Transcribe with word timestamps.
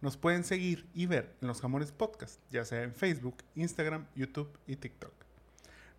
nos 0.00 0.16
pueden 0.16 0.44
seguir 0.44 0.88
y 0.94 1.06
ver 1.06 1.34
en 1.40 1.48
los 1.48 1.60
Jamones 1.60 1.92
Podcast, 1.92 2.40
ya 2.50 2.64
sea 2.64 2.82
en 2.82 2.94
Facebook, 2.94 3.36
Instagram, 3.56 4.06
YouTube 4.14 4.50
y 4.66 4.76
TikTok. 4.76 5.12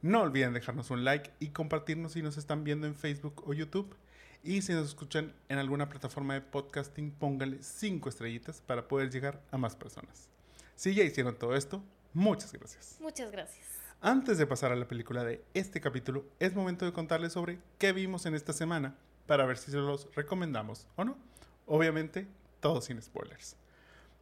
No 0.01 0.21
olviden 0.21 0.53
dejarnos 0.53 0.91
un 0.91 1.03
like 1.03 1.31
y 1.39 1.49
compartirnos 1.49 2.13
si 2.13 2.21
nos 2.21 2.37
están 2.37 2.63
viendo 2.63 2.87
en 2.87 2.95
Facebook 2.95 3.43
o 3.45 3.53
YouTube. 3.53 3.93
Y 4.41 4.61
si 4.61 4.71
nos 4.71 4.87
escuchan 4.87 5.33
en 5.49 5.57
alguna 5.57 5.89
plataforma 5.89 6.33
de 6.33 6.41
podcasting, 6.41 7.11
pónganle 7.11 7.61
5 7.61 8.07
estrellitas 8.07 8.61
para 8.61 8.87
poder 8.87 9.11
llegar 9.11 9.41
a 9.51 9.57
más 9.57 9.75
personas. 9.75 10.29
Si 10.75 10.93
ya 10.93 11.03
hicieron 11.03 11.37
todo 11.37 11.57
esto, 11.57 11.83
muchas 12.13 12.53
gracias. 12.53 12.97
Muchas 13.01 13.29
gracias. 13.31 13.65
Antes 13.99 14.37
de 14.37 14.47
pasar 14.47 14.71
a 14.71 14.77
la 14.77 14.87
película 14.87 15.25
de 15.25 15.43
este 15.53 15.81
capítulo, 15.81 16.23
es 16.39 16.55
momento 16.55 16.85
de 16.85 16.93
contarles 16.93 17.33
sobre 17.33 17.59
qué 17.77 17.91
vimos 17.91 18.25
en 18.25 18.35
esta 18.35 18.53
semana 18.53 18.95
para 19.27 19.45
ver 19.45 19.57
si 19.57 19.71
se 19.71 19.77
los 19.77 20.07
recomendamos 20.15 20.87
o 20.95 21.03
no. 21.03 21.17
Obviamente, 21.65 22.25
todo 22.61 22.79
sin 22.79 23.01
spoilers. 23.01 23.58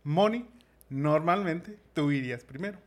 Moni, 0.07 0.45
normalmente 0.89 1.77
tú 1.93 2.11
irías 2.11 2.45
primero. 2.45 2.79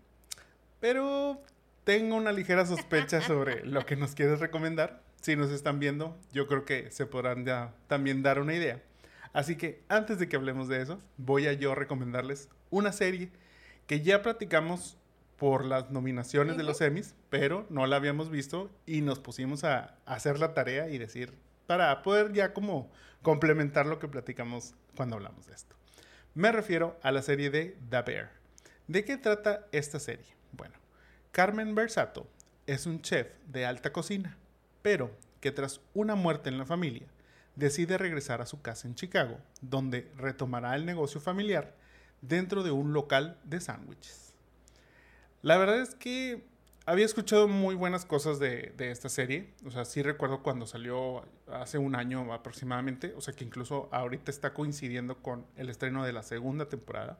Pero 0.80 1.42
tengo 1.84 2.16
una 2.16 2.32
ligera 2.32 2.64
sospecha 2.64 3.20
sobre 3.20 3.62
lo 3.66 3.84
que 3.84 3.94
nos 3.94 4.14
quieres 4.14 4.40
recomendar. 4.40 5.02
Si 5.20 5.36
nos 5.36 5.50
están 5.50 5.80
viendo, 5.80 6.16
yo 6.32 6.46
creo 6.46 6.64
que 6.64 6.90
se 6.90 7.04
podrán 7.04 7.44
ya 7.44 7.74
también 7.88 8.22
dar 8.22 8.40
una 8.40 8.54
idea. 8.54 8.82
Así 9.34 9.56
que 9.56 9.82
antes 9.90 10.18
de 10.18 10.30
que 10.30 10.36
hablemos 10.36 10.66
de 10.68 10.80
eso, 10.80 10.98
voy 11.18 11.46
a 11.46 11.52
yo 11.52 11.74
recomendarles 11.74 12.48
una 12.70 12.90
serie 12.90 13.30
que 13.86 14.00
ya 14.00 14.22
platicamos 14.22 14.96
por 15.36 15.66
las 15.66 15.90
nominaciones 15.90 16.56
de 16.56 16.62
los 16.62 16.80
Emmys, 16.80 17.14
pero 17.28 17.66
no 17.68 17.86
la 17.86 17.96
habíamos 17.96 18.30
visto 18.30 18.70
y 18.86 19.02
nos 19.02 19.18
pusimos 19.18 19.62
a, 19.64 19.98
a 20.06 20.14
hacer 20.14 20.38
la 20.38 20.54
tarea 20.54 20.88
y 20.88 20.96
decir, 20.96 21.34
para 21.66 22.00
poder 22.00 22.32
ya 22.32 22.54
como 22.54 22.90
complementar 23.20 23.84
lo 23.84 23.98
que 23.98 24.08
platicamos 24.08 24.72
cuando 24.96 25.16
hablamos 25.16 25.46
de 25.46 25.52
esto. 25.52 25.79
Me 26.34 26.52
refiero 26.52 26.96
a 27.02 27.10
la 27.10 27.22
serie 27.22 27.50
de 27.50 27.76
The 27.90 28.02
Bear. 28.02 28.30
¿De 28.86 29.04
qué 29.04 29.16
trata 29.16 29.66
esta 29.72 29.98
serie? 29.98 30.26
Bueno, 30.52 30.74
Carmen 31.32 31.74
Versato 31.74 32.28
es 32.68 32.86
un 32.86 33.02
chef 33.02 33.26
de 33.48 33.66
alta 33.66 33.92
cocina, 33.92 34.36
pero 34.80 35.10
que 35.40 35.50
tras 35.50 35.80
una 35.92 36.14
muerte 36.14 36.48
en 36.48 36.56
la 36.56 36.66
familia 36.66 37.08
decide 37.56 37.98
regresar 37.98 38.40
a 38.40 38.46
su 38.46 38.62
casa 38.62 38.86
en 38.86 38.94
Chicago, 38.94 39.38
donde 39.60 40.08
retomará 40.16 40.76
el 40.76 40.86
negocio 40.86 41.20
familiar 41.20 41.74
dentro 42.20 42.62
de 42.62 42.70
un 42.70 42.92
local 42.92 43.36
de 43.42 43.60
sándwiches. 43.60 44.32
La 45.42 45.58
verdad 45.58 45.80
es 45.80 45.96
que 45.96 46.44
había 46.86 47.04
escuchado 47.04 47.48
muy 47.48 47.74
buenas 47.74 48.04
cosas 48.04 48.38
de, 48.38 48.72
de, 48.76 48.90
esta 48.90 49.08
serie. 49.08 49.50
O 49.64 49.70
sea, 49.70 49.84
sí 49.84 50.02
recuerdo 50.02 50.42
cuando 50.42 50.66
salió 50.66 51.24
hace 51.52 51.78
un 51.78 51.94
año 51.94 52.32
aproximadamente. 52.32 53.14
O 53.16 53.20
sea, 53.20 53.34
que 53.34 53.44
incluso 53.44 53.88
ahorita 53.92 54.30
está 54.30 54.54
coincidiendo 54.54 55.18
con 55.18 55.46
el 55.56 55.68
estreno 55.68 56.04
de 56.04 56.12
la 56.12 56.22
segunda 56.22 56.68
temporada. 56.68 57.18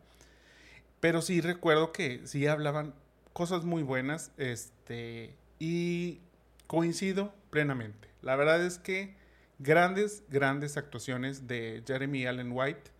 Pero 1.00 1.22
sí 1.22 1.40
recuerdo 1.40 1.92
que 1.92 2.26
sí 2.26 2.46
hablaban 2.46 2.94
cosas 3.32 3.64
muy 3.64 3.82
buenas. 3.82 4.32
Este. 4.36 5.34
Y 5.58 6.20
coincido 6.66 7.34
plenamente. 7.50 8.08
La 8.22 8.36
verdad 8.36 8.64
es 8.64 8.78
que 8.78 9.14
grandes, 9.58 10.24
grandes 10.30 10.76
actuaciones 10.76 11.46
de 11.46 11.82
Jeremy 11.86 12.26
Allen 12.26 12.52
White, 12.52 12.90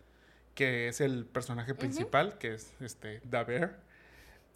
que 0.55 0.87
es 0.87 1.01
el 1.01 1.25
personaje 1.25 1.73
principal, 1.73 2.27
uh 2.27 2.31
-huh. 2.31 2.37
que 2.37 2.53
es 2.53 2.73
este, 2.81 3.21
Da 3.23 3.43
Bear. 3.43 3.79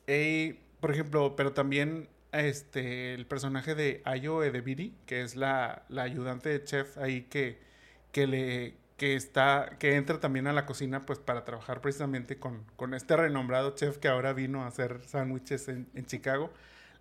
Eh, 0.07 0.59
por 0.85 0.94
ejemplo, 0.94 1.35
pero 1.35 1.51
también 1.51 2.09
este, 2.31 3.16
el 3.16 3.25
personaje 3.25 3.73
de 3.73 4.03
Ayo 4.06 4.44
Edebiri, 4.44 4.96
que 5.07 5.23
es 5.23 5.35
la, 5.35 5.84
la 5.90 6.03
ayudante 6.03 6.50
de 6.50 6.63
chef 6.63 7.00
ahí 7.00 7.23
que, 7.23 7.59
que 8.12 8.28
le 8.28 8.78
que 8.96 9.16
está 9.16 9.78
que 9.79 9.96
entra 9.96 10.19
también 10.19 10.46
a 10.46 10.53
la 10.53 10.68
cocina 10.68 11.01
pues 11.01 11.18
para 11.18 11.44
trabajar 11.44 11.81
precisamente 11.81 12.38
con, 12.38 12.63
con 12.75 12.94
este 12.94 13.18
renombrado 13.18 13.72
chef 13.72 13.97
que 13.97 14.09
ahora 14.09 14.34
vino 14.34 14.62
a 14.62 14.68
hacer 14.68 15.01
sándwiches 15.07 15.69
en, 15.69 15.90
en, 15.96 16.06
Chicago. 16.06 16.51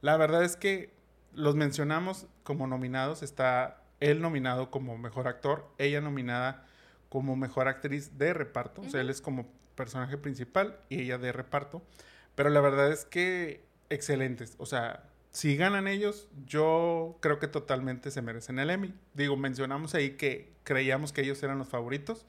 La 0.00 0.16
verdad 0.16 0.44
es 0.44 0.56
que 0.56 0.90
los 1.34 1.54
mencionamos 1.54 2.26
como 2.42 2.66
nominados, 2.66 3.22
está 3.22 3.82
él 4.00 4.22
nominado 4.22 4.70
como 4.70 4.96
mejor 4.96 5.28
actor, 5.28 5.70
ella 5.76 6.00
nominada 6.00 6.64
como 7.10 7.36
mejor 7.36 7.68
actriz 7.68 8.16
de 8.16 8.32
reparto, 8.32 8.80
uh 8.80 8.84
-huh. 8.84 8.88
o 8.88 8.90
sea, 8.92 9.02
él 9.02 9.10
es 9.10 9.20
como 9.20 9.46
personaje 9.74 10.16
principal 10.16 10.80
y 10.88 11.02
ella 11.02 11.18
de 11.18 11.32
reparto. 11.32 11.82
Pero 12.34 12.48
la 12.48 12.62
verdad 12.62 12.90
es 12.90 13.04
que 13.04 13.73
excelentes. 13.90 14.54
O 14.58 14.66
sea, 14.66 15.04
si 15.32 15.56
ganan 15.56 15.88
ellos, 15.88 16.28
yo 16.46 17.18
creo 17.20 17.38
que 17.38 17.48
totalmente 17.48 18.10
se 18.10 18.22
merecen 18.22 18.58
el 18.58 18.70
Emmy. 18.70 18.94
Digo, 19.14 19.36
mencionamos 19.36 19.94
ahí 19.94 20.10
que 20.10 20.52
creíamos 20.62 21.12
que 21.12 21.22
ellos 21.22 21.42
eran 21.42 21.58
los 21.58 21.68
favoritos. 21.68 22.26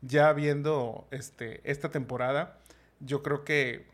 Ya 0.00 0.32
viendo 0.32 1.06
este, 1.10 1.60
esta 1.68 1.90
temporada, 1.90 2.58
yo 3.00 3.22
creo 3.22 3.44
que 3.44 3.86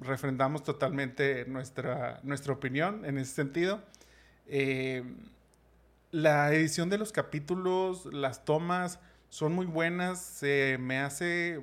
refrendamos 0.00 0.64
totalmente 0.64 1.44
nuestra, 1.46 2.20
nuestra 2.22 2.52
opinión 2.52 3.04
en 3.04 3.18
ese 3.18 3.32
sentido. 3.32 3.82
Eh, 4.46 5.04
la 6.10 6.52
edición 6.52 6.90
de 6.90 6.98
los 6.98 7.12
capítulos, 7.12 8.06
las 8.06 8.44
tomas 8.44 8.98
son 9.28 9.52
muy 9.52 9.66
buenas. 9.66 10.20
Se 10.20 10.78
me 10.80 10.98
hace 10.98 11.62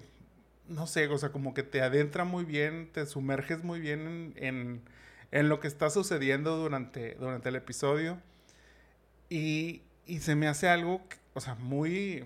no 0.68 0.88
sé, 0.88 1.08
o 1.08 1.18
sea, 1.18 1.32
como 1.32 1.54
que 1.54 1.64
te 1.64 1.82
adentra 1.82 2.24
muy 2.24 2.46
bien, 2.46 2.90
te 2.92 3.06
sumerges 3.06 3.64
muy 3.64 3.80
bien 3.80 4.34
en, 4.38 4.82
en, 5.32 5.50
lo 5.50 5.60
que 5.60 5.68
está 5.68 5.90
sucediendo 5.90 6.58
durante, 6.58 7.16
durante 7.16 7.50
el 7.50 7.56
episodio. 7.56 8.20
Y, 9.30 9.82
y, 10.06 10.20
se 10.20 10.36
me 10.36 10.48
hace 10.48 10.70
algo, 10.70 11.02
o 11.34 11.42
sea, 11.42 11.56
muy, 11.56 12.24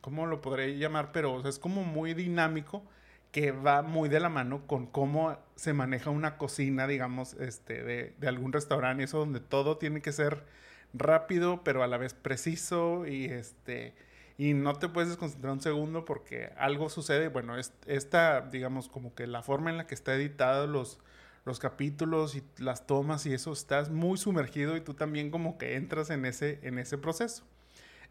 ¿cómo 0.00 0.26
lo 0.26 0.40
podré 0.40 0.76
llamar? 0.78 1.12
Pero 1.12 1.46
es 1.48 1.58
como 1.58 1.84
muy 1.84 2.14
dinámico, 2.14 2.82
que 3.32 3.50
va 3.52 3.82
muy 3.82 4.08
de 4.10 4.20
la 4.20 4.28
mano 4.28 4.66
con 4.66 4.86
cómo 4.86 5.38
se 5.56 5.72
maneja 5.72 6.10
una 6.10 6.36
cocina, 6.36 6.86
digamos, 6.86 7.34
este, 7.34 7.82
de, 7.82 8.14
de 8.18 8.28
algún 8.28 8.52
restaurante, 8.52 9.04
eso 9.04 9.18
donde 9.18 9.40
todo 9.40 9.78
tiene 9.78 10.02
que 10.02 10.12
ser 10.12 10.44
rápido, 10.92 11.62
pero 11.64 11.82
a 11.82 11.86
la 11.86 11.96
vez 11.96 12.14
preciso 12.14 13.06
y 13.06 13.24
este 13.26 13.94
y 14.42 14.54
no 14.54 14.74
te 14.74 14.88
puedes 14.88 15.08
desconcentrar 15.08 15.52
un 15.52 15.60
segundo 15.60 16.04
porque 16.04 16.50
algo 16.56 16.90
sucede. 16.90 17.28
Bueno, 17.28 17.56
es, 17.56 17.72
esta, 17.86 18.40
digamos, 18.40 18.88
como 18.88 19.14
que 19.14 19.28
la 19.28 19.40
forma 19.40 19.70
en 19.70 19.76
la 19.76 19.86
que 19.86 19.94
está 19.94 20.16
editado 20.16 20.66
los, 20.66 20.98
los 21.44 21.60
capítulos 21.60 22.34
y 22.34 22.42
las 22.58 22.84
tomas 22.88 23.24
y 23.24 23.34
eso, 23.34 23.52
estás 23.52 23.90
muy 23.90 24.18
sumergido 24.18 24.76
y 24.76 24.80
tú 24.80 24.94
también 24.94 25.30
como 25.30 25.58
que 25.58 25.76
entras 25.76 26.10
en 26.10 26.24
ese, 26.24 26.58
en 26.62 26.80
ese 26.80 26.98
proceso. 26.98 27.44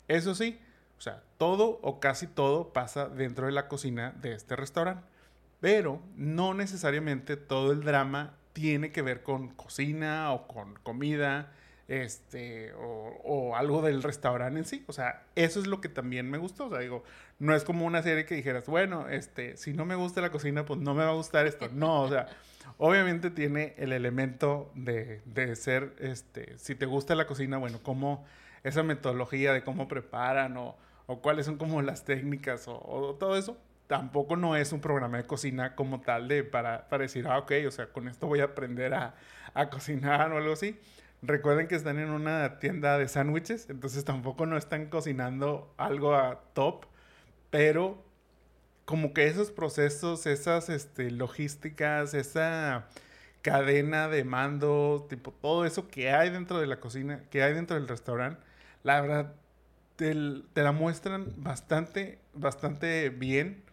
Eso 0.07 0.33
sí, 0.33 0.57
o 0.97 1.01
sea, 1.01 1.21
todo 1.37 1.79
o 1.81 1.99
casi 1.99 2.27
todo 2.27 2.71
pasa 2.71 3.09
dentro 3.09 3.47
de 3.47 3.51
la 3.51 3.67
cocina 3.67 4.13
de 4.21 4.33
este 4.33 4.55
restaurante. 4.55 5.03
Pero 5.59 6.01
no 6.15 6.53
necesariamente 6.53 7.35
todo 7.35 7.73
el 7.73 7.81
drama 7.81 8.37
tiene 8.53 8.93
que 8.93 9.01
ver 9.01 9.21
con 9.21 9.49
cocina 9.49 10.31
o 10.31 10.47
con 10.47 10.75
comida 10.75 11.51
este, 11.91 12.71
o, 12.75 13.19
o, 13.25 13.55
algo 13.57 13.81
del 13.81 14.01
restaurante 14.01 14.57
en 14.57 14.65
sí. 14.65 14.85
O 14.87 14.93
sea, 14.93 15.23
eso 15.35 15.59
es 15.59 15.67
lo 15.67 15.81
que 15.81 15.89
también 15.89 16.31
me 16.31 16.37
gustó. 16.37 16.67
O 16.67 16.69
sea, 16.69 16.79
digo, 16.79 17.03
no 17.37 17.53
es 17.53 17.65
como 17.65 17.85
una 17.85 18.01
serie 18.01 18.25
que 18.25 18.33
dijeras, 18.33 18.65
bueno, 18.67 19.09
este, 19.09 19.57
si 19.57 19.73
no 19.73 19.83
me 19.83 19.95
gusta 19.95 20.21
la 20.21 20.31
cocina, 20.31 20.63
pues 20.63 20.79
no 20.79 20.93
me 20.93 21.03
va 21.03 21.09
a 21.09 21.15
gustar 21.15 21.47
esto. 21.47 21.67
No, 21.73 22.03
o 22.03 22.09
sea, 22.09 22.27
obviamente 22.77 23.29
tiene 23.29 23.73
el 23.77 23.91
elemento 23.91 24.71
de, 24.73 25.21
de 25.25 25.53
ser, 25.57 25.93
este, 25.99 26.57
si 26.57 26.75
te 26.75 26.85
gusta 26.85 27.13
la 27.13 27.27
cocina, 27.27 27.57
bueno, 27.57 27.79
cómo 27.83 28.25
esa 28.63 28.83
metodología 28.83 29.51
de 29.51 29.61
cómo 29.61 29.89
preparan 29.89 30.55
o, 30.55 30.77
o 31.07 31.21
cuáles 31.21 31.45
son 31.45 31.57
como 31.57 31.81
las 31.81 32.05
técnicas 32.05 32.69
o, 32.69 32.81
o, 32.81 33.15
todo 33.15 33.35
eso. 33.35 33.57
Tampoco 33.87 34.37
no 34.37 34.55
es 34.55 34.71
un 34.71 34.79
programa 34.79 35.17
de 35.17 35.25
cocina 35.25 35.75
como 35.75 35.99
tal 35.99 36.29
de 36.29 36.45
para, 36.45 36.87
para 36.87 37.03
decir, 37.03 37.27
ah, 37.27 37.37
ok, 37.39 37.51
o 37.67 37.71
sea, 37.71 37.87
con 37.87 38.07
esto 38.07 38.27
voy 38.27 38.39
a 38.39 38.45
aprender 38.45 38.93
a, 38.93 39.15
a 39.53 39.69
cocinar 39.69 40.31
o 40.31 40.37
algo 40.37 40.53
así. 40.53 40.79
Recuerden 41.21 41.67
que 41.67 41.75
están 41.75 41.99
en 41.99 42.09
una 42.09 42.59
tienda 42.59 42.97
de 42.97 43.07
sándwiches, 43.07 43.69
entonces 43.69 44.03
tampoco 44.05 44.45
no 44.45 44.57
están 44.57 44.87
cocinando 44.87 45.73
algo 45.77 46.15
a 46.15 46.41
top, 46.53 46.85
pero 47.51 48.03
como 48.85 49.13
que 49.13 49.27
esos 49.27 49.51
procesos, 49.51 50.25
esas 50.25 50.69
este, 50.69 51.11
logísticas, 51.11 52.13
esa 52.13 52.87
cadena 53.43 54.07
de 54.07 54.23
mando, 54.23 55.05
tipo 55.09 55.31
todo 55.31 55.65
eso 55.65 55.87
que 55.87 56.11
hay 56.11 56.29
dentro 56.31 56.59
de 56.59 56.67
la 56.67 56.79
cocina, 56.79 57.23
que 57.29 57.43
hay 57.43 57.53
dentro 57.53 57.75
del 57.77 57.87
restaurante, 57.87 58.41
la 58.83 59.01
verdad 59.01 59.33
te, 59.95 60.15
te 60.53 60.63
la 60.63 60.71
muestran 60.71 61.27
bastante, 61.37 62.19
bastante 62.33 63.09
bien 63.09 63.63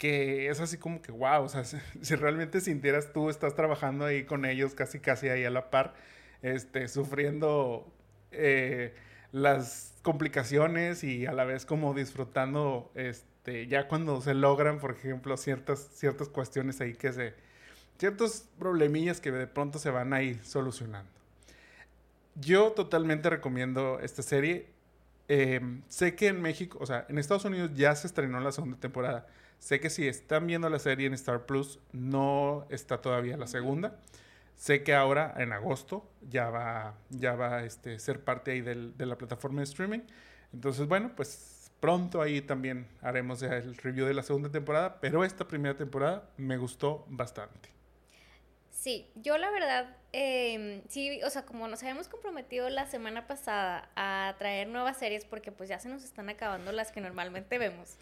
que 0.00 0.48
es 0.48 0.60
así 0.60 0.78
como 0.78 1.02
que, 1.02 1.12
wow, 1.12 1.44
o 1.44 1.48
sea, 1.50 1.62
si, 2.02 2.14
realmente 2.16 2.60
sintieras 2.62 3.12
tú, 3.12 3.28
estás 3.30 3.54
trabajando 3.54 4.06
ahí 4.06 4.24
con 4.24 4.46
ellos, 4.46 4.74
casi, 4.74 4.98
casi 4.98 5.28
ahí 5.28 5.44
a 5.44 5.50
la 5.50 5.70
par, 5.70 5.94
este, 6.42 6.88
sufriendo 6.88 7.92
eh, 8.32 8.94
las 9.32 9.94
complicaciones 10.02 11.04
y 11.04 11.26
a 11.26 11.32
la 11.32 11.44
vez 11.44 11.66
como 11.66 11.94
disfrutando, 11.94 12.90
este, 12.94 13.66
ya 13.66 13.88
cuando 13.88 14.20
se 14.20 14.34
logran, 14.34 14.78
por 14.78 14.92
ejemplo, 14.92 15.36
ciertas, 15.36 15.90
ciertas 15.94 16.28
cuestiones 16.28 16.80
ahí 16.80 16.94
que 16.94 17.12
se, 17.12 17.34
ciertos 17.98 18.44
problemillas 18.58 19.20
que 19.20 19.30
de 19.30 19.46
pronto 19.46 19.78
se 19.78 19.90
van 19.90 20.12
ahí 20.12 20.40
solucionando. 20.42 21.10
Yo 22.34 22.72
totalmente 22.72 23.28
recomiendo 23.28 24.00
esta 24.00 24.22
serie. 24.22 24.66
Em, 25.28 25.82
sé 25.88 26.14
que 26.14 26.28
en 26.28 26.40
México, 26.40 26.78
o 26.80 26.86
sea, 26.86 27.06
en 27.08 27.18
Estados 27.18 27.44
Unidos 27.44 27.72
ya 27.74 27.94
se 27.94 28.06
estrenó 28.06 28.40
la 28.40 28.52
segunda 28.52 28.78
temporada. 28.78 29.26
Sé 29.58 29.78
que 29.78 29.90
si 29.90 30.08
están 30.08 30.46
viendo 30.46 30.68
la 30.70 30.78
serie 30.78 31.06
en 31.06 31.14
Star 31.14 31.44
Plus, 31.44 31.78
no 31.92 32.66
está 32.70 33.02
todavía 33.02 33.36
la 33.36 33.46
segunda. 33.46 33.98
Sé 34.60 34.82
que 34.82 34.92
ahora, 34.92 35.32
en 35.38 35.54
agosto, 35.54 36.06
ya 36.20 36.50
va, 36.50 36.94
ya 37.08 37.34
va 37.34 37.56
a 37.56 37.64
este, 37.64 37.98
ser 37.98 38.22
parte 38.22 38.50
ahí 38.50 38.60
del, 38.60 38.94
de 38.94 39.06
la 39.06 39.16
plataforma 39.16 39.60
de 39.60 39.64
streaming. 39.64 40.00
Entonces, 40.52 40.86
bueno, 40.86 41.12
pues 41.16 41.72
pronto 41.80 42.20
ahí 42.20 42.42
también 42.42 42.86
haremos 43.00 43.42
el 43.42 43.74
review 43.78 44.04
de 44.04 44.12
la 44.12 44.22
segunda 44.22 44.50
temporada, 44.50 45.00
pero 45.00 45.24
esta 45.24 45.48
primera 45.48 45.78
temporada 45.78 46.28
me 46.36 46.58
gustó 46.58 47.06
bastante. 47.08 47.70
Sí, 48.70 49.10
yo 49.14 49.38
la 49.38 49.50
verdad, 49.50 49.96
eh, 50.12 50.82
sí, 50.90 51.22
o 51.22 51.30
sea, 51.30 51.46
como 51.46 51.66
nos 51.66 51.80
habíamos 51.80 52.08
comprometido 52.08 52.68
la 52.68 52.84
semana 52.84 53.26
pasada 53.26 53.88
a 53.96 54.34
traer 54.36 54.68
nuevas 54.68 54.98
series 54.98 55.24
porque 55.24 55.52
pues 55.52 55.70
ya 55.70 55.78
se 55.78 55.88
nos 55.88 56.04
están 56.04 56.28
acabando 56.28 56.70
las 56.70 56.92
que 56.92 57.00
normalmente 57.00 57.56
vemos. 57.56 57.96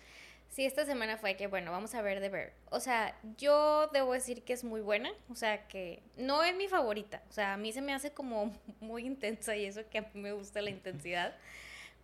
Sí, 0.51 0.65
esta 0.65 0.85
semana 0.85 1.19
fue 1.19 1.37
que, 1.37 1.47
bueno, 1.47 1.71
vamos 1.71 1.95
a 1.95 2.03
ver 2.03 2.21
The 2.21 2.29
Bear. 2.31 2.53
O 2.71 2.81
sea, 2.81 3.17
yo 3.37 3.89
debo 3.93 4.13
decir 4.13 4.43
que 4.43 4.53
es 4.53 4.65
muy 4.65 4.81
buena, 4.81 5.13
o 5.31 5.35
sea, 5.35 5.69
que 5.69 6.03
no 6.17 6.43
es 6.43 6.57
mi 6.57 6.69
favorita. 6.69 7.23
O 7.29 7.33
sea, 7.33 7.55
a 7.55 7.57
mí 7.57 7.73
se 7.73 7.81
me 7.81 7.93
hace 7.93 8.11
como 8.13 8.53
muy 8.81 9.07
intensa 9.07 9.55
y 9.57 9.67
eso 9.67 9.83
que 9.91 9.99
a 9.99 10.03
mí 10.03 10.09
me 10.15 10.33
gusta 10.33 10.61
la 10.63 10.71
intensidad. 10.71 11.37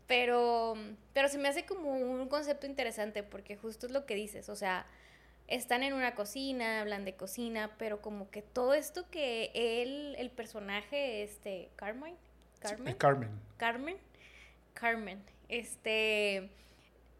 Pero, 0.06 0.74
pero 1.14 1.28
se 1.28 1.38
me 1.38 1.48
hace 1.48 1.64
como 1.64 1.92
un 1.92 2.28
concepto 2.28 2.66
interesante 2.66 3.22
porque 3.22 3.56
justo 3.56 3.86
es 3.86 3.92
lo 3.92 4.04
que 4.04 4.14
dices, 4.14 4.50
o 4.50 4.56
sea, 4.56 4.86
están 5.48 5.82
en 5.82 5.94
una 5.94 6.14
cocina, 6.14 6.80
hablan 6.80 7.04
de 7.04 7.14
cocina, 7.14 7.70
pero 7.78 8.00
como 8.00 8.30
que 8.30 8.42
todo 8.42 8.74
esto 8.74 9.08
que 9.10 9.50
él, 9.54 10.14
el 10.18 10.30
personaje, 10.30 11.22
este, 11.22 11.70
Carmen, 11.76 12.16
Carmen, 12.60 12.94
Carmen, 12.96 13.30
Carmen, 13.56 13.96
Carmen, 14.74 15.22
este, 15.48 16.50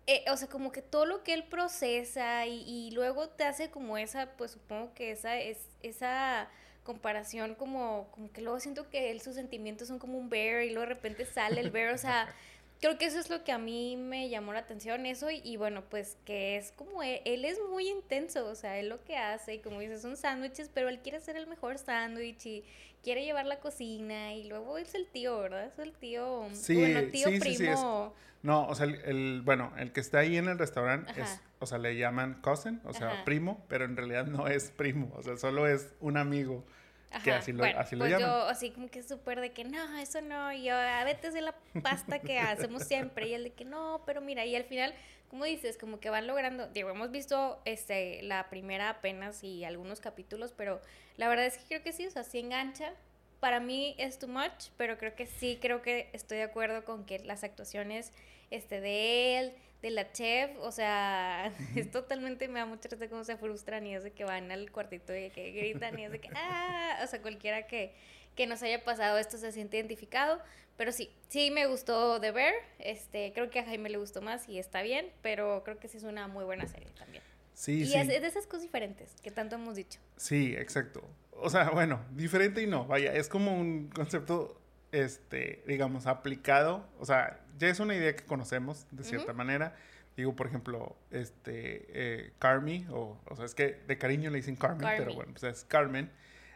eh, 0.06 0.24
o 0.30 0.36
sea, 0.36 0.48
como 0.48 0.70
que 0.72 0.82
todo 0.82 1.06
lo 1.06 1.22
que 1.22 1.32
él 1.34 1.44
procesa 1.44 2.46
y, 2.46 2.62
y, 2.66 2.90
luego 2.90 3.28
te 3.28 3.44
hace 3.44 3.70
como 3.70 3.96
esa, 3.96 4.36
pues 4.36 4.50
supongo 4.50 4.92
que 4.94 5.10
esa 5.10 5.38
es 5.38 5.58
esa 5.82 6.48
comparación 6.84 7.54
como, 7.54 8.08
como 8.12 8.30
que 8.30 8.42
luego 8.42 8.60
siento 8.60 8.90
que 8.90 9.10
él 9.10 9.20
sus 9.22 9.34
sentimientos 9.34 9.88
son 9.88 9.98
como 9.98 10.18
un 10.18 10.28
bear 10.28 10.62
y 10.62 10.70
luego 10.70 10.82
de 10.82 10.94
repente 10.94 11.24
sale 11.24 11.60
el 11.60 11.70
bear, 11.70 11.94
o 11.94 11.98
sea, 11.98 12.28
creo 12.80 12.98
que 12.98 13.06
eso 13.06 13.18
es 13.18 13.30
lo 13.30 13.44
que 13.44 13.52
a 13.52 13.58
mí 13.58 13.96
me 13.96 14.28
llamó 14.28 14.52
la 14.52 14.60
atención, 14.60 15.06
eso, 15.06 15.28
y, 15.30 15.56
bueno, 15.56 15.82
pues 15.88 16.16
que 16.24 16.56
es 16.56 16.72
como, 16.72 17.02
él, 17.02 17.20
él, 17.24 17.44
es 17.44 17.58
muy 17.70 17.88
intenso, 17.88 18.46
o 18.46 18.54
sea, 18.54 18.78
él 18.78 18.88
lo 18.88 19.02
que 19.04 19.16
hace, 19.16 19.54
y 19.54 19.58
como 19.60 19.80
dices, 19.80 20.02
son 20.02 20.16
sándwiches, 20.16 20.70
pero 20.72 20.88
él 20.88 21.00
quiere 21.00 21.18
hacer 21.18 21.36
el 21.36 21.46
mejor 21.46 21.78
sándwich 21.78 22.44
y 22.46 22.64
quiere 23.02 23.24
llevar 23.24 23.46
la 23.46 23.60
cocina, 23.60 24.34
y 24.34 24.44
luego 24.44 24.78
es 24.78 24.94
el 24.94 25.06
tío, 25.06 25.38
¿verdad? 25.38 25.66
Es 25.66 25.78
el 25.78 25.92
tío, 25.92 26.48
sí, 26.52 26.74
bueno, 26.74 27.10
tío 27.10 27.28
primo. 27.38 28.14
no, 28.42 28.66
o 28.66 28.74
sea, 28.74 28.86
el, 28.86 29.42
bueno, 29.44 29.72
el 29.78 29.92
que 29.92 30.00
está 30.00 30.18
ahí 30.18 30.36
en 30.36 30.48
el 30.48 30.58
restaurante 30.58 31.20
es, 31.20 31.40
o 31.60 31.66
sea, 31.66 31.78
le 31.78 31.96
llaman 31.96 32.40
cousin, 32.42 32.80
o 32.84 32.92
sea, 32.92 33.24
primo, 33.24 33.64
pero 33.68 33.84
en 33.84 33.96
realidad 33.96 34.26
no 34.26 34.48
es 34.48 34.70
primo, 34.70 35.12
o 35.16 35.22
sea, 35.22 35.36
solo 35.36 35.66
es 35.66 35.94
un 36.00 36.16
amigo 36.16 36.64
que 37.22 37.32
así 37.32 37.52
lo, 37.52 37.64
así 37.64 37.96
pues 37.96 38.10
yo 38.10 38.48
así 38.48 38.70
como 38.70 38.88
que 38.88 39.02
súper 39.02 39.40
de 39.40 39.52
que 39.52 39.64
no, 39.64 39.98
eso 39.98 40.20
no, 40.20 40.52
y 40.52 40.64
yo, 40.64 40.74
a 40.74 41.04
veces 41.04 41.34
es 41.34 41.42
la 41.42 41.54
pasta 41.82 42.18
que 42.18 42.38
hacemos 42.38 42.84
siempre, 42.84 43.28
y 43.28 43.34
el 43.34 43.44
de 43.44 43.52
que 43.52 43.64
no, 43.64 44.02
pero 44.06 44.20
mira, 44.20 44.44
y 44.44 44.56
al 44.56 44.64
final, 44.64 44.94
como 45.28 45.44
dices, 45.44 45.78
como 45.78 46.00
que 46.00 46.10
van 46.10 46.26
logrando, 46.26 46.68
digo, 46.68 46.90
hemos 46.90 47.10
visto 47.10 47.60
este, 47.64 48.22
la 48.22 48.48
primera 48.50 48.90
apenas 48.90 49.42
y 49.44 49.64
algunos 49.64 50.00
capítulos, 50.00 50.52
pero 50.56 50.80
la 51.16 51.28
verdad 51.28 51.46
es 51.46 51.58
que 51.58 51.64
creo 51.64 51.82
que 51.82 51.92
sí, 51.92 52.06
o 52.06 52.10
sea, 52.10 52.24
sí 52.24 52.38
engancha. 52.38 52.92
Para 53.40 53.60
mí 53.60 53.94
es 53.98 54.18
too 54.18 54.28
much, 54.28 54.70
pero 54.78 54.96
creo 54.96 55.14
que 55.14 55.26
sí, 55.26 55.58
creo 55.60 55.82
que 55.82 56.08
estoy 56.14 56.38
de 56.38 56.44
acuerdo 56.44 56.84
con 56.84 57.04
que 57.04 57.18
las 57.18 57.44
actuaciones 57.44 58.10
este, 58.50 58.80
de 58.80 59.38
él, 59.38 59.54
de 59.84 59.90
la 59.90 60.10
chef, 60.12 60.50
o 60.60 60.72
sea, 60.72 61.52
es 61.76 61.90
totalmente, 61.90 62.48
me 62.48 62.58
da 62.58 62.64
mucha 62.64 62.88
risa 62.88 63.06
cómo 63.10 63.22
se 63.22 63.36
frustran 63.36 63.86
y 63.86 63.94
es 63.94 64.02
de 64.02 64.12
que 64.12 64.24
van 64.24 64.50
al 64.50 64.72
cuartito 64.72 65.14
y 65.14 65.28
que 65.28 65.52
gritan 65.52 65.98
y 65.98 66.06
es 66.06 66.10
de 66.10 66.20
que, 66.20 66.30
ah, 66.34 67.00
o 67.04 67.06
sea, 67.06 67.20
cualquiera 67.20 67.66
que, 67.66 67.92
que 68.34 68.46
nos 68.46 68.62
haya 68.62 68.82
pasado 68.82 69.18
esto 69.18 69.36
se 69.36 69.52
siente 69.52 69.76
identificado, 69.76 70.40
pero 70.78 70.90
sí, 70.90 71.10
sí 71.28 71.50
me 71.50 71.66
gustó 71.66 72.18
de 72.18 72.30
ver, 72.30 72.54
este, 72.78 73.34
creo 73.34 73.50
que 73.50 73.58
a 73.60 73.64
Jaime 73.64 73.90
le 73.90 73.98
gustó 73.98 74.22
más 74.22 74.48
y 74.48 74.58
está 74.58 74.80
bien, 74.80 75.12
pero 75.20 75.62
creo 75.64 75.78
que 75.78 75.86
sí 75.86 75.98
es 75.98 76.04
una 76.04 76.28
muy 76.28 76.44
buena 76.44 76.66
serie 76.66 76.88
también. 76.98 77.22
Sí, 77.52 77.82
y 77.82 77.86
sí. 77.86 77.94
Es 77.94 78.08
de 78.08 78.26
esas 78.26 78.46
cosas 78.46 78.62
diferentes 78.62 79.14
que 79.22 79.30
tanto 79.30 79.56
hemos 79.56 79.76
dicho. 79.76 80.00
Sí, 80.16 80.54
exacto. 80.56 81.06
O 81.32 81.50
sea, 81.50 81.68
bueno, 81.70 82.02
diferente 82.12 82.62
y 82.62 82.66
no, 82.66 82.86
vaya, 82.86 83.12
es 83.12 83.28
como 83.28 83.54
un 83.54 83.90
concepto 83.90 84.58
este, 84.92 85.62
digamos, 85.66 86.06
aplicado, 86.06 86.88
o 86.98 87.04
sea, 87.04 87.43
ya 87.58 87.68
es 87.68 87.80
una 87.80 87.94
idea 87.94 88.14
que 88.16 88.24
conocemos 88.24 88.86
de 88.90 89.04
cierta 89.04 89.32
manera. 89.32 89.76
Digo, 90.16 90.36
por 90.36 90.46
ejemplo, 90.46 90.96
este, 91.10 91.86
eh, 91.88 92.32
Carmi, 92.38 92.86
o, 92.90 93.18
o 93.26 93.36
sea, 93.36 93.44
es 93.44 93.54
que 93.54 93.80
de 93.86 93.98
cariño 93.98 94.30
le 94.30 94.36
dicen 94.36 94.56
Carmen, 94.56 94.88
pero 94.96 95.14
bueno, 95.14 95.32
pues 95.32 95.42
es 95.44 95.64
Carmen. 95.64 96.10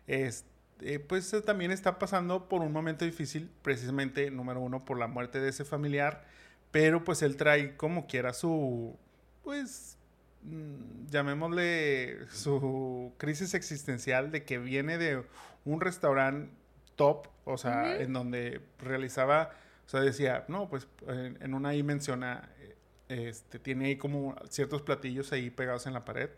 Este, 0.06 1.00
pues 1.00 1.35
también 1.45 1.71
está 1.71 1.99
pasando 1.99 2.49
por 2.49 2.62
un 2.62 2.73
momento 2.73 3.05
difícil, 3.05 3.50
precisamente, 3.62 4.31
número 4.31 4.61
uno, 4.61 4.85
por 4.85 4.99
la 4.99 5.09
muerte 5.09 5.41
de 5.41 5.49
ese 5.49 5.65
familiar, 5.65 6.25
pero 6.71 7.05
pues 7.05 7.23
él 7.23 7.37
trae 7.37 7.77
como 7.77 8.06
quiera 8.06 8.33
su, 8.33 8.97
pues, 9.43 9.99
mm, 10.43 11.06
llamémosle 11.09 12.27
su 12.31 13.12
crisis 13.19 13.55
existencial 13.55 14.31
de 14.31 14.44
que 14.44 14.59
viene 14.59 14.99
de 14.99 15.25
un 15.65 15.81
restaurante 15.81 16.51
top, 16.97 17.29
o 17.44 17.56
sea, 17.56 17.97
en 17.97 18.12
donde 18.12 18.61
realizaba, 18.79 19.53
o 19.88 19.90
sea, 19.90 20.00
decía, 20.00 20.44
no, 20.49 20.69
pues 20.69 20.87
en, 21.06 21.55
una 21.55 21.70
ahí 21.70 21.82
menciona, 21.82 22.46
eh, 22.61 22.76
este, 23.08 23.58
tiene 23.58 23.87
ahí 23.87 23.96
como 23.96 24.37
ciertos 24.50 24.82
platillos 24.82 25.32
ahí 25.32 25.49
pegados 25.49 25.87
en 25.87 25.94
la 25.94 26.05
pared 26.05 26.29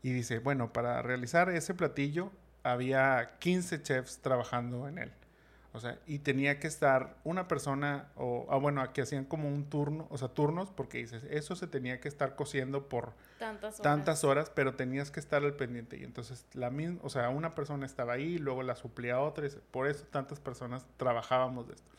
y 0.00 0.12
dice, 0.12 0.38
bueno, 0.38 0.72
para 0.72 1.02
realizar 1.02 1.50
ese 1.50 1.74
platillo 1.74 2.32
había 2.62 3.36
15 3.38 3.82
chefs 3.82 4.20
trabajando 4.22 4.88
en 4.88 4.96
él. 4.96 5.12
O 5.74 5.78
sea, 5.78 5.98
y 6.06 6.20
tenía 6.20 6.58
que 6.58 6.68
estar 6.68 7.18
una 7.22 7.48
persona, 7.48 8.08
o 8.16 8.46
ah, 8.48 8.56
bueno, 8.56 8.82
que 8.94 9.02
hacían 9.02 9.26
como 9.26 9.46
un 9.46 9.68
turno, 9.68 10.06
o 10.08 10.16
sea, 10.16 10.28
turnos, 10.28 10.70
porque 10.70 10.96
dices, 10.96 11.22
eso 11.28 11.54
se 11.54 11.66
tenía 11.66 12.00
que 12.00 12.08
estar 12.08 12.34
cociendo 12.34 12.88
por 12.88 13.12
tantas 13.38 13.74
horas, 13.74 13.82
tantas 13.82 14.24
horas 14.24 14.50
pero 14.54 14.74
tenías 14.74 15.10
que 15.10 15.20
estar 15.20 15.44
al 15.44 15.52
pendiente. 15.52 15.98
Y 15.98 16.04
entonces, 16.04 16.46
la 16.54 16.70
misma, 16.70 16.98
o 17.02 17.10
sea, 17.10 17.28
una 17.28 17.50
persona 17.50 17.84
estaba 17.84 18.14
ahí, 18.14 18.38
luego 18.38 18.62
la 18.62 18.74
suplía 18.74 19.20
otra, 19.20 19.46
y 19.46 19.50
por 19.70 19.86
eso 19.86 20.06
tantas 20.10 20.40
personas 20.40 20.86
trabajábamos 20.96 21.68
de 21.68 21.74
esto. 21.74 21.90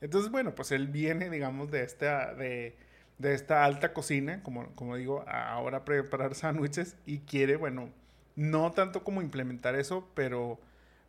Entonces, 0.00 0.30
bueno, 0.30 0.54
pues 0.54 0.72
él 0.72 0.88
viene, 0.88 1.30
digamos, 1.30 1.70
de 1.70 1.82
esta, 1.82 2.34
de, 2.34 2.76
de 3.18 3.34
esta 3.34 3.64
alta 3.64 3.92
cocina, 3.92 4.42
como, 4.42 4.66
como 4.74 4.96
digo, 4.96 5.24
ahora 5.28 5.84
preparar 5.84 6.34
sándwiches 6.36 6.96
y 7.06 7.20
quiere, 7.20 7.56
bueno, 7.56 7.90
no 8.36 8.72
tanto 8.72 9.02
como 9.04 9.22
implementar 9.22 9.74
eso, 9.76 10.08
pero 10.14 10.58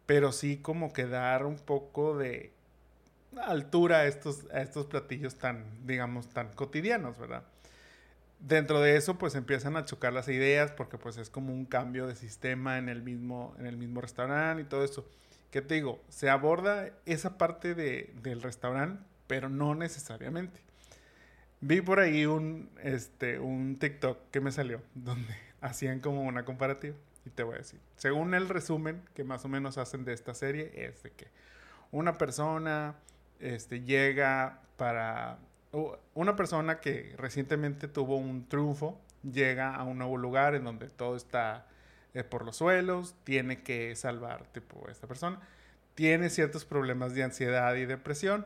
pero 0.07 0.31
sí 0.31 0.57
como 0.57 0.93
que 0.93 1.05
dar 1.05 1.45
un 1.45 1.57
poco 1.57 2.17
de 2.17 2.51
altura 3.43 3.97
a 3.99 4.05
estos, 4.07 4.45
a 4.51 4.61
estos 4.61 4.87
platillos 4.87 5.35
tan, 5.35 5.65
digamos, 5.85 6.29
tan 6.29 6.47
cotidianos, 6.53 7.19
¿verdad? 7.19 7.43
Dentro 8.39 8.81
de 8.81 8.95
eso, 8.95 9.17
pues 9.17 9.35
empiezan 9.35 9.75
a 9.77 9.85
chocar 9.85 10.13
las 10.13 10.29
ideas 10.29 10.71
porque 10.71 10.97
pues 10.97 11.17
es 11.17 11.29
como 11.29 11.53
un 11.53 11.65
cambio 11.65 12.07
de 12.07 12.15
sistema 12.15 12.77
en 12.77 12.87
el 12.87 13.03
mismo, 13.03 13.53
en 13.59 13.67
el 13.67 13.77
mismo 13.77 13.99
restaurante 13.99 14.63
y 14.63 14.65
todo 14.65 14.83
eso. 14.83 15.05
¿Qué 15.57 15.63
te 15.63 15.73
digo? 15.73 16.03
Se 16.09 16.29
aborda 16.29 16.91
esa 17.07 17.39
parte 17.39 17.73
de, 17.73 18.13
del 18.21 18.43
restaurante, 18.43 19.03
pero 19.25 19.49
no 19.49 19.73
necesariamente. 19.73 20.59
Vi 21.61 21.81
por 21.81 21.99
ahí 21.99 22.27
un, 22.27 22.69
este, 22.83 23.39
un 23.39 23.79
TikTok 23.79 24.19
que 24.29 24.39
me 24.39 24.51
salió 24.51 24.83
donde 24.93 25.33
hacían 25.59 25.99
como 25.99 26.21
una 26.21 26.45
comparativa. 26.45 26.95
Y 27.25 27.31
te 27.31 27.41
voy 27.41 27.55
a 27.55 27.57
decir, 27.57 27.79
según 27.95 28.35
el 28.35 28.49
resumen 28.49 29.01
que 29.15 29.23
más 29.23 29.45
o 29.45 29.47
menos 29.47 29.79
hacen 29.79 30.05
de 30.05 30.13
esta 30.13 30.35
serie, 30.35 30.71
es 30.75 31.01
de 31.01 31.09
que 31.09 31.25
una 31.91 32.19
persona 32.19 32.93
este, 33.39 33.81
llega 33.81 34.61
para... 34.75 35.39
Una 36.13 36.35
persona 36.35 36.79
que 36.81 37.15
recientemente 37.17 37.87
tuvo 37.87 38.17
un 38.17 38.47
triunfo 38.47 39.01
llega 39.23 39.73
a 39.73 39.83
un 39.85 39.97
nuevo 39.97 40.17
lugar 40.17 40.53
en 40.53 40.65
donde 40.65 40.87
todo 40.87 41.15
está 41.15 41.65
por 42.23 42.45
los 42.45 42.57
suelos, 42.57 43.15
tiene 43.23 43.61
que 43.63 43.95
salvar 43.95 44.45
tipo 44.47 44.87
esta 44.89 45.07
persona, 45.07 45.39
tiene 45.95 46.29
ciertos 46.29 46.65
problemas 46.65 47.13
de 47.13 47.23
ansiedad 47.23 47.75
y 47.75 47.85
depresión. 47.85 48.45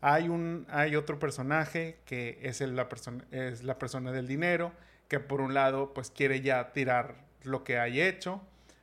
Hay, 0.00 0.28
un, 0.28 0.66
hay 0.68 0.96
otro 0.96 1.18
personaje 1.18 1.98
que 2.04 2.38
es, 2.42 2.60
la 2.60 2.88
persona, 2.88 3.24
es 3.30 3.64
la 3.64 3.78
persona 3.78 4.12
del 4.12 4.26
dinero, 4.26 4.72
que 5.08 5.20
por 5.20 5.40
un 5.40 5.54
lado 5.54 5.94
pues 5.94 6.10
quiere 6.10 6.40
ya 6.40 6.72
tirar 6.72 7.16
lo 7.42 7.64
que 7.64 7.78
hay 7.78 8.00
hecho, 8.00 8.40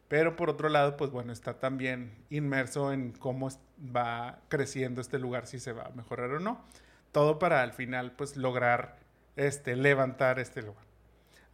pero 0.08 0.36
por 0.36 0.50
otro 0.50 0.70
lado 0.70 0.98
pues 0.98 1.12
bueno, 1.12 1.32
está 1.32 1.60
también 1.60 2.14
inmerso 2.30 2.92
en 2.92 3.12
cómo 3.12 3.50
va 3.96 4.40
creciendo 4.50 5.02
este 5.02 5.20
lugar, 5.20 5.48
si 5.48 5.60
se 5.60 5.72
va 5.72 5.84
a 5.84 5.90
mejorar 5.90 6.32
o 6.32 6.40
no. 6.40 6.64
Todo 7.12 7.40
para 7.40 7.62
al 7.62 7.72
final 7.74 8.12
pues 8.12 8.36
lograr 8.36 8.98
este, 9.36 9.76
levantar 9.76 10.40
este 10.40 10.62
lugar. 10.62 10.85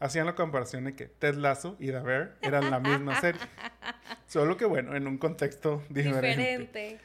Hacían 0.02 0.26
la 0.26 0.36
comparación 0.36 0.84
de 0.84 0.96
que 0.96 1.06
Ted 1.06 1.36
Lasso 1.36 1.78
y 1.80 1.88
The 1.88 2.00
Bear 2.00 2.36
eran 2.42 2.70
la 2.70 2.80
misma 2.80 3.22
serie. 3.22 3.40
Solo 4.28 4.58
que 4.58 4.66
bueno, 4.66 4.96
en 4.96 5.08
un 5.08 5.18
contexto 5.18 5.84
diferente. 5.90 6.28
diferente. 6.28 7.00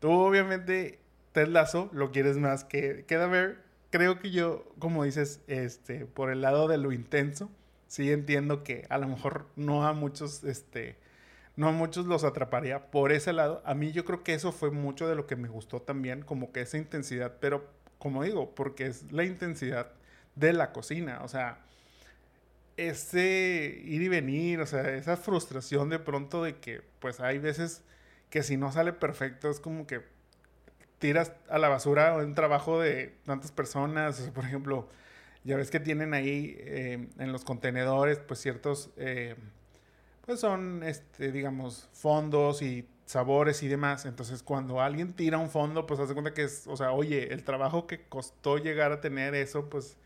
Tú 0.00 0.10
obviamente 0.10 0.98
Ted 1.32 1.48
Lasso 1.48 1.88
lo 1.92 2.10
quieres 2.10 2.36
más 2.36 2.64
que, 2.64 3.04
que 3.06 3.16
The 3.16 3.26
Bear, 3.26 3.56
creo 3.90 4.18
que 4.18 4.30
yo, 4.30 4.64
como 4.78 5.04
dices, 5.04 5.40
este, 5.46 6.06
por 6.06 6.30
el 6.30 6.40
lado 6.42 6.68
de 6.68 6.78
lo 6.78 6.92
intenso, 6.92 7.50
sí 7.86 8.10
entiendo 8.10 8.62
que 8.62 8.86
a 8.88 8.98
lo 8.98 9.08
mejor 9.08 9.46
no 9.56 9.86
a 9.86 9.92
muchos, 9.92 10.44
este, 10.44 10.96
no 11.56 11.68
a 11.68 11.72
muchos 11.72 12.06
los 12.06 12.24
atraparía 12.24 12.90
por 12.90 13.12
ese 13.12 13.32
lado. 13.32 13.62
A 13.64 13.74
mí 13.74 13.92
yo 13.92 14.04
creo 14.04 14.22
que 14.22 14.34
eso 14.34 14.52
fue 14.52 14.70
mucho 14.70 15.08
de 15.08 15.14
lo 15.14 15.26
que 15.26 15.36
me 15.36 15.48
gustó 15.48 15.80
también, 15.82 16.22
como 16.22 16.52
que 16.52 16.62
esa 16.62 16.78
intensidad, 16.78 17.36
pero 17.40 17.68
como 17.98 18.22
digo, 18.22 18.54
porque 18.54 18.86
es 18.86 19.12
la 19.12 19.24
intensidad 19.24 19.92
de 20.34 20.52
la 20.52 20.72
cocina, 20.72 21.20
o 21.22 21.28
sea, 21.28 21.58
ese 22.76 23.80
ir 23.84 24.02
y 24.02 24.08
venir, 24.08 24.60
o 24.60 24.66
sea, 24.66 24.94
esa 24.94 25.16
frustración 25.16 25.88
de 25.90 25.98
pronto 25.98 26.42
de 26.42 26.56
que, 26.56 26.82
pues 27.00 27.20
hay 27.20 27.38
veces 27.38 27.82
que 28.30 28.42
si 28.42 28.56
no 28.56 28.72
sale 28.72 28.92
perfecto 28.92 29.50
es 29.50 29.60
como 29.60 29.86
que 29.86 30.02
tiras 30.98 31.32
a 31.48 31.58
la 31.58 31.68
basura 31.68 32.16
un 32.16 32.34
trabajo 32.34 32.80
de 32.80 33.14
tantas 33.24 33.52
personas. 33.52 34.20
por 34.34 34.44
ejemplo, 34.44 34.88
ya 35.44 35.56
ves 35.56 35.70
que 35.70 35.80
tienen 35.80 36.14
ahí 36.14 36.56
eh, 36.60 37.08
en 37.18 37.32
los 37.32 37.44
contenedores, 37.44 38.18
pues 38.18 38.40
ciertos, 38.40 38.90
eh, 38.96 39.34
pues 40.26 40.40
son, 40.40 40.82
este, 40.84 41.32
digamos, 41.32 41.88
fondos 41.92 42.62
y 42.62 42.86
sabores 43.06 43.62
y 43.62 43.68
demás. 43.68 44.04
Entonces, 44.06 44.42
cuando 44.42 44.80
alguien 44.80 45.14
tira 45.14 45.38
un 45.38 45.50
fondo, 45.50 45.86
pues 45.86 45.98
hace 46.00 46.12
cuenta 46.12 46.34
que 46.34 46.44
es, 46.44 46.66
o 46.66 46.76
sea, 46.76 46.92
oye, 46.92 47.32
el 47.32 47.44
trabajo 47.44 47.86
que 47.86 48.02
costó 48.08 48.58
llegar 48.58 48.92
a 48.92 49.00
tener 49.00 49.34
eso, 49.34 49.68
pues, 49.68 49.96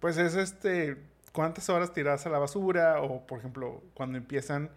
pues 0.00 0.18
es 0.18 0.34
este, 0.34 0.98
cuántas 1.32 1.68
horas 1.68 1.92
tiras 1.92 2.26
a 2.26 2.30
la 2.30 2.38
basura 2.38 3.00
o, 3.02 3.26
por 3.26 3.38
ejemplo, 3.38 3.82
cuando 3.94 4.18
empiezan 4.18 4.70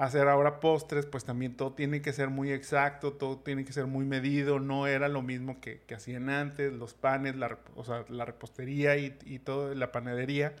hacer 0.00 0.28
ahora 0.28 0.60
postres, 0.60 1.04
pues 1.04 1.24
también 1.24 1.56
todo 1.56 1.74
tiene 1.74 2.00
que 2.00 2.14
ser 2.14 2.30
muy 2.30 2.52
exacto, 2.52 3.12
todo 3.12 3.38
tiene 3.38 3.66
que 3.66 3.72
ser 3.74 3.86
muy 3.86 4.06
medido, 4.06 4.58
no 4.58 4.86
era 4.86 5.08
lo 5.08 5.20
mismo 5.20 5.60
que, 5.60 5.82
hacían 5.94 6.30
antes, 6.30 6.72
los 6.72 6.94
panes, 6.94 7.36
la, 7.36 7.58
o 7.76 7.84
sea, 7.84 8.06
la 8.08 8.24
repostería 8.24 8.96
y, 8.96 9.38
todo, 9.40 9.74
la 9.74 9.92
panadería, 9.92 10.54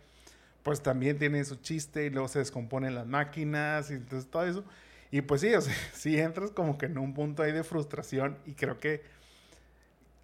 pues 0.62 0.82
también 0.82 1.18
tiene 1.18 1.42
su 1.44 1.56
chiste 1.56 2.04
y 2.04 2.10
luego 2.10 2.28
se 2.28 2.40
descomponen 2.40 2.94
las 2.94 3.06
máquinas 3.06 3.90
y 3.90 3.98
todo 4.00 4.44
eso. 4.44 4.64
Y 5.10 5.22
pues 5.22 5.40
sí, 5.40 5.54
o 5.54 5.60
sea, 5.62 5.74
sí 5.94 6.18
entras 6.18 6.50
como 6.50 6.76
que 6.76 6.86
en 6.86 6.98
un 6.98 7.14
punto 7.14 7.42
ahí 7.42 7.52
de 7.52 7.64
frustración 7.64 8.36
y 8.44 8.52
creo 8.52 8.78
que 8.78 9.02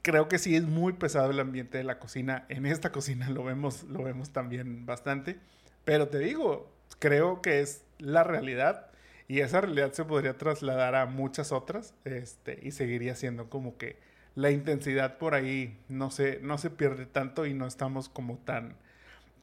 creo 0.06 0.28
que 0.28 0.38
sí 0.38 0.54
es 0.54 0.62
muy 0.62 0.92
pesado 0.92 1.32
el 1.32 1.40
ambiente 1.40 1.78
de 1.78 1.84
la 1.84 1.98
cocina. 1.98 2.46
En 2.48 2.64
esta 2.64 2.92
cocina 2.92 3.28
lo 3.28 3.42
vemos, 3.42 3.82
lo 3.82 4.04
vemos 4.04 4.30
también 4.30 4.86
bastante. 4.86 5.40
Pero 5.84 6.06
te 6.06 6.20
digo, 6.20 6.70
creo 7.00 7.42
que 7.42 7.60
es 7.60 7.82
la 7.98 8.22
realidad 8.22 8.92
y 9.26 9.40
esa 9.40 9.62
realidad 9.62 9.92
se 9.94 10.04
podría 10.04 10.38
trasladar 10.38 10.94
a 10.94 11.06
muchas 11.06 11.50
otras 11.50 11.92
este, 12.04 12.60
y 12.62 12.70
seguiría 12.70 13.16
siendo 13.16 13.50
como 13.50 13.78
que 13.78 13.98
la 14.36 14.52
intensidad 14.52 15.18
por 15.18 15.34
ahí 15.34 15.76
no 15.88 16.12
se, 16.12 16.38
no 16.38 16.56
se 16.56 16.70
pierde 16.70 17.06
tanto 17.06 17.44
y 17.44 17.52
no 17.52 17.66
estamos 17.66 18.08
como 18.08 18.38
tan, 18.38 18.76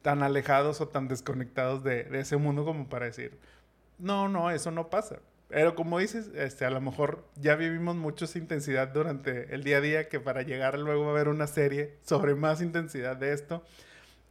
tan 0.00 0.22
alejados 0.22 0.80
o 0.80 0.88
tan 0.88 1.08
desconectados 1.08 1.84
de, 1.84 2.04
de 2.04 2.20
ese 2.20 2.38
mundo 2.38 2.64
como 2.64 2.88
para 2.88 3.04
decir, 3.04 3.38
no, 3.98 4.30
no, 4.30 4.50
eso 4.50 4.70
no 4.70 4.88
pasa. 4.88 5.18
Pero 5.54 5.76
como 5.76 6.00
dices, 6.00 6.32
este, 6.34 6.64
a 6.64 6.70
lo 6.70 6.80
mejor 6.80 7.22
ya 7.36 7.54
vivimos 7.54 7.94
mucho 7.94 8.26
intensidad 8.34 8.88
durante 8.88 9.54
el 9.54 9.62
día 9.62 9.76
a 9.76 9.80
día 9.80 10.08
que 10.08 10.18
para 10.18 10.42
llegar 10.42 10.76
luego 10.80 11.08
a 11.08 11.12
ver 11.12 11.28
una 11.28 11.46
serie 11.46 11.94
sobre 12.02 12.34
más 12.34 12.60
intensidad 12.60 13.16
de 13.16 13.32
esto, 13.32 13.62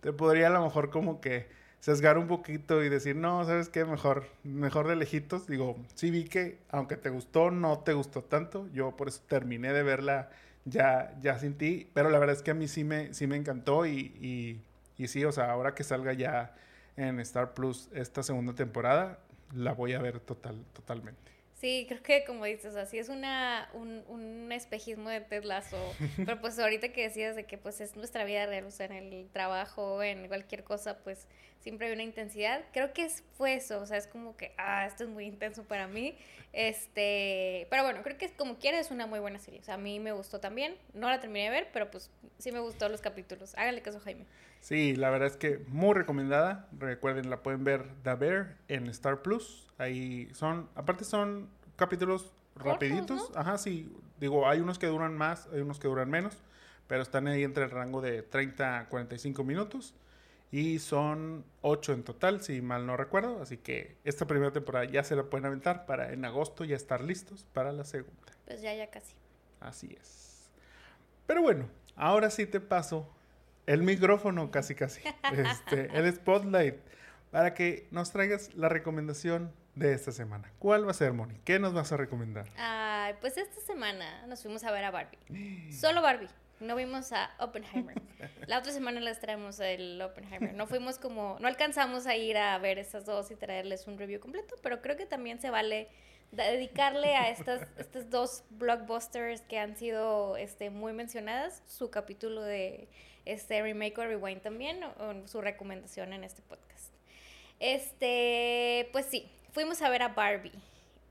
te 0.01 0.11
podría 0.11 0.47
a 0.47 0.49
lo 0.49 0.61
mejor 0.61 0.89
como 0.89 1.21
que 1.21 1.47
sesgar 1.79 2.17
un 2.17 2.27
poquito 2.27 2.83
y 2.83 2.89
decir, 2.89 3.15
no, 3.15 3.45
¿sabes 3.45 3.69
qué? 3.69 3.85
Mejor, 3.85 4.25
mejor 4.43 4.89
de 4.89 4.97
lejitos. 4.97 5.47
Digo, 5.47 5.77
sí 5.95 6.11
vi 6.11 6.25
que, 6.25 6.59
aunque 6.67 6.97
te 6.97 7.09
gustó, 7.09 7.51
no 7.51 7.79
te 7.79 7.93
gustó 7.93 8.21
tanto. 8.25 8.67
Yo 8.73 8.97
por 8.97 9.07
eso 9.07 9.21
terminé 9.25 9.71
de 9.71 9.83
verla 9.83 10.29
ya, 10.65 11.15
ya 11.21 11.39
sin 11.39 11.53
ti. 11.57 11.89
Pero 11.93 12.09
la 12.09 12.19
verdad 12.19 12.35
es 12.35 12.41
que 12.41 12.51
a 12.51 12.53
mí 12.53 12.67
sí 12.67 12.83
me, 12.83 13.13
sí 13.13 13.27
me 13.27 13.37
encantó 13.37 13.85
y, 13.85 14.11
y, 14.19 14.61
y 15.01 15.07
sí, 15.07 15.23
o 15.23 15.31
sea, 15.31 15.51
ahora 15.51 15.73
que 15.73 15.85
salga 15.85 16.11
ya 16.11 16.53
en 16.97 17.21
Star 17.21 17.53
Plus 17.53 17.87
esta 17.93 18.23
segunda 18.23 18.53
temporada, 18.55 19.19
la 19.53 19.73
voy 19.73 19.93
a 19.93 19.99
ver 19.99 20.19
total, 20.19 20.63
totalmente. 20.73 21.31
Sí, 21.53 21.85
creo 21.87 22.03
que 22.03 22.25
como 22.25 22.43
dices, 22.43 22.75
así 22.75 22.97
es 22.99 23.07
una, 23.07 23.69
un, 23.73 24.03
un 24.09 24.51
espejismo 24.51 25.09
de 25.09 25.21
Ted 25.21 25.45
Lasso. 25.45 25.77
Pero 26.17 26.41
pues 26.41 26.59
ahorita 26.59 26.89
que 26.89 27.03
decías 27.03 27.35
de 27.37 27.45
que 27.45 27.57
pues 27.57 27.79
es 27.79 27.95
nuestra 27.95 28.25
vida 28.25 28.45
real, 28.45 28.65
o 28.65 28.71
sea, 28.71 28.87
en 28.87 29.13
el 29.13 29.29
trabajo, 29.29 30.03
en 30.03 30.27
cualquier 30.27 30.65
cosa, 30.65 30.97
pues 30.99 31.27
siempre 31.63 31.87
hay 31.87 31.93
una 31.93 32.03
intensidad. 32.03 32.61
Creo 32.73 32.93
que 32.93 33.05
es, 33.05 33.23
fue 33.37 33.55
eso, 33.55 33.81
o 33.81 33.85
sea, 33.85 33.97
es 33.97 34.05
como 34.05 34.35
que, 34.35 34.53
ah, 34.57 34.85
esto 34.85 35.05
es 35.05 35.09
muy 35.09 35.25
intenso 35.25 35.63
para 35.63 35.87
mí. 35.87 36.15
Este, 36.51 37.67
pero 37.71 37.83
bueno, 37.83 38.01
creo 38.03 38.17
que 38.17 38.29
como 38.35 38.59
quiera 38.59 38.79
es 38.79 38.91
una 38.91 39.07
muy 39.07 39.19
buena 39.19 39.39
serie. 39.39 39.61
O 39.61 39.63
sea, 39.63 39.75
a 39.75 39.77
mí 39.77 39.99
me 39.99 40.11
gustó 40.11 40.39
también. 40.39 40.75
No 40.93 41.09
la 41.09 41.19
terminé 41.19 41.45
de 41.45 41.49
ver, 41.49 41.69
pero 41.71 41.89
pues 41.89 42.11
sí 42.37 42.51
me 42.51 42.59
gustó 42.59 42.89
los 42.89 43.01
capítulos. 43.01 43.55
Háganle 43.55 43.81
caso, 43.81 43.99
Jaime. 44.01 44.25
Sí, 44.59 44.95
la 44.95 45.09
verdad 45.09 45.29
es 45.29 45.37
que 45.37 45.59
muy 45.69 45.93
recomendada. 45.93 46.67
Recuerden, 46.77 47.29
la 47.29 47.41
pueden 47.41 47.63
ver 47.63 47.87
The 48.03 48.15
Bear 48.15 48.57
en 48.67 48.87
Star 48.87 49.21
Plus. 49.21 49.67
Ahí 49.77 50.29
son, 50.33 50.69
aparte 50.75 51.05
son 51.05 51.49
capítulos 51.77 52.33
rapiditos. 52.55 53.31
Ajá, 53.35 53.57
sí. 53.57 53.91
Digo, 54.19 54.47
hay 54.47 54.59
unos 54.59 54.77
que 54.77 54.87
duran 54.87 55.17
más, 55.17 55.47
hay 55.53 55.61
unos 55.61 55.79
que 55.79 55.87
duran 55.87 56.09
menos, 56.09 56.37
pero 56.87 57.01
están 57.01 57.27
ahí 57.27 57.43
entre 57.43 57.63
el 57.63 57.71
rango 57.71 58.01
de 58.01 58.21
30 58.21 58.79
a 58.79 58.89
45 58.89 59.43
minutos. 59.43 59.95
Y 60.53 60.77
son 60.77 61.43
8 61.63 61.93
en 61.93 62.03
total, 62.03 62.39
si 62.43 62.61
mal 62.61 62.85
no 62.85 62.95
recuerdo. 62.95 63.41
Así 63.41 63.57
que 63.57 63.97
esta 64.03 64.27
primera 64.27 64.53
temporada 64.53 64.85
ya 64.85 65.03
se 65.03 65.15
la 65.15 65.23
pueden 65.23 65.47
aventar 65.47 65.87
para 65.87 66.13
en 66.13 66.23
agosto 66.25 66.63
ya 66.63 66.75
estar 66.75 67.01
listos 67.01 67.47
para 67.53 67.71
la 67.71 67.83
segunda. 67.85 68.31
Pues 68.45 68.61
ya, 68.61 68.71
ya 68.75 68.91
casi. 68.91 69.15
Así 69.59 69.97
es. 69.99 70.51
Pero 71.25 71.41
bueno, 71.41 71.67
ahora 71.95 72.29
sí 72.29 72.45
te 72.45 72.59
paso 72.59 73.11
el 73.65 73.81
micrófono 73.81 74.51
casi 74.51 74.75
casi. 74.75 75.01
Este, 75.35 75.89
el 75.97 76.13
spotlight. 76.13 76.75
Para 77.31 77.55
que 77.55 77.87
nos 77.89 78.11
traigas 78.11 78.53
la 78.53 78.69
recomendación 78.69 79.51
de 79.73 79.93
esta 79.93 80.11
semana. 80.11 80.51
¿Cuál 80.59 80.85
va 80.85 80.91
a 80.91 80.93
ser, 80.93 81.13
Moni? 81.13 81.33
¿Qué 81.45 81.57
nos 81.57 81.73
vas 81.73 81.91
a 81.93 81.97
recomendar? 81.97 82.45
Ay, 82.57 83.15
pues 83.21 83.37
esta 83.37 83.59
semana 83.59 84.27
nos 84.27 84.43
fuimos 84.43 84.63
a 84.63 84.71
ver 84.71 84.83
a 84.83 84.91
Barbie. 84.91 85.71
Solo 85.71 86.03
Barbie. 86.03 86.29
No 86.59 86.75
vimos 86.75 87.11
a 87.11 87.31
Oppenheimer. 87.39 88.01
La 88.47 88.59
otra 88.59 88.71
semana 88.71 88.99
les 88.99 89.19
traemos 89.19 89.59
el 89.59 90.01
Oppenheimer. 90.01 90.53
No 90.53 90.67
fuimos 90.67 90.97
como, 90.97 91.37
no 91.39 91.47
alcanzamos 91.47 92.07
a 92.07 92.15
ir 92.15 92.37
a 92.37 92.57
ver 92.57 92.79
esas 92.79 93.05
dos 93.05 93.31
y 93.31 93.35
traerles 93.35 93.87
un 93.87 93.97
review 93.97 94.19
completo, 94.19 94.55
pero 94.61 94.81
creo 94.81 94.95
que 94.95 95.05
también 95.05 95.41
se 95.41 95.49
vale 95.49 95.89
dedicarle 96.31 97.15
a 97.15 97.29
estas, 97.29 97.67
estas 97.77 98.09
dos 98.09 98.43
blockbusters 98.49 99.41
que 99.41 99.59
han 99.59 99.75
sido 99.75 100.35
este, 100.37 100.69
muy 100.69 100.93
mencionadas 100.93 101.61
su 101.67 101.91
capítulo 101.91 102.41
de 102.41 102.87
este 103.25 103.61
remake 103.61 103.97
o 103.99 104.05
rewind 104.05 104.41
también, 104.41 104.83
o, 104.83 105.27
su 105.27 105.41
recomendación 105.41 106.13
en 106.13 106.23
este 106.23 106.41
podcast. 106.41 106.93
Este, 107.59 108.89
pues 108.91 109.05
sí, 109.05 109.29
fuimos 109.51 109.81
a 109.81 109.89
ver 109.89 110.01
a 110.01 110.09
Barbie 110.09 110.51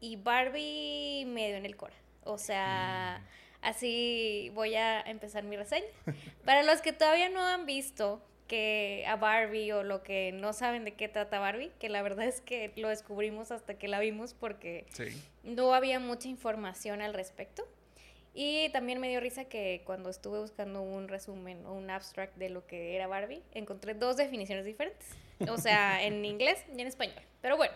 y 0.01 0.17
Barbie 0.17 1.25
medio 1.27 1.57
en 1.57 1.67
el 1.67 1.77
cora. 1.77 1.95
O 2.25 2.39
sea, 2.39 3.21
mm. 3.21 3.42
Así 3.63 4.51
voy 4.55 4.75
a 4.75 5.01
empezar 5.01 5.45
mi 5.45 5.57
reseña. 5.57 5.87
Para 6.45 6.63
los 6.63 6.83
que 6.83 6.93
todavía 6.93 7.29
no 7.29 7.41
han 7.41 7.67
visto 7.67 8.23
que 8.49 9.05
a 9.09 9.17
Barbie 9.17 9.73
o 9.73 9.83
lo 9.83 10.03
que 10.03 10.31
no 10.33 10.53
saben 10.53 10.85
de 10.85 10.93
qué 10.93 11.09
trata 11.09 11.39
Barbie, 11.39 11.73
que 11.79 11.89
la 11.89 12.03
verdad 12.03 12.27
es 12.27 12.43
que 12.43 12.73
lo 12.77 12.89
descubrimos 12.89 13.51
hasta 13.51 13.75
que 13.75 13.89
la 13.89 13.99
vimos 13.99 14.35
porque 14.35 14.85
no 15.43 15.73
había 15.73 16.01
mucha 16.01 16.29
información 16.29 17.01
al 17.01 17.15
respecto. 17.15 17.67
Y 18.35 18.71
también 18.71 18.99
me 18.99 19.09
dio 19.09 19.21
risa 19.21 19.45
que 19.45 19.83
cuando 19.85 20.09
estuve 20.09 20.39
buscando 20.39 20.81
un 20.81 21.09
resumen 21.09 21.65
o 21.67 21.73
un 21.75 21.91
abstract 21.91 22.37
de 22.37 22.49
lo 22.49 22.67
que 22.67 22.97
era 22.97 23.07
Barbie, 23.07 23.43
encontré 23.53 23.95
dos 23.95 24.17
definiciones 24.17 24.65
diferentes. 24.65 25.07
O 25.49 25.59
sea, 25.59 26.03
en 26.03 26.25
inglés 26.25 26.65
y 26.75 26.81
en 26.81 26.87
español. 26.87 27.23
Pero 27.43 27.57
bueno, 27.57 27.75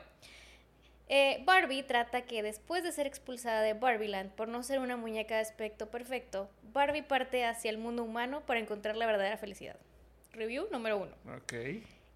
eh, 1.09 1.43
Barbie 1.45 1.85
trata 1.85 2.23
que 2.23 2.43
después 2.43 2.83
de 2.83 2.93
ser 2.93 3.07
expulsada 3.07 3.63
de 3.63 3.75
Barbieland 3.75 4.33
por 4.33 4.49
no 4.49 4.63
ser 4.63 4.81
una 4.81 4.97
muñeca 4.97 5.37
de 5.37 5.43
aspecto 5.43 5.89
perfecto, 5.89 6.51
Barbie 6.73 7.03
parte 7.03 7.45
hacia 7.45 7.71
el 7.71 7.79
mundo 7.79 8.03
humano 8.03 8.43
para 8.47 8.61
encontrar 8.61 8.97
la 8.97 9.07
verdadera 9.07 9.37
felicidad. 9.37 9.77
Review 10.33 10.67
número 10.71 10.99
uno. 10.99 11.13
Ok. 11.37 11.53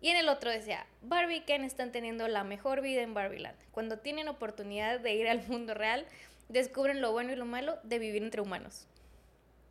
Y 0.03 0.09
en 0.09 0.17
el 0.17 0.29
otro 0.29 0.51
decía, 0.51 0.87
Barbie 1.03 1.37
y 1.37 1.41
Ken 1.43 1.63
están 1.63 1.93
teniendo 1.93 2.27
la 2.27 2.43
mejor 2.43 2.81
vida 2.81 3.03
en 3.03 3.15
Barbieland. 3.15 3.57
Cuando 3.71 3.99
tienen 3.99 4.29
oportunidad 4.29 4.99
de 4.99 5.15
ir 5.15 5.29
al 5.29 5.47
mundo 5.47 5.75
real, 5.75 6.07
descubren 6.49 7.01
lo 7.01 7.13
bueno 7.13 7.33
y 7.33 7.37
lo 7.37 7.45
malo 7.45 7.79
de 7.85 7.99
vivir 7.99 8.23
entre 8.23 8.41
humanos. 8.41 8.87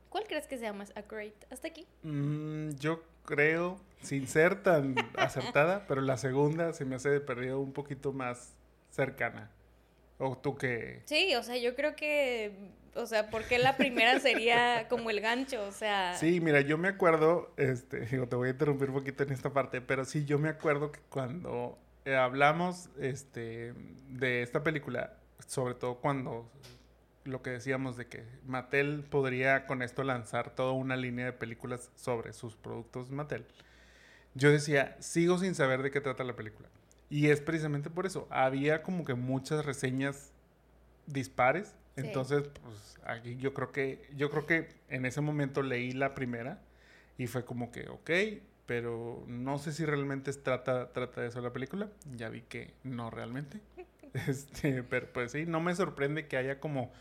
¿Cuál 0.10 0.26
crees 0.28 0.48
que 0.48 0.58
sea 0.58 0.72
más 0.72 0.92
accurate 0.96 1.36
hasta 1.52 1.68
aquí? 1.68 1.86
Mm, 2.04 2.72
yo 2.80 3.04
creo, 3.26 3.80
sin 4.02 4.28
ser 4.28 4.64
tan 4.64 4.96
acertada, 5.18 5.86
pero 5.88 6.02
la 6.02 6.18
segunda 6.18 6.74
se 6.74 6.86
me 6.86 6.96
hace 6.96 7.20
perdido 7.20 7.60
un 7.60 7.74
poquito 7.74 8.14
más 8.14 8.56
cercana. 9.00 9.50
¿O 10.18 10.38
tú 10.38 10.58
qué? 10.58 11.02
Sí, 11.06 11.34
o 11.36 11.44
sea, 11.44 11.58
yo 11.58 11.76
creo 11.76 11.96
que, 11.96 12.52
o 12.96 13.06
sea, 13.06 13.30
porque 13.30 13.58
la 13.58 13.78
primera 13.78 14.20
sería 14.20 14.88
como 14.90 15.10
el 15.10 15.22
gancho, 15.22 15.66
o 15.66 15.72
sea... 15.72 16.16
Sí, 16.16 16.42
mira, 16.42 16.60
yo 16.60 16.78
me 16.78 16.90
acuerdo, 16.90 17.54
este, 17.56 18.02
digo, 18.12 18.28
te 18.28 18.36
voy 18.36 18.50
a 18.50 18.52
interrumpir 18.52 18.90
un 18.90 18.96
poquito 18.96 19.24
en 19.24 19.32
esta 19.32 19.52
parte, 19.52 19.80
pero 19.80 20.04
sí, 20.04 20.26
yo 20.26 20.38
me 20.38 20.50
acuerdo 20.50 20.92
que 20.92 21.00
cuando 21.10 21.80
eh, 22.04 22.16
hablamos, 22.16 22.90
este, 23.00 23.74
de 24.10 24.42
esta 24.42 24.62
película, 24.62 25.14
sobre 25.48 25.76
todo 25.76 25.96
cuando 25.96 26.52
lo 27.24 27.42
que 27.42 27.52
decíamos 27.52 27.96
de 27.96 28.08
que 28.08 28.26
Mattel 28.46 29.06
podría 29.10 29.66
con 29.68 29.82
esto 29.82 30.04
lanzar 30.04 30.54
toda 30.54 30.74
una 30.74 30.98
línea 30.98 31.26
de 31.26 31.34
películas 31.34 31.92
sobre 31.96 32.34
sus 32.34 32.58
productos 32.58 33.12
Mattel, 33.12 33.46
yo 34.34 34.52
decía, 34.52 34.98
sigo 35.00 35.38
sin 35.38 35.56
saber 35.56 35.82
de 35.82 35.92
qué 35.92 36.02
trata 36.02 36.26
la 36.26 36.36
película. 36.36 36.68
Y 37.10 37.30
es 37.30 37.42
precisamente 37.42 37.90
por 37.90 38.06
eso. 38.06 38.28
Había 38.30 38.84
como 38.84 39.04
que 39.04 39.16
muchas 39.16 39.66
reseñas 39.66 40.32
dispares. 41.08 41.74
Entonces, 41.96 42.44
pues 42.64 42.98
aquí 43.04 43.36
yo 43.38 43.54
creo 43.54 43.72
que, 43.72 44.08
yo 44.16 44.30
creo 44.30 44.46
que 44.46 44.70
en 44.90 45.06
ese 45.06 45.22
momento 45.22 45.62
leí 45.62 45.92
la 45.92 46.16
primera 46.16 46.62
y 47.18 47.28
fue 47.28 47.44
como 47.44 47.72
que, 47.72 47.90
ok, 47.90 48.10
pero 48.66 49.24
no 49.28 49.58
sé 49.58 49.74
si 49.74 49.84
realmente 49.84 50.32
trata, 50.34 50.94
trata 50.94 51.22
de 51.22 51.28
eso 51.28 51.42
la 51.42 51.52
película. 51.52 51.90
Ya 52.16 52.30
vi 52.30 52.42
que 52.42 52.74
no 52.84 53.10
realmente. 53.10 53.60
Este, 54.28 54.82
pero 54.82 55.06
pues 55.14 55.34
sí, 55.34 55.46
no 55.46 55.60
me 55.60 55.76
sorprende 55.76 56.28
que 56.28 56.36
haya 56.36 56.60
como, 56.60 56.92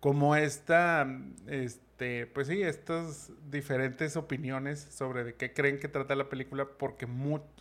como 0.00 0.36
esta, 0.36 1.06
este, 1.48 1.84
pues 2.32 2.46
sí, 2.46 2.62
estas 2.62 3.30
diferentes 3.50 4.16
opiniones 4.16 4.80
sobre 4.80 5.24
de 5.24 5.34
qué 5.34 5.52
creen 5.52 5.78
que 5.78 5.88
trata 5.88 6.14
la 6.14 6.28
película, 6.28 6.66
porque, 6.66 7.06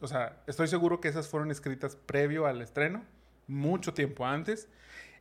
o 0.01 0.07
sea, 0.07 0.41
estoy 0.47 0.67
seguro 0.67 1.01
que 1.01 1.07
esas 1.07 1.27
fueron 1.27 1.51
escritas 1.51 1.95
previo 1.95 2.45
al 2.45 2.61
estreno, 2.61 3.03
mucho 3.47 3.93
tiempo 3.93 4.25
antes, 4.25 4.69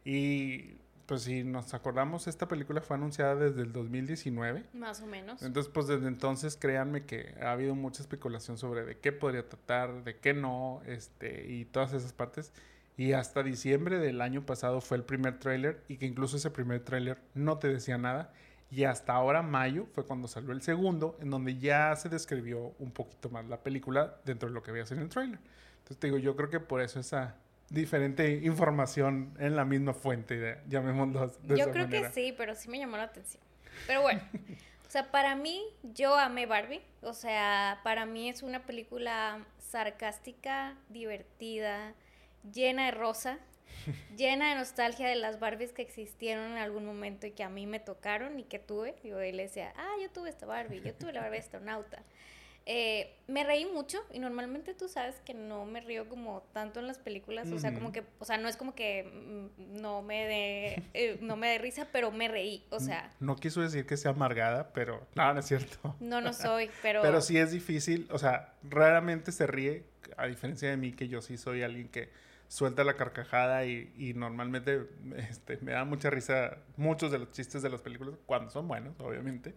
y 0.05 0.79
pues 1.07 1.23
si 1.23 1.43
nos 1.43 1.73
acordamos, 1.73 2.27
esta 2.27 2.49
película 2.49 2.83
fue 2.83 2.97
anunciada 2.97 3.35
desde 3.35 3.63
el 3.63 3.73
2019. 3.73 4.65
Más 4.75 5.01
o 5.01 5.07
menos. 5.07 5.43
Entonces, 5.43 5.73
pues 5.73 5.87
desde 5.87 6.07
entonces, 6.07 6.55
créanme 6.55 7.07
que 7.07 7.35
ha 7.41 7.53
habido 7.53 7.75
mucha 7.75 8.03
especulación 8.03 8.59
sobre 8.59 8.85
de 8.85 8.99
qué 8.99 9.11
podría 9.11 9.49
tratar, 9.49 10.05
de 10.05 10.17
qué 10.19 10.35
no, 10.35 10.83
este, 10.85 11.51
y 11.51 11.65
todas 11.65 11.95
esas 11.95 12.13
partes. 12.13 12.53
Y 12.99 13.13
hasta 13.13 13.43
diciembre 13.43 13.99
del 13.99 14.21
año 14.21 14.45
pasado 14.45 14.83
fue 14.83 14.99
el 14.99 15.05
primer 15.05 15.39
tráiler 15.39 15.83
y 15.89 15.97
que 15.97 16.05
incluso 16.05 16.37
ese 16.37 16.51
primer 16.51 16.81
tráiler 16.81 17.17
no 17.33 17.57
te 17.59 17.69
decía 17.69 17.97
nada. 17.97 18.31
Y 18.71 18.85
hasta 18.85 19.15
ahora, 19.15 19.43
mayo, 19.43 19.87
fue 19.95 20.05
cuando 20.05 20.29
salió 20.29 20.53
el 20.53 20.61
segundo, 20.61 21.17
en 21.21 21.31
donde 21.31 21.57
ya 21.59 21.97
se 21.97 22.09
describió 22.09 22.75
un 22.79 22.91
poquito 22.91 23.31
más 23.31 23.47
la 23.47 23.63
película 23.63 24.17
dentro 24.25 24.49
de 24.49 24.55
lo 24.55 24.63
que 24.63 24.73
veías 24.73 24.93
en 24.93 24.99
el 24.99 25.09
tráiler. 25.09 25.39
Entonces 25.79 25.99
te 25.99 26.09
digo, 26.09 26.19
yo 26.19 26.37
creo 26.37 26.51
que 26.51 26.61
por 26.61 26.83
eso 26.83 27.01
esa 27.01 27.37
diferente 27.71 28.41
información 28.43 29.35
en 29.39 29.57
la 29.57 29.65
misma 29.65 29.95
fuente, 29.95 30.37
de, 30.37 30.59
llamémoslo 30.69 31.29
de 31.43 31.59
Yo 31.59 31.71
creo 31.71 31.89
que 31.89 32.11
sí, 32.11 32.35
pero 32.37 32.55
sí 32.55 32.69
me 32.69 32.79
llamó 32.79 32.97
la 32.97 33.05
atención. 33.05 33.43
Pero 33.87 34.03
bueno, 34.03 34.21
o 34.87 34.91
sea, 34.91 35.11
para 35.11 35.35
mí, 35.35 35.63
yo 35.83 36.15
amé 36.17 36.47
Barbie. 36.47 36.83
O 37.03 37.15
sea, 37.15 37.81
para 37.85 38.05
mí 38.05 38.29
es 38.29 38.43
una 38.43 38.65
película 38.65 39.47
sarcástica, 39.59 40.75
divertida, 40.89 41.95
llena 42.53 42.87
de 42.87 42.91
rosa, 42.93 43.39
llena 44.17 44.51
de 44.51 44.57
nostalgia 44.57 45.09
de 45.09 45.17
las 45.17 45.39
Barbies 45.41 45.73
que 45.73 45.83
existieron 45.83 46.53
en 46.53 46.59
algún 46.59 46.85
momento 46.85 47.27
y 47.27 47.33
que 47.33 47.43
a 47.43 47.49
mí 47.49 47.67
me 47.67 47.81
tocaron 47.81 48.39
y 48.39 48.45
que 48.45 48.59
tuve. 48.59 48.95
Yo 49.05 49.19
le 49.19 49.33
decía, 49.33 49.73
ah, 49.77 49.95
yo 50.01 50.11
tuve 50.11 50.31
esta 50.31 50.47
Barbie, 50.47 50.81
yo 50.83 50.95
tuve 50.95 51.13
la 51.13 51.23
Barbie 51.23 51.39
astronauta. 51.39 52.03
Eh, 52.71 53.15
me 53.29 53.45
reí 53.45 53.65
mucho 53.65 54.05
y 54.13 54.19
normalmente 54.19 54.75
tú 54.75 54.89
sabes 54.89 55.23
que 55.25 55.33
no 55.33 55.65
me 55.65 55.81
río 55.81 56.07
como 56.07 56.43
tanto 56.53 56.81
en 56.81 56.87
las 56.87 56.99
películas, 56.99 57.51
o 57.51 57.59
sea, 57.59 57.73
como 57.73 57.93
que, 57.93 58.05
o 58.19 58.27
sea, 58.27 58.37
no 58.37 58.47
es 58.47 58.59
como 58.59 58.75
que 58.75 59.05
mm, 59.05 59.81
no 59.81 60.03
me 60.03 60.27
dé, 60.27 60.83
eh, 60.93 61.17
no 61.23 61.37
me 61.37 61.49
dé 61.49 61.57
risa, 61.57 61.89
pero 61.91 62.11
me 62.11 62.29
reí, 62.29 62.66
o 62.69 62.79
sea. 62.79 63.11
No 63.21 63.37
quiso 63.37 63.62
decir 63.62 63.87
que 63.87 63.97
sea 63.97 64.11
amargada, 64.11 64.71
pero 64.75 65.07
no, 65.14 65.33
no 65.33 65.40
es 65.40 65.47
cierto. 65.47 65.97
No, 65.99 66.21
no 66.21 66.35
soy, 66.35 66.69
pero. 66.83 67.01
pero 67.01 67.23
sí 67.23 67.38
es 67.38 67.53
difícil, 67.53 68.07
o 68.11 68.19
sea, 68.19 68.53
raramente 68.62 69.33
se 69.33 69.47
ríe, 69.47 69.85
a 70.19 70.27
diferencia 70.27 70.69
de 70.69 70.77
mí, 70.77 70.92
que 70.92 71.09
yo 71.09 71.23
sí 71.23 71.38
soy 71.38 71.62
alguien 71.62 71.88
que 71.88 72.11
suelta 72.49 72.83
la 72.83 72.95
carcajada 72.95 73.65
y, 73.67 73.93
y 73.97 74.15
normalmente 74.15 74.87
este, 75.17 75.59
me 75.59 75.73
da 75.73 75.85
mucha 75.85 76.11
risa 76.11 76.59
muchos 76.77 77.13
de 77.13 77.19
los 77.19 77.31
chistes 77.31 77.63
de 77.63 77.71
las 77.71 77.83
películas, 77.83 78.15
cuando 78.27 78.51
son 78.51 78.67
buenos, 78.67 78.99
obviamente. 79.01 79.55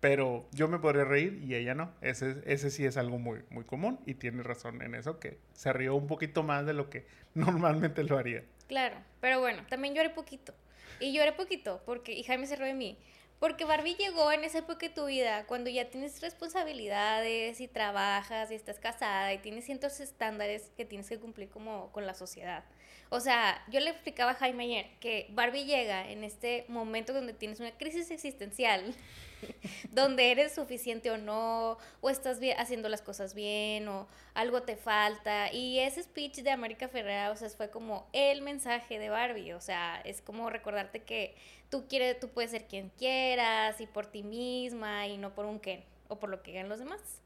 Pero 0.00 0.48
yo 0.52 0.66
me 0.66 0.78
podría 0.78 1.04
reír 1.04 1.42
y 1.44 1.54
ella 1.54 1.74
no. 1.74 1.92
Ese, 2.00 2.42
ese 2.46 2.70
sí 2.70 2.86
es 2.86 2.96
algo 2.96 3.18
muy, 3.18 3.40
muy 3.50 3.64
común 3.64 4.00
y 4.06 4.14
tiene 4.14 4.42
razón 4.42 4.80
en 4.80 4.94
eso, 4.94 5.20
que 5.20 5.38
se 5.52 5.72
rió 5.74 5.94
un 5.94 6.06
poquito 6.06 6.42
más 6.42 6.64
de 6.64 6.72
lo 6.72 6.88
que 6.88 7.06
normalmente 7.34 8.02
lo 8.02 8.18
haría. 8.18 8.42
Claro, 8.66 8.96
pero 9.20 9.40
bueno, 9.40 9.62
también 9.68 9.94
lloré 9.94 10.10
poquito. 10.10 10.54
Y 11.00 11.12
lloré 11.12 11.32
poquito 11.32 11.82
porque, 11.84 12.12
y 12.12 12.22
Jaime 12.22 12.46
se 12.46 12.56
rió 12.56 12.66
de 12.66 12.74
mí, 12.74 12.98
porque 13.40 13.64
Barbie 13.64 13.96
llegó 13.96 14.30
en 14.32 14.44
esa 14.44 14.58
época 14.58 14.86
de 14.86 14.94
tu 14.94 15.06
vida, 15.06 15.46
cuando 15.46 15.70
ya 15.70 15.88
tienes 15.88 16.20
responsabilidades 16.20 17.60
y 17.62 17.68
trabajas 17.68 18.50
y 18.50 18.54
estás 18.54 18.78
casada 18.78 19.32
y 19.32 19.38
tienes 19.38 19.64
ciertos 19.64 19.98
estándares 19.98 20.70
que 20.76 20.84
tienes 20.84 21.08
que 21.08 21.18
cumplir 21.18 21.48
como 21.48 21.90
con 21.90 22.06
la 22.06 22.12
sociedad. 22.12 22.64
O 23.12 23.18
sea, 23.18 23.60
yo 23.68 23.80
le 23.80 23.90
explicaba 23.90 24.30
a 24.30 24.34
Jaime 24.34 24.64
ayer 24.64 24.86
que 25.00 25.26
Barbie 25.30 25.64
llega 25.64 26.08
en 26.08 26.22
este 26.22 26.64
momento 26.68 27.12
donde 27.12 27.32
tienes 27.32 27.58
una 27.58 27.72
crisis 27.72 28.08
existencial, 28.12 28.94
donde 29.90 30.30
eres 30.30 30.54
suficiente 30.54 31.10
o 31.10 31.18
no, 31.18 31.76
o 32.00 32.08
estás 32.08 32.38
haciendo 32.56 32.88
las 32.88 33.02
cosas 33.02 33.34
bien, 33.34 33.88
o 33.88 34.06
algo 34.34 34.62
te 34.62 34.76
falta. 34.76 35.52
Y 35.52 35.80
ese 35.80 36.04
speech 36.04 36.36
de 36.42 36.52
América 36.52 36.86
Ferrera, 36.86 37.32
o 37.32 37.36
sea, 37.36 37.50
fue 37.50 37.68
como 37.68 38.08
el 38.12 38.42
mensaje 38.42 39.00
de 39.00 39.08
Barbie. 39.08 39.54
O 39.54 39.60
sea, 39.60 40.00
es 40.04 40.22
como 40.22 40.48
recordarte 40.48 41.02
que 41.02 41.34
tú 41.68 41.88
quieres, 41.88 42.20
tú 42.20 42.28
puedes 42.28 42.52
ser 42.52 42.68
quien 42.68 42.90
quieras 42.90 43.80
y 43.80 43.88
por 43.88 44.06
ti 44.06 44.22
misma 44.22 45.08
y 45.08 45.18
no 45.18 45.34
por 45.34 45.46
un 45.46 45.58
qué 45.58 45.84
o 46.06 46.20
por 46.20 46.30
lo 46.30 46.44
que 46.44 46.52
hagan 46.52 46.68
los 46.68 46.78
demás. 46.78 47.19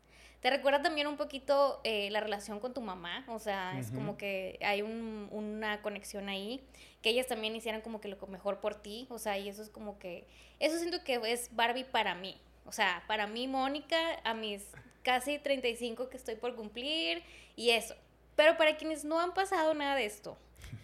Te 0.45 0.51
recuerda 0.51 0.83
también 0.83 1.07
un 1.07 1.17
poquito 1.17 1.81
eh, 1.85 2.11
la 2.11 2.21
relación 2.21 2.61
con 2.61 2.75
tu 2.75 2.83
mamá, 2.83 3.25
o 3.29 3.39
sea, 3.39 3.79
es 3.79 3.91
como 3.91 4.19
que 4.19 4.59
hay 4.61 4.83
un, 4.83 5.27
una 5.31 5.81
conexión 5.81 6.29
ahí, 6.29 6.63
que 7.01 7.09
ellas 7.09 7.27
también 7.27 7.57
hicieran 7.57 7.81
como 7.81 7.99
que 7.99 8.09
lo 8.09 8.19
mejor 8.27 8.61
por 8.61 8.75
ti, 8.75 9.07
o 9.09 9.19
sea, 9.19 9.39
y 9.39 9.49
eso 9.49 9.63
es 9.63 9.71
como 9.71 9.99
que, 9.99 10.27
eso 10.61 10.77
siento 10.77 11.03
que 11.03 11.19
es 11.33 11.49
Barbie 11.57 11.85
para 11.85 12.15
mí, 12.15 12.39
o 12.67 12.73
sea, 12.73 13.05
para 13.07 13.27
mí, 13.27 13.49
Mónica, 13.49 13.97
a 14.23 14.35
mis 14.35 14.67
casi 15.03 15.39
35 15.39 16.11
que 16.11 16.19
estoy 16.19 16.35
por 16.35 16.55
cumplir 16.55 17.23
y 17.57 17.71
eso. 17.71 17.95
Pero 18.37 18.59
para 18.59 18.77
quienes 18.77 19.03
no 19.03 19.21
han 19.21 19.33
pasado 19.33 19.73
nada 19.73 19.97
de 19.97 20.05
esto, 20.05 20.37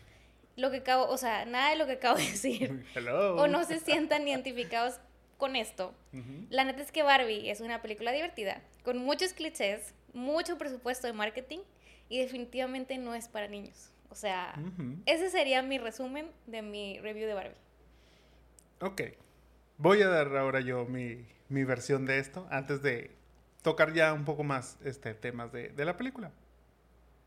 lo 0.57 0.71
que 0.71 0.79
acabo, 0.79 1.07
o 1.07 1.19
sea, 1.19 1.45
nada 1.45 1.69
de 1.69 1.77
lo 1.77 1.85
que 1.85 1.93
acabo 1.93 2.17
de 2.17 2.31
decir. 2.31 2.87
O 3.37 3.47
no 3.47 3.65
se 3.65 3.79
sientan 3.79 4.27
identificados 4.27 5.01
con 5.41 5.57
esto. 5.57 5.93
La 6.51 6.63
neta 6.63 6.83
es 6.83 6.93
que 6.93 7.03
Barbie 7.03 7.51
es 7.51 7.61
una 7.61 7.83
película 7.83 8.13
divertida, 8.13 8.63
con 8.85 8.99
muchos 8.99 9.33
clichés, 9.33 9.93
mucho 10.13 10.57
presupuesto 10.59 11.09
de 11.09 11.13
marketing 11.13 11.59
y 12.09 12.21
definitivamente 12.21 12.97
no 12.99 13.17
es 13.17 13.27
para 13.27 13.49
niños. 13.49 13.91
O 14.11 14.15
sea, 14.15 14.55
ese 15.07 15.31
sería 15.31 15.63
mi 15.63 15.79
resumen 15.79 16.31
de 16.47 16.63
mi 16.63 17.01
review 17.01 17.27
de 17.27 17.35
Barbie. 17.35 17.57
Ok. 18.81 19.03
Voy 19.79 20.03
a 20.03 20.09
dar 20.09 20.37
ahora 20.37 20.61
yo 20.61 20.85
mi, 20.85 21.27
mi 21.49 21.65
versión 21.65 22.07
de 22.07 22.19
esto 22.19 22.47
antes 22.51 22.83
de 22.83 23.11
tocar 23.63 23.93
ya 23.93 24.13
un 24.13 24.25
poco 24.25 24.45
más 24.45 24.79
este, 24.85 25.15
temas 25.15 25.53
de, 25.53 25.71
de 25.71 25.85
la 25.85 25.97
película. 25.97 26.31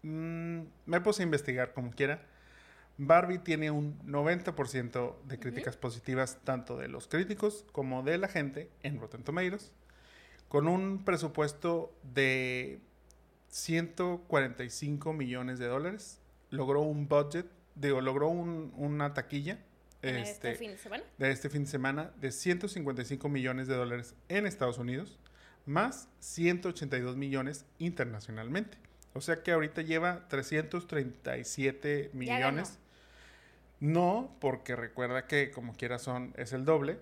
Mm, 0.03 0.61
me 0.85 1.01
puse 1.01 1.23
a 1.23 1.25
investigar 1.25 1.73
como 1.73 1.91
quiera 1.91 2.21
Barbie 2.97 3.39
tiene 3.39 3.71
un 3.71 3.97
90% 4.05 5.15
de 5.23 5.39
críticas 5.39 5.77
positivas 5.77 6.39
tanto 6.43 6.77
de 6.77 6.87
los 6.87 7.07
críticos 7.07 7.65
como 7.71 8.03
de 8.03 8.17
la 8.17 8.27
gente 8.27 8.69
en 8.83 8.99
Rotten 8.99 9.23
Tomatoes, 9.23 9.71
con 10.47 10.67
un 10.67 11.03
presupuesto 11.03 11.91
de 12.13 12.79
145 13.49 15.13
millones 15.13 15.57
de 15.59 15.67
dólares. 15.67 16.19
Logró 16.51 16.81
un 16.81 17.07
budget, 17.07 17.47
digo, 17.75 17.99
logró 18.01 18.29
una 18.29 19.13
taquilla 19.15 19.59
este, 20.03 20.51
este, 20.51 20.55
fin 20.55 20.71
de 20.71 20.77
semana? 20.77 21.03
de 21.17 21.31
este 21.31 21.49
fin 21.49 21.63
de 21.63 21.69
semana 21.69 22.11
de 22.19 22.31
155 22.31 23.29
millones 23.29 23.67
de 23.67 23.75
dólares 23.75 24.15
en 24.27 24.45
Estados 24.45 24.77
Unidos, 24.77 25.17
más 25.65 26.09
182 26.19 27.15
millones 27.15 27.65
internacionalmente. 27.79 28.77
O 29.13 29.21
sea 29.21 29.41
que 29.41 29.51
ahorita 29.51 29.81
lleva 29.81 30.27
337 30.27 32.11
millones 32.13 32.79
no, 33.83 34.33
porque 34.39 34.77
recuerda 34.77 35.27
que 35.27 35.51
como 35.51 35.73
quiera 35.73 35.99
son, 35.99 36.33
es 36.37 36.53
el 36.53 36.63
doble. 36.63 36.99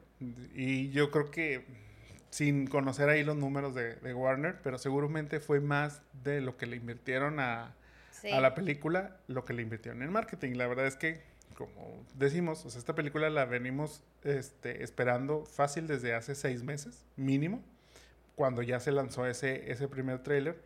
Y 0.56 0.90
yo 0.90 1.12
creo 1.12 1.30
que 1.30 1.64
sin 2.32 2.66
conocer 2.66 3.08
ahí 3.08 3.24
los 3.24 3.36
números 3.36 3.76
de, 3.76 4.14
Warner, 4.16 4.58
pero 4.64 4.80
seguramente 4.80 5.40
fue 5.40 5.60
más 5.60 6.02
de 6.24 6.42
lo 6.42 6.58
que 6.58 6.66
le 6.66 6.78
invirtieron 6.78 7.40
a, 7.40 7.76
la 8.24 8.56
película, 8.56 9.16
lo 9.28 9.46
que 9.46 9.54
le 9.54 9.62
invirtieron 9.62 10.02
en 10.02 10.12
marketing. 10.12 10.56
La 10.56 10.66
verdad 10.66 10.88
es 10.88 10.96
que, 10.96 11.22
como 11.56 12.04
decimos, 12.16 12.66
esta 12.76 12.96
película 12.96 13.30
la 13.30 13.46
venimos 13.46 14.02
este, 14.24 14.84
esperando 14.84 15.46
fácil 15.46 15.86
desde 15.86 16.16
hace 16.16 16.34
seis 16.34 16.64
meses, 16.64 17.06
mínimo. 17.16 17.62
cuando 18.36 18.64
ya 18.64 18.80
se 18.80 18.92
lanzó 18.92 19.28
ese, 19.28 19.72
ese 19.72 19.88
primer 19.88 20.24
tráiler. 20.24 20.60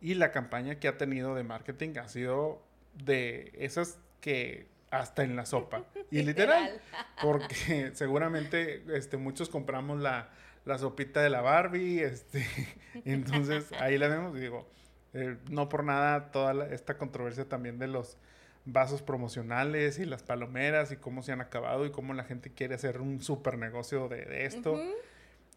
Y 0.00 0.14
la 0.14 0.30
campaña 0.30 0.78
que 0.78 0.86
ha 0.86 0.96
tenido 0.96 1.34
de 1.34 1.42
marketing 1.42 1.98
ha 1.98 2.06
sido 2.06 2.62
de 2.94 3.50
esas 3.56 3.98
que 4.20 4.75
hasta 5.00 5.24
en 5.24 5.36
la 5.36 5.46
sopa. 5.46 5.84
Y 6.10 6.22
literal, 6.22 6.80
porque 7.20 7.90
seguramente 7.94 8.84
este, 8.96 9.16
muchos 9.16 9.48
compramos 9.48 10.00
la, 10.00 10.30
la 10.64 10.78
sopita 10.78 11.20
de 11.20 11.30
la 11.30 11.40
Barbie, 11.40 12.00
este, 12.00 12.46
entonces 13.04 13.72
ahí 13.80 13.98
la 13.98 14.06
vemos 14.06 14.36
y 14.36 14.40
digo, 14.40 14.68
eh, 15.14 15.36
no 15.50 15.68
por 15.68 15.82
nada 15.82 16.30
toda 16.30 16.68
esta 16.68 16.96
controversia 16.96 17.48
también 17.48 17.80
de 17.80 17.88
los 17.88 18.18
vasos 18.66 19.00
promocionales 19.00 19.98
y 19.98 20.04
las 20.04 20.22
palomeras 20.22 20.92
y 20.92 20.96
cómo 20.96 21.22
se 21.22 21.32
han 21.32 21.40
acabado 21.40 21.86
y 21.86 21.90
cómo 21.90 22.12
la 22.14 22.24
gente 22.24 22.52
quiere 22.52 22.74
hacer 22.74 23.00
un 23.00 23.20
super 23.20 23.56
negocio 23.56 24.08
de, 24.08 24.44
esto. 24.44 24.78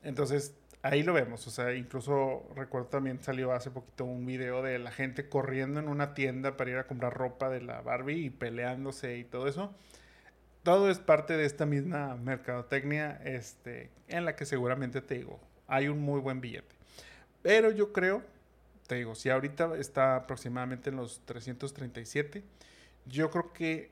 Entonces, 0.03 0.55
ahí 0.81 1.03
lo 1.03 1.13
vemos. 1.13 1.45
O 1.47 1.51
sea, 1.51 1.73
incluso 1.73 2.47
recuerdo 2.55 2.87
también 2.87 3.21
salió 3.21 3.51
hace 3.51 3.71
poquito 3.71 4.05
un 4.05 4.25
video 4.25 4.61
de 4.61 4.79
la 4.79 4.91
gente 4.91 5.29
corriendo 5.29 5.79
en 5.79 5.87
una 5.87 6.13
tienda 6.13 6.57
para 6.57 6.71
ir 6.71 6.77
a 6.77 6.87
comprar 6.87 7.13
ropa 7.13 7.49
de 7.49 7.61
la 7.61 7.81
Barbie 7.81 8.25
y 8.25 8.29
peleándose 8.29 9.17
y 9.17 9.23
todo 9.23 9.47
eso. 9.47 9.73
Todo 10.63 10.89
es 10.89 10.99
parte 10.99 11.37
de 11.37 11.45
esta 11.45 11.65
misma 11.65 12.15
mercadotecnia 12.15 13.21
este, 13.23 13.89
en 14.07 14.25
la 14.25 14.35
que 14.35 14.45
seguramente 14.45 15.01
te 15.01 15.15
digo, 15.15 15.39
hay 15.67 15.87
un 15.87 15.99
muy 15.99 16.19
buen 16.19 16.41
billete. 16.41 16.75
Pero 17.41 17.71
yo 17.71 17.93
creo, 17.93 18.21
te 18.87 18.95
digo, 18.95 19.15
si 19.15 19.29
ahorita 19.29 19.77
está 19.77 20.17
aproximadamente 20.17 20.89
en 20.89 20.97
los 20.97 21.21
337, 21.25 22.43
yo 23.05 23.29
creo 23.31 23.53
que 23.53 23.91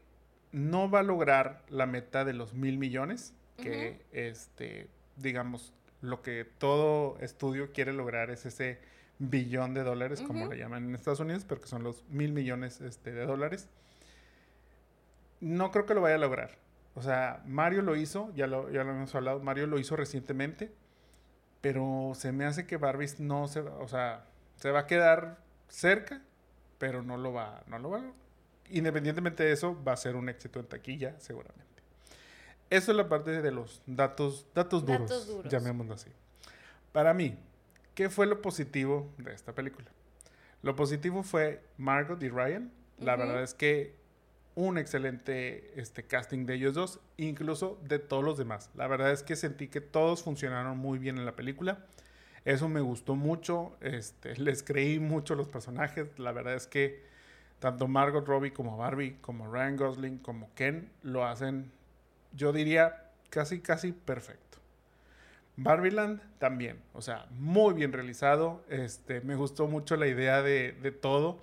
no 0.52 0.90
va 0.90 1.00
a 1.00 1.04
lograr 1.04 1.64
la 1.70 1.86
meta 1.86 2.26
de 2.26 2.34
los 2.34 2.54
mil 2.54 2.78
millones, 2.78 3.34
que 3.58 4.06
este, 4.12 4.88
digamos, 5.16 5.74
lo 6.02 6.22
que 6.22 6.46
todo 6.58 7.18
estudio 7.20 7.72
quiere 7.72 7.94
lograr 7.94 8.30
es 8.30 8.46
ese 8.46 8.80
billón 9.20 9.74
de 9.74 9.84
dólares, 9.84 10.22
como 10.22 10.46
le 10.48 10.58
llaman 10.58 10.86
en 10.86 10.96
Estados 10.96 11.20
Unidos, 11.20 11.46
pero 11.48 11.62
que 11.62 11.68
son 11.68 11.84
los 11.84 12.04
mil 12.10 12.34
millones 12.34 12.82
este, 12.82 13.14
de 13.14 13.26
dólares. 13.26 13.68
No 15.40 15.72
creo 15.72 15.86
que 15.86 15.94
lo 15.94 16.02
vaya 16.02 16.16
a 16.16 16.20
lograr. 16.20 16.58
O 16.96 17.02
sea, 17.02 17.44
Mario 17.46 17.82
lo 17.82 17.96
hizo, 17.96 18.34
ya 18.36 18.48
lo, 18.48 18.72
ya 18.72 18.84
lo 18.84 18.92
hemos 18.92 19.14
hablado, 19.14 19.40
Mario 19.40 19.68
lo 19.68 19.80
hizo 19.80 19.96
recientemente, 19.96 20.72
pero 21.62 22.14
se 22.16 22.32
me 22.32 22.46
hace 22.46 22.66
que 22.66 22.78
Barbie 22.78 23.10
no 23.20 23.48
se 23.48 23.62
va, 23.62 23.78
o 23.78 23.88
sea, 23.88 24.26
se 24.56 24.72
va 24.72 24.82
a 24.82 24.88
quedar 24.88 25.38
cerca, 25.68 26.22
pero 26.80 27.04
no 27.04 27.18
lo 27.18 27.34
va, 27.34 27.64
no 27.68 27.78
lo 27.80 27.92
va. 27.92 28.04
Independientemente 28.70 29.44
de 29.44 29.52
eso, 29.52 29.82
va 29.84 29.94
a 29.94 29.98
ser 29.98 30.16
un 30.16 30.30
éxito 30.30 30.60
en 30.60 30.68
taquilla, 30.68 31.20
seguramente. 31.20 31.67
Eso 32.70 32.92
es 32.92 32.98
la 32.98 33.08
parte 33.08 33.42
de 33.42 33.52
los 33.52 33.82
datos, 33.86 34.46
datos 34.54 34.86
duros, 34.86 35.10
datos 35.10 35.28
duros. 35.28 35.52
llamémoslo 35.52 35.94
así. 35.94 36.12
Para 36.92 37.14
mí, 37.14 37.38
¿qué 37.96 38.10
fue 38.10 38.26
lo 38.26 38.42
positivo 38.42 39.10
de 39.18 39.34
esta 39.34 39.54
película? 39.54 39.88
Lo 40.64 40.76
positivo 40.76 41.24
fue 41.24 41.64
Margot 41.78 42.22
y 42.22 42.30
Ryan. 42.30 42.72
La 43.00 43.16
verdad 43.16 43.44
es 43.44 43.54
que 43.54 43.96
un 44.56 44.80
excelente 44.80 45.80
este, 45.80 46.04
casting 46.04 46.48
de 46.48 46.56
ellos 46.56 46.74
dos, 46.74 47.00
incluso 47.16 47.80
de 47.84 48.00
todos 48.00 48.24
los 48.24 48.40
demás. 48.40 48.72
La 48.76 48.88
verdad 48.88 49.12
es 49.12 49.22
que 49.22 49.36
sentí 49.36 49.68
que 49.68 49.82
todos 49.82 50.24
funcionaron 50.24 50.78
muy 50.80 50.98
bien 50.98 51.20
en 51.20 51.26
la 51.26 51.36
película. 51.36 51.86
Eso 52.44 52.68
me 52.68 52.82
gustó 52.82 53.16
mucho. 53.16 53.78
Este, 53.82 54.36
les 54.42 54.64
creí 54.64 55.00
mucho 55.00 55.36
los 55.36 55.48
personajes. 55.48 56.08
La 56.18 56.32
verdad 56.32 56.56
es 56.56 56.66
que 56.66 57.04
tanto 57.60 57.88
Margot 57.88 58.26
Robbie 58.28 58.52
como 58.52 58.78
Barbie, 58.78 59.18
como 59.22 59.52
Ryan 59.52 59.78
Gosling, 59.78 60.18
como 60.18 60.50
Ken, 60.56 60.90
lo 61.04 61.24
hacen 61.26 61.72
yo 62.38 62.54
diría 62.54 63.04
casi, 63.30 63.60
casi 63.60 63.92
perfecto. 63.92 64.60
Barbieland 65.58 66.22
también, 66.38 66.80
o 66.94 67.02
sea, 67.02 67.26
muy 67.32 67.74
bien 67.74 67.92
realizado. 67.92 68.64
Este, 68.70 69.22
me 69.22 69.36
gustó 69.36 69.68
mucho 69.68 69.98
la 69.98 70.08
idea 70.08 70.44
de, 70.44 70.74
de, 70.74 70.92
todo, 70.92 71.40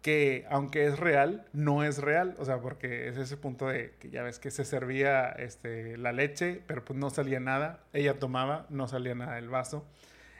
que 0.00 0.46
aunque 0.50 0.86
es 0.86 0.98
real, 0.98 1.44
no 1.52 1.84
es 1.84 1.98
real, 1.98 2.34
o 2.38 2.46
sea, 2.46 2.60
porque 2.60 3.08
es 3.08 3.18
ese 3.18 3.36
punto 3.36 3.68
de 3.68 3.94
que 4.00 4.08
ya 4.08 4.22
ves 4.22 4.38
que 4.38 4.50
se 4.50 4.64
servía 4.64 5.28
este, 5.28 5.98
la 5.98 6.12
leche, 6.12 6.62
pero 6.66 6.82
pues 6.82 6.98
no 6.98 7.10
salía 7.10 7.40
nada. 7.40 7.84
Ella 7.92 8.18
tomaba, 8.18 8.64
no 8.70 8.88
salía 8.88 9.14
nada 9.14 9.34
del 9.34 9.50
vaso. 9.50 9.84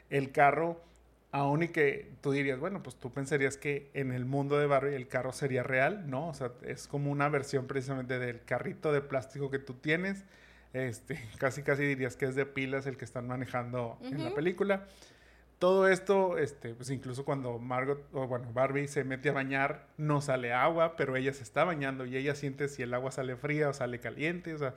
El 0.08 0.32
carro, 0.32 0.82
aún 1.32 1.62
y 1.62 1.68
que 1.68 2.12
tú 2.20 2.30
dirías, 2.30 2.60
bueno, 2.60 2.82
pues 2.82 2.96
tú 2.96 3.10
pensarías 3.10 3.56
que 3.56 3.90
en 3.94 4.12
el 4.12 4.26
mundo 4.26 4.58
de 4.58 4.66
Barbie 4.66 4.94
el 4.94 5.08
carro 5.08 5.32
sería 5.32 5.62
real, 5.62 6.08
¿no? 6.08 6.28
O 6.28 6.34
sea, 6.34 6.52
es 6.62 6.86
como 6.86 7.10
una 7.10 7.28
versión 7.30 7.66
precisamente 7.66 8.18
del 8.18 8.44
carrito 8.44 8.92
de 8.92 9.00
plástico 9.00 9.50
que 9.50 9.58
tú 9.58 9.74
tienes. 9.74 10.24
Este, 10.74 11.18
casi 11.38 11.62
casi 11.62 11.84
dirías 11.84 12.16
que 12.16 12.26
es 12.26 12.34
de 12.34 12.46
pilas 12.46 12.86
el 12.86 12.98
que 12.98 13.06
están 13.06 13.26
manejando 13.26 13.98
en 14.02 14.22
la 14.22 14.34
película. 14.34 14.86
Todo 15.58 15.88
esto, 15.88 16.38
este, 16.38 16.74
pues 16.74 16.90
incluso 16.90 17.24
cuando 17.24 17.58
Margot, 17.58 18.04
o 18.12 18.26
bueno, 18.26 18.52
Barbie 18.52 18.88
se 18.88 19.04
mete 19.04 19.30
a 19.30 19.32
bañar, 19.32 19.86
no 19.96 20.20
sale 20.20 20.52
agua, 20.52 20.96
pero 20.96 21.16
ella 21.16 21.32
se 21.32 21.44
está 21.44 21.64
bañando 21.64 22.04
y 22.04 22.16
ella 22.16 22.34
siente 22.34 22.68
si 22.68 22.82
el 22.82 22.92
agua 22.92 23.10
sale 23.12 23.36
fría 23.36 23.68
o 23.68 23.72
sale 23.72 24.00
caliente, 24.00 24.54
o 24.54 24.58
sea, 24.58 24.74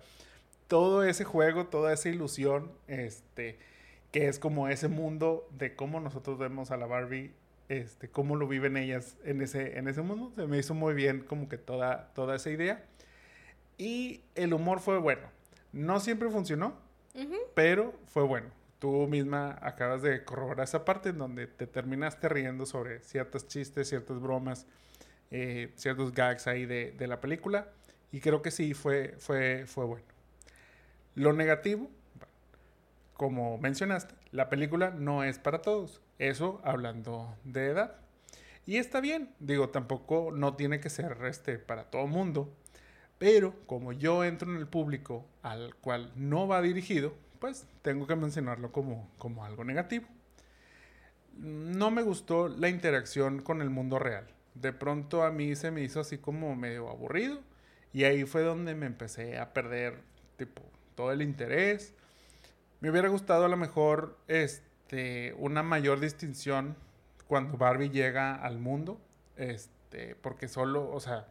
todo 0.67 1.03
ese 1.03 1.23
juego, 1.23 1.65
toda 1.65 1.91
esa 1.91 2.09
ilusión, 2.09 2.71
este, 2.87 3.57
que 4.15 4.29
es 4.29 4.39
como 4.39 4.69
ese 4.69 4.87
mundo 4.87 5.45
de 5.51 5.75
cómo 5.75 5.99
nosotros 5.99 6.39
vemos 6.39 6.71
a 6.71 6.77
la 6.77 6.85
Barbie, 6.85 7.33
este, 7.67 8.07
cómo 8.07 8.37
lo 8.37 8.47
viven 8.47 8.77
ellas 8.77 9.17
en 9.25 9.41
ese, 9.41 9.77
en 9.77 9.89
ese 9.89 10.03
mundo. 10.03 10.31
Se 10.37 10.47
me 10.47 10.57
hizo 10.57 10.73
muy 10.73 10.93
bien 10.93 11.19
como 11.19 11.49
que 11.49 11.57
toda, 11.57 12.13
toda 12.13 12.37
esa 12.37 12.49
idea. 12.49 12.81
Y 13.77 14.21
el 14.35 14.53
humor 14.53 14.79
fue 14.79 14.99
bueno. 14.99 15.27
No 15.73 15.99
siempre 15.99 16.29
funcionó, 16.29 16.77
pero 17.55 17.93
fue 18.07 18.23
bueno. 18.23 18.47
Tú 18.79 19.05
misma 19.05 19.59
acabas 19.61 20.01
de 20.01 20.23
corroborar 20.23 20.63
esa 20.63 20.85
parte 20.85 21.09
en 21.09 21.17
donde 21.17 21.47
te 21.47 21.67
terminaste 21.67 22.29
riendo 22.29 22.65
sobre 22.65 23.01
ciertos 23.01 23.49
chistes, 23.49 23.89
ciertas 23.89 24.21
bromas, 24.21 24.65
eh, 25.29 25.73
ciertos 25.75 26.13
gags 26.13 26.47
ahí 26.47 26.65
de, 26.65 26.93
de, 26.93 27.07
la 27.07 27.19
película. 27.19 27.67
Y 28.13 28.21
creo 28.21 28.41
que 28.41 28.51
sí 28.51 28.73
fue, 28.73 29.15
fue, 29.17 29.65
fue 29.67 29.83
bueno. 29.83 30.05
Lo 31.15 31.33
negativo, 31.33 31.89
como 33.15 33.57
mencionaste, 33.57 34.15
la 34.31 34.49
película 34.49 34.91
no 34.91 35.23
es 35.23 35.39
para 35.39 35.61
todos. 35.61 36.01
Eso 36.19 36.61
hablando 36.63 37.35
de 37.43 37.67
edad. 37.67 37.95
Y 38.65 38.77
está 38.77 38.99
bien, 38.99 39.29
digo, 39.39 39.69
tampoco 39.69 40.31
no 40.33 40.55
tiene 40.55 40.79
que 40.79 40.89
ser 40.89 41.17
este 41.25 41.59
para 41.59 41.85
todo 41.85 42.07
mundo. 42.07 42.53
Pero 43.17 43.55
como 43.65 43.93
yo 43.93 44.23
entro 44.23 44.51
en 44.51 44.57
el 44.57 44.67
público 44.67 45.25
al 45.41 45.75
cual 45.75 46.11
no 46.15 46.47
va 46.47 46.61
dirigido, 46.61 47.13
pues 47.39 47.65
tengo 47.81 48.07
que 48.07 48.15
mencionarlo 48.15 48.71
como, 48.71 49.09
como 49.17 49.45
algo 49.45 49.63
negativo. 49.63 50.07
No 51.37 51.91
me 51.91 52.01
gustó 52.01 52.47
la 52.47 52.69
interacción 52.69 53.41
con 53.41 53.61
el 53.61 53.69
mundo 53.69 53.99
real. 53.99 54.27
De 54.53 54.73
pronto 54.73 55.23
a 55.23 55.31
mí 55.31 55.55
se 55.55 55.71
me 55.71 55.81
hizo 55.81 55.99
así 55.99 56.17
como 56.17 56.55
medio 56.55 56.89
aburrido. 56.89 57.39
Y 57.93 58.03
ahí 58.03 58.25
fue 58.25 58.41
donde 58.41 58.75
me 58.75 58.87
empecé 58.87 59.37
a 59.37 59.53
perder, 59.53 60.01
tipo, 60.37 60.61
todo 60.95 61.11
el 61.11 61.21
interés. 61.21 61.93
Me 62.79 62.89
hubiera 62.89 63.09
gustado 63.09 63.45
a 63.45 63.47
lo 63.49 63.57
mejor 63.57 64.17
este, 64.27 65.33
una 65.37 65.63
mayor 65.63 65.99
distinción 65.99 66.75
cuando 67.27 67.57
Barbie 67.57 67.89
llega 67.89 68.35
al 68.35 68.59
mundo. 68.59 68.99
Este, 69.37 70.15
porque 70.15 70.47
solo, 70.47 70.91
o 70.91 70.99
sea, 70.99 71.27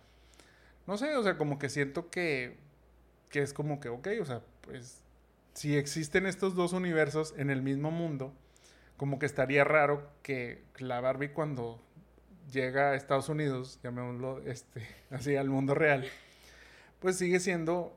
no 0.86 0.96
sé, 0.96 1.16
o 1.16 1.22
sea, 1.22 1.38
como 1.38 1.58
que 1.58 1.68
siento 1.68 2.10
que, 2.10 2.58
que 3.30 3.42
es 3.42 3.52
como 3.52 3.80
que, 3.80 3.88
ok, 3.88 4.08
o 4.20 4.24
sea, 4.24 4.42
pues 4.62 5.02
si 5.54 5.76
existen 5.76 6.26
estos 6.26 6.54
dos 6.54 6.72
universos 6.72 7.34
en 7.38 7.50
el 7.50 7.62
mismo 7.62 7.90
mundo, 7.90 8.34
como 8.96 9.18
que 9.18 9.26
estaría 9.26 9.64
raro 9.64 10.10
que 10.22 10.62
la 10.78 11.00
Barbie 11.00 11.30
cuando 11.30 11.80
llega 12.52 12.90
a 12.90 12.94
Estados 12.94 13.28
Unidos, 13.28 13.78
llamémoslo 13.82 14.42
este, 14.46 14.86
así 15.10 15.36
al 15.36 15.48
mundo 15.48 15.74
real, 15.74 16.04
pues 17.00 17.16
sigue 17.16 17.40
siendo, 17.40 17.96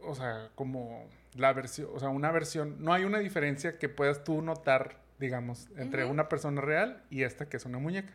o 0.00 0.14
sea, 0.14 0.50
como 0.54 1.06
la 1.36 1.52
versión, 1.52 1.88
o 1.94 2.00
sea, 2.00 2.08
una 2.08 2.30
versión, 2.30 2.76
no 2.82 2.92
hay 2.92 3.04
una 3.04 3.18
diferencia 3.18 3.78
que 3.78 3.88
puedas 3.88 4.24
tú 4.24 4.42
notar, 4.42 4.96
digamos, 5.18 5.68
entre 5.76 6.04
una 6.04 6.28
persona 6.28 6.60
real 6.60 7.02
y 7.10 7.22
esta 7.22 7.48
que 7.48 7.56
es 7.56 7.64
una 7.64 7.78
muñeca, 7.78 8.12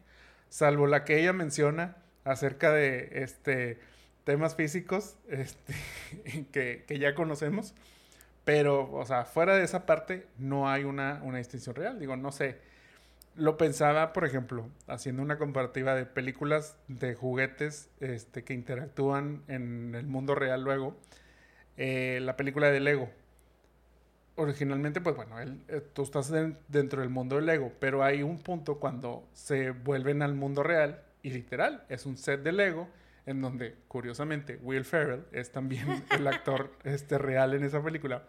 salvo 0.50 0.88
la 0.88 1.04
que 1.06 1.20
ella 1.20 1.34
menciona 1.34 1.96
acerca 2.24 2.72
de 2.72 3.10
este 3.14 3.80
temas 4.24 4.56
físicos 4.56 5.16
este, 5.30 5.74
que, 6.52 6.84
que, 6.88 7.00
ya 7.00 7.16
conocemos, 7.16 7.74
pero, 8.46 8.92
o 8.92 9.06
sea, 9.06 9.26
fuera 9.26 9.56
de 9.56 9.64
esa 9.64 9.86
parte 9.86 10.28
no 10.38 10.70
hay 10.70 10.84
una, 10.84 11.22
una 11.24 11.38
distinción 11.38 11.76
real, 11.76 12.00
digo, 12.00 12.16
no 12.16 12.32
sé. 12.32 12.58
Lo 13.36 13.56
pensaba, 13.56 14.12
por 14.12 14.26
ejemplo, 14.26 14.68
haciendo 14.88 15.22
una 15.22 15.38
comparativa 15.38 15.96
de 15.96 16.06
películas 16.06 16.76
de 16.90 17.16
juguetes 17.16 17.90
este, 18.02 18.44
que 18.44 18.54
interactúan 18.54 19.42
en 19.48 19.96
el 19.96 20.06
mundo 20.06 20.36
real 20.36 20.64
luego 20.64 20.98
eh, 21.78 22.20
la 22.22 22.38
película 22.38 22.70
de 22.72 22.80
Lego. 22.80 23.10
Originalmente, 24.36 25.02
pues 25.02 25.16
bueno, 25.16 25.36
eh, 25.40 25.82
tú 25.94 26.04
estás 26.04 26.32
dentro 26.68 27.02
del 27.02 27.10
mundo 27.10 27.36
de 27.36 27.44
Lego, 27.44 27.72
pero 27.80 28.04
hay 28.04 28.24
un 28.24 28.40
punto 28.40 28.80
cuando 28.80 29.28
se 29.34 29.72
vuelven 29.72 30.22
al 30.22 30.34
mundo 30.34 30.64
real 30.64 31.02
y 31.22 31.32
literal, 31.32 31.84
es 31.90 32.06
un 32.06 32.18
set 32.18 32.42
de 32.42 32.52
Lego 32.52 32.88
en 33.26 33.42
donde, 33.42 33.76
curiosamente, 33.88 34.58
Will 34.64 34.86
Ferrell 34.86 35.26
es 35.32 35.52
también 35.52 36.04
el 36.12 36.28
actor 36.28 36.72
este, 36.84 37.18
real 37.18 37.54
en 37.54 37.64
esa 37.64 37.84
película. 37.84 38.24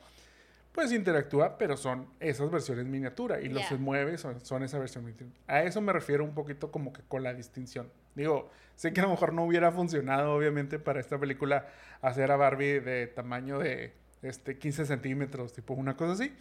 Pues 0.73 0.91
interactúa, 0.93 1.59
pero 1.59 1.77
son 1.77 2.09
esas 2.19 2.51
versiones 2.51 2.87
miniatura 2.87 3.41
y 3.41 3.49
los 3.49 3.65
se 3.67 3.77
mueve 3.77 4.17
son, 4.17 4.41
son 4.41 4.63
esa 4.63 4.79
versión 4.79 5.05
miniatura. 5.05 5.31
A 5.47 5.63
eso 5.63 5.81
me 5.81 5.93
refiero 5.93 6.25
un 6.25 6.35
poquito 6.35 6.71
como 6.71 6.93
que 6.93 7.03
con 7.03 7.23
la 7.23 7.35
distinción. 7.35 7.91
Digo, 8.15 8.51
sé 8.75 8.93
que 8.93 9.01
a 9.01 9.05
lo 9.05 9.11
mejor 9.11 9.33
no 9.35 9.45
hubiera 9.45 9.71
funcionado, 9.71 10.35
obviamente, 10.35 10.79
para 10.79 11.01
esta 11.01 11.19
película 11.19 11.67
hacer 12.01 12.31
a 12.31 12.37
Barbie 12.37 12.81
de 12.81 13.07
tamaño 13.07 13.59
de 13.59 13.93
este, 14.23 14.59
15 14.59 14.87
centímetros, 14.87 15.53
tipo 15.53 15.75
una 15.75 15.97
cosa 15.97 16.13
así. 16.13 16.35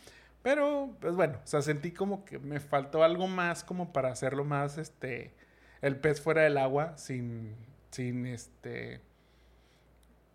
Pero, 0.44 0.96
pues 1.00 1.15
bueno, 1.15 1.39
o 1.44 1.48
sea, 1.48 1.62
sentí 1.62 1.91
como 1.91 2.26
que 2.26 2.39
me 2.39 2.60
faltó 2.60 3.04
algo 3.04 3.28
más 3.28 3.63
como 3.63 3.94
para 3.94 4.10
hacerlo 4.10 4.44
más, 4.44 4.78
este, 4.78 5.34
el 5.82 5.98
pez 5.98 6.22
fuera 6.22 6.41
del 6.44 6.58
agua 6.58 6.98
sin, 6.98 7.56
sin, 7.91 8.26
este, 8.26 9.02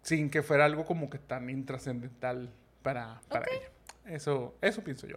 sin 0.03 0.31
que 0.31 0.43
fuera 0.43 0.65
algo 0.65 0.85
como 0.85 1.11
que 1.11 1.19
tan 1.19 1.51
intrascendental 1.51 2.53
para, 2.83 3.21
para 3.29 3.47
ella. 3.51 3.76
Eso, 4.07 4.55
eso 4.61 4.83
pienso 4.83 5.07
yo. 5.07 5.17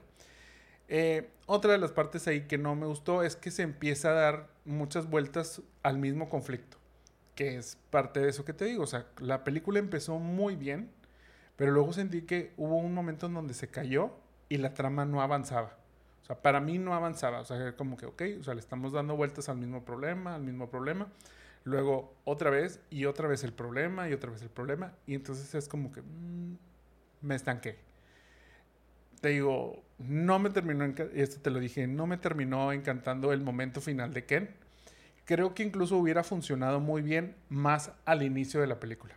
Eh, 0.88 1.30
otra 1.46 1.74
de 1.74 1.78
las 1.78 1.92
partes 1.92 2.28
ahí 2.28 2.48
que 2.48 2.58
no 2.58 2.76
me 2.76 2.88
gustó 2.88 3.24
es 3.24 3.36
que 3.36 3.52
se 3.52 3.62
empieza 3.62 4.10
a 4.10 4.14
dar 4.14 4.50
muchas 4.66 5.08
vueltas 5.08 5.62
al 5.84 5.98
mismo 6.00 6.30
conflicto, 6.30 6.78
que 7.36 7.58
es 7.58 7.78
parte 7.92 8.20
de 8.20 8.30
eso 8.30 8.44
que 8.44 8.54
te 8.54 8.66
digo. 8.66 8.84
O 8.84 8.88
sea, 8.88 9.06
la 9.20 9.44
película 9.44 9.80
empezó 9.80 10.18
muy 10.18 10.56
bien, 10.56 10.90
pero 11.56 11.72
luego 11.72 11.94
sentí 11.94 12.24
que 12.24 12.54
hubo 12.58 12.78
un 12.78 12.94
momento 12.94 13.28
en 13.28 13.36
donde 13.36 13.54
se 13.54 13.68
cayó 13.70 14.12
y 14.50 14.58
la 14.58 14.74
trama 14.74 15.06
no 15.06 15.22
avanzaba. 15.22 15.78
O 16.24 16.26
sea, 16.26 16.42
para 16.42 16.60
mí 16.60 16.80
no 16.80 16.96
avanzaba. 16.96 17.42
O 17.42 17.46
sea, 17.46 17.76
como 17.76 17.98
que, 17.98 18.08
ok, 18.08 18.22
o 18.40 18.44
sea, 18.44 18.56
le 18.56 18.60
estamos 18.60 18.92
dando 18.94 19.16
vueltas 19.16 19.48
al 19.50 19.58
mismo 19.58 19.86
problema, 19.86 20.36
al 20.36 20.42
mismo 20.42 20.70
problema. 20.70 21.08
Luego 21.66 22.16
otra 22.24 22.50
vez 22.50 22.80
y 22.90 23.06
otra 23.06 23.28
vez 23.28 23.44
el 23.44 23.54
problema 23.54 24.10
y 24.10 24.14
otra 24.14 24.32
vez 24.32 24.42
el 24.42 24.50
problema. 24.50 24.94
Y 25.06 25.14
entonces 25.14 25.54
es 25.54 25.68
como 25.68 25.92
que 25.92 26.02
mm, 26.02 26.58
me 27.22 27.36
estanqué. 27.36 27.89
Te 29.22 29.30
digo, 29.30 29.84
no 29.98 30.40
me 30.40 30.50
terminó, 30.50 30.86
esto 31.14 31.42
te 31.42 31.50
lo 31.50 31.60
dije, 31.60 31.88
no 31.88 32.08
me 32.08 32.18
terminó 32.18 32.72
encantando 32.72 33.34
el 33.34 33.42
momento 33.42 33.82
final 33.82 34.14
de 34.14 34.26
Ken. 34.26 34.50
Creo 35.26 35.54
que 35.54 35.64
incluso 35.64 35.98
hubiera 35.98 36.24
funcionado 36.24 36.80
muy 36.80 37.02
bien 37.02 37.36
más 37.50 37.92
al 38.06 38.24
inicio 38.24 38.62
de 38.62 38.68
la 38.68 38.80
película. 38.80 39.16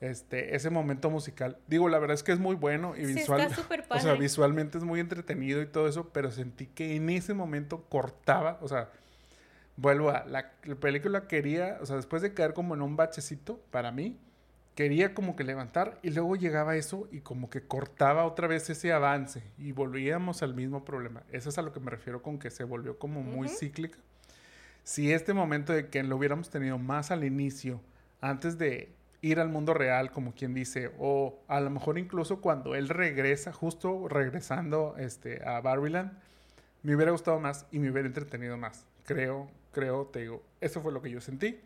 Este, 0.00 0.54
ese 0.54 0.68
momento 0.68 1.08
musical. 1.08 1.56
Digo, 1.66 1.88
la 1.88 1.98
verdad 1.98 2.14
es 2.14 2.22
que 2.22 2.32
es 2.32 2.38
muy 2.38 2.56
bueno 2.56 2.94
y 2.96 3.06
Sí, 3.06 3.14
visual. 3.14 3.40
está 3.40 3.54
súper 3.62 3.84
O 3.88 3.98
sea, 3.98 4.14
visualmente 4.14 4.76
es 4.76 4.84
muy 4.84 5.00
entretenido 5.00 5.62
y 5.62 5.66
todo 5.66 5.88
eso, 5.88 6.10
pero 6.12 6.30
sentí 6.30 6.66
que 6.66 6.94
en 6.96 7.08
ese 7.08 7.32
momento 7.32 7.84
cortaba, 7.88 8.58
o 8.60 8.68
sea, 8.68 8.90
vuelvo 9.76 10.10
a, 10.10 10.24
la, 10.26 10.52
la 10.64 10.74
película 10.74 11.26
quería, 11.26 11.78
o 11.80 11.86
sea, 11.86 11.96
después 11.96 12.20
de 12.22 12.34
caer 12.34 12.52
como 12.52 12.74
en 12.74 12.82
un 12.82 12.96
bachecito, 12.96 13.60
para 13.70 13.90
mí, 13.92 14.18
quería 14.74 15.14
como 15.14 15.36
que 15.36 15.44
levantar 15.44 15.98
y 16.02 16.10
luego 16.10 16.36
llegaba 16.36 16.76
eso 16.76 17.08
y 17.12 17.20
como 17.20 17.48
que 17.48 17.62
cortaba 17.62 18.24
otra 18.24 18.48
vez 18.48 18.68
ese 18.70 18.92
avance 18.92 19.42
y 19.58 19.72
volvíamos 19.72 20.42
al 20.42 20.54
mismo 20.54 20.84
problema. 20.84 21.22
Eso 21.30 21.48
es 21.48 21.58
a 21.58 21.62
lo 21.62 21.72
que 21.72 21.80
me 21.80 21.90
refiero 21.90 22.22
con 22.22 22.38
que 22.38 22.50
se 22.50 22.64
volvió 22.64 22.98
como 22.98 23.22
muy 23.22 23.46
Ujú. 23.46 23.56
cíclica. 23.56 23.98
Si 24.82 25.12
este 25.12 25.32
momento 25.32 25.72
de 25.72 25.88
que 25.88 26.02
lo 26.02 26.16
hubiéramos 26.16 26.50
tenido 26.50 26.78
más 26.78 27.10
al 27.10 27.24
inicio, 27.24 27.80
antes 28.20 28.58
de 28.58 28.92
ir 29.22 29.40
al 29.40 29.48
mundo 29.48 29.72
real, 29.72 30.10
como 30.10 30.34
quien 30.34 30.52
dice, 30.52 30.90
o 30.98 31.38
a 31.48 31.60
lo 31.60 31.70
mejor 31.70 31.96
incluso 31.98 32.40
cuando 32.42 32.74
él 32.74 32.90
regresa, 32.90 33.52
justo 33.52 34.08
regresando 34.08 34.96
este, 34.98 35.42
a 35.48 35.60
Barbiland, 35.62 36.12
me 36.82 36.94
hubiera 36.94 37.12
gustado 37.12 37.40
más 37.40 37.64
y 37.70 37.78
me 37.78 37.90
hubiera 37.90 38.06
entretenido 38.06 38.58
más. 38.58 38.84
Creo, 39.06 39.48
creo, 39.72 40.06
te 40.06 40.20
digo, 40.20 40.42
eso 40.60 40.82
fue 40.82 40.92
lo 40.92 41.00
que 41.00 41.10
yo 41.10 41.22
sentí. 41.22 41.58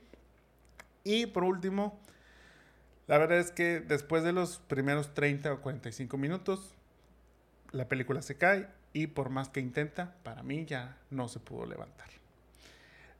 Y 1.02 1.26
por 1.26 1.42
último, 1.42 1.98
la 3.08 3.16
verdad 3.16 3.38
es 3.38 3.50
que 3.50 3.80
después 3.80 4.22
de 4.22 4.32
los 4.32 4.58
primeros 4.58 5.14
30 5.14 5.52
o 5.52 5.60
45 5.62 6.18
minutos, 6.18 6.74
la 7.72 7.88
película 7.88 8.20
se 8.20 8.36
cae 8.36 8.68
y 8.92 9.08
por 9.08 9.30
más 9.30 9.48
que 9.48 9.60
intenta, 9.60 10.14
para 10.22 10.42
mí 10.42 10.66
ya 10.66 10.98
no 11.10 11.28
se 11.28 11.40
pudo 11.40 11.64
levantar. 11.64 12.08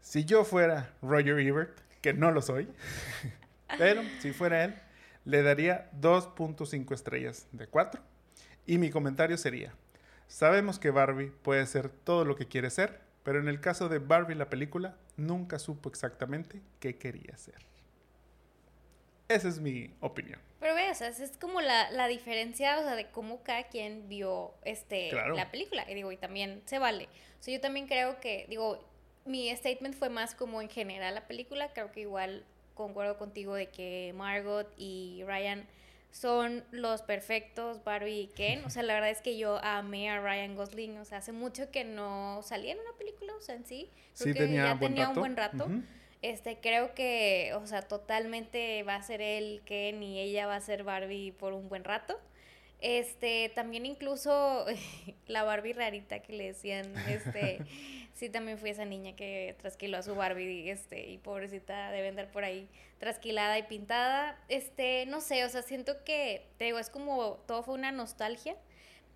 Si 0.02 0.26
yo 0.26 0.44
fuera 0.44 0.94
Roger 1.00 1.38
Ebert, 1.38 1.78
que 2.02 2.12
no 2.12 2.30
lo 2.30 2.42
soy, 2.42 2.68
pero 3.78 4.02
si 4.20 4.32
fuera 4.32 4.64
él, 4.64 4.74
le 5.24 5.42
daría 5.42 5.90
2.5 6.00 6.94
estrellas 6.94 7.46
de 7.52 7.66
4. 7.66 8.02
Y 8.66 8.76
mi 8.76 8.90
comentario 8.90 9.38
sería, 9.38 9.72
sabemos 10.26 10.78
que 10.78 10.90
Barbie 10.90 11.32
puede 11.42 11.64
ser 11.66 11.88
todo 11.88 12.26
lo 12.26 12.36
que 12.36 12.46
quiere 12.46 12.68
ser, 12.68 13.00
pero 13.22 13.40
en 13.40 13.48
el 13.48 13.60
caso 13.60 13.88
de 13.88 13.98
Barbie 13.98 14.34
la 14.34 14.50
película, 14.50 14.96
nunca 15.16 15.58
supo 15.58 15.88
exactamente 15.88 16.60
qué 16.78 16.96
quería 16.96 17.36
ser. 17.38 17.56
Esa 19.28 19.48
es 19.48 19.60
mi 19.60 19.94
opinión. 20.00 20.40
Pero 20.60 20.74
ve, 20.74 20.90
o 20.90 20.94
sea, 20.94 21.08
es 21.08 21.36
como 21.38 21.60
la, 21.60 21.90
la 21.90 22.08
diferencia, 22.08 22.78
o 22.80 22.82
sea, 22.82 22.96
de 22.96 23.06
cómo 23.10 23.42
cada 23.42 23.64
quien 23.64 24.08
vio 24.08 24.54
este 24.64 25.08
Claro. 25.10 25.36
la 25.36 25.50
película. 25.50 25.84
Y 25.88 25.94
digo, 25.94 26.10
y 26.12 26.16
también 26.16 26.62
se 26.66 26.78
vale. 26.78 27.04
O 27.38 27.42
sea, 27.42 27.54
yo 27.54 27.60
también 27.60 27.86
creo 27.86 28.18
que, 28.20 28.46
digo, 28.48 28.82
mi 29.24 29.54
statement 29.54 29.94
fue 29.94 30.08
más 30.08 30.34
como 30.34 30.60
en 30.62 30.68
general 30.70 31.14
la 31.14 31.26
película. 31.28 31.72
Creo 31.74 31.92
que 31.92 32.00
igual 32.00 32.44
concuerdo 32.74 33.18
contigo 33.18 33.54
de 33.54 33.66
que 33.68 34.12
Margot 34.16 34.72
y 34.76 35.22
Ryan 35.26 35.66
son 36.10 36.64
los 36.70 37.02
perfectos 37.02 37.84
Barbie 37.84 38.22
y 38.22 38.26
Ken. 38.28 38.64
O 38.64 38.70
sea, 38.70 38.82
la 38.82 38.94
verdad 38.94 39.10
es 39.10 39.20
que 39.20 39.36
yo 39.36 39.58
amé 39.62 40.08
a 40.10 40.20
Ryan 40.20 40.56
Gosling. 40.56 40.96
O 40.98 41.04
sea, 41.04 41.18
hace 41.18 41.32
mucho 41.32 41.70
que 41.70 41.84
no 41.84 42.40
salía 42.42 42.72
en 42.72 42.78
una 42.80 42.96
película, 42.98 43.34
o 43.36 43.40
sea, 43.42 43.54
en 43.54 43.66
sí. 43.66 43.90
Creo 44.16 44.26
Sí 44.28 44.32
que 44.32 44.40
tenía 44.40 44.64
ya 44.64 44.74
buen 44.74 44.92
tenía 44.94 45.04
rato. 45.08 45.12
un 45.12 45.20
buen 45.20 45.36
rato. 45.36 45.64
Ujú. 45.66 45.82
Este, 46.20 46.58
creo 46.58 46.94
que, 46.94 47.52
o 47.54 47.66
sea, 47.66 47.82
totalmente 47.82 48.82
va 48.82 48.96
a 48.96 49.02
ser 49.02 49.20
él, 49.20 49.62
Ken, 49.64 50.02
y 50.02 50.18
ella 50.18 50.46
va 50.46 50.56
a 50.56 50.60
ser 50.60 50.82
Barbie 50.82 51.32
por 51.32 51.52
un 51.52 51.68
buen 51.68 51.84
rato. 51.84 52.18
Este, 52.80 53.50
también 53.54 53.86
incluso 53.86 54.64
la 55.26 55.42
Barbie 55.42 55.72
rarita 55.72 56.20
que 56.20 56.32
le 56.32 56.46
decían, 56.46 56.94
este, 57.08 57.58
sí, 58.14 58.30
también 58.30 58.58
fui 58.58 58.70
esa 58.70 58.84
niña 58.84 59.16
que 59.16 59.56
trasquiló 59.58 59.98
a 59.98 60.02
su 60.02 60.14
Barbie, 60.14 60.70
este, 60.70 61.08
y 61.08 61.18
pobrecita 61.18 61.90
debe 61.90 62.08
andar 62.08 62.30
por 62.30 62.44
ahí 62.44 62.68
trasquilada 62.98 63.58
y 63.58 63.64
pintada. 63.64 64.38
Este, 64.48 65.06
no 65.06 65.20
sé, 65.20 65.44
o 65.44 65.48
sea, 65.48 65.62
siento 65.62 66.04
que, 66.04 66.46
te 66.56 66.66
digo, 66.66 66.78
es 66.78 66.90
como, 66.90 67.34
todo 67.46 67.62
fue 67.62 67.74
una 67.74 67.92
nostalgia. 67.92 68.56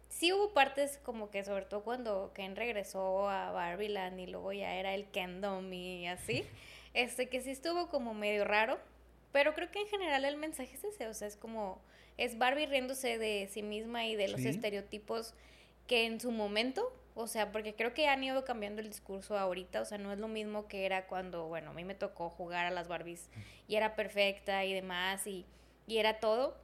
Sí 0.09 0.33
hubo 0.33 0.53
partes 0.53 0.99
como 1.03 1.31
que, 1.31 1.43
sobre 1.45 1.65
todo 1.65 1.83
cuando 1.83 2.33
Ken 2.35 2.55
regresó 2.55 3.29
a 3.31 3.51
Barbieland 3.51 4.21
y 4.21 4.27
luego 4.27 4.53
ya 4.53 4.75
era 4.75 4.95
el 4.95 5.07
Kendom 5.07 5.73
y 5.73 6.07
así, 6.07 6.45
este, 6.95 7.29
que 7.29 7.41
sí 7.41 7.51
estuvo 7.51 7.89
como 7.89 8.15
medio 8.15 8.45
raro, 8.45 8.79
pero 9.33 9.55
creo 9.55 9.71
que 9.71 9.81
en 9.81 9.87
general 9.89 10.25
el 10.25 10.37
mensaje 10.37 10.75
es 10.75 10.85
ese, 10.85 11.07
o 11.09 11.15
sea, 11.15 11.27
es 11.29 11.37
como, 11.37 11.81
es 12.19 12.37
Barbie 12.39 12.67
riéndose 12.67 13.19
de 13.19 13.49
sí 13.51 13.63
misma 13.63 14.07
y 14.07 14.15
de 14.17 14.29
los 14.29 14.41
Sí. 14.43 14.49
estereotipos 14.49 15.35
que 15.87 16.05
en 16.07 16.21
su 16.21 16.31
momento, 16.31 16.95
o 17.15 17.27
sea, 17.27 17.51
porque 17.53 17.75
creo 17.75 17.93
que 17.95 18.07
han 18.09 18.23
ido 18.23 18.45
cambiando 18.45 18.81
el 18.81 18.89
discurso 18.89 19.39
ahorita, 19.39 19.81
o 19.81 19.85
sea, 19.85 19.99
no 19.99 20.13
es 20.13 20.19
lo 20.19 20.29
mismo 20.29 20.69
que 20.69 20.85
era 20.87 21.07
cuando, 21.07 21.47
bueno, 21.49 21.71
a 21.71 21.75
mí 21.75 21.85
me 21.85 21.95
tocó 21.95 22.31
jugar 22.31 22.67
a 22.67 22.71
las 22.71 22.89
Barbies 22.89 23.29
y 23.69 23.77
era 23.77 23.95
perfecta 23.97 24.65
y 24.65 24.73
demás 24.75 25.27
y, 25.27 25.45
y 25.87 25.99
era 25.99 26.21
todo. 26.21 26.57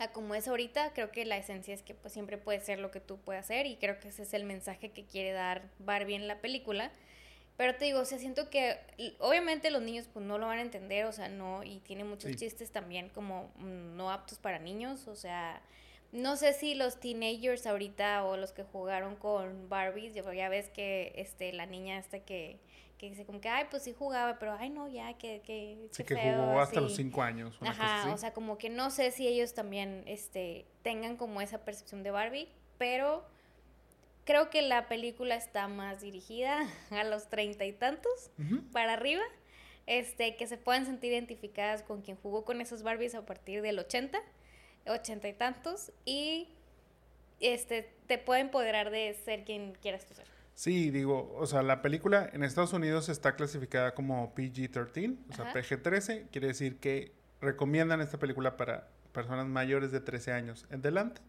A 0.00 0.10
como 0.10 0.34
es 0.34 0.48
ahorita, 0.48 0.92
creo 0.92 1.10
que 1.12 1.24
la 1.24 1.36
esencia 1.36 1.72
es 1.72 1.82
que 1.82 1.94
pues 1.94 2.12
siempre 2.12 2.36
puede 2.36 2.60
ser 2.60 2.80
lo 2.80 2.90
que 2.90 2.98
tú 3.00 3.16
puedas 3.18 3.44
hacer 3.44 3.66
y 3.66 3.76
creo 3.76 4.00
que 4.00 4.08
ese 4.08 4.22
es 4.24 4.34
el 4.34 4.44
mensaje 4.44 4.90
que 4.90 5.04
quiere 5.04 5.30
dar 5.32 5.62
Barbie 5.78 6.16
en 6.16 6.26
la 6.26 6.38
película. 6.40 6.90
Pero 7.56 7.76
te 7.76 7.84
digo, 7.84 8.00
o 8.00 8.04
sea, 8.04 8.18
siento 8.18 8.50
que 8.50 8.76
obviamente 9.20 9.70
los 9.70 9.80
niños 9.82 10.08
pues 10.12 10.24
no 10.26 10.38
lo 10.38 10.46
van 10.46 10.58
a 10.58 10.62
entender, 10.62 11.04
o 11.06 11.12
sea, 11.12 11.28
no, 11.28 11.62
y 11.62 11.78
tiene 11.80 12.02
muchos 12.04 12.30
Sí. 12.32 12.36
chistes 12.36 12.72
también 12.72 13.08
como 13.10 13.52
mm, 13.56 13.96
no 13.96 14.10
aptos 14.10 14.38
para 14.38 14.58
niños, 14.58 15.06
o 15.06 15.14
sea, 15.14 15.62
no 16.10 16.36
sé 16.36 16.52
si 16.52 16.74
los 16.74 16.98
teenagers 16.98 17.66
ahorita 17.66 18.24
o 18.24 18.36
los 18.36 18.52
que 18.52 18.64
jugaron 18.64 19.14
con 19.16 19.68
Barbies, 19.68 20.14
ya- 20.14 20.32
ya 20.34 20.48
ves 20.48 20.68
que 20.70 21.12
este 21.16 21.52
la 21.52 21.66
niña 21.66 21.98
esta 21.98 22.20
que, 22.20 22.58
que 22.98 23.08
dice 23.10 23.24
como 23.24 23.40
que, 23.40 23.48
ay, 23.48 23.66
pues 23.70 23.84
sí 23.84 23.92
jugaba, 23.92 24.38
pero 24.40 24.54
ay, 24.58 24.70
no, 24.70 24.88
ya, 24.88 25.14
que, 25.14 25.40
que, 25.44 25.88
Sí, 25.92 26.04
que 26.04 26.14
feo", 26.16 26.42
jugó 26.46 26.60
hasta 26.60 26.78
así. 26.80 26.84
los 26.88 26.96
5 26.96 27.22
años. 27.22 27.60
Una 27.60 27.70
cosa 27.72 27.84
Ajá, 27.84 28.02
así. 28.02 28.14
o 28.14 28.18
sea, 28.18 28.32
como 28.32 28.58
que 28.58 28.68
no 28.70 28.90
sé 28.90 29.10
si 29.12 29.26
ellos 29.28 29.54
también 29.54 30.02
este, 30.06 30.66
tengan 30.82 31.16
como 31.16 31.40
esa 31.40 31.64
percepción 31.64 32.02
de 32.02 32.10
Barbie, 32.12 32.48
pero 32.78 33.24
creo 34.24 34.50
que 34.50 34.62
la 34.62 34.88
película 34.88 35.34
está 35.34 35.68
más 35.68 36.00
dirigida 36.00 36.66
a 36.90 37.04
los 37.04 37.28
treinta 37.28 37.64
y 37.64 37.72
tantos 37.72 38.30
para 38.72 38.94
arriba, 38.94 39.22
este, 39.86 40.36
que 40.36 40.46
se 40.46 40.56
puedan 40.56 40.86
sentir 40.86 41.12
identificadas 41.12 41.82
con 41.82 42.02
quien 42.02 42.16
jugó 42.16 42.44
con 42.44 42.60
esos 42.60 42.82
Barbies 42.82 43.14
a 43.14 43.24
partir 43.26 43.62
del 43.62 43.78
80, 43.78 44.18
80 44.86 45.28
y 45.28 45.32
tantos, 45.34 45.92
y 46.04 46.48
este, 47.40 47.94
te 48.06 48.18
puede 48.18 48.40
empoderar 48.40 48.90
de 48.90 49.14
ser 49.24 49.44
quien 49.44 49.74
quieras 49.74 50.06
tú 50.06 50.14
ser. 50.14 50.26
Sí, 50.54 50.90
digo, 50.90 51.34
o 51.36 51.46
sea, 51.46 51.62
la 51.62 51.82
película 51.82 52.30
en 52.32 52.44
Estados 52.44 52.72
Unidos 52.72 53.08
está 53.08 53.34
clasificada 53.34 53.94
como 53.94 54.34
PG-13, 54.34 55.16
o 55.30 55.32
sea, 55.34 55.46
Ajá. 55.46 55.54
PG-13, 55.54 56.28
quiere 56.30 56.46
decir 56.46 56.78
que 56.78 57.12
recomiendan 57.40 58.00
esta 58.00 58.18
película 58.18 58.56
para 58.56 58.88
personas 59.12 59.46
mayores 59.46 59.90
de 59.90 60.00
13 60.00 60.32
años 60.32 60.64
en 60.70 60.80
adelante. 60.80 61.20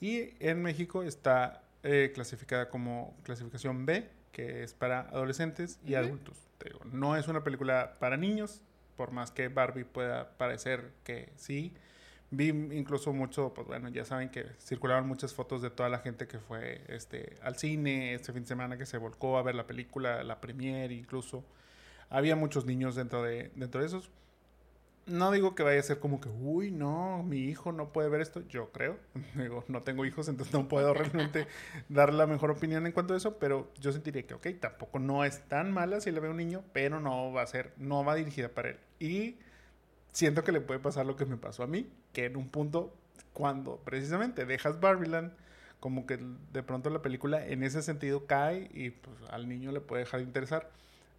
Y 0.00 0.34
en 0.40 0.62
México 0.62 1.02
está 1.02 1.65
eh, 1.86 2.12
clasificada 2.12 2.68
como 2.68 3.16
clasificación 3.22 3.86
B, 3.86 4.08
que 4.32 4.62
es 4.62 4.74
para 4.74 5.00
adolescentes 5.00 5.78
y 5.86 5.94
Ujú. 5.94 6.04
adultos. 6.04 6.38
Te 6.58 6.68
digo, 6.70 6.80
no 6.84 7.16
es 7.16 7.28
una 7.28 7.44
película 7.44 7.96
para 7.98 8.16
niños, 8.16 8.60
por 8.96 9.12
más 9.12 9.30
que 9.30 9.48
Barbie 9.48 9.84
pueda 9.84 10.36
parecer 10.36 10.92
que 11.04 11.32
sí, 11.36 11.72
Vi 12.30 12.48
incluso 12.48 13.12
mucho, 13.12 13.54
pues 13.54 13.68
bueno, 13.68 13.88
ya 13.88 14.04
saben 14.04 14.30
que 14.30 14.46
circularon 14.58 15.06
muchas 15.06 15.32
fotos 15.32 15.62
de 15.62 15.70
toda 15.70 15.88
la 15.88 16.00
gente 16.00 16.26
que 16.26 16.40
fue 16.40 16.82
este, 16.88 17.36
al 17.40 17.56
cine 17.56 18.14
este 18.14 18.32
fin 18.32 18.42
de 18.42 18.48
semana, 18.48 18.76
que 18.76 18.84
se 18.84 18.98
volcó 18.98 19.38
a 19.38 19.42
ver 19.42 19.54
la 19.54 19.66
película, 19.66 20.24
la 20.24 20.40
premiere 20.40 20.92
incluso. 20.92 21.44
Había 22.10 22.34
muchos 22.34 22.66
niños 22.66 22.96
dentro 22.96 23.22
de, 23.22 23.52
dentro 23.54 23.80
de 23.80 23.86
esos. 23.86 24.10
No 25.06 25.30
digo 25.30 25.54
que 25.54 25.62
vaya 25.62 25.78
a 25.78 25.84
ser 25.84 26.00
como 26.00 26.20
que, 26.20 26.28
uy, 26.28 26.72
no, 26.72 27.22
mi 27.22 27.38
hijo 27.44 27.70
no 27.70 27.92
puede 27.92 28.08
ver 28.08 28.20
esto. 28.20 28.40
Yo 28.48 28.72
creo. 28.72 28.98
Digo, 29.34 29.64
no 29.68 29.82
tengo 29.82 30.04
hijos, 30.04 30.28
entonces 30.28 30.52
no 30.52 30.66
puedo 30.68 30.94
realmente 30.94 31.46
dar 31.88 32.12
la 32.12 32.26
mejor 32.26 32.50
opinión 32.50 32.86
en 32.86 32.92
cuanto 32.92 33.14
a 33.14 33.16
eso. 33.16 33.38
Pero 33.38 33.70
yo 33.80 33.92
sentiría 33.92 34.26
que, 34.26 34.34
ok, 34.34 34.48
tampoco 34.60 34.98
no 34.98 35.24
es 35.24 35.42
tan 35.48 35.72
mala 35.72 36.00
si 36.00 36.10
le 36.10 36.18
veo 36.18 36.30
a 36.30 36.32
un 36.32 36.38
niño, 36.38 36.64
pero 36.72 37.00
no 37.00 37.32
va 37.32 37.42
a 37.42 37.46
ser, 37.46 37.72
no 37.76 38.04
va 38.04 38.16
dirigida 38.16 38.48
para 38.48 38.70
él. 38.70 38.78
Y 38.98 39.38
siento 40.12 40.42
que 40.42 40.50
le 40.50 40.60
puede 40.60 40.80
pasar 40.80 41.06
lo 41.06 41.14
que 41.14 41.24
me 41.24 41.36
pasó 41.36 41.62
a 41.62 41.66
mí, 41.68 41.88
que 42.12 42.24
en 42.24 42.36
un 42.36 42.48
punto, 42.48 42.92
cuando 43.32 43.76
precisamente 43.84 44.44
dejas 44.44 44.80
Barbieland, 44.80 45.32
como 45.78 46.06
que 46.06 46.18
de 46.52 46.62
pronto 46.62 46.90
la 46.90 47.02
película 47.02 47.46
en 47.46 47.62
ese 47.62 47.82
sentido 47.82 48.26
cae 48.26 48.70
y 48.72 48.90
pues, 48.90 49.16
al 49.30 49.48
niño 49.48 49.70
le 49.70 49.80
puede 49.80 50.02
dejar 50.04 50.20
de 50.20 50.26
interesar. 50.26 50.70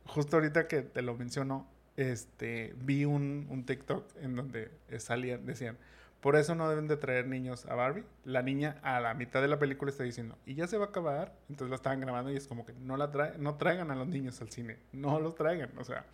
Justo 0.05 0.37
ahorita 0.37 0.67
que 0.67 0.81
te 0.81 1.01
lo 1.01 1.15
menciono, 1.15 1.67
este, 1.97 2.73
vi 2.77 3.05
un, 3.05 3.47
un 3.49 3.65
TikTok 3.65 4.05
en 4.21 4.35
donde 4.35 4.71
salían, 4.99 5.45
decían, 5.45 5.77
por 6.21 6.35
eso 6.35 6.55
no 6.55 6.67
deben 6.69 6.87
de 6.87 6.97
traer 6.97 7.27
niños 7.27 7.65
a 7.67 7.75
Barbie. 7.75 8.03
La 8.25 8.41
niña 8.41 8.79
a 8.81 8.99
la 8.99 9.13
mitad 9.13 9.41
de 9.41 9.47
la 9.47 9.59
película 9.59 9.91
está 9.91 10.03
diciendo, 10.03 10.37
y 10.45 10.55
ya 10.55 10.67
se 10.67 10.77
va 10.77 10.85
a 10.85 10.87
acabar. 10.89 11.33
Entonces 11.49 11.69
la 11.69 11.75
estaban 11.75 11.99
grabando 11.99 12.31
y 12.31 12.35
es 12.35 12.47
como 12.47 12.65
que 12.65 12.73
no 12.73 12.97
la 12.97 13.11
trae, 13.11 13.37
no 13.37 13.55
traigan 13.55 13.91
a 13.91 13.95
los 13.95 14.07
niños 14.07 14.41
al 14.41 14.49
cine, 14.49 14.77
no 14.93 15.19
los 15.19 15.35
traigan. 15.35 15.71
O 15.77 15.83
sea, 15.83 16.05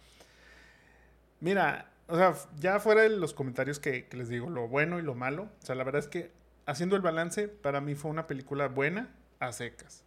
mira, 1.40 1.90
o 2.08 2.18
sea, 2.18 2.34
ya 2.60 2.80
fuera 2.80 3.02
de 3.02 3.10
los 3.10 3.34
comentarios 3.34 3.80
que, 3.80 4.08
que 4.08 4.18
les 4.18 4.30
digo, 4.30 4.50
lo 4.50 4.68
bueno 4.68 5.00
y 5.00 5.02
lo 5.02 5.16
malo. 5.16 5.44
O 5.62 5.66
sea, 5.66 5.76
la 5.76 5.84
verdad 5.84 6.00
es 6.00 6.08
que 6.08 6.32
haciendo 6.66 6.96
el 6.96 7.02
balance, 7.02 7.48
para 7.48 7.82
mí 7.82 7.96
fue 7.96 8.12
una 8.12 8.28
película 8.28 8.68
buena 8.68 9.10
a 9.40 9.52
secas. 9.54 10.04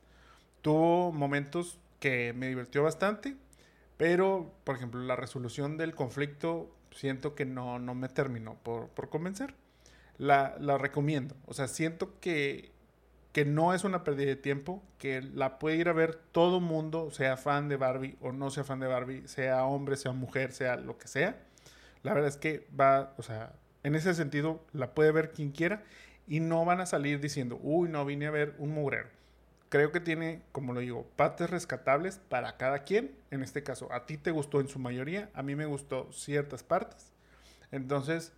Tuvo 0.61 1.13
momentos 1.13 1.79
que 2.01 2.35
me 2.35 2.49
divirtió 2.49 2.83
bastante 2.83 3.37
pero, 3.97 4.53
por 4.65 4.77
ejemplo, 4.77 5.01
la 5.03 5.17
resolución 5.17 5.77
del 5.77 5.95
conflicto 5.95 6.71
siento 6.91 7.35
que 7.35 7.45
no, 7.45 7.79
no 7.79 7.95
me 7.95 8.09
terminó 8.09 8.57
por, 8.63 8.89
por 8.89 9.09
convencer. 9.09 9.55
La, 10.19 10.57
la, 10.61 10.79
recomiendo. 10.79 11.35
O 11.47 11.55
sea, 11.55 11.69
siento 11.69 12.19
que, 12.21 12.73
que 13.33 13.45
no 13.45 13.75
es 13.75 13.85
una 13.85 14.05
pérdida 14.05 14.29
de 14.29 14.37
tiempo, 14.37 14.83
que 14.99 15.21
la 15.23 15.59
puede 15.59 15.77
ir 15.77 15.89
a 15.89 15.93
ver 15.93 16.15
todo 16.33 16.61
mundo, 16.61 17.11
sea 17.11 17.37
fan 17.37 17.69
de 17.69 17.77
Barbie 17.77 18.17
o 18.21 18.33
no 18.33 18.51
sea 18.51 18.65
fan 18.65 18.81
de 18.81 18.87
Barbie, 18.87 19.29
sea 19.29 19.65
hombre, 19.67 19.97
sea 19.97 20.13
mujer, 20.13 20.53
sea 20.53 20.77
lo 20.77 20.99
que 20.99 21.09
sea. 21.09 21.39
La 22.03 22.15
verdad 22.15 22.29
es 22.29 22.37
que 22.37 22.67
va, 22.79 23.15
o 23.19 23.23
sea, 23.23 23.55
en 23.83 23.95
ese 23.95 24.15
sentido 24.15 24.65
la 24.73 24.95
puede 24.95 25.13
ver 25.13 25.33
quien 25.33 25.53
quiera 25.53 25.85
y 26.27 26.41
no 26.41 26.65
van 26.65 26.81
a 26.81 26.87
salir 26.87 27.21
diciendo, 27.21 27.59
uy, 27.63 27.89
no 27.91 28.05
vine 28.05 28.27
a 28.27 28.31
ver 28.31 28.55
un 28.59 28.73
mugrero 28.73 29.16
creo 29.69 29.93
que 29.93 30.01
tiene, 30.01 30.43
como 30.53 30.73
lo 30.73 30.81
digo, 30.81 31.07
partes 31.17 31.51
rescatables 31.51 32.19
para 32.29 32.57
cada 32.57 32.85
quien. 32.85 33.15
En 33.31 33.43
este 33.43 33.63
caso, 33.63 33.93
a 33.93 34.07
ti 34.07 34.17
te 34.17 34.31
gustó 34.31 34.61
en 34.61 34.69
su 34.69 34.79
mayoría, 34.79 35.31
a 35.35 35.43
mí 35.43 35.55
me 35.55 35.67
gustó 35.67 36.13
ciertas 36.13 36.63
partes. 36.63 37.13
Entonces, 37.73 38.33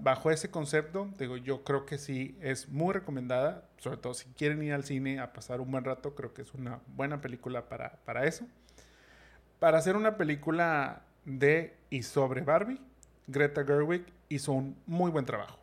bajo 0.00 0.30
ese 0.30 0.50
concepto, 0.50 1.08
digo, 1.18 1.36
yo 1.36 1.62
creo 1.64 1.86
que 1.86 1.98
sí 1.98 2.36
es 2.40 2.68
muy 2.68 2.92
recomendada, 2.92 3.64
sobre 3.78 3.96
todo 3.96 4.14
si 4.14 4.26
quieren 4.30 4.62
ir 4.62 4.72
al 4.72 4.84
cine 4.84 5.20
a 5.20 5.32
pasar 5.32 5.60
un 5.60 5.70
buen 5.70 5.84
rato, 5.84 6.14
creo 6.14 6.34
que 6.34 6.42
es 6.42 6.52
una 6.54 6.80
buena 6.88 7.20
película 7.20 7.68
para, 7.68 7.98
para 8.04 8.26
eso. 8.26 8.46
Para 9.58 9.78
hacer 9.78 9.96
una 9.96 10.16
película 10.16 11.02
de 11.24 11.74
y 11.90 12.02
sobre 12.02 12.42
Barbie, 12.42 12.80
Greta 13.26 13.64
Gerwig 13.64 14.04
hizo 14.28 14.52
un 14.52 14.76
muy 14.86 15.10
buen 15.10 15.24
trabajo. 15.24 15.58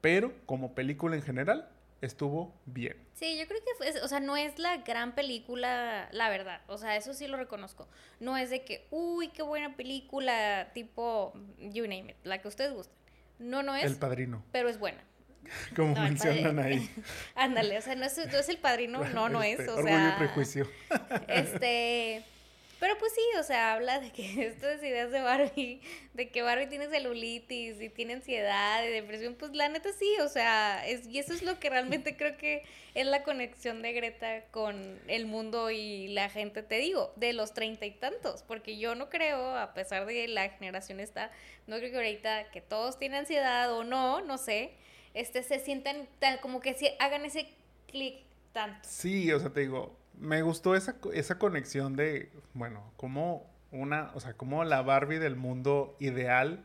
Pero 0.00 0.32
como 0.46 0.74
película 0.74 1.16
en 1.16 1.22
general, 1.22 1.68
estuvo 2.04 2.54
bien. 2.66 2.96
Sí, 3.14 3.38
yo 3.38 3.46
creo 3.46 3.60
que, 3.60 3.74
fue, 3.76 4.02
o 4.02 4.08
sea, 4.08 4.20
no 4.20 4.36
es 4.36 4.58
la 4.58 4.78
gran 4.78 5.14
película, 5.14 6.08
la 6.12 6.28
verdad. 6.28 6.60
O 6.66 6.78
sea, 6.78 6.96
eso 6.96 7.14
sí 7.14 7.26
lo 7.26 7.36
reconozco. 7.36 7.88
No 8.20 8.36
es 8.36 8.50
de 8.50 8.64
que, 8.64 8.86
uy, 8.90 9.28
qué 9.28 9.42
buena 9.42 9.76
película, 9.76 10.70
tipo, 10.74 11.32
you 11.58 11.84
name 11.84 12.10
it, 12.10 12.16
la 12.24 12.40
que 12.40 12.48
ustedes 12.48 12.72
gusten. 12.72 12.96
No, 13.38 13.62
no 13.62 13.74
es. 13.74 13.84
El 13.84 13.96
padrino. 13.96 14.44
Pero 14.52 14.68
es 14.68 14.78
buena. 14.78 15.02
Como 15.76 15.94
mencionan 15.94 16.58
ahí. 16.58 16.90
Ándale, 17.34 17.78
o 17.78 17.82
sea, 17.82 17.94
no 17.94 18.04
es, 18.04 18.16
no 18.16 18.38
es 18.38 18.48
el 18.48 18.58
padrino, 18.58 19.04
no, 19.14 19.28
no 19.28 19.42
es. 19.42 19.58
Este, 19.58 19.70
O 19.70 19.76
orgullo 19.76 19.94
sea, 19.94 20.14
y 20.14 20.18
prejuicio. 20.18 20.68
Este. 21.28 22.24
Pero 22.84 22.98
pues 22.98 23.14
sí, 23.14 23.38
o 23.38 23.42
sea, 23.42 23.72
habla 23.72 23.98
de 23.98 24.12
que 24.12 24.44
estas 24.46 24.82
ideas 24.82 25.10
de 25.10 25.22
Barbie, 25.22 25.80
de 26.12 26.28
que 26.28 26.42
Barbie 26.42 26.66
tiene 26.66 26.86
celulitis 26.88 27.80
y 27.80 27.88
tiene 27.88 28.12
ansiedad 28.12 28.84
y 28.84 28.90
depresión, 28.90 29.36
pues 29.36 29.54
la 29.54 29.70
neta 29.70 29.90
sí, 29.98 30.18
o 30.20 30.28
sea, 30.28 30.86
es, 30.86 31.06
y 31.06 31.18
eso 31.18 31.32
es 31.32 31.42
lo 31.42 31.58
que 31.58 31.70
realmente 31.70 32.14
creo 32.14 32.36
que 32.36 32.62
es 32.92 33.06
la 33.06 33.22
conexión 33.22 33.80
de 33.80 33.94
Greta 33.94 34.44
con 34.50 35.00
el 35.06 35.24
mundo 35.24 35.70
y 35.70 36.08
la 36.08 36.28
gente, 36.28 36.62
te 36.62 36.74
digo, 36.74 37.14
de 37.16 37.32
los 37.32 37.54
treinta 37.54 37.86
y 37.86 37.92
tantos, 37.92 38.42
porque 38.42 38.76
yo 38.76 38.94
no 38.94 39.08
creo, 39.08 39.56
a 39.56 39.72
pesar 39.72 40.04
de 40.04 40.28
la 40.28 40.50
generación 40.50 41.00
esta, 41.00 41.30
no 41.66 41.78
creo 41.78 41.90
que 41.90 41.96
ahorita 41.96 42.50
que 42.50 42.60
todos 42.60 42.98
tienen 42.98 43.20
ansiedad 43.20 43.72
o 43.72 43.82
no, 43.82 44.20
no 44.20 44.36
sé, 44.36 44.72
este, 45.14 45.42
se 45.42 45.58
sientan 45.58 46.06
tan, 46.18 46.36
como 46.36 46.60
que 46.60 46.74
si 46.74 46.90
hagan 46.98 47.24
ese 47.24 47.48
clic 47.86 48.16
tanto. 48.52 48.86
Sí, 48.86 49.32
o 49.32 49.40
sea, 49.40 49.48
te 49.48 49.60
digo, 49.60 50.03
me 50.18 50.42
gustó 50.42 50.74
esa, 50.74 50.96
esa 51.12 51.38
conexión 51.38 51.96
de, 51.96 52.30
bueno, 52.54 52.92
como 52.96 53.50
una, 53.70 54.10
o 54.14 54.20
sea, 54.20 54.34
como 54.34 54.64
la 54.64 54.82
Barbie 54.82 55.18
del 55.18 55.36
mundo 55.36 55.96
ideal 56.00 56.64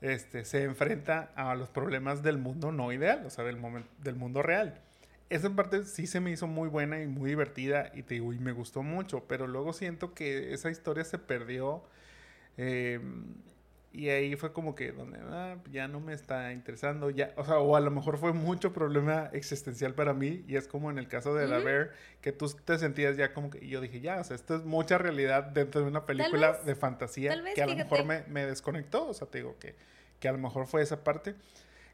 este, 0.00 0.44
se 0.44 0.64
enfrenta 0.64 1.32
a 1.34 1.54
los 1.54 1.70
problemas 1.70 2.22
del 2.22 2.38
mundo 2.38 2.72
no 2.72 2.92
ideal, 2.92 3.24
o 3.26 3.30
sea, 3.30 3.44
del, 3.44 3.56
momento, 3.56 3.90
del 4.02 4.16
mundo 4.16 4.42
real. 4.42 4.80
Esa 5.30 5.50
parte 5.50 5.84
sí 5.84 6.06
se 6.06 6.20
me 6.20 6.30
hizo 6.30 6.46
muy 6.46 6.68
buena 6.68 7.02
y 7.02 7.06
muy 7.06 7.30
divertida 7.30 7.90
y 7.94 8.02
te 8.02 8.14
digo, 8.14 8.32
y 8.32 8.38
me 8.38 8.52
gustó 8.52 8.82
mucho, 8.82 9.24
pero 9.26 9.46
luego 9.46 9.72
siento 9.72 10.14
que 10.14 10.52
esa 10.52 10.70
historia 10.70 11.04
se 11.04 11.18
perdió. 11.18 11.82
eh, 12.58 13.00
y 13.96 14.10
ahí 14.10 14.36
fue 14.36 14.52
como 14.52 14.74
que 14.74 14.92
donde 14.92 15.18
ah, 15.22 15.56
ya 15.70 15.88
no 15.88 16.00
me 16.00 16.12
está 16.12 16.52
interesando, 16.52 17.08
ya, 17.10 17.32
o 17.36 17.44
sea, 17.44 17.58
o 17.58 17.76
a 17.76 17.80
lo 17.80 17.90
mejor 17.90 18.18
fue 18.18 18.32
mucho 18.32 18.72
problema 18.72 19.30
existencial 19.32 19.94
para 19.94 20.12
mí 20.12 20.44
y 20.46 20.56
es 20.56 20.68
como 20.68 20.90
en 20.90 20.98
el 20.98 21.08
caso 21.08 21.34
de 21.34 21.48
La 21.48 21.56
Ujú. 21.56 21.64
Bear, 21.66 21.90
que 22.20 22.32
tú 22.32 22.46
te 22.64 22.78
sentías 22.78 23.16
ya 23.16 23.32
como 23.32 23.50
que, 23.50 23.64
y 23.64 23.68
yo 23.68 23.80
dije, 23.80 24.00
ya, 24.00 24.20
o 24.20 24.24
sea, 24.24 24.36
esto 24.36 24.56
es 24.56 24.64
mucha 24.64 24.98
realidad 24.98 25.44
dentro 25.44 25.80
de 25.80 25.86
una 25.86 26.04
película 26.04 26.52
vez, 26.52 26.66
de 26.66 26.74
fantasía 26.74 27.34
vez, 27.40 27.54
que 27.54 27.62
a 27.62 27.66
lo 27.66 27.74
mejor 27.76 28.04
me, 28.04 28.24
me 28.28 28.44
desconectó, 28.44 29.08
o 29.08 29.14
sea, 29.14 29.26
te 29.28 29.38
digo 29.38 29.56
que, 29.58 29.74
que 30.20 30.28
a 30.28 30.32
lo 30.32 30.38
mejor 30.38 30.66
fue 30.66 30.82
esa 30.82 31.02
parte. 31.02 31.34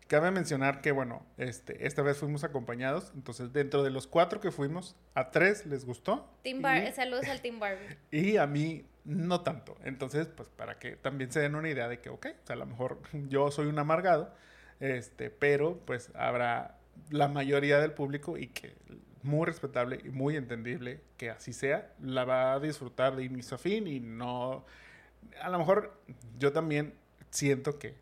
Cabe 0.08 0.30
mencionar 0.30 0.80
que, 0.82 0.92
bueno, 0.92 1.24
este, 1.38 1.86
esta 1.86 2.02
vez 2.02 2.18
fuimos 2.18 2.44
acompañados, 2.44 3.12
entonces 3.14 3.52
dentro 3.52 3.82
de 3.82 3.90
los 3.90 4.06
cuatro 4.06 4.40
que 4.40 4.50
fuimos, 4.50 4.96
a 5.14 5.30
tres 5.30 5.64
les 5.64 5.86
gustó. 5.86 6.28
Team 6.42 6.60
Bar 6.60 6.82
y- 6.88 6.92
Saludos 6.92 7.26
al 7.28 7.40
Team 7.40 7.58
Barbie. 7.60 7.96
y 8.10 8.36
a 8.36 8.46
mí 8.46 8.84
no 9.04 9.40
tanto. 9.42 9.76
Entonces, 9.84 10.28
pues 10.28 10.48
para 10.48 10.78
que 10.78 10.96
también 10.96 11.32
se 11.32 11.40
den 11.40 11.54
una 11.54 11.68
idea 11.68 11.88
de 11.88 12.00
que, 12.00 12.10
ok, 12.10 12.26
o 12.42 12.46
sea, 12.46 12.54
a 12.54 12.58
lo 12.58 12.66
mejor 12.66 12.98
yo 13.28 13.50
soy 13.50 13.66
un 13.66 13.78
amargado, 13.78 14.32
este, 14.80 15.30
pero 15.30 15.78
pues 15.84 16.10
habrá 16.14 16.78
la 17.10 17.28
mayoría 17.28 17.78
del 17.78 17.92
público 17.92 18.36
y 18.36 18.48
que 18.48 18.74
muy 19.22 19.46
respetable 19.46 20.00
y 20.04 20.10
muy 20.10 20.36
entendible 20.36 21.00
que 21.16 21.30
así 21.30 21.52
sea, 21.52 21.92
la 22.00 22.24
va 22.24 22.54
a 22.54 22.60
disfrutar 22.60 23.16
de 23.16 23.24
inicio 23.24 23.54
a 23.54 23.58
fin 23.58 23.86
y 23.86 24.00
no... 24.00 24.64
A 25.40 25.50
lo 25.50 25.58
mejor 25.58 25.96
yo 26.38 26.52
también 26.52 26.94
siento 27.30 27.78
que 27.78 27.94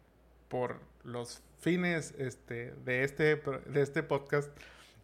por 0.48 0.80
los 1.04 1.42
fines 1.60 2.14
este, 2.18 2.72
de, 2.84 3.04
este, 3.04 3.36
de 3.36 3.82
este 3.82 4.02
podcast 4.02 4.50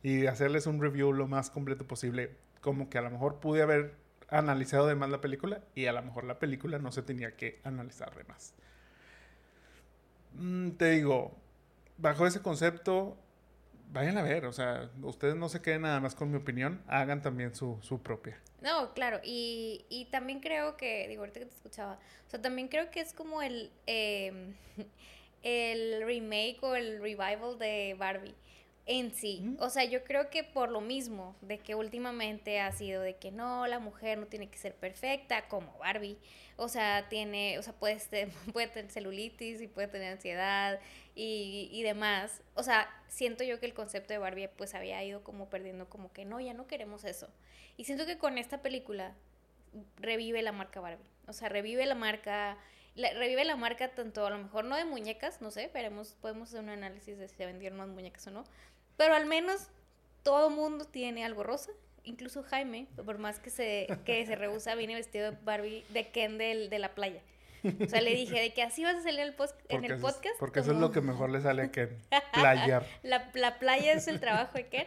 y 0.03 0.17
de 0.17 0.29
hacerles 0.29 0.67
un 0.67 0.81
review 0.81 1.13
lo 1.13 1.29
más 1.29 1.51
completo 1.51 1.87
posible, 1.87 2.31
como 2.61 2.89
que 2.89 2.99
a 2.99 3.03
lo 3.03 3.11
mejor 3.11 3.39
pude 3.41 3.63
haber 3.63 3.95
analizado 4.29 4.87
de 4.87 4.95
más 4.95 5.11
la 5.11 5.21
película 5.21 5.61
y 5.75 5.87
a 5.87 5.93
lo 5.93 6.03
mejor 6.03 6.25
la 6.25 6.39
película 6.39 6.79
no 6.79 6.93
se 6.93 7.03
tenía 7.03 7.37
que 7.37 7.61
analizar 7.65 8.15
de 8.15 8.25
más. 8.25 8.55
Mm, 10.35 10.73
te 10.73 10.91
digo, 10.91 11.37
bajo 11.97 12.27
ese 12.27 12.43
concepto, 12.43 13.17
vayan 13.93 14.19
a 14.19 14.23
ver, 14.23 14.47
o 14.47 14.53
sea, 14.53 14.91
ustedes 15.03 15.37
no 15.37 15.49
se 15.49 15.63
queden 15.63 15.83
nada 15.83 16.01
más 16.01 16.15
con 16.15 16.31
mi 16.31 16.37
opinión, 16.37 16.83
hagan 16.87 17.23
también 17.23 17.55
su, 17.55 17.79
su 17.83 18.03
propia. 18.03 18.39
No, 18.61 18.93
claro, 18.95 19.21
y, 19.23 19.85
y 19.89 20.07
también 20.07 20.41
creo 20.41 20.77
que, 20.77 21.07
digo, 21.09 21.23
ahorita 21.23 21.41
que 21.41 21.47
te 21.47 21.55
escuchaba, 21.55 21.99
o 22.27 22.31
sea, 22.31 22.41
también 22.43 22.69
creo 22.69 22.91
que 22.91 23.01
es 23.01 23.13
como 23.13 23.43
el, 23.43 23.71
em, 23.87 24.55
el 25.43 26.05
remake 26.05 26.59
o 26.63 26.75
el 26.75 27.01
revival 27.01 27.59
de 27.59 27.95
Barbie 27.99 28.35
en 28.87 29.13
sí. 29.13 29.57
O 29.59 29.69
sea, 29.69 29.85
yo 29.85 30.05
creo 30.05 30.31
que 30.31 30.45
por 30.45 30.71
lo 30.71 30.81
mismo, 30.81 31.35
de 31.43 31.59
que 31.59 31.75
últimamente 31.75 32.61
ha 32.61 32.71
sido 32.73 33.03
de 33.03 33.17
que 33.17 33.33
no, 33.33 33.67
la 33.67 33.81
mujer 33.81 34.19
no 34.19 34.27
tiene 34.27 34.49
que 34.49 34.59
ser 34.59 34.75
perfecta 34.75 35.49
como 35.49 35.77
Barbie. 35.79 36.17
O 36.57 36.69
sea, 36.69 37.09
tiene, 37.09 37.59
o 37.59 37.63
sea, 37.63 37.73
puede, 37.73 37.99
puede 38.53 38.69
tener 38.69 38.91
celulitis 38.91 39.61
y 39.61 39.67
puede 39.67 39.89
tener 39.89 40.13
ansiedad 40.13 40.81
y, 41.17 41.69
y 41.73 41.83
demás. 41.83 42.43
O 42.55 42.63
sea, 42.63 42.89
siento 43.09 43.43
yo 43.45 43.59
que 43.59 43.67
el 43.67 43.75
concepto 43.75 44.13
de 44.13 44.19
Barbie 44.19 44.49
pues 44.49 44.75
había 44.75 45.03
ido 45.05 45.23
como 45.25 45.51
perdiendo 45.51 45.89
como 45.89 46.13
que 46.13 46.25
no, 46.25 46.41
ya 46.41 46.55
no 46.55 46.69
queremos 46.69 47.05
eso. 47.05 47.29
Y 47.77 47.85
siento 47.85 48.07
que 48.07 48.19
con 48.19 48.39
esta 48.39 48.63
película 48.63 49.15
revive 49.97 50.43
la 50.43 50.53
marca 50.53 50.81
Barbie. 50.81 51.05
O 51.27 51.33
sea, 51.33 51.49
revive 51.49 51.87
la 51.87 51.97
marca 51.97 52.57
revive 52.97 53.45
la 53.45 53.57
marca 53.57 53.89
tanto 53.89 54.27
a 54.27 54.31
lo 54.31 54.39
mejor 54.39 54.65
no 54.65 54.77
de 54.77 54.85
muñecas, 54.85 55.41
no 55.41 55.51
sé, 55.51 55.71
veremos, 55.73 56.17
podemos 56.21 56.49
hacer 56.49 56.61
un 56.61 56.71
análisis 56.71 57.19
de 57.19 57.29
si 57.29 57.37
se 57.37 57.47
vendieron 57.47 57.79
más 57.79 57.89
muñecas 57.89 58.27
o 58.27 58.31
no, 58.31 58.45
pero 58.97 59.15
al 59.15 59.27
menos 59.27 59.69
todo 60.23 60.51
mundo 60.51 60.85
tiene 60.85 61.25
algo 61.25 61.43
rosa, 61.43 61.71
incluso 62.05 62.43
Jaime, 62.43 62.87
por 63.05 63.19
más 63.19 63.39
que 63.39 63.51
se, 63.51 63.87
que 64.05 64.25
se 64.27 64.37
rehúsa, 64.37 64.75
viene 64.75 64.95
vestido 64.95 65.31
de 65.31 65.37
Barbie, 65.45 65.85
de 65.91 66.09
Ken 66.09 66.39
de 66.39 66.79
la 66.79 66.95
playa. 66.95 67.21
O 67.85 67.89
sea, 67.89 68.01
le 68.01 68.15
dije 68.15 68.41
de 68.41 68.53
que 68.53 68.63
así 68.63 68.85
vas 68.85 68.97
a 68.97 69.03
salir 69.03 69.21
en 69.21 69.27
el, 69.27 69.35
en 69.69 69.85
el 69.85 70.01
podcast. 70.01 70.39
porque 70.39 70.61
eso 70.61 70.73
es 70.73 70.79
lo 70.79 70.93
que 70.93 71.01
mejor 71.01 71.31
le 71.31 71.41
sale 71.41 71.63
a 71.63 71.71
Ken, 71.73 71.99
playar. 72.33 72.87
la, 73.03 73.31
la 73.35 73.59
playa 73.59 73.93
es 73.93 74.07
el 74.09 74.21
trabajo 74.21 74.53
de 74.55 74.69
Ken. 74.69 74.87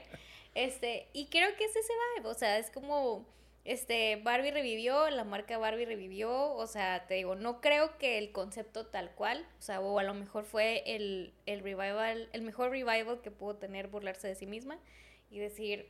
Este, 0.55 1.07
y 1.13 1.27
creo 1.27 1.55
que 1.57 1.65
es 1.65 1.75
ese 1.75 1.93
vibe, 2.15 2.29
o 2.29 2.33
sea, 2.33 2.57
es 2.57 2.71
como 2.71 3.25
este, 3.65 4.15
Barbie 4.23 4.51
revivió, 4.51 5.09
la 5.09 5.23
marca 5.23 5.57
Barbie 5.57 5.85
revivió, 5.85 6.53
o 6.53 6.67
sea, 6.67 7.05
te 7.07 7.15
digo, 7.15 7.35
no 7.35 7.61
creo 7.61 7.97
que 7.97 8.17
el 8.17 8.31
concepto 8.31 8.85
tal 8.85 9.11
cual, 9.11 9.45
o 9.59 9.61
sea, 9.61 9.79
o 9.81 9.99
a 9.99 10.03
lo 10.03 10.13
mejor 10.13 10.45
fue 10.45 10.83
el, 10.85 11.33
el 11.45 11.61
revival, 11.61 12.29
el 12.33 12.41
mejor 12.41 12.71
revival 12.71 13.21
que 13.21 13.31
pudo 13.31 13.55
tener 13.55 13.87
burlarse 13.87 14.27
de 14.27 14.35
sí 14.35 14.45
misma 14.45 14.77
y 15.29 15.39
decir, 15.39 15.89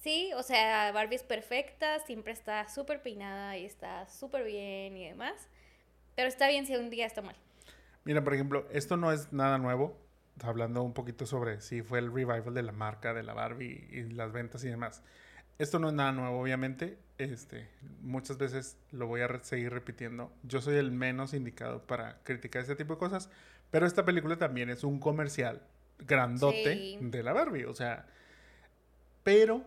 sí, 0.00 0.32
o 0.36 0.42
sea, 0.42 0.90
Barbie 0.92 1.16
es 1.16 1.22
perfecta, 1.22 2.00
siempre 2.00 2.32
está 2.32 2.68
súper 2.68 3.02
peinada 3.02 3.56
y 3.56 3.64
está 3.64 4.08
súper 4.08 4.44
bien 4.44 4.96
y 4.96 5.08
demás, 5.08 5.48
pero 6.14 6.28
está 6.28 6.48
bien 6.48 6.66
si 6.66 6.74
un 6.74 6.90
día 6.90 7.06
está 7.06 7.22
mal. 7.22 7.36
Mira, 8.04 8.22
por 8.22 8.34
ejemplo, 8.34 8.66
esto 8.70 8.96
no 8.96 9.12
es 9.12 9.32
nada 9.32 9.58
nuevo, 9.58 9.96
hablando 10.42 10.82
un 10.82 10.94
poquito 10.94 11.26
sobre 11.26 11.60
si 11.60 11.82
fue 11.82 12.00
el 12.00 12.12
revival 12.12 12.54
de 12.54 12.62
la 12.62 12.72
marca, 12.72 13.14
de 13.14 13.22
la 13.22 13.34
Barbie 13.34 13.88
y 13.90 14.02
las 14.02 14.32
ventas 14.32 14.64
y 14.64 14.68
demás. 14.68 15.02
Esto 15.58 15.78
no 15.78 15.88
es 15.88 15.94
nada 15.94 16.12
nuevo, 16.12 16.40
obviamente. 16.40 16.98
Este, 17.18 17.68
muchas 18.00 18.38
veces 18.38 18.76
lo 18.90 19.06
voy 19.06 19.20
a 19.20 19.42
seguir 19.42 19.72
repitiendo. 19.72 20.32
Yo 20.42 20.60
soy 20.60 20.76
el 20.76 20.90
menos 20.90 21.32
indicado 21.32 21.86
para 21.86 22.18
criticar 22.24 22.62
este 22.62 22.74
tipo 22.74 22.94
de 22.94 22.98
cosas, 22.98 23.30
pero 23.70 23.86
esta 23.86 24.04
película 24.04 24.36
también 24.36 24.70
es 24.70 24.82
un 24.82 24.98
comercial 24.98 25.62
grandote 25.98 26.98
de 27.00 27.22
la 27.22 27.32
Barbie, 27.32 27.66
o 27.66 27.74
sea, 27.74 28.06
pero 29.22 29.64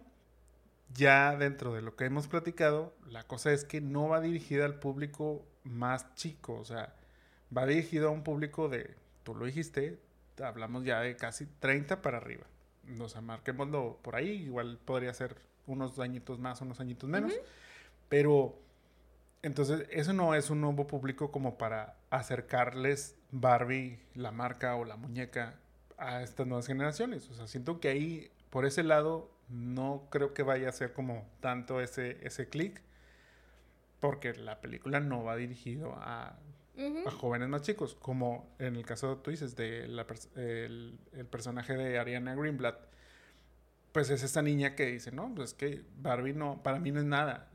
ya 0.94 1.36
dentro 1.36 1.74
de 1.74 1.82
lo 1.82 1.96
que 1.96 2.06
hemos 2.06 2.28
platicado, 2.28 2.94
la 3.08 3.24
cosa 3.24 3.54
es 3.54 3.64
que 3.64 3.82
no 3.82 4.10
va 4.10 4.20
dirigida 4.20 4.66
al 4.66 4.80
público 4.80 5.46
más 5.64 6.14
chico, 6.16 6.56
o 6.56 6.66
sea, 6.66 6.94
va 7.56 7.66
dirigido 7.66 8.10
a 8.10 8.12
un 8.12 8.24
público 8.24 8.68
de, 8.70 8.96
tú 9.24 9.36
lo 9.36 9.46
dijiste, 9.46 10.00
hablamos 10.42 10.84
ya 10.84 11.00
de 11.02 11.16
casi 11.16 11.46
30 11.46 12.02
para 12.02 12.18
arriba. 12.18 12.46
O 13.00 13.10
sea, 13.10 13.22
marquémoslo 13.22 14.00
por 14.02 14.16
ahí, 14.16 14.30
igual 14.30 14.80
podría 14.84 15.14
ser 15.14 15.36
unos 15.68 16.00
añitos 16.00 16.40
más, 16.40 16.62
unos 16.62 16.80
añitos 16.80 17.10
menos. 17.10 17.34
Pero 18.10 18.58
entonces 19.44 19.88
eso 19.92 20.14
no 20.14 20.34
es 20.34 20.50
un 20.50 20.62
nuevo 20.62 20.88
público 20.88 21.32
como 21.32 21.58
para 21.58 21.96
acercarles 22.10 23.16
Barbie, 23.32 24.00
la 24.16 24.32
marca 24.32 24.76
o 24.76 24.86
la 24.86 24.96
muñeca 24.96 25.56
a 25.98 26.24
estas 26.24 26.48
nuevas 26.48 26.68
generaciones. 26.68 27.30
O 27.30 27.34
sea, 27.34 27.48
siento 27.48 27.80
que 27.80 27.90
ahí, 27.90 28.32
por 28.50 28.66
ese 28.66 28.84
lado, 28.84 29.30
no 29.50 30.08
creo 30.10 30.34
que 30.34 30.44
vaya 30.44 30.70
a 30.70 30.72
ser 30.72 30.94
como 30.94 31.26
tanto 31.40 31.82
ese, 31.82 32.18
ese 32.26 32.50
clic, 32.50 32.82
porque 34.00 34.34
la 34.34 34.62
película 34.62 35.00
no 35.00 35.24
va 35.24 35.36
dirigido 35.36 35.96
a, 35.96 36.38
a, 37.06 37.12
jóvenes 37.12 37.50
más 37.50 37.64
chicos, 37.64 37.96
como 37.96 38.48
en 38.60 38.76
el 38.76 38.86
caso, 38.86 39.18
tú 39.18 39.32
dices, 39.32 39.56
de 39.56 39.86
el, 39.86 41.00
el 41.14 41.26
personaje 41.26 41.76
de 41.76 41.98
Ariana 41.98 42.36
Greenblatt 42.36 42.97
pues 43.98 44.12
es 44.12 44.22
esa 44.22 44.44
niña 44.44 44.76
que 44.76 44.86
dice, 44.86 45.12
no, 45.12 45.34
pues 45.34 45.50
es 45.50 45.54
que 45.56 45.82
Barbie 45.98 46.36
no, 46.36 46.62
para 46.62 46.78
mí 46.80 46.92
no 46.92 47.00
es 47.00 47.06
nada. 47.08 47.50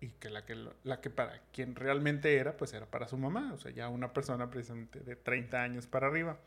Y 0.00 0.10
que 0.10 0.30
la, 0.30 0.44
que 0.44 0.54
la 0.84 1.00
que 1.00 1.10
para 1.10 1.42
quien 1.52 1.74
realmente 1.74 2.36
era, 2.36 2.56
pues 2.56 2.72
era 2.72 2.86
para 2.86 3.08
su 3.08 3.16
mamá. 3.16 3.52
O 3.52 3.58
sea, 3.58 3.72
ya 3.72 3.88
una 3.88 4.12
persona 4.12 4.48
precisamente 4.48 5.00
de 5.00 5.16
30 5.16 5.60
años 5.60 5.88
para 5.88 6.06
arriba. 6.06 6.38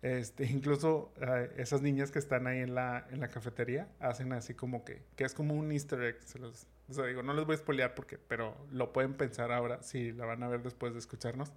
Este, 0.00 0.46
incluso 0.50 1.12
eh, 1.20 1.52
esas 1.58 1.82
niñas 1.82 2.10
que 2.10 2.18
están 2.18 2.46
ahí 2.46 2.60
en 2.60 2.74
la, 2.74 3.06
en 3.10 3.20
la 3.20 3.28
cafetería 3.28 3.88
hacen 4.00 4.32
así 4.32 4.54
como 4.54 4.86
que, 4.86 5.02
que 5.16 5.24
es 5.24 5.34
como 5.34 5.52
un 5.52 5.70
easter 5.70 6.00
egg. 6.00 6.22
Se 6.22 6.38
los, 6.38 6.66
digo, 6.88 7.22
no 7.22 7.34
les 7.34 7.44
voy 7.44 7.56
a 7.56 7.58
spoilear 7.58 7.94
porque, 7.94 8.16
pero 8.16 8.56
lo 8.72 8.94
pueden 8.94 9.12
pensar 9.12 9.52
ahora 9.52 9.82
si 9.82 10.12
la 10.12 10.24
van 10.24 10.42
a 10.42 10.48
ver 10.48 10.62
después 10.62 10.94
de 10.94 11.00
escucharnos. 11.00 11.52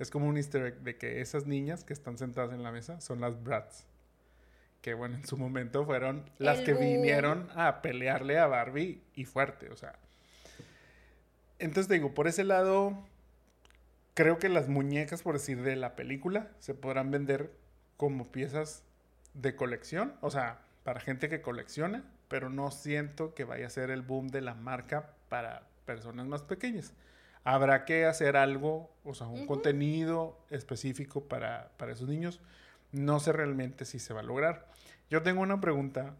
Es 0.00 0.10
como 0.10 0.26
un 0.26 0.36
easter 0.36 0.66
egg 0.66 0.80
de 0.80 0.96
que 0.96 1.20
esas 1.20 1.46
niñas 1.46 1.84
que 1.84 1.92
están 1.92 2.18
sentadas 2.18 2.52
en 2.52 2.64
la 2.64 2.72
mesa 2.72 3.00
son 3.00 3.20
las 3.20 3.40
brats 3.40 3.86
que 4.86 4.94
bueno, 4.94 5.16
en 5.16 5.26
su 5.26 5.36
momento 5.36 5.84
fueron 5.84 6.30
las 6.38 6.60
que 6.60 6.72
vinieron 6.72 7.48
a 7.56 7.82
pelearle 7.82 8.38
a 8.38 8.46
Barbie 8.46 9.02
y 9.16 9.24
fuerte, 9.24 9.68
o 9.68 9.76
sea. 9.76 9.98
Entonces 11.58 11.88
digo, 11.88 12.14
por 12.14 12.28
ese 12.28 12.44
lado, 12.44 12.96
creo 14.14 14.38
que 14.38 14.48
las 14.48 14.68
muñecas, 14.68 15.22
por 15.22 15.34
decir, 15.34 15.62
de 15.62 15.74
la 15.74 15.96
película 15.96 16.52
se 16.60 16.72
podrán 16.72 17.10
vender 17.10 17.50
como 17.96 18.30
piezas 18.30 18.84
de 19.34 19.56
colección, 19.56 20.14
o 20.20 20.30
sea, 20.30 20.60
para 20.84 21.00
gente 21.00 21.28
que 21.28 21.42
colecciona, 21.42 22.04
pero 22.28 22.48
no 22.48 22.70
siento 22.70 23.34
que 23.34 23.42
vaya 23.42 23.66
a 23.66 23.70
ser 23.70 23.90
el 23.90 24.02
boom 24.02 24.28
de 24.28 24.40
la 24.40 24.54
marca 24.54 25.16
para 25.28 25.66
personas 25.84 26.28
más 26.28 26.44
pequeñas. 26.44 26.94
Habrá 27.42 27.84
que 27.86 28.04
hacer 28.04 28.36
algo, 28.36 28.94
o 29.02 29.14
sea, 29.14 29.26
un 29.26 29.48
contenido 29.48 30.38
específico 30.48 31.24
para, 31.24 31.72
para 31.76 31.90
esos 31.90 32.08
niños 32.08 32.40
no 32.96 33.20
sé 33.20 33.32
realmente 33.32 33.84
si 33.84 33.98
se 33.98 34.14
va 34.14 34.20
a 34.20 34.24
lograr. 34.24 34.68
Yo 35.10 35.22
tengo 35.22 35.42
una 35.42 35.60
pregunta. 35.60 36.16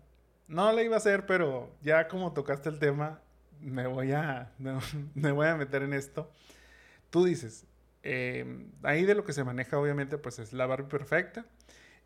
No 0.49 0.73
la 0.73 0.83
iba 0.83 0.95
a 0.95 0.99
hacer, 0.99 1.27
pero 1.27 1.75
ya 1.83 2.07
como 2.09 2.33
tocaste 2.33 2.69
el 2.69 2.79
tema, 2.79 3.21
me 3.61 3.87
voy 3.87 4.13
a, 4.13 4.53
me 5.15 5.33
voy 5.33 5.47
a 5.49 5.57
meter 5.57 5.83
en 5.83 5.93
esto. 5.93 6.31
Tú 7.11 7.25
dices, 7.25 7.67
em, 8.03 8.71
ahí 8.83 9.05
de 9.05 9.15
lo 9.15 9.25
que 9.25 9.33
se 9.33 9.45
maneja 9.45 9.79
obviamente 9.79 10.19
pues 10.19 10.39
es 10.39 10.53
la 10.53 10.67
Barbie 10.67 10.89
perfecta. 10.89 11.47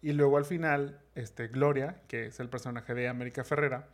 Y 0.02 0.12
luego 0.12 0.38
al 0.38 0.46
final, 0.46 1.00
este, 1.14 1.48
Gloria, 1.48 2.02
que 2.08 2.26
es 2.26 2.40
el 2.40 2.48
personaje 2.48 2.94
de 2.94 3.08
América 3.08 3.44
Ferrera, 3.44 3.88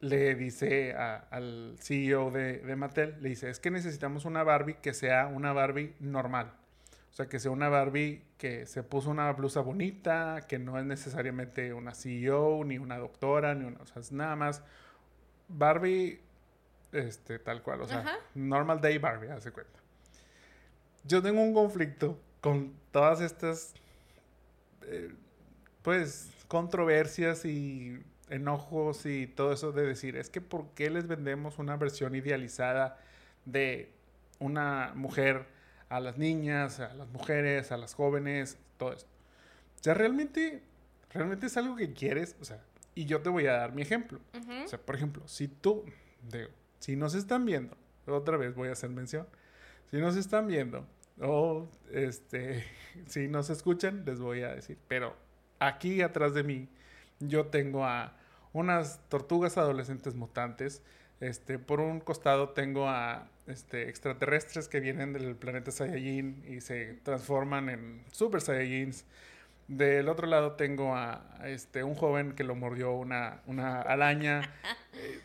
le 0.00 0.34
dice 0.34 0.94
al 0.94 1.76
CEO 1.78 2.30
de, 2.30 2.58
de 2.58 2.76
Mattel, 2.76 3.16
le 3.20 3.28
dice, 3.28 3.50
es 3.50 3.60
que 3.60 3.70
necesitamos 3.70 4.24
una 4.24 4.42
Barbie 4.42 4.78
que 4.82 4.94
sea 4.94 5.26
una 5.26 5.52
Barbie 5.52 5.94
normal. 6.00 6.54
O 7.12 7.14
sea, 7.14 7.28
que 7.28 7.38
sea 7.38 7.50
una 7.50 7.68
Barbie 7.68 8.24
que 8.38 8.64
se 8.64 8.82
puso 8.82 9.10
una 9.10 9.30
blusa 9.32 9.60
bonita, 9.60 10.46
que 10.48 10.58
no 10.58 10.78
es 10.78 10.86
necesariamente 10.86 11.74
una 11.74 11.94
CEO, 11.94 12.64
ni 12.64 12.78
una 12.78 12.96
doctora, 12.96 13.54
ni 13.54 13.66
una... 13.66 13.78
O 13.80 13.86
sea, 13.86 14.00
es 14.00 14.12
nada 14.12 14.34
más 14.34 14.62
Barbie, 15.46 16.20
este, 16.90 17.38
tal 17.38 17.62
cual. 17.62 17.82
O 17.82 17.86
sea, 17.86 18.18
normal 18.34 18.80
day 18.80 18.96
Barbie, 18.96 19.28
hace 19.28 19.52
cuenta. 19.52 19.78
Yo 21.04 21.20
tengo 21.20 21.42
un 21.42 21.52
conflicto 21.52 22.18
con 22.40 22.72
todas 22.92 23.20
estas, 23.20 23.74
eh, 24.86 25.12
pues, 25.82 26.32
controversias 26.48 27.44
y 27.44 28.02
enojos 28.30 29.04
y 29.04 29.26
todo 29.26 29.52
eso 29.52 29.72
de 29.72 29.84
decir, 29.84 30.16
es 30.16 30.30
que 30.30 30.40
¿por 30.40 30.70
qué 30.70 30.88
les 30.88 31.06
vendemos 31.06 31.58
una 31.58 31.76
versión 31.76 32.14
idealizada 32.14 32.98
de 33.44 33.92
una 34.38 34.92
mujer 34.94 35.46
a 35.92 36.00
las 36.00 36.16
niñas, 36.16 36.80
a 36.80 36.94
las 36.94 37.08
mujeres, 37.10 37.70
a 37.70 37.76
las 37.76 37.94
jóvenes, 37.94 38.56
todo 38.78 38.94
esto. 38.94 39.10
O 39.78 39.82
sea, 39.82 39.92
realmente, 39.92 40.62
realmente 41.10 41.46
es 41.46 41.56
algo 41.58 41.76
que 41.76 41.92
quieres, 41.92 42.34
o 42.40 42.46
sea, 42.46 42.62
y 42.94 43.04
yo 43.04 43.20
te 43.20 43.28
voy 43.28 43.46
a 43.46 43.52
dar 43.52 43.74
mi 43.74 43.82
ejemplo. 43.82 44.18
O 44.64 44.68
sea, 44.68 44.80
por 44.80 44.94
ejemplo, 44.94 45.28
si 45.28 45.48
tú, 45.48 45.84
de, 46.30 46.48
si 46.78 46.96
nos 46.96 47.14
están 47.14 47.44
viendo, 47.44 47.76
otra 48.06 48.38
vez 48.38 48.54
voy 48.54 48.68
a 48.68 48.72
hacer 48.72 48.88
mención, 48.88 49.26
si 49.90 49.98
nos 49.98 50.16
están 50.16 50.46
viendo 50.46 50.86
o 51.20 51.68
este, 51.90 52.64
si 53.06 53.28
nos 53.28 53.50
escuchan, 53.50 54.04
les 54.06 54.18
voy 54.18 54.42
a 54.42 54.54
decir, 54.54 54.78
pero 54.88 55.14
aquí 55.58 56.00
atrás 56.00 56.32
de 56.32 56.42
mí 56.42 56.68
yo 57.20 57.48
tengo 57.48 57.84
a 57.84 58.16
unas 58.54 58.98
tortugas 59.10 59.58
adolescentes 59.58 60.14
mutantes, 60.14 60.82
este, 61.20 61.58
por 61.58 61.80
un 61.80 62.00
costado 62.00 62.48
tengo 62.50 62.88
a 62.88 63.28
este, 63.46 63.88
extraterrestres 63.88 64.68
que 64.68 64.80
vienen 64.80 65.12
del 65.12 65.36
planeta 65.36 65.70
Saiyajin 65.70 66.44
y 66.48 66.60
se 66.60 66.94
transforman 67.02 67.68
en 67.68 68.04
Super 68.12 68.40
Saiyajins. 68.40 69.04
Del 69.68 70.08
otro 70.08 70.26
lado 70.26 70.52
tengo 70.52 70.94
a, 70.94 71.24
este, 71.44 71.82
un 71.82 71.94
joven 71.94 72.32
que 72.32 72.44
lo 72.44 72.54
mordió 72.54 72.92
una, 72.92 73.40
una 73.46 73.80
araña. 73.80 74.42
Eh, 74.94 75.20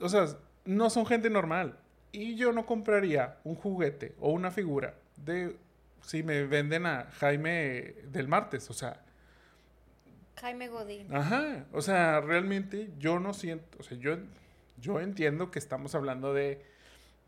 o 0.00 0.08
sea, 0.10 0.26
no 0.66 0.90
son 0.90 1.06
gente 1.06 1.30
normal. 1.30 1.78
Y 2.12 2.36
yo 2.36 2.52
no 2.52 2.66
compraría 2.66 3.38
un 3.42 3.54
juguete 3.54 4.14
o 4.20 4.30
una 4.30 4.50
figura 4.50 4.96
de 5.16 5.56
si 6.02 6.22
me 6.22 6.44
venden 6.44 6.84
a 6.84 7.08
Jaime 7.12 7.94
del 8.04 8.28
martes. 8.28 8.68
O 8.68 8.74
sea, 8.74 9.00
Jaime 10.40 10.68
Godín. 10.68 11.14
Ajá. 11.14 11.66
O 11.72 11.82
sea, 11.82 12.20
realmente 12.20 12.90
yo 12.98 13.18
no 13.18 13.34
siento. 13.34 13.78
O 13.78 13.82
sea, 13.82 13.98
yo, 13.98 14.18
yo 14.80 15.00
entiendo 15.00 15.50
que 15.50 15.58
estamos 15.58 15.94
hablando 15.94 16.32
de 16.32 16.64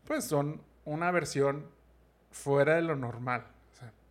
pues 0.05 0.25
son 0.25 0.61
una 0.85 1.11
versión 1.11 1.65
fuera 2.31 2.75
de 2.75 2.81
lo 2.81 2.95
normal. 2.95 3.45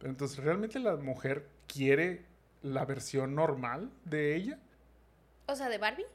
entonces, 0.03 0.39
¿realmente 0.39 0.79
la 0.79 0.97
mujer 0.97 1.47
quiere 1.67 2.25
la 2.63 2.85
versión 2.85 3.35
normal 3.35 3.91
de 4.05 4.37
ella? 4.37 4.59
O 5.47 5.57
sea, 5.57 5.69
de 5.69 5.79
Barbie. 5.79 6.07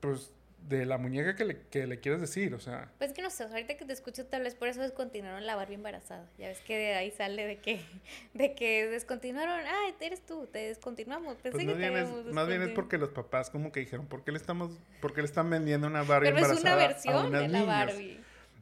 Pues 0.00 0.32
de 0.68 0.84
la 0.84 0.98
muñeca 0.98 1.34
que 1.34 1.44
le, 1.44 1.60
que 1.70 1.86
le 1.86 2.00
quieres 2.00 2.20
decir, 2.20 2.52
o 2.54 2.60
sea. 2.60 2.90
Pues 2.98 3.12
que 3.12 3.22
no 3.22 3.30
sé, 3.30 3.44
ahorita 3.44 3.76
que 3.76 3.84
te 3.84 3.92
escucho 3.92 4.26
tal 4.26 4.42
vez 4.42 4.54
por 4.54 4.68
eso 4.68 4.80
descontinuaron 4.80 5.46
la 5.46 5.56
Barbie 5.56 5.74
embarazada. 5.74 6.28
Ya 6.36 6.48
ves 6.48 6.60
que 6.60 6.76
de 6.76 6.94
ahí 6.94 7.10
sale 7.10 7.46
de 7.46 7.58
que, 7.58 7.80
de 8.34 8.54
que 8.54 8.86
descontinuaron, 8.88 9.60
ah, 9.66 9.94
eres 10.00 10.24
tú, 10.26 10.46
te 10.46 10.58
descontinuamos. 10.58 11.36
Pensé 11.36 11.64
Pues 11.64 11.64
que 11.64 11.70
más, 11.70 11.78
bien 11.78 11.94
te 11.94 12.00
es, 12.00 12.34
más 12.34 12.48
bien 12.48 12.62
es 12.62 12.70
porque 12.70 12.98
los 12.98 13.10
papás 13.10 13.50
como 13.50 13.72
que 13.72 13.80
dijeron, 13.80 14.06
¿por 14.06 14.24
qué 14.24 14.32
le 14.32 14.38
estamos, 14.38 14.78
por 15.00 15.14
qué 15.14 15.22
le 15.22 15.26
están 15.26 15.48
vendiendo 15.48 15.86
una 15.86 16.02
Barbie 16.02 16.32
Pero 16.32 16.38
es 16.52 16.60
una 16.60 16.72
embarazada 16.72 16.84
a 16.84 16.88
versión 16.88 17.26
unas 17.26 17.42
de 17.42 17.48
la 17.48 17.60
niñas? 17.60 17.86
Barbie. 17.86 18.20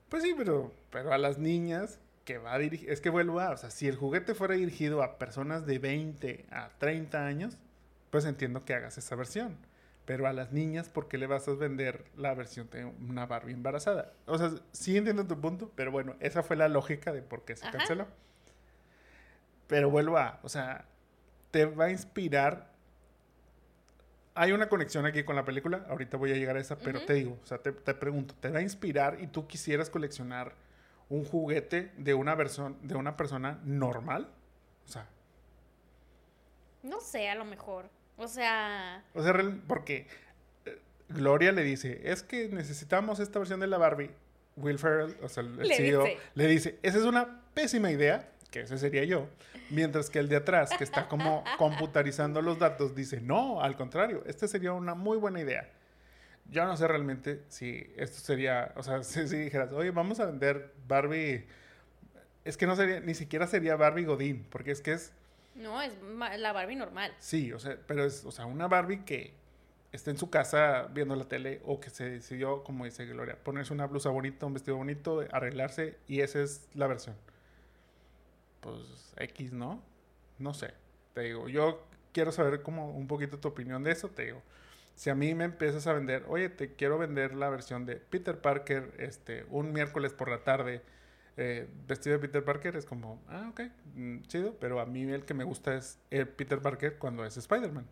Pues 0.09 0.23
sí, 0.23 0.35
pero, 0.37 0.73
pero 0.91 1.13
a 1.13 1.19
las 1.19 1.39
niñas 1.39 1.99
que 2.25 2.39
va 2.39 2.55
a 2.55 2.59
dirigir, 2.59 2.91
es 2.91 3.01
que 3.01 3.11
vuelvo 3.11 3.41
a, 3.41 3.51
o 3.51 3.57
sea, 3.57 3.71
si 3.71 3.89
el 3.89 3.97
juguete 3.97 4.35
fuera 4.35 4.55
dirigido 4.55 5.03
a 5.03 5.19
personas 5.19 5.67
de 5.67 5.79
20 5.79 6.47
a 6.51 6.71
30 6.79 7.25
años, 7.25 7.57
pues 8.11 8.25
entiendo 8.25 8.65
que 8.65 8.75
hagas 8.75 8.99
esa 8.99 9.15
versión. 9.17 9.57
Pero 10.05 10.29
a 10.29 10.33
las 10.33 10.53
niñas, 10.53 10.89
¿por 10.89 11.09
qué 11.09 11.19
le 11.19 11.27
vas 11.27 11.49
a 11.49 11.53
vender 11.55 12.05
la 12.17 12.33
versión 12.35 12.71
de 12.71 12.85
una 12.85 13.27
Barbie 13.27 13.55
embarazada? 13.55 14.13
O 14.27 14.39
sea, 14.39 14.53
sí 14.73 14.97
entiendo 14.97 15.27
tu 15.27 15.41
punto, 15.41 15.73
pero 15.75 15.91
bueno, 15.91 16.15
esa 16.21 16.45
fue 16.45 16.55
la 16.55 16.69
lógica 16.69 17.13
de 17.13 17.23
por 17.23 17.45
qué 17.45 17.57
se 17.57 17.67
Ajá. 17.67 17.79
canceló. 17.79 18.07
Pero 19.67 19.91
vuelvo 19.91 20.17
a, 20.17 20.39
o 20.43 20.49
sea, 20.49 20.85
te 21.51 21.65
va 21.65 21.87
a 21.87 21.91
inspirar. 21.91 22.76
Hay 24.37 24.53
una 24.53 24.69
conexión 24.69 25.07
aquí 25.07 25.25
con 25.25 25.35
la 25.35 25.45
película, 25.45 25.87
ahorita 25.89 26.17
voy 26.19 26.31
a 26.31 26.35
llegar 26.35 26.57
a 26.57 26.61
esa, 26.61 26.77
pero 26.77 27.01
te 27.01 27.15
digo, 27.15 27.39
o 27.43 27.47
sea, 27.47 27.59
te, 27.59 27.73
te 27.73 27.95
pregunto, 27.95 28.35
¿te 28.39 28.51
va 28.51 28.59
a 28.59 28.63
inspirar 28.63 29.19
y 29.21 29.27
tú 29.27 29.47
quisieras 29.47 29.89
coleccionar 29.91 30.55
un 31.09 31.25
juguete 31.25 31.91
de 31.97 32.15
una, 32.15 32.35
versión, 32.35 32.77
de 32.83 32.95
una 32.97 33.17
persona 33.17 33.59
normal? 33.65 34.29
O 34.85 34.89
sea, 34.89 35.09
No 36.83 37.01
sé, 37.01 37.29
a 37.29 37.35
lo 37.35 37.45
mejor. 37.45 37.89
O 38.19 38.29
sea, 38.29 39.03
o 39.15 39.23
sea, 39.23 39.35
porque 39.67 40.07
eh, 40.65 40.79
Gloria 41.09 41.53
le 41.53 41.63
dice, 41.63 42.01
es 42.05 42.23
que 42.23 42.49
necesitamos 42.49 43.21
esta 43.21 43.39
versión 43.39 43.61
de 43.61 43.67
la 43.67 43.79
Barbie. 43.79 44.11
Will 44.57 44.79
Ferrell, 44.79 45.17
o 45.23 45.29
sea, 45.29 45.43
el 45.43 45.61
el 45.61 45.69
Le 45.69 45.77
CEO, 45.77 46.05
dice. 46.05 46.19
le 46.35 46.47
dice, 46.47 46.79
esa 46.83 46.99
es 46.99 47.05
una 47.05 47.43
pésima 47.53 47.91
idea, 47.91 48.31
que 48.57 48.63
ese 48.63 48.79
sería 48.79 49.05
yo. 49.05 49.29
Mientras 49.71 50.09
que 50.09 50.19
el 50.19 50.29
de 50.29 50.37
atrás, 50.37 50.71
que 50.77 50.85
está 50.85 51.09
como 51.09 51.45
computarizando 51.59 52.41
los 52.41 52.59
datos, 52.59 52.95
dice, 52.95 53.21
no, 53.21 53.61
al 53.61 53.77
contrario, 53.77 54.23
esta 54.27 54.49
sería 54.49 54.73
una 54.73 54.95
muy 54.95 55.19
buena 55.19 55.41
idea. 55.41 55.69
Yo 56.51 56.65
no 56.65 56.77
sé 56.77 56.89
realmente 56.89 57.43
si 57.49 57.93
esto 57.97 58.19
sería, 58.19 58.73
o 58.77 58.83
sea, 58.83 59.03
si, 59.03 59.29
si 59.29 59.37
dijeras, 59.37 59.73
oye, 59.73 59.91
vamos 59.91 60.21
a 60.21 60.27
vender 60.27 60.73
Barbie, 60.87 61.47
es 62.45 62.57
que 62.57 62.67
no 62.67 62.77
sería, 62.77 63.01
ni 63.01 63.15
siquiera 63.15 63.47
sería 63.47 63.77
Barbie 63.77 64.05
Godín, 64.05 64.47
porque 64.49 64.71
es 64.71 64.81
que 64.81 64.93
es, 64.93 65.13
no, 65.55 65.83
es 65.83 65.93
la 66.39 66.53
Barbie 66.53 66.77
normal. 66.77 67.13
sí, 67.19 67.53
o 67.53 67.59
sea, 67.59 67.79
pero 67.87 68.05
es, 68.05 68.25
o 68.25 68.31
sea, 68.31 68.47
una 68.47 68.69
Barbie 68.69 69.05
que 69.05 69.35
está 69.93 70.11
en 70.11 70.19
su 70.19 70.31
casa 70.31 70.89
viendo 70.93 71.15
la 71.15 71.25
tele 71.27 71.61
o 71.65 71.81
que 71.81 71.91
se 71.91 72.09
decidió, 72.09 72.63
como 72.63 72.87
dice 72.87 73.05
Gloria, 73.05 73.37
ponerse 73.43 73.73
una 73.73 73.87
blusa 73.87 74.11
bonita, 74.11 74.47
un 74.47 74.55
vestido 74.55 74.77
bonito, 74.77 75.25
arreglarse 75.31 75.97
y 76.07 76.21
esa 76.21 76.41
es 76.41 76.69
la 76.75 76.87
versión. 76.87 77.17
Pues 78.67 79.13
X, 79.19 79.53
¿no? 79.53 79.81
No 80.39 80.53
sé. 80.53 80.75
Te 81.15 81.21
digo, 81.23 81.49
yo 81.49 81.87
quiero 82.13 82.33
saber 82.33 82.63
como 82.63 82.91
un 82.91 83.07
poquito 83.07 83.39
tu 83.39 83.47
opinión 83.47 83.85
de 83.85 83.93
eso, 83.93 84.09
te 84.09 84.25
digo. 84.25 84.43
Si 84.97 85.09
a 85.09 85.15
mí 85.15 85.35
me 85.35 85.45
empiezas 85.45 85.87
a 85.87 85.93
vender, 85.93 86.25
oye, 86.29 86.49
te 86.49 86.75
quiero 86.75 86.99
vender 86.99 87.35
la 87.35 87.49
versión 87.49 87.87
de 87.87 87.97
Peter 87.97 88.41
Parker, 88.41 88.93
este, 88.99 89.45
un 89.51 89.73
miércoles 89.73 90.13
por 90.13 90.29
la 90.29 90.43
tarde, 90.43 90.83
eh, 91.37 91.69
vestido 91.87 92.19
de 92.19 92.27
Peter 92.27 92.45
Parker, 92.45 92.75
es 92.75 92.87
como, 92.87 93.23
ah, 93.29 93.49
ok, 93.51 93.61
mm, 93.95 94.23
chido, 94.23 94.57
pero 94.59 94.81
a 94.81 94.87
mí 94.87 95.03
el 95.03 95.25
que 95.25 95.35
me 95.35 95.45
gusta 95.45 95.77
es 95.77 96.01
el 96.11 96.27
Peter 96.27 96.61
Parker 96.61 96.99
cuando 96.99 97.25
es 97.25 97.37
Spider-Man. 97.37 97.87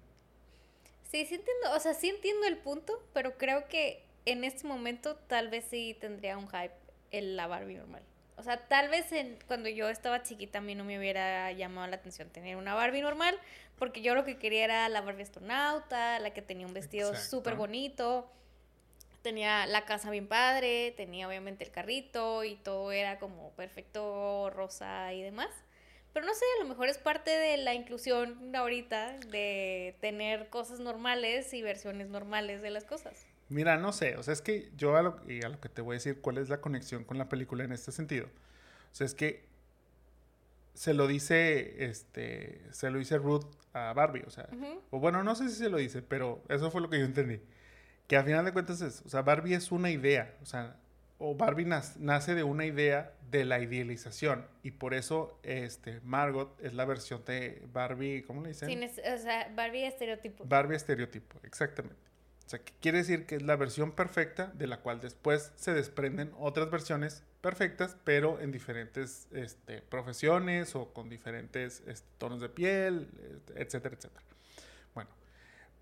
Sí, 1.05 1.25
sí 1.27 1.37
entiendo, 1.37 1.73
o 1.77 1.79
sea, 1.79 1.95
sí 1.95 2.09
entiendo 2.09 2.47
el 2.47 2.59
punto, 2.59 3.01
pero 3.13 3.39
creo 3.39 3.69
que 3.69 4.03
en 4.25 4.43
este 4.43 4.67
momento 4.67 5.15
tal 5.29 5.51
vez 5.51 5.67
sí 5.71 5.97
tendría 6.01 6.37
un 6.37 6.49
hype 6.49 6.75
en 7.13 7.37
la 7.37 7.47
Barbie 7.47 7.77
normal. 7.77 8.03
O 8.37 8.43
sea, 8.43 8.57
tal 8.67 8.89
vez 8.89 9.13
en, 9.13 9.39
cuando 9.47 9.69
yo 9.69 9.89
estaba 9.89 10.23
chiquita 10.23 10.59
a 10.59 10.61
mí 10.61 10.75
no 10.75 10.85
me 10.85 10.99
hubiera 10.99 11.53
llamado 11.53 11.87
la 11.87 11.97
atención 11.97 12.29
tener 12.31 12.57
una 12.57 12.75
Barbie 12.75 13.01
normal, 13.01 13.39
porque 13.79 14.03
yo 14.03 14.15
lo 14.15 14.25
que 14.25 14.39
quería 14.39 14.65
era 14.65 14.89
la 14.89 15.01
Barbie 15.01 15.23
astronauta, 15.23 16.19
la 16.19 16.31
que 16.33 16.43
tenía 16.43 16.67
un 16.67 16.75
vestido 16.75 17.15
súper 17.15 17.55
bonito, 17.55 18.29
tenía 19.23 19.67
la 19.67 19.85
casa 19.85 20.11
bien 20.11 20.27
padre, 20.27 20.93
tenía 20.97 21.27
obviamente 21.29 21.65
el 21.65 21.71
carrito 21.71 22.45
y 22.45 22.57
todo 22.57 22.93
era 22.93 23.19
como 23.19 23.51
perfecto, 23.53 24.51
rosa 24.51 25.13
y 25.13 25.23
demás. 25.23 25.51
Pero 26.13 26.27
no 26.27 26.35
sé, 26.35 26.45
a 26.59 26.63
lo 26.63 26.69
mejor 26.69 26.89
es 26.89 26.99
parte 26.99 27.31
de 27.31 27.57
la 27.57 27.75
inclusión 27.75 28.55
ahorita 28.55 29.19
de 29.31 29.97
tener 30.01 30.49
cosas 30.49 30.79
normales 30.79 31.53
y 31.55 31.63
versiones 31.63 32.09
normales 32.09 32.63
de 32.63 32.71
las 32.71 32.85
cosas. 32.85 33.27
Mira, 33.49 33.77
no 33.77 33.93
sé, 33.93 34.17
o 34.17 34.23
sea, 34.23 34.33
es 34.33 34.41
que 34.43 34.71
yo 34.77 34.97
a 34.97 35.03
lo, 35.03 35.21
y 35.31 35.43
a 35.45 35.49
lo 35.49 35.61
que 35.61 35.69
te 35.69 35.83
voy 35.83 35.95
a 35.95 35.99
decir 35.99 36.21
cuál 36.21 36.39
es 36.39 36.49
la 36.49 36.61
conexión 36.61 37.05
con 37.05 37.19
la 37.19 37.29
película 37.29 37.65
en 37.65 37.73
este 37.73 37.93
sentido. 37.93 38.27
O 38.27 38.95
sea, 38.95 39.07
es 39.07 39.15
que 39.15 39.45
se 40.75 40.93
lo 40.95 41.07
dice, 41.07 41.85
este, 41.85 42.61
se 42.73 42.91
lo 42.91 42.99
dice 42.99 43.19
Ruth 43.19 43.45
a 43.73 43.93
Barbie, 43.93 44.25
o 44.27 44.31
sea, 44.31 44.49
o 44.91 44.99
bueno, 44.99 45.23
no 45.23 45.35
sé 45.35 45.49
si 45.49 45.57
se 45.57 45.69
lo 45.69 45.77
dice, 45.77 46.03
pero 46.03 46.43
eso 46.49 46.71
fue 46.71 46.81
lo 46.81 46.91
que 46.91 46.99
yo 46.99 47.05
entendí. 47.05 47.41
Que 48.09 48.17
a 48.17 48.25
final 48.25 48.45
de 48.45 48.53
cuentas 48.53 48.81
es, 48.81 49.03
o 49.07 49.09
sea, 49.09 49.23
Barbie 49.23 49.55
es 49.55 49.71
una 49.73 49.91
idea, 49.91 50.35
o 50.43 50.47
sea, 50.47 50.77
o 51.19 51.35
Barbie 51.37 51.65
nace 51.65 52.35
de 52.35 52.43
una 52.43 52.67
idea 52.67 53.13
de 53.31 53.45
la 53.45 53.61
idealización 53.61 54.47
y 54.63 54.73
por 54.73 54.95
eso, 54.95 55.39
este, 55.43 56.01
Margot 56.03 56.59
es 56.61 56.75
la 56.75 56.85
versión 56.85 57.25
de 57.25 57.63
Barbie, 57.73 58.23
¿cómo 58.27 58.43
le 58.43 58.49
dicen? 58.49 58.69
Sin 58.69 58.83
es- 58.83 58.99
o 58.99 59.19
sea, 59.19 59.51
Barbie 59.55 59.87
estereotipo. 59.87 60.45
Barbie 60.45 60.77
estereotipo, 60.77 61.39
exactamente. 61.45 61.97
O 62.47 62.49
sea, 62.49 62.59
que 62.59 62.73
quiere 62.81 62.99
decir 62.99 63.27
que 63.27 63.37
es 63.37 63.43
la 63.43 63.57
versión 63.57 63.93
perfecta 63.93 64.53
de 64.55 64.67
la 64.67 64.81
cual 64.81 65.01
después 65.01 65.53
se 65.57 65.73
desprenden 65.73 66.33
otras 66.39 66.71
versiones 66.71 67.23
perfectas, 67.41 67.97
pero 68.05 68.41
en 68.41 68.53
diferentes 68.53 69.29
este, 69.33 69.81
profesiones 69.83 70.75
o 70.75 70.93
con 70.93 71.09
diferentes 71.09 71.83
este, 71.87 72.07
tonos 72.19 72.41
de 72.41 72.49
piel, 72.49 73.09
este, 73.35 73.63
etcétera, 73.63 73.97
etcétera. 73.97 74.25
Bueno, 74.95 75.11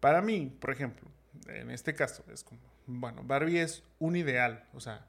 para 0.00 0.22
mí, 0.22 0.56
por 0.60 0.70
ejemplo, 0.70 1.08
en 1.48 1.70
este 1.70 1.94
caso, 1.94 2.24
es 2.32 2.44
como, 2.44 2.60
bueno, 2.86 3.22
Barbie 3.24 3.60
es 3.60 3.82
un 3.98 4.16
ideal, 4.16 4.64
o 4.72 4.80
sea, 4.80 5.06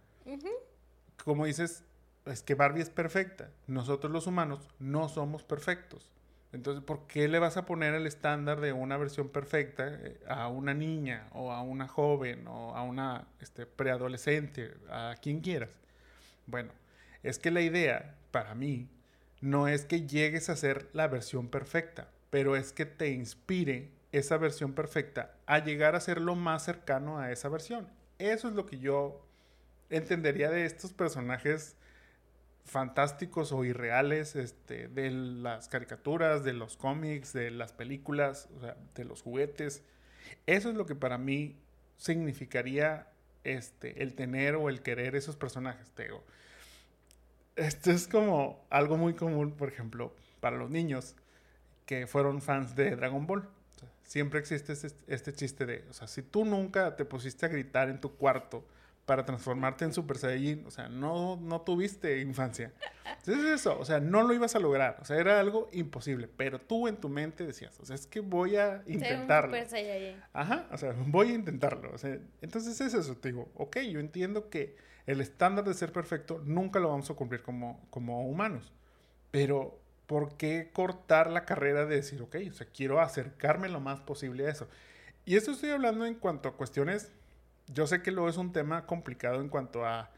como 1.23 1.45
dices, 1.45 1.83
es 2.25 2.41
que 2.41 2.55
Barbie 2.55 2.81
es 2.81 2.89
perfecta. 2.89 3.49
Nosotros 3.67 4.11
los 4.11 4.27
humanos 4.27 4.69
no 4.79 5.09
somos 5.09 5.43
perfectos. 5.43 6.09
Entonces, 6.53 6.83
¿por 6.83 7.07
qué 7.07 7.27
le 7.27 7.39
vas 7.39 7.57
a 7.57 7.65
poner 7.65 7.95
el 7.95 8.05
estándar 8.05 8.61
de 8.61 8.73
una 8.73 8.95
versión 8.95 9.29
perfecta 9.29 9.87
eh, 9.87 10.19
a 10.27 10.47
una 10.47 10.75
niña 10.75 11.27
o 11.33 11.51
a 11.51 11.63
una 11.63 11.87
joven 11.87 12.47
o 12.47 12.75
a 12.75 12.83
una 12.83 13.27
este, 13.41 13.65
preadolescente, 13.65 14.75
a 14.89 15.15
quien 15.19 15.41
quieras? 15.41 15.71
Bueno, 16.45 16.71
es 17.23 17.39
que 17.39 17.49
la 17.49 17.61
idea, 17.61 18.15
para 18.29 18.53
mí, 18.53 18.87
no 19.41 19.67
es 19.67 19.85
que 19.85 20.05
llegues 20.05 20.49
a 20.49 20.55
ser 20.55 20.89
la 20.93 21.07
versión 21.07 21.47
perfecta, 21.47 22.07
pero 22.29 22.55
es 22.55 22.71
que 22.71 22.85
te 22.85 23.09
inspire 23.09 23.89
esa 24.11 24.37
versión 24.37 24.73
perfecta 24.73 25.35
a 25.47 25.57
llegar 25.57 25.95
a 25.95 25.99
ser 25.99 26.21
lo 26.21 26.35
más 26.35 26.63
cercano 26.63 27.17
a 27.17 27.31
esa 27.31 27.49
versión. 27.49 27.87
Eso 28.19 28.47
es 28.47 28.53
lo 28.53 28.67
que 28.67 28.77
yo 28.77 29.25
entendería 29.89 30.51
de 30.51 30.65
estos 30.65 30.93
personajes 30.93 31.75
fantásticos 32.65 33.51
o 33.51 33.65
irreales 33.65 34.35
este, 34.35 34.87
de 34.87 35.11
las 35.11 35.67
caricaturas, 35.67 36.43
de 36.43 36.53
los 36.53 36.77
cómics, 36.77 37.33
de 37.33 37.51
las 37.51 37.73
películas, 37.73 38.49
de 38.95 39.05
los 39.05 39.21
juguetes. 39.21 39.83
Eso 40.45 40.69
es 40.69 40.75
lo 40.75 40.85
que 40.85 40.95
para 40.95 41.17
mí 41.17 41.57
significaría 41.97 43.07
este, 43.43 44.01
el 44.01 44.15
tener 44.15 44.55
o 44.55 44.69
el 44.69 44.81
querer 44.81 45.15
esos 45.15 45.35
personajes. 45.35 45.91
Esto 47.55 47.91
es 47.91 48.07
como 48.07 48.65
algo 48.69 48.97
muy 48.97 49.13
común, 49.13 49.51
por 49.51 49.69
ejemplo, 49.69 50.15
para 50.39 50.57
los 50.57 50.69
niños 50.69 51.15
que 51.85 52.07
fueron 52.07 52.41
fans 52.41 52.75
de 52.75 52.95
Dragon 52.95 53.27
Ball. 53.27 53.47
Siempre 54.03 54.39
existe 54.39 54.73
este, 54.73 54.89
este 55.07 55.33
chiste 55.33 55.65
de, 55.65 55.85
o 55.89 55.93
sea, 55.93 56.07
si 56.07 56.21
tú 56.21 56.45
nunca 56.45 56.95
te 56.95 57.05
pusiste 57.05 57.45
a 57.45 57.49
gritar 57.49 57.89
en 57.89 57.99
tu 57.99 58.15
cuarto 58.15 58.65
para 59.05 59.25
transformarte 59.25 59.85
en 59.85 59.93
Super 59.93 60.17
Saiyajin, 60.17 60.65
o 60.65 60.71
sea, 60.71 60.87
no, 60.87 61.35
no 61.37 61.61
tuviste 61.61 62.21
infancia. 62.21 62.71
Entonces 63.17 63.45
eso, 63.45 63.77
o 63.77 63.85
sea, 63.85 63.99
no 63.99 64.23
lo 64.23 64.33
ibas 64.33 64.55
a 64.55 64.59
lograr, 64.59 64.97
o 65.01 65.05
sea, 65.05 65.17
era 65.17 65.39
algo 65.39 65.69
imposible, 65.73 66.27
pero 66.27 66.59
tú 66.59 66.87
en 66.87 66.97
tu 66.97 67.09
mente 67.09 67.45
decías, 67.45 67.77
o 67.79 67.85
sea, 67.85 67.95
es 67.95 68.07
que 68.07 68.21
voy 68.21 68.55
a 68.55 68.81
Ser 68.83 68.87
un 68.87 68.93
intentarlo. 68.93 69.55
Super 69.55 69.69
Saiyajin. 69.69 70.21
Ajá, 70.31 70.67
o 70.71 70.77
sea, 70.77 70.95
voy 71.07 71.31
a 71.31 71.33
intentarlo. 71.33 71.91
O 71.93 71.97
sea, 71.97 72.17
entonces 72.41 72.79
es 72.79 72.93
eso, 72.93 73.15
te 73.17 73.29
digo, 73.29 73.51
ok, 73.55 73.79
yo 73.79 73.99
entiendo 73.99 74.49
que 74.49 74.75
el 75.05 75.19
estándar 75.19 75.65
de 75.65 75.73
ser 75.73 75.91
perfecto 75.91 76.41
nunca 76.45 76.79
lo 76.79 76.89
vamos 76.89 77.09
a 77.09 77.13
cumplir 77.13 77.41
como, 77.41 77.85
como 77.89 78.27
humanos, 78.27 78.73
pero 79.31 79.79
¿por 80.07 80.37
qué 80.37 80.69
cortar 80.71 81.29
la 81.29 81.45
carrera 81.45 81.85
de 81.85 81.95
decir, 81.97 82.21
ok, 82.21 82.37
o 82.49 82.53
sea, 82.53 82.67
quiero 82.73 83.01
acercarme 83.01 83.67
lo 83.67 83.79
más 83.79 83.99
posible 83.99 84.47
a 84.47 84.51
eso? 84.51 84.69
Y 85.25 85.35
esto 85.35 85.51
estoy 85.51 85.69
hablando 85.69 86.05
en 86.05 86.15
cuanto 86.15 86.49
a 86.49 86.57
cuestiones, 86.57 87.11
yo 87.67 87.87
sé 87.87 88.01
que 88.01 88.11
luego 88.11 88.29
es 88.29 88.37
un 88.37 88.51
tema 88.51 88.85
complicado 88.85 89.41
en 89.41 89.49
cuanto 89.49 89.85
a 89.85 90.11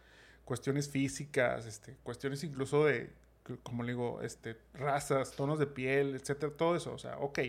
cuestiones 0.46 0.89
físicas, 0.89 1.66
este, 1.66 1.96
cuestiones 2.04 2.43
incluso 2.43 2.86
de, 2.86 3.12
como 3.64 3.84
digo, 3.84 4.22
este, 4.22 4.58
razas, 4.74 5.32
tonos 5.32 5.60
de 5.60 5.68
piel, 5.68 6.16
etcétera, 6.16 6.54
todo 6.56 6.76
eso, 6.76 6.93
o 6.93 6.98
sea, 6.98 7.18
ok. 7.18 7.39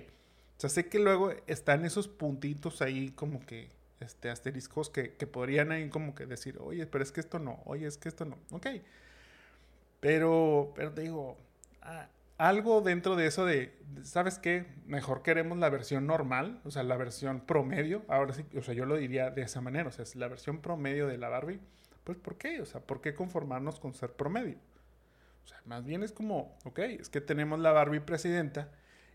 O 0.57 0.61
sea, 0.61 0.71
sé 0.71 0.89
que 0.89 0.99
luego 0.99 1.33
están 1.47 1.85
esos 1.85 2.09
puntitos 2.09 2.81
ahí 2.83 3.11
como 3.11 3.45
que 3.45 3.71
este, 4.01 4.31
asteriscos 4.31 4.91
que, 4.91 5.15
que 5.15 5.27
podrían 5.27 5.73
ahí 5.73 5.89
como 5.89 6.15
que 6.15 6.27
decir, 6.27 6.59
oye, 6.61 6.87
pero 6.87 7.05
es 7.05 7.13
que 7.13 7.21
esto 7.21 7.39
no, 7.39 7.61
oye, 7.65 7.87
es 7.87 7.99
que 7.99 8.09
esto 8.09 8.25
no, 8.25 8.39
ok. 8.51 8.67
Pero, 10.01 10.73
pero 10.75 10.93
te 10.93 11.03
digo, 11.03 11.37
ah, 11.83 12.09
algo 12.39 12.81
dentro 12.81 13.17
de 13.17 13.27
eso 13.27 13.45
de, 13.47 13.79
¿sabes 14.03 14.39
qué? 14.39 14.67
Mejor 14.87 15.23
queremos 15.23 15.59
la 15.59 15.71
versión 15.71 16.07
normal, 16.07 16.61
o 16.65 16.71
sea, 16.71 16.83
la 16.83 16.97
versión 16.97 17.41
promedio. 17.41 18.05
Ahora 18.09 18.35
sí, 18.35 18.45
o 18.57 18.63
sea, 18.63 18.75
yo 18.75 18.85
lo 18.85 18.97
diría 18.97 19.31
de 19.31 19.43
esa 19.43 19.61
manera, 19.61 19.89
o 19.89 19.93
sea, 19.93 20.03
es 20.03 20.17
la 20.17 20.29
versión 20.29 20.61
promedio 20.61 21.07
de 21.07 21.19
la 21.19 21.29
Barbie. 21.29 21.61
Pues, 22.05 22.19
¿por 22.19 22.37
qué? 22.37 22.61
O 22.61 22.67
sea, 22.67 22.81
¿por 22.81 23.01
qué 23.01 23.15
conformarnos 23.15 23.81
con 23.81 23.95
ser 23.95 24.13
promedio? 24.13 24.59
O 25.45 25.49
sea, 25.49 25.61
más 25.65 25.85
bien 25.85 26.03
es 26.03 26.13
como, 26.13 26.57
ok, 26.65 26.79
es 26.79 27.09
que 27.09 27.21
tenemos 27.21 27.59
la 27.59 27.73
Barbie 27.73 28.01
presidenta 28.01 28.71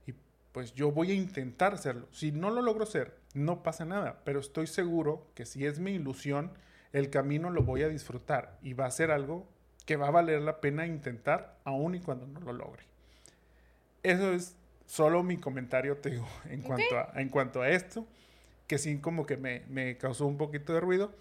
y 0.07 0.13
pues 0.51 0.73
yo 0.73 0.91
voy 0.91 1.11
a 1.11 1.15
intentar 1.15 1.73
hacerlo. 1.73 2.07
Si 2.11 2.31
no 2.31 2.49
lo 2.49 2.61
logro 2.61 2.85
ser, 2.85 3.17
no 3.33 3.63
pasa 3.63 3.85
nada, 3.85 4.21
pero 4.23 4.39
estoy 4.39 4.67
seguro 4.67 5.27
que 5.35 5.45
si 5.45 5.65
es 5.65 5.79
mi 5.79 5.91
ilusión, 5.91 6.51
el 6.91 7.09
camino 7.09 7.49
lo 7.49 7.63
voy 7.63 7.83
a 7.83 7.89
disfrutar 7.89 8.57
y 8.61 8.73
va 8.73 8.85
a 8.85 8.91
ser 8.91 9.11
algo 9.11 9.47
que 9.85 9.95
va 9.95 10.07
a 10.07 10.11
valer 10.11 10.41
la 10.41 10.61
pena 10.61 10.85
intentar, 10.85 11.57
aun 11.63 11.95
y 11.95 11.99
cuando 11.99 12.27
no 12.27 12.39
lo 12.39 12.53
logre. 12.53 12.90
Eso 14.03 14.33
es 14.33 14.55
solo 14.85 15.23
mi 15.23 15.37
comentario, 15.37 15.97
te 15.97 16.11
digo, 16.11 16.27
en, 16.49 16.61
cuanto, 16.61 16.97
a, 16.97 17.11
en 17.15 17.29
cuanto 17.29 17.61
a 17.61 17.69
esto, 17.69 18.05
que 18.67 18.77
sí 18.77 18.97
como 18.99 19.25
que 19.25 19.37
me, 19.37 19.63
me 19.69 19.97
causó 19.97 20.25
un 20.25 20.37
poquito 20.37 20.73
de 20.73 20.79
ruido. 20.79 21.13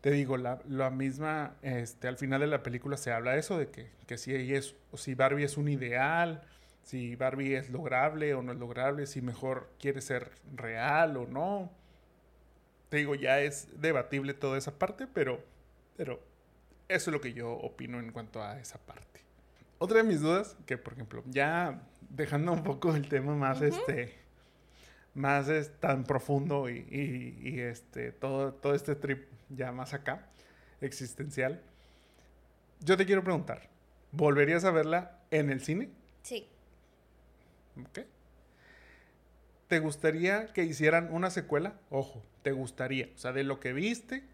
Te 0.00 0.10
digo, 0.10 0.36
la, 0.36 0.60
la, 0.68 0.90
misma, 0.90 1.54
este, 1.62 2.08
al 2.08 2.16
final 2.16 2.40
de 2.40 2.48
la 2.48 2.64
película 2.64 2.96
se 2.96 3.12
habla 3.12 3.32
de 3.32 3.38
eso, 3.38 3.56
de 3.58 3.68
que, 3.68 3.90
que 4.06 4.18
si, 4.18 4.34
es, 4.34 4.74
o 4.90 4.96
si 4.96 5.14
Barbie 5.14 5.44
es 5.44 5.56
un 5.56 5.68
ideal, 5.68 6.42
si 6.82 7.14
Barbie 7.14 7.54
es 7.54 7.70
lograble 7.70 8.34
o 8.34 8.42
no 8.42 8.50
es 8.52 8.58
lograble, 8.58 9.06
si 9.06 9.22
mejor 9.22 9.70
quiere 9.78 10.00
ser 10.00 10.32
real 10.56 11.16
o 11.16 11.26
no. 11.26 11.70
Te 12.88 12.96
digo, 12.96 13.14
ya 13.14 13.40
es 13.40 13.68
debatible 13.80 14.34
toda 14.34 14.58
esa 14.58 14.76
parte, 14.78 15.06
pero, 15.06 15.44
pero 15.96 16.20
eso 16.88 17.10
es 17.10 17.14
lo 17.14 17.20
que 17.20 17.32
yo 17.32 17.52
opino 17.52 18.00
en 18.00 18.10
cuanto 18.10 18.42
a 18.42 18.58
esa 18.58 18.78
parte. 18.78 19.20
Otra 19.78 19.98
de 19.98 20.04
mis 20.04 20.20
dudas, 20.20 20.56
que 20.66 20.76
por 20.76 20.94
ejemplo, 20.94 21.22
ya 21.26 21.80
dejando 22.14 22.52
un 22.52 22.62
poco 22.62 22.94
el 22.94 23.08
tema 23.08 23.34
más, 23.34 23.60
este, 23.62 24.14
más 25.14 25.48
es, 25.48 25.72
tan 25.80 26.04
profundo 26.04 26.68
y, 26.68 26.86
y, 27.42 27.60
este, 27.60 28.12
todo, 28.12 28.52
todo 28.52 28.74
este 28.74 28.94
trip 28.94 29.26
ya 29.48 29.72
más 29.72 29.94
acá, 29.94 30.26
existencial, 30.80 31.60
yo 32.80 32.96
te 32.96 33.06
quiero 33.06 33.22
preguntar, 33.22 33.68
¿volverías 34.10 34.64
a 34.64 34.70
verla 34.70 35.18
en 35.30 35.50
el 35.50 35.60
cine? 35.60 35.90
Sí. 36.22 36.48
Ok. 37.80 38.00
¿Te 39.68 39.78
gustaría 39.78 40.52
que 40.52 40.64
hicieran 40.64 41.08
una 41.12 41.30
secuela? 41.30 41.74
Ojo, 41.90 42.22
te 42.42 42.52
gustaría. 42.52 43.08
O 43.14 43.18
sea, 43.18 43.32
de 43.32 43.44
lo 43.44 43.60
que 43.60 43.72
viste, 43.72 44.24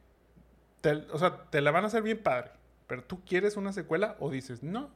o 1.13 1.19
sea, 1.19 1.45
te 1.51 1.61
la 1.61 1.71
van 1.71 1.85
a 1.85 1.89
hacer 1.89 2.03
bien 2.03 2.23
padre. 2.23 2.51
Pero 2.87 3.05
tú 3.05 3.23
quieres 3.25 3.57
una 3.57 3.73
secuela 3.73 4.17
o 4.19 4.31
dices, 4.31 4.63
no, 4.63 4.91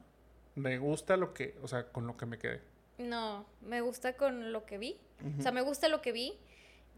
me 0.55 0.79
gusta 0.79 1.15
lo 1.15 1.33
que, 1.33 1.55
o 1.61 1.67
sea, 1.67 1.91
con 1.91 2.07
lo 2.07 2.17
que 2.17 2.25
me 2.25 2.39
quedé. 2.39 2.72
No, 2.97 3.45
me 3.61 3.81
gusta 3.81 4.13
con 4.13 4.51
lo 4.51 4.65
que 4.65 4.77
vi. 4.77 4.97
O 5.39 5.41
sea, 5.41 5.51
me 5.51 5.61
gusta 5.61 5.87
lo 5.87 6.01
que 6.01 6.11
vi. 6.11 6.37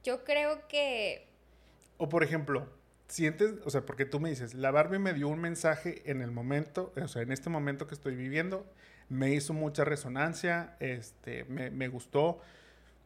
Yo 0.04 0.24
creo 0.24 0.68
que... 0.68 1.28
O 1.98 2.10
por 2.10 2.24
ejemplo, 2.24 2.68
sientes, 3.08 3.54
o 3.64 3.70
sea, 3.70 3.86
porque 3.86 4.06
tú 4.06 4.20
me 4.20 4.30
dices, 4.30 4.54
la 4.54 4.72
Barbie 4.72 5.00
me 5.00 5.14
dio 5.14 5.28
un 5.28 5.40
mensaje 5.40 6.02
en 6.10 6.22
el 6.22 6.32
momento, 6.32 6.92
o 7.02 7.08
sea, 7.08 7.22
en 7.22 7.32
este 7.32 7.50
momento 7.50 7.88
que 7.88 7.96
estoy 7.96 8.16
viviendo, 8.16 8.66
me 9.10 9.34
hizo 9.34 9.54
mucha 9.54 9.86
resonancia, 9.86 10.76
este, 10.80 11.46
me, 11.46 11.70
me 11.70 11.88
gustó, 11.88 12.42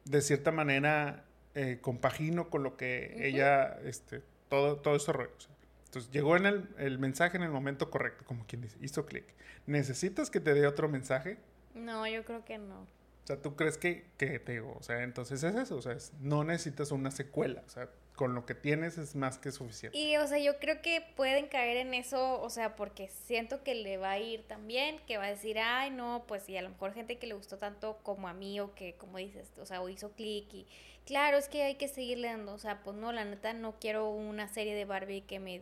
de 0.06 0.22
cierta 0.22 0.52
manera, 0.52 1.26
eh, 1.56 1.80
compagino 1.82 2.50
con 2.50 2.64
lo 2.64 2.78
que 2.78 3.28
ella, 3.28 3.80
este, 3.84 4.24
todo, 4.48 4.78
todo 4.78 4.96
ese 4.96 5.12
rollo. 5.12 5.34
O 5.38 5.42
sea, 5.42 5.56
entonces 5.86 6.12
llegó 6.12 6.38
en 6.38 6.46
el, 6.46 6.70
el, 6.78 7.00
mensaje 7.00 7.38
en 7.38 7.44
el 7.44 7.52
momento 7.52 7.90
correcto, 7.90 8.24
como 8.26 8.46
quien 8.46 8.62
dice, 8.62 8.78
hizo 8.82 9.06
clic. 9.06 9.26
¿Necesitas 9.66 10.30
que 10.30 10.40
te 10.40 10.54
dé 10.54 10.68
otro 10.68 10.88
mensaje? 10.88 11.38
No, 11.74 12.08
yo 12.08 12.24
creo 12.26 12.44
que 12.46 12.58
no. 12.58 12.82
O 12.82 13.28
sea, 13.28 13.42
¿tú 13.42 13.56
crees 13.56 13.78
que, 13.78 14.06
que 14.18 14.40
te 14.40 14.54
digo? 14.54 14.76
O 14.80 14.84
sea, 14.84 15.04
entonces 15.04 15.44
es 15.44 15.56
eso, 15.56 15.78
o 15.78 15.82
sea, 15.82 15.94
es, 15.94 16.14
no 16.20 16.44
necesitas 16.44 16.92
una 16.92 17.12
secuela, 17.12 17.64
o 17.66 17.70
sea, 17.70 17.90
con 18.16 18.34
lo 18.36 18.46
que 18.46 18.56
tienes 18.56 18.98
es 18.98 19.16
más 19.16 19.38
que 19.38 19.52
suficiente. 19.52 19.98
Y, 19.98 20.18
o 20.18 20.28
sea, 20.28 20.40
yo 20.40 20.60
creo 20.60 20.82
que 20.82 21.02
pueden 21.16 21.48
caer 21.48 21.78
en 21.78 21.94
eso, 21.94 22.42
o 22.42 22.50
sea, 22.50 22.76
porque 22.76 23.08
siento 23.08 23.64
que 23.64 23.76
le 23.76 23.98
va 23.98 24.12
a 24.12 24.20
ir 24.20 24.44
también, 24.48 25.00
que 25.08 25.18
va 25.18 25.26
a 25.26 25.30
decir, 25.30 25.60
ay, 25.60 25.92
no, 25.92 26.26
pues, 26.28 26.50
y 26.50 26.58
a 26.58 26.62
lo 26.62 26.70
mejor 26.70 26.94
gente 26.94 27.18
que 27.18 27.28
le 27.28 27.36
gustó 27.36 27.58
tanto 27.58 28.00
como 28.04 28.28
a 28.28 28.34
mí, 28.34 28.60
o 28.60 28.74
que, 28.74 28.96
como 28.96 29.20
dices, 29.20 29.48
o 29.58 29.66
sea, 29.66 29.82
o 29.82 29.90
hizo 29.90 30.12
clic, 30.14 30.54
y 30.54 30.68
claro, 31.06 31.38
es 31.38 31.48
que 31.48 31.64
hay 31.64 31.76
que 31.76 31.88
seguirle 31.88 32.28
dando, 32.28 32.54
o 32.54 32.60
sea, 32.60 32.82
pues 32.84 32.98
no, 32.98 33.12
la 33.12 33.26
neta, 33.26 33.54
no 33.54 33.80
quiero 33.80 34.10
una 34.10 34.48
serie 34.48 34.76
de 34.76 34.86
Barbie 34.86 35.22
que 35.22 35.40
me 35.40 35.62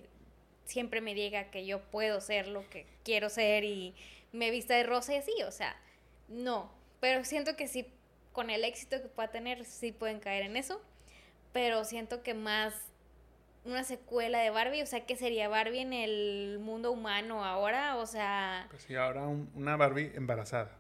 siempre 0.67 1.01
me 1.01 1.15
diga 1.15 1.49
que 1.49 1.65
yo 1.65 1.81
puedo 1.81 2.21
ser 2.21 2.47
lo 2.47 2.67
que 2.69 2.85
quiero 3.03 3.29
ser 3.29 3.63
y 3.63 3.95
me 4.31 4.51
vista 4.51 4.75
de 4.75 4.83
rosa 4.83 5.13
y 5.13 5.17
así, 5.17 5.43
o 5.43 5.51
sea, 5.51 5.75
no, 6.28 6.71
pero 6.99 7.23
siento 7.23 7.55
que 7.55 7.67
sí, 7.67 7.88
con 8.34 8.49
el 8.49 8.63
éxito 8.63 9.01
que 9.01 9.07
pueda 9.07 9.30
tener, 9.30 9.65
sí 9.65 9.91
pueden 9.91 10.19
caer 10.19 10.43
en 10.43 10.57
eso, 10.57 10.82
pero 11.53 11.84
siento 11.86 12.23
que 12.23 12.34
más 12.34 12.73
una 13.65 13.84
secuela 13.84 14.39
de 14.39 14.49
Barbie, 14.49 14.82
o 14.82 14.86
sea, 14.86 15.05
¿qué 15.05 15.15
sería 15.17 15.49
Barbie 15.49 15.80
en 15.80 15.93
el 15.93 16.59
mundo 16.59 16.91
humano 16.91 17.43
ahora? 17.43 17.97
O 17.97 18.05
sea... 18.05 18.67
Pues 18.69 18.84
sí, 18.84 18.95
ahora 18.95 19.28
una 19.28 19.75
Barbie 19.75 20.11
embarazada. 20.15 20.71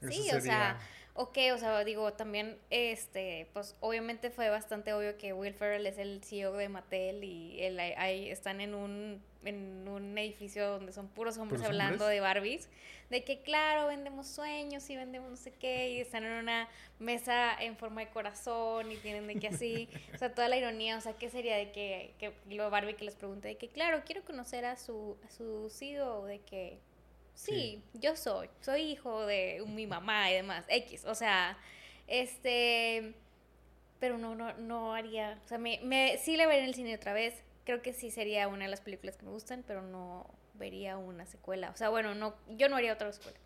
Sí, 0.00 0.30
o 0.32 0.40
sea 0.40 0.80
ok, 1.14 1.38
o 1.54 1.58
sea, 1.58 1.84
digo, 1.84 2.12
también, 2.14 2.58
este, 2.70 3.48
pues 3.52 3.76
obviamente 3.80 4.30
fue 4.30 4.48
bastante 4.48 4.92
obvio 4.92 5.16
que 5.18 5.32
Will 5.32 5.54
Ferrell 5.54 5.86
es 5.86 5.98
el 5.98 6.22
CEO 6.24 6.54
de 6.54 6.68
Mattel 6.68 7.24
y 7.24 7.62
él, 7.62 7.78
ahí 7.78 8.30
están 8.30 8.60
en 8.60 8.74
un, 8.74 9.22
en 9.44 9.88
un 9.88 10.16
edificio 10.18 10.68
donde 10.68 10.92
son 10.92 11.08
puros 11.08 11.38
hombres 11.38 11.62
hablando 11.62 12.06
de 12.06 12.20
Barbies, 12.20 12.68
de 13.10 13.24
que 13.24 13.42
claro, 13.42 13.88
vendemos 13.88 14.26
sueños 14.26 14.88
y 14.90 14.96
vendemos 14.96 15.30
no 15.30 15.36
sé 15.36 15.52
qué, 15.52 15.90
y 15.90 16.00
están 16.00 16.24
en 16.24 16.32
una 16.32 16.68
mesa 16.98 17.54
en 17.60 17.76
forma 17.76 18.02
de 18.02 18.10
corazón 18.10 18.90
y 18.90 18.96
tienen 18.96 19.26
de 19.26 19.36
que 19.36 19.48
así, 19.48 19.88
o 20.14 20.18
sea, 20.18 20.34
toda 20.34 20.48
la 20.48 20.56
ironía, 20.56 20.96
o 20.96 21.00
sea, 21.00 21.14
¿qué 21.14 21.28
sería 21.28 21.56
de 21.56 21.72
que, 21.72 22.14
que 22.18 22.32
lo 22.54 22.70
Barbie 22.70 22.94
que 22.94 23.04
les 23.04 23.16
pregunte 23.16 23.48
de 23.48 23.56
que 23.56 23.68
claro, 23.68 24.02
quiero 24.04 24.22
conocer 24.24 24.64
a 24.64 24.76
su, 24.76 25.16
a 25.26 25.30
su 25.30 25.68
CEO, 25.70 26.24
de 26.26 26.40
que 26.40 26.78
Sí, 27.34 27.82
yo 27.94 28.14
soy, 28.14 28.48
soy 28.60 28.82
hijo 28.82 29.26
de 29.26 29.64
mi 29.66 29.86
mamá 29.86 30.30
y 30.30 30.34
demás, 30.34 30.64
X, 30.68 31.04
o 31.06 31.14
sea, 31.14 31.58
este, 32.06 33.14
pero 33.98 34.18
no, 34.18 34.34
no, 34.34 34.52
no 34.54 34.94
haría, 34.94 35.40
o 35.44 35.48
sea, 35.48 35.58
me, 35.58 35.80
me, 35.82 36.18
sí 36.18 36.36
le 36.36 36.46
vería 36.46 36.62
en 36.62 36.68
el 36.68 36.74
cine 36.74 36.94
otra 36.94 37.12
vez, 37.12 37.42
creo 37.64 37.82
que 37.82 37.92
sí 37.92 38.10
sería 38.10 38.48
una 38.48 38.64
de 38.64 38.70
las 38.70 38.80
películas 38.80 39.16
que 39.16 39.24
me 39.24 39.30
gustan, 39.32 39.64
pero 39.66 39.82
no 39.82 40.26
vería 40.54 40.96
una 40.96 41.26
secuela, 41.26 41.70
o 41.70 41.76
sea, 41.76 41.88
bueno, 41.88 42.14
no, 42.14 42.34
yo 42.56 42.68
no 42.68 42.76
haría 42.76 42.92
otra 42.92 43.12
secuela. 43.12 43.38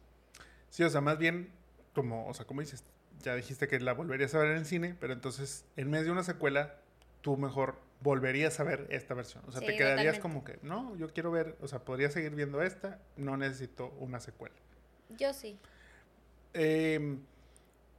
Sí, 0.71 0.83
o 0.83 0.91
sea, 0.91 1.01
más 1.01 1.19
bien, 1.19 1.51
como, 1.95 2.27
o 2.27 2.35
sea, 2.35 2.47
como 2.47 2.61
dices, 2.61 2.85
ya 3.23 3.35
dijiste 3.35 3.69
que 3.69 3.81
la 3.81 3.95
volverías 3.95 4.35
a 4.35 4.39
ver 4.39 4.53
en 4.53 4.59
el 4.59 4.67
cine, 4.67 4.95
pero 5.01 5.13
entonces, 5.13 5.65
en 5.77 5.91
medio 5.91 6.07
de 6.07 6.11
una 6.13 6.25
secuela, 6.25 6.77
tú 7.23 7.37
mejor 7.37 7.77
volverías 8.01 8.61
a 8.61 8.65
ver 8.65 8.87
esta 8.91 9.15
versión. 9.15 9.43
O 9.47 9.53
sea, 9.53 9.61
te 9.61 9.77
quedarías 9.77 10.19
como 10.19 10.45
que, 10.45 10.59
no, 10.63 10.97
yo 10.97 11.09
quiero 11.13 11.31
ver, 11.31 11.57
o 11.61 11.69
sea, 11.69 11.81
podría 11.81 12.11
seguir 12.11 12.35
viendo 12.35 12.63
esta, 12.63 13.01
no 13.17 13.37
necesito 13.37 13.89
una 13.99 14.21
secuela. 14.21 14.55
Yo 15.11 15.33
sí. 15.33 15.59
Em, 16.53 17.21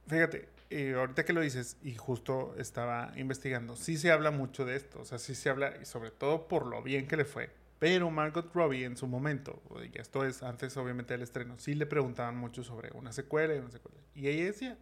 fíjate, 0.06 0.48
eh, 0.70 0.94
ahorita 0.94 1.24
que 1.24 1.32
lo 1.32 1.40
dices, 1.40 1.78
y 1.82 1.94
justo 1.94 2.54
estaba 2.58 3.12
investigando, 3.16 3.76
sí 3.76 3.96
se 3.96 4.12
habla 4.12 4.30
mucho 4.30 4.64
de 4.64 4.76
esto, 4.76 5.00
o 5.00 5.04
sea, 5.04 5.18
sí 5.18 5.34
se 5.34 5.48
habla, 5.48 5.74
y 5.80 5.84
sobre 5.84 6.10
todo 6.10 6.48
por 6.48 6.66
lo 6.66 6.82
bien 6.82 7.06
que 7.06 7.16
le 7.16 7.24
fue. 7.24 7.50
Pero 7.78 8.10
Margot 8.10 8.52
Robbie 8.54 8.84
en 8.84 8.96
su 8.96 9.06
momento, 9.06 9.62
y 9.92 9.98
esto 9.98 10.24
es 10.24 10.42
antes 10.42 10.76
obviamente 10.76 11.14
del 11.14 11.22
estreno, 11.22 11.58
sí 11.58 11.74
le 11.74 11.86
preguntaban 11.86 12.36
mucho 12.36 12.64
sobre 12.64 12.90
una 12.92 13.12
secuela 13.12 13.54
y 13.54 13.58
una 13.58 13.70
secuela. 13.70 13.98
Y 14.14 14.28
ella 14.28 14.46
decía, 14.46 14.78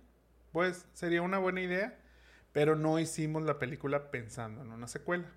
pues 0.52 0.86
sería 0.94 1.22
una 1.22 1.38
buena 1.38 1.60
idea, 1.60 1.98
pero 2.52 2.74
no 2.74 2.98
hicimos 2.98 3.42
la 3.44 3.58
película 3.58 4.10
pensando 4.10 4.62
en 4.62 4.70
una 4.70 4.88
secuela. 4.88 5.30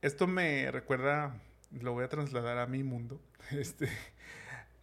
Esto 0.00 0.26
me 0.26 0.70
recuerda, 0.72 1.38
lo 1.70 1.92
voy 1.92 2.04
a 2.04 2.08
trasladar 2.08 2.58
a 2.58 2.66
mi 2.66 2.82
mundo, 2.82 3.20
este, 3.50 3.88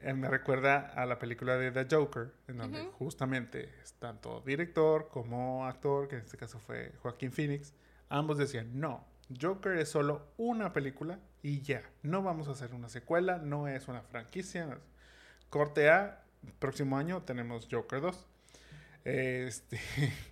eh, 0.01 0.13
me 0.13 0.29
recuerda 0.29 0.87
a 0.95 1.05
la 1.05 1.19
película 1.19 1.57
de 1.57 1.71
The 1.71 1.95
Joker, 1.95 2.31
en 2.47 2.57
donde 2.57 2.85
justamente 2.97 3.69
es 3.81 3.93
tanto 3.93 4.41
director 4.45 5.09
como 5.09 5.65
actor, 5.65 6.07
que 6.07 6.15
en 6.15 6.21
este 6.21 6.37
caso 6.37 6.59
fue 6.59 6.93
Joaquín 7.01 7.31
Phoenix, 7.31 7.73
ambos 8.09 8.37
decían, 8.37 8.79
no, 8.79 9.05
Joker 9.39 9.77
es 9.77 9.89
solo 9.89 10.27
una 10.37 10.73
película 10.73 11.19
y 11.41 11.61
ya, 11.61 11.81
no 12.03 12.23
vamos 12.23 12.47
a 12.47 12.51
hacer 12.51 12.73
una 12.73 12.89
secuela, 12.89 13.37
no 13.37 13.67
es 13.67 13.87
una 13.87 14.01
franquicia. 14.01 14.79
Corte 15.49 15.89
A, 15.89 16.23
próximo 16.59 16.97
año 16.97 17.21
tenemos 17.23 17.67
Joker 17.69 18.01
2. 18.01 18.27
Este, 19.05 19.79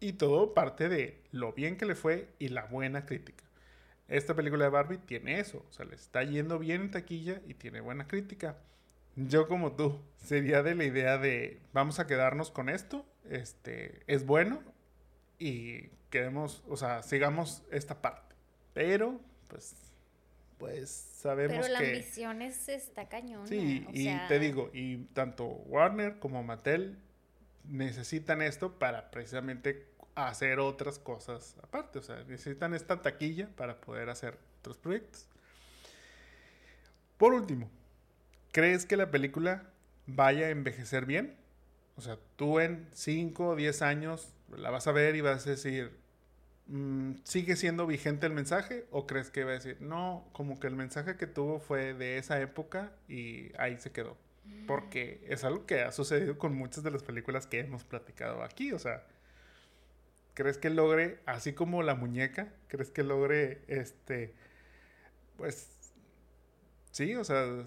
Y 0.00 0.12
todo 0.14 0.52
parte 0.52 0.88
de 0.88 1.22
lo 1.32 1.52
bien 1.52 1.76
que 1.76 1.86
le 1.86 1.94
fue 1.94 2.28
y 2.38 2.48
la 2.48 2.64
buena 2.66 3.06
crítica. 3.06 3.44
Esta 4.08 4.34
película 4.34 4.64
de 4.64 4.70
Barbie 4.70 4.98
tiene 4.98 5.40
eso, 5.40 5.64
o 5.68 5.72
sea, 5.72 5.86
le 5.86 5.94
está 5.94 6.22
yendo 6.22 6.58
bien 6.58 6.82
en 6.82 6.90
taquilla 6.90 7.40
y 7.46 7.54
tiene 7.54 7.80
buena 7.80 8.06
crítica. 8.06 8.56
Yo 9.16 9.48
como 9.48 9.72
tú, 9.72 9.98
sería 10.22 10.62
de 10.62 10.74
la 10.74 10.84
idea 10.84 11.18
de 11.18 11.60
vamos 11.72 11.98
a 11.98 12.06
quedarnos 12.06 12.50
con 12.50 12.68
esto, 12.68 13.06
este, 13.28 14.02
es 14.06 14.26
bueno 14.26 14.62
y 15.38 15.88
queremos, 16.10 16.62
o 16.68 16.76
sea, 16.76 17.02
sigamos 17.02 17.62
esta 17.70 18.02
parte. 18.02 18.34
Pero, 18.74 19.18
pues, 19.48 19.74
pues 20.58 20.90
sabemos 20.90 21.56
Pero 21.56 21.72
la 21.72 21.78
que... 21.78 21.86
ambición 21.86 22.42
es, 22.42 22.68
está 22.68 23.08
cañona. 23.08 23.46
Sí, 23.46 23.86
o 23.88 23.90
y 23.92 24.04
sea, 24.04 24.28
te 24.28 24.38
digo, 24.38 24.70
y 24.74 24.98
tanto 25.14 25.46
Warner 25.46 26.18
como 26.18 26.42
Mattel 26.42 26.98
necesitan 27.64 28.42
esto 28.42 28.78
para 28.78 29.10
precisamente 29.10 29.86
hacer 30.14 30.58
otras 30.58 30.98
cosas 30.98 31.56
aparte. 31.62 31.98
O 31.98 32.02
sea, 32.02 32.16
necesitan 32.24 32.74
esta 32.74 33.00
taquilla 33.00 33.48
para 33.56 33.80
poder 33.80 34.10
hacer 34.10 34.38
otros 34.60 34.76
proyectos. 34.76 35.26
Por 37.16 37.32
último, 37.32 37.70
¿crees 38.56 38.86
que 38.86 38.96
la 38.96 39.10
película 39.10 39.64
vaya 40.06 40.46
a 40.46 40.48
envejecer 40.48 41.04
bien? 41.04 41.36
O 41.96 42.00
sea, 42.00 42.18
tú 42.36 42.58
en 42.58 42.88
5 42.92 43.48
o 43.48 43.54
10 43.54 43.82
años 43.82 44.32
la 44.48 44.70
vas 44.70 44.86
a 44.86 44.92
ver 44.92 45.14
y 45.14 45.20
vas 45.20 45.46
a 45.46 45.50
decir, 45.50 45.92
mm, 46.68 47.16
¿sigue 47.22 47.54
siendo 47.56 47.86
vigente 47.86 48.24
el 48.24 48.32
mensaje? 48.32 48.86
¿O 48.90 49.06
crees 49.06 49.30
que 49.30 49.44
va 49.44 49.50
a 49.50 49.54
decir, 49.54 49.76
no, 49.82 50.26
como 50.32 50.58
que 50.58 50.68
el 50.68 50.74
mensaje 50.74 51.16
que 51.18 51.26
tuvo 51.26 51.60
fue 51.60 51.92
de 51.92 52.16
esa 52.16 52.40
época 52.40 52.92
y 53.08 53.52
ahí 53.58 53.76
se 53.78 53.92
quedó? 53.92 54.16
Porque 54.66 55.22
es 55.28 55.44
algo 55.44 55.66
que 55.66 55.82
ha 55.82 55.92
sucedido 55.92 56.38
con 56.38 56.54
muchas 56.54 56.82
de 56.82 56.90
las 56.90 57.02
películas 57.02 57.46
que 57.46 57.60
hemos 57.60 57.84
platicado 57.84 58.42
aquí. 58.42 58.72
O 58.72 58.78
sea, 58.78 59.04
¿crees 60.32 60.56
que 60.56 60.70
logre, 60.70 61.20
así 61.26 61.52
como 61.52 61.82
la 61.82 61.94
muñeca, 61.94 62.54
crees 62.68 62.90
que 62.90 63.02
logre, 63.02 63.60
este, 63.68 64.32
pues, 65.36 65.68
sí, 66.90 67.14
o 67.16 67.22
sea, 67.24 67.66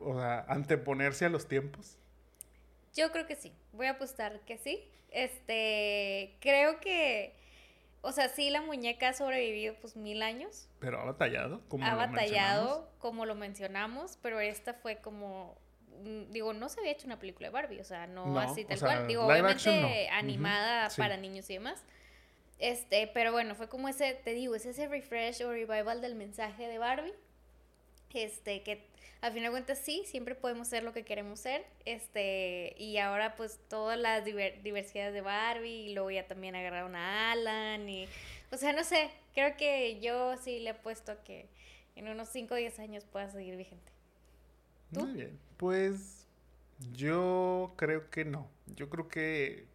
o 0.00 0.14
sea, 0.18 0.44
anteponerse 0.48 1.24
a 1.24 1.28
los 1.28 1.46
tiempos? 1.48 1.96
Yo 2.94 3.12
creo 3.12 3.26
que 3.26 3.36
sí. 3.36 3.52
Voy 3.72 3.86
a 3.86 3.92
apostar 3.92 4.40
que 4.40 4.58
sí. 4.58 4.82
Este, 5.10 6.36
creo 6.40 6.80
que, 6.80 7.34
o 8.00 8.12
sea, 8.12 8.28
sí, 8.28 8.50
la 8.50 8.62
muñeca 8.62 9.08
ha 9.08 9.12
sobrevivido 9.12 9.74
pues 9.80 9.96
mil 9.96 10.22
años. 10.22 10.68
Pero 10.78 11.00
ha 11.00 11.04
batallado, 11.04 11.62
como 11.68 11.84
ha 11.84 11.90
lo 11.92 11.96
batallado, 11.96 12.62
mencionamos. 12.62 12.98
como 12.98 13.26
lo 13.26 13.34
mencionamos, 13.34 14.18
pero 14.22 14.40
esta 14.40 14.74
fue 14.74 14.98
como, 14.98 15.56
mm, 16.02 16.30
digo, 16.30 16.52
no 16.52 16.68
se 16.68 16.80
había 16.80 16.92
hecho 16.92 17.06
una 17.06 17.18
película 17.18 17.48
de 17.48 17.52
Barbie, 17.52 17.80
o 17.80 17.84
sea, 17.84 18.06
no, 18.06 18.26
No, 18.26 18.38
así 18.40 18.62
o 18.62 18.66
tal 18.66 18.78
sea, 18.78 18.88
cual. 18.88 19.06
Digo, 19.08 19.26
obviamente 19.26 20.08
animada 20.10 20.90
sí. 20.90 21.00
para 21.00 21.16
niños 21.16 21.48
y 21.50 21.54
demás. 21.54 21.82
Este, 22.58 23.06
pero 23.14 23.32
bueno, 23.32 23.54
fue 23.54 23.68
como 23.68 23.88
ese, 23.88 24.14
te 24.14 24.34
digo, 24.34 24.54
es 24.54 24.66
ese 24.66 24.86
refresh 24.86 25.42
o 25.42 25.50
revival 25.50 26.00
del 26.02 26.14
mensaje 26.14 26.68
de 26.68 26.78
Barbie. 26.78 27.14
Este, 28.14 28.62
que 28.62 28.88
al 29.20 29.32
final 29.32 29.48
de 29.48 29.50
cuentas 29.50 29.78
sí, 29.78 30.02
siempre 30.06 30.34
podemos 30.34 30.68
ser 30.68 30.82
lo 30.82 30.92
que 30.92 31.04
queremos 31.04 31.40
ser. 31.40 31.64
Este, 31.84 32.74
y 32.78 32.98
ahora 32.98 33.36
pues 33.36 33.58
todas 33.68 33.98
las 33.98 34.24
diver- 34.24 34.62
diversidades 34.62 35.12
de 35.14 35.20
Barbie, 35.20 35.90
y 35.90 35.94
luego 35.94 36.10
ya 36.10 36.26
también 36.26 36.54
agarraron 36.56 36.96
a 36.96 37.32
Alan 37.32 37.88
y, 37.88 38.08
o 38.50 38.56
sea, 38.56 38.72
no 38.72 38.84
sé, 38.84 39.10
creo 39.34 39.56
que 39.56 40.00
yo 40.00 40.36
sí 40.38 40.60
le 40.60 40.70
he 40.70 40.74
puesto 40.74 41.12
a 41.12 41.22
que 41.22 41.46
en 41.96 42.08
unos 42.08 42.28
5 42.30 42.54
o 42.54 42.56
10 42.56 42.78
años 42.78 43.04
pueda 43.04 43.30
seguir 43.30 43.56
vigente. 43.56 43.92
Muy 44.90 45.12
bien. 45.12 45.38
Pues 45.56 46.26
yo 46.94 47.74
creo 47.76 48.10
que 48.10 48.24
no. 48.24 48.48
Yo 48.74 48.88
creo 48.88 49.08
que, 49.08 49.66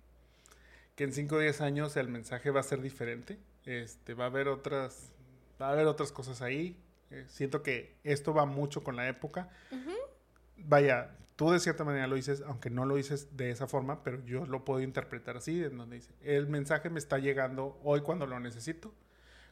que 0.95 1.03
en 1.03 1.13
5 1.13 1.35
o 1.35 1.39
10 1.39 1.61
años 1.61 1.95
el 1.97 2.07
mensaje 2.07 2.49
va 2.51 2.59
a 2.61 2.63
ser 2.63 2.81
diferente. 2.81 3.37
Este, 3.65 4.13
va 4.13 4.25
a 4.25 4.27
haber 4.27 4.47
otras, 4.47 5.11
va 5.61 5.69
a 5.69 5.71
haber 5.71 5.87
otras 5.87 6.11
cosas 6.11 6.41
ahí. 6.41 6.77
Eh, 7.11 7.25
siento 7.27 7.63
que 7.63 7.95
esto 8.03 8.33
va 8.33 8.45
mucho 8.45 8.83
con 8.83 8.95
la 8.95 9.07
época. 9.07 9.49
Ujú. 9.71 9.91
Vaya, 10.57 11.15
tú 11.35 11.51
de 11.51 11.59
cierta 11.59 11.83
manera 11.83 12.07
lo 12.07 12.15
dices, 12.15 12.41
aunque 12.45 12.69
no 12.69 12.85
lo 12.85 12.95
dices 12.95 13.35
de 13.37 13.51
esa 13.51 13.67
forma, 13.67 14.03
pero 14.03 14.23
yo 14.25 14.45
lo 14.45 14.65
puedo 14.65 14.81
interpretar 14.81 15.37
así, 15.37 15.63
en 15.63 15.77
donde 15.77 15.97
dice, 15.97 16.13
el 16.21 16.47
mensaje 16.47 16.89
me 16.89 16.99
está 16.99 17.17
llegando 17.17 17.79
hoy 17.83 18.01
cuando 18.01 18.25
lo 18.25 18.39
necesito. 18.39 18.93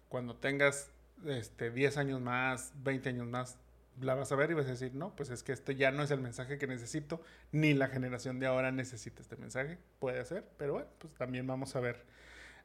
Cuando 0.09 0.35
tengas 0.35 0.91
este, 1.25 1.71
10 1.71 1.97
años 1.97 2.21
más, 2.21 2.71
20 2.83 3.09
años 3.09 3.27
más, 3.27 3.57
la 4.01 4.15
vas 4.15 4.31
a 4.31 4.35
ver 4.35 4.51
y 4.51 4.53
vas 4.53 4.65
a 4.65 4.71
decir, 4.71 4.93
no, 4.95 5.15
pues 5.15 5.29
es 5.29 5.43
que 5.43 5.51
este 5.51 5.75
ya 5.75 5.91
no 5.91 6.03
es 6.03 6.11
el 6.11 6.19
mensaje 6.19 6.57
que 6.57 6.67
necesito, 6.67 7.21
ni 7.51 7.73
la 7.73 7.87
generación 7.87 8.39
de 8.39 8.47
ahora 8.47 8.71
necesita 8.71 9.21
este 9.21 9.35
mensaje. 9.35 9.77
Puede 9.99 10.23
ser, 10.25 10.45
pero 10.57 10.73
bueno, 10.73 10.87
pues 10.99 11.13
también 11.13 11.45
vamos 11.47 11.75
a 11.75 11.79
ver. 11.79 12.03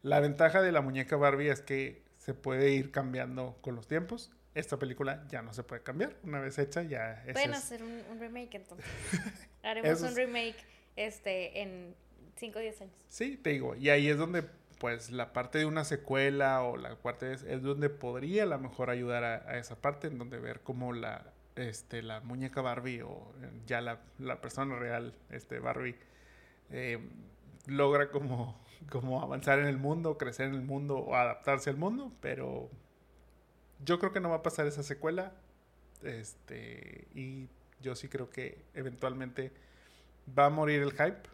La 0.03 0.20
ventaja 0.20 0.62
de 0.62 0.72
la 0.72 0.80
muñeca 0.80 1.16
Barbie 1.16 1.49
es 1.51 1.61
que 1.61 2.03
se 2.18 2.34
puede 2.34 2.70
ir 2.70 2.91
cambiando 2.91 3.59
con 3.61 3.74
los 3.74 3.89
tiempos. 3.89 4.30
Esta 4.59 4.76
película 4.76 5.24
ya 5.28 5.40
no 5.42 5.52
se 5.52 5.62
puede 5.62 5.82
cambiar. 5.82 6.16
Una 6.24 6.40
vez 6.40 6.59
hecha, 6.59 6.82
ya 6.82 7.22
ese 7.22 7.32
Pueden 7.34 7.52
es- 7.52 7.59
hacer 7.59 7.82
un, 7.82 8.02
un 8.11 8.18
remake 8.18 8.56
entonces. 8.56 8.84
Haremos 9.62 10.00
un 10.00 10.09
es- 10.09 10.14
remake 10.16 10.56
este, 10.96 11.61
en 11.62 11.94
5 12.36 12.59
o 12.59 12.62
10 12.62 12.80
años. 12.82 12.94
Sí, 13.09 13.36
te 13.36 13.50
digo, 13.50 13.76
y 13.76 13.88
ahí 13.90 14.09
es 14.09 14.16
donde, 14.18 14.42
pues, 14.80 15.11
la 15.11 15.32
parte 15.32 15.59
de 15.59 15.66
una 15.66 15.84
secuela 15.84 16.62
o 16.62 16.76
la 16.76 16.96
parte 16.96 17.32
es, 17.32 17.42
es 17.44 17.62
donde 17.62 17.88
podría 17.88 18.42
a 18.42 18.46
lo 18.46 18.59
mejor 18.59 18.90
ayudar 18.90 19.22
a, 19.24 19.34
a 19.48 19.59
esa 19.59 19.76
parte, 19.76 20.09
en 20.09 20.18
donde 20.18 20.38
ver 20.38 20.61
cómo 20.62 20.92
la, 20.92 21.32
este, 21.56 22.02
la 22.02 22.20
muñeca 22.20 22.61
Barbie 22.61 23.02
o 23.02 23.32
eh, 23.42 23.50
ya 23.66 23.80
la, 23.80 24.00
la 24.18 24.40
persona 24.40 24.76
real, 24.76 25.14
este, 25.30 25.61
Barbie, 25.61 25.96
eh, 26.70 26.98
logra 27.66 28.11
como, 28.11 28.61
como 28.90 29.22
avanzar 29.22 29.59
en 29.61 29.66
el 29.66 29.78
mundo, 29.78 30.18
crecer 30.18 30.48
en 30.48 30.54
el 30.54 30.62
mundo 30.62 30.98
o 30.98 31.14
adaptarse 31.14 31.70
al 31.70 31.76
mundo, 31.76 32.12
pero 32.20 32.70
yo 33.84 33.98
creo 33.98 34.12
que 34.12 34.20
no 34.20 34.30
va 34.30 34.36
a 34.36 34.42
pasar 34.42 34.66
esa 34.66 34.82
secuela, 34.82 35.32
este, 36.02 37.08
y 37.14 37.48
yo 37.80 37.94
sí 37.94 38.08
creo 38.08 38.30
que 38.30 38.62
eventualmente 38.74 39.52
va 40.36 40.46
a 40.46 40.50
morir 40.50 40.82
el 40.82 40.92
hype. 40.92 41.28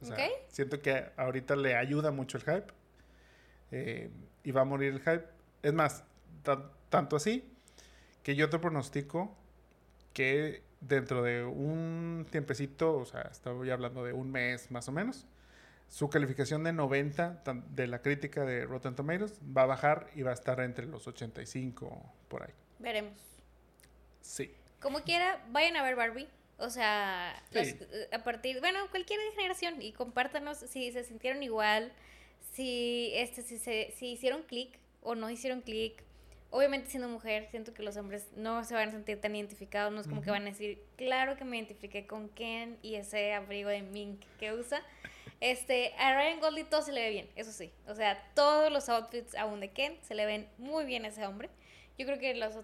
O 0.00 0.04
sea, 0.06 0.16
Ok. 0.16 0.32
siento 0.48 0.80
que 0.82 1.06
ahorita 1.16 1.56
le 1.56 1.76
ayuda 1.76 2.10
mucho 2.10 2.38
el 2.38 2.44
hype. 2.44 2.72
eh, 3.70 4.10
y 4.44 4.52
va 4.52 4.60
a 4.60 4.64
morir 4.64 4.92
el 4.92 5.00
hype. 5.00 5.24
Es 5.62 5.72
más, 5.72 6.04
ta- 6.44 6.70
tanto 6.90 7.16
así 7.16 7.50
que 8.22 8.36
yo 8.36 8.48
te 8.50 8.58
pronostico 8.60 9.34
que 10.12 10.62
dentro 10.80 11.22
de 11.22 11.44
un 11.44 12.26
tiempecito, 12.30 12.94
o 12.98 13.04
sea, 13.04 13.22
estoy 13.22 13.70
hablando 13.70 14.04
de 14.04 14.12
un 14.12 14.30
mes 14.30 14.70
más 14.70 14.86
o 14.88 14.92
menos, 14.92 15.26
su 15.94 16.10
calificación 16.10 16.64
de 16.64 16.72
90 16.72 17.44
tan- 17.44 17.72
de 17.72 17.86
la 17.86 18.02
crítica 18.02 18.44
de 18.44 18.64
Rotten 18.66 18.96
Tomatoes 18.96 19.38
va 19.56 19.62
a 19.62 19.66
bajar 19.66 20.08
y 20.16 20.22
va 20.22 20.32
a 20.32 20.34
estar 20.34 20.58
entre 20.58 20.86
los 20.86 21.06
85 21.06 22.12
por 22.26 22.42
ahí. 22.42 22.52
Veremos. 22.80 23.12
Sí. 24.20 24.50
Como 24.80 25.02
quiera, 25.02 25.40
vayan 25.50 25.76
a 25.76 25.84
ver 25.84 25.94
Barbie. 25.94 26.26
O 26.58 26.68
sea, 26.68 27.40
Sí. 27.50 27.58
los- 27.58 27.68
eh, 27.92 28.08
a 28.12 28.24
partir, 28.24 28.58
bueno, 28.58 28.80
cualquier 28.90 29.20
generación 29.36 29.80
y 29.80 29.92
compártanos 29.92 30.58
si 30.58 30.90
se 30.90 31.04
sintieron 31.04 31.44
igual, 31.44 31.92
si 32.52 33.12
este 33.14 33.42
si 33.42 33.56
se 33.58 33.92
si 33.96 34.08
hicieron 34.14 34.42
clic 34.42 34.76
o 35.00 35.14
no 35.14 35.30
hicieron 35.30 35.60
clic. 35.60 36.02
Obviamente 36.50 36.90
siendo 36.90 37.08
mujer, 37.08 37.46
siento 37.52 37.72
que 37.72 37.84
los 37.84 37.96
hombres 37.96 38.26
no 38.36 38.64
se 38.64 38.74
van 38.74 38.88
a 38.88 38.92
sentir 38.92 39.20
tan 39.20 39.36
identificados, 39.36 39.92
no 39.92 40.00
es 40.00 40.08
como 40.08 40.22
que 40.22 40.30
Ujú. 40.30 40.38
van 40.40 40.48
a 40.48 40.50
decir, 40.50 40.82
claro 40.96 41.36
que 41.36 41.44
me 41.44 41.56
identifiqué 41.56 42.04
con 42.08 42.28
Ken 42.30 42.78
y 42.82 42.96
ese 42.96 43.32
abrigo 43.32 43.68
de 43.70 43.82
mink 43.82 44.20
que 44.40 44.52
usa. 44.52 44.82
Este, 45.44 45.92
a 45.98 46.14
Ryan 46.14 46.40
Goldie 46.40 46.64
todo 46.64 46.80
se 46.80 46.90
le 46.90 47.02
ve 47.02 47.10
bien, 47.10 47.28
eso 47.36 47.52
sí. 47.52 47.70
O 47.86 47.94
sea, 47.94 48.18
todos 48.34 48.72
los 48.72 48.88
outfits 48.88 49.34
aún 49.34 49.60
de 49.60 49.72
Ken 49.72 49.98
se 50.00 50.14
le 50.14 50.24
ven 50.24 50.48
muy 50.56 50.86
bien 50.86 51.04
a 51.04 51.08
ese 51.08 51.26
hombre. 51.26 51.50
Yo 51.98 52.06
creo 52.06 52.18
que 52.18 52.34
los 52.34 52.54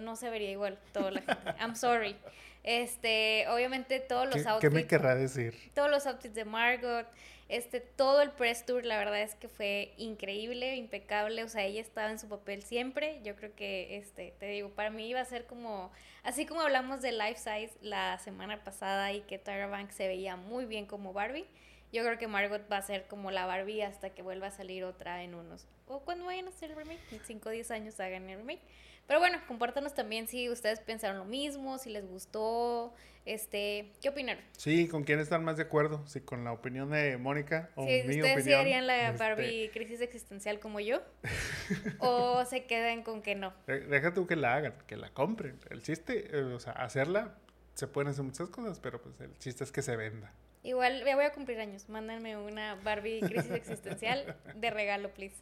no 0.00 0.16
se 0.16 0.30
vería 0.30 0.50
igual 0.50 0.78
toda 0.94 1.10
la 1.10 1.20
gente. 1.20 1.36
I'm 1.60 1.76
sorry. 1.76 2.16
Este, 2.62 3.46
obviamente 3.48 4.00
todos 4.00 4.24
los 4.24 4.36
¿Qué, 4.36 4.42
qué 4.44 4.48
outfits 4.48 4.72
me 4.72 4.86
querrá 4.86 5.14
decir? 5.14 5.54
todos 5.74 5.90
los 5.90 6.06
outfits 6.06 6.34
de 6.34 6.46
Margot, 6.46 7.06
este, 7.50 7.80
todo 7.80 8.22
el 8.22 8.30
press 8.30 8.64
tour, 8.64 8.86
la 8.86 8.96
verdad 8.96 9.20
es 9.20 9.34
que 9.34 9.48
fue 9.48 9.92
increíble, 9.98 10.76
impecable, 10.76 11.44
o 11.44 11.48
sea, 11.48 11.64
ella 11.64 11.82
estaba 11.82 12.10
en 12.10 12.18
su 12.18 12.30
papel 12.30 12.62
siempre, 12.62 13.20
yo 13.24 13.36
creo 13.36 13.54
que, 13.54 13.98
este, 13.98 14.32
te 14.38 14.46
digo, 14.46 14.70
para 14.70 14.88
mí 14.88 15.06
iba 15.06 15.20
a 15.20 15.24
ser 15.26 15.44
como, 15.44 15.92
así 16.22 16.46
como 16.46 16.62
hablamos 16.62 17.02
de 17.02 17.12
Life 17.12 17.36
Size 17.36 17.72
la 17.82 18.16
semana 18.20 18.64
pasada 18.64 19.12
y 19.12 19.20
que 19.20 19.38
Tyra 19.38 19.66
Banks 19.66 19.96
se 19.96 20.08
veía 20.08 20.36
muy 20.36 20.64
bien 20.64 20.86
como 20.86 21.12
Barbie, 21.12 21.46
yo 21.92 22.02
creo 22.02 22.18
que 22.18 22.26
Margot 22.26 22.62
va 22.70 22.78
a 22.78 22.82
ser 22.82 23.06
como 23.06 23.30
la 23.30 23.46
Barbie 23.46 23.82
hasta 23.82 24.10
que 24.10 24.22
vuelva 24.22 24.48
a 24.48 24.50
salir 24.50 24.84
otra 24.84 25.22
en 25.22 25.34
unos, 25.34 25.66
o 25.86 26.00
cuando 26.00 26.24
vayan 26.26 26.46
a 26.46 26.48
hacer 26.50 26.70
el 26.70 26.76
remake, 26.76 27.00
en 27.12 27.20
5 27.24 27.48
o 27.48 27.52
10 27.52 27.70
años 27.70 28.00
hagan 28.00 28.28
el 28.30 28.38
remake. 28.38 28.60
Pero 29.06 29.18
bueno, 29.18 29.38
compártanos 29.48 29.94
también 29.94 30.28
si 30.28 30.48
ustedes 30.48 30.78
pensaron 30.78 31.18
lo 31.18 31.24
mismo, 31.24 31.76
si 31.78 31.90
les 31.90 32.06
gustó, 32.06 32.94
este, 33.26 33.90
¿qué 34.00 34.08
opinaron? 34.10 34.42
Sí, 34.56 34.86
¿con 34.86 35.02
quién 35.02 35.18
están 35.18 35.42
más 35.44 35.56
de 35.56 35.64
acuerdo? 35.64 36.06
¿Sí, 36.06 36.20
con 36.20 36.44
la 36.44 36.52
opinión 36.52 36.88
de 36.90 37.16
Mónica 37.18 37.70
o 37.74 37.84
Sí, 37.84 38.02
mi 38.06 38.16
¿Ustedes 38.20 38.44
sí 38.44 38.52
harían 38.52 38.86
la 38.86 39.08
Este, 39.08 39.18
Barbie 39.18 39.70
crisis 39.72 40.00
existencial 40.02 40.60
como 40.60 40.78
yo? 40.78 41.02
¿O 41.98 42.44
se 42.44 42.64
quedan 42.66 43.02
con 43.02 43.22
que 43.22 43.34
no? 43.34 43.52
de- 43.66 43.80
Deja 43.80 44.14
tú 44.14 44.26
que 44.28 44.36
la 44.36 44.54
hagan, 44.54 44.74
que 44.86 44.96
la 44.96 45.10
compren. 45.10 45.58
El 45.70 45.82
chiste, 45.82 46.28
eh, 46.36 46.42
o 46.42 46.60
sea, 46.60 46.72
hacerla, 46.72 47.34
se 47.74 47.88
pueden 47.88 48.08
hacer 48.08 48.24
muchas 48.24 48.48
cosas, 48.50 48.78
pero 48.78 49.02
pues 49.02 49.20
el 49.20 49.36
chiste 49.38 49.64
es 49.64 49.72
que 49.72 49.82
se 49.82 49.96
venda. 49.96 50.32
Igual, 50.62 51.04
ya 51.04 51.16
voy 51.16 51.24
a 51.24 51.32
cumplir 51.32 51.60
años. 51.60 51.88
Mándenme 51.88 52.36
una 52.36 52.76
Barbie 52.76 53.20
crisis 53.20 53.50
existencial 53.50 54.36
de 54.54 54.70
regalo, 54.70 55.12
please. 55.12 55.36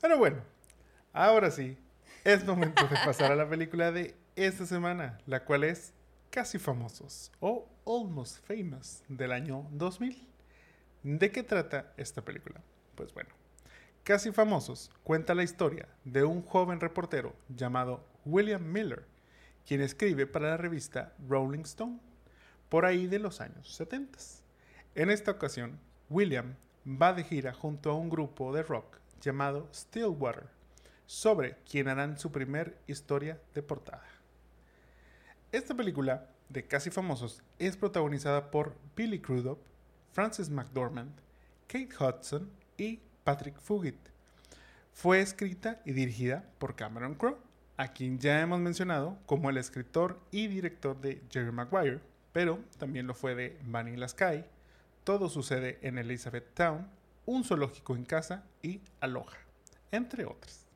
Pero 0.00 0.18
bueno, 0.18 0.42
ahora 1.12 1.50
sí, 1.50 1.78
es 2.24 2.44
momento 2.44 2.86
de 2.88 2.96
pasar 3.04 3.32
a 3.32 3.36
la 3.36 3.48
película 3.48 3.92
de 3.92 4.16
esta 4.34 4.66
semana, 4.66 5.18
la 5.26 5.44
cual 5.44 5.64
es 5.64 5.92
Casi 6.30 6.58
Famosos 6.58 7.30
o 7.38 7.68
Almost 7.86 8.44
Famous 8.44 9.04
del 9.08 9.30
año 9.30 9.68
2000. 9.70 10.26
¿De 11.04 11.30
qué 11.30 11.42
trata 11.42 11.92
esta 11.96 12.22
película? 12.22 12.60
Pues 12.96 13.14
bueno, 13.14 13.30
Casi 14.02 14.32
Famosos 14.32 14.90
cuenta 15.04 15.34
la 15.34 15.44
historia 15.44 15.88
de 16.04 16.24
un 16.24 16.42
joven 16.42 16.80
reportero 16.80 17.36
llamado 17.48 18.04
William 18.24 18.62
Miller, 18.62 19.04
quien 19.66 19.80
escribe 19.80 20.26
para 20.26 20.50
la 20.50 20.56
revista 20.56 21.14
Rolling 21.28 21.60
Stone, 21.60 22.00
por 22.68 22.84
ahí 22.84 23.06
de 23.06 23.18
los 23.18 23.40
años 23.40 23.74
70. 23.74 24.18
En 24.94 25.10
esta 25.10 25.30
ocasión, 25.30 25.78
William 26.10 26.54
va 26.86 27.12
de 27.12 27.24
gira 27.24 27.52
junto 27.52 27.90
a 27.90 27.94
un 27.94 28.10
grupo 28.10 28.54
de 28.54 28.62
rock 28.62 28.98
llamado 29.20 29.68
Stillwater, 29.72 30.48
sobre 31.06 31.56
quien 31.68 31.88
harán 31.88 32.18
su 32.18 32.30
primer 32.30 32.78
historia 32.86 33.40
de 33.54 33.62
portada. 33.62 34.04
Esta 35.52 35.74
película 35.74 36.28
de 36.48 36.66
Casi 36.66 36.90
Famosos 36.90 37.42
es 37.58 37.76
protagonizada 37.76 38.50
por 38.50 38.76
Billy 38.96 39.20
Crudup, 39.20 39.58
Frances 40.12 40.50
McDormand, 40.50 41.12
Kate 41.66 41.88
Hudson 41.98 42.50
y 42.76 43.00
Patrick 43.24 43.58
Fugit. 43.60 43.98
Fue 44.92 45.20
escrita 45.20 45.80
y 45.84 45.92
dirigida 45.92 46.44
por 46.58 46.76
Cameron 46.76 47.14
Crowe, 47.14 47.38
a 47.76 47.88
quien 47.88 48.18
ya 48.18 48.40
hemos 48.40 48.60
mencionado 48.60 49.18
como 49.26 49.50
el 49.50 49.56
escritor 49.56 50.20
y 50.30 50.46
director 50.46 51.00
de 51.00 51.22
Jerry 51.30 51.50
Maguire, 51.50 52.00
pero 52.34 52.58
también 52.78 53.06
lo 53.06 53.14
fue 53.14 53.36
de 53.36 53.56
Vanilla 53.62 54.08
Sky, 54.08 54.44
Todo 55.04 55.28
sucede 55.28 55.78
en 55.82 55.98
Elizabeth 55.98 56.52
Town, 56.52 56.90
Un 57.26 57.44
zoológico 57.44 57.94
en 57.94 58.04
casa 58.04 58.42
y 58.60 58.80
Aloha, 59.00 59.38
entre 59.92 60.24
otras. 60.24 60.66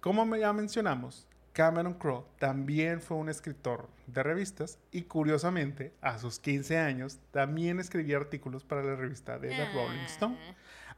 Como 0.00 0.36
ya 0.36 0.52
mencionamos, 0.52 1.26
Cameron 1.52 1.94
Crowe 1.94 2.26
también 2.38 3.00
fue 3.00 3.16
un 3.16 3.28
escritor 3.28 3.88
de 4.06 4.22
revistas 4.22 4.78
y 4.92 5.02
curiosamente 5.02 5.92
a 6.00 6.18
sus 6.18 6.38
15 6.38 6.78
años 6.78 7.18
también 7.32 7.80
escribía 7.80 8.18
artículos 8.18 8.62
para 8.62 8.84
la 8.84 8.94
revista 8.94 9.40
de 9.40 9.48
The 9.48 9.72
Rolling 9.72 10.04
Stone, 10.06 10.38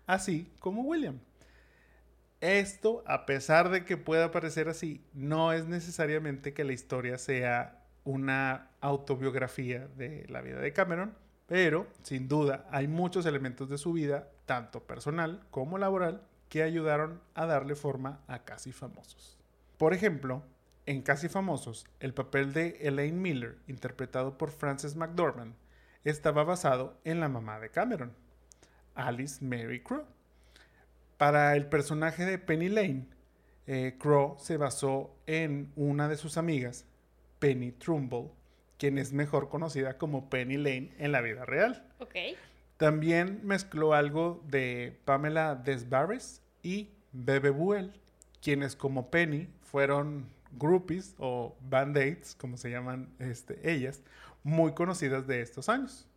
así 0.07 0.53
como 0.59 0.83
William. 0.83 1.19
Esto, 2.43 3.03
a 3.07 3.25
pesar 3.25 3.71
de 3.71 3.87
que 3.87 3.97
pueda 3.97 4.31
parecer 4.31 4.69
así, 4.69 5.03
no 5.15 5.55
es 5.55 5.65
necesariamente 5.65 6.53
que 6.53 6.65
la 6.65 6.75
historia 6.75 7.17
sea 7.17 7.84
una 8.05 8.71
autobiografía 8.81 9.89
de 9.97 10.27
la 10.29 10.43
vida 10.43 10.61
de 10.61 10.73
Cameron, 10.73 11.15
pero 11.47 11.87
sin 12.03 12.29
duda 12.29 12.67
hay 12.71 12.89
muchos 12.89 13.27
elementos 13.27 13.69
de 13.69 13.79
su 13.79 13.93
vida, 13.93 14.29
tanto 14.47 14.83
personal 14.85 15.45
como 15.51 15.79
laboral, 15.79 16.23
que 16.49 16.63
ayudaron 16.63 17.21
a 17.35 17.47
darle 17.47 17.75
forma 17.75 18.21
a 18.29 18.45
Casi 18.45 18.73
Famosos. 18.73 19.39
Por 19.79 19.93
ejemplo, 19.93 20.43
en 20.87 21.03
Casi 21.03 21.29
Famosos, 21.29 21.87
el 22.01 22.15
papel 22.15 22.53
de 22.53 22.79
Elaine 22.81 23.21
Miller, 23.21 23.59
interpretado 23.67 24.39
por 24.39 24.51
Frances 24.51 24.97
McDormand, 24.97 25.55
estaba 26.05 26.45
basado 26.45 27.01
en 27.05 27.21
la 27.21 27.29
mamá 27.29 27.59
de 27.59 27.71
Cameron, 27.71 28.13
Alice 28.95 29.45
Mary 29.45 29.83
Crowe. 29.83 30.05
Para 31.17 31.57
el 31.57 31.67
personaje 31.67 32.25
de 32.25 32.39
Penny 32.39 32.69
Lane, 32.69 33.07
eh, 33.67 33.97
Crowe 33.99 34.37
se 34.39 34.57
basó 34.57 35.17
en 35.27 35.73
una 35.75 36.09
de 36.09 36.17
sus 36.17 36.37
amigas, 36.37 36.87
Penny 37.45 37.73
Trumbull, 37.73 38.31
quien 38.79 38.97
es 38.97 39.13
mejor 39.13 39.51
conocida 39.51 39.99
como 39.99 40.31
Penny 40.31 40.57
Lane 40.57 40.95
en 40.97 41.13
la 41.13 41.21
vida 41.21 41.45
real. 41.45 41.87
También 42.79 43.41
mezcló 43.43 43.93
algo 43.93 44.43
de 44.49 44.99
Pamela 45.05 45.55
Desbarres 45.55 46.41
y 46.63 46.89
Bebe 47.13 47.51
Buell, 47.51 47.93
quienes 48.41 48.77
como 48.77 49.11
Penny 49.11 49.51
fueron 49.61 50.27
groupies 50.53 51.15
o 51.19 51.55
band-aids, 51.69 52.35
como 52.35 52.57
se 52.57 52.71
llaman 52.71 53.11
este, 53.19 53.71
ellas, 53.71 54.01
muy 54.43 54.73
conocidas 54.73 55.27
de 55.27 55.43
estos 55.43 55.69
años. 55.69 56.09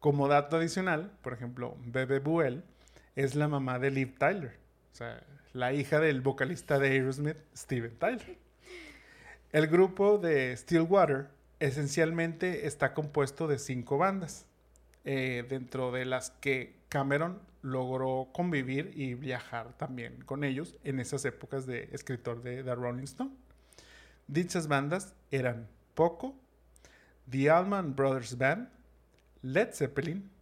Como 0.00 0.26
dato 0.26 0.56
adicional, 0.56 1.12
por 1.22 1.34
ejemplo, 1.34 1.76
Bebe 1.86 2.18
Buell 2.18 2.64
es 3.14 3.36
la 3.36 3.46
mamá 3.46 3.78
de 3.78 3.92
Liv 3.92 4.18
Tyler, 4.18 4.58
o 4.92 4.96
sea, 4.96 5.22
la 5.52 5.72
hija 5.72 6.00
del 6.00 6.20
vocalista 6.20 6.80
de 6.80 6.88
Aerosmith, 6.88 7.36
Steven 7.54 7.96
Tyler. 7.96 8.43
El 9.54 9.68
grupo 9.68 10.18
de 10.18 10.56
Stillwater 10.56 11.28
esencialmente 11.60 12.66
está 12.66 12.92
compuesto 12.92 13.46
de 13.46 13.60
cinco 13.60 13.98
bandas, 13.98 14.46
eh, 15.04 15.46
dentro 15.48 15.92
de 15.92 16.04
las 16.04 16.30
que 16.30 16.74
Cameron 16.88 17.38
logró 17.62 18.30
convivir 18.32 18.90
y 18.96 19.14
viajar 19.14 19.72
también 19.78 20.24
con 20.24 20.42
ellos 20.42 20.76
en 20.82 20.98
esas 20.98 21.24
épocas 21.24 21.66
de 21.66 21.88
escritor 21.92 22.42
de 22.42 22.64
The 22.64 22.74
Rolling 22.74 23.04
Stone. 23.04 23.30
Dichas 24.26 24.66
bandas 24.66 25.14
eran 25.30 25.68
Poco, 25.94 26.34
The 27.30 27.48
Allman 27.48 27.94
Brothers 27.94 28.36
Band, 28.36 28.68
Led 29.42 29.72
Zeppelin, 29.72 30.32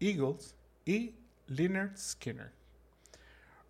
Eagles 0.00 0.56
y 0.84 1.14
Leonard 1.46 1.96
Skinner. 1.96 2.50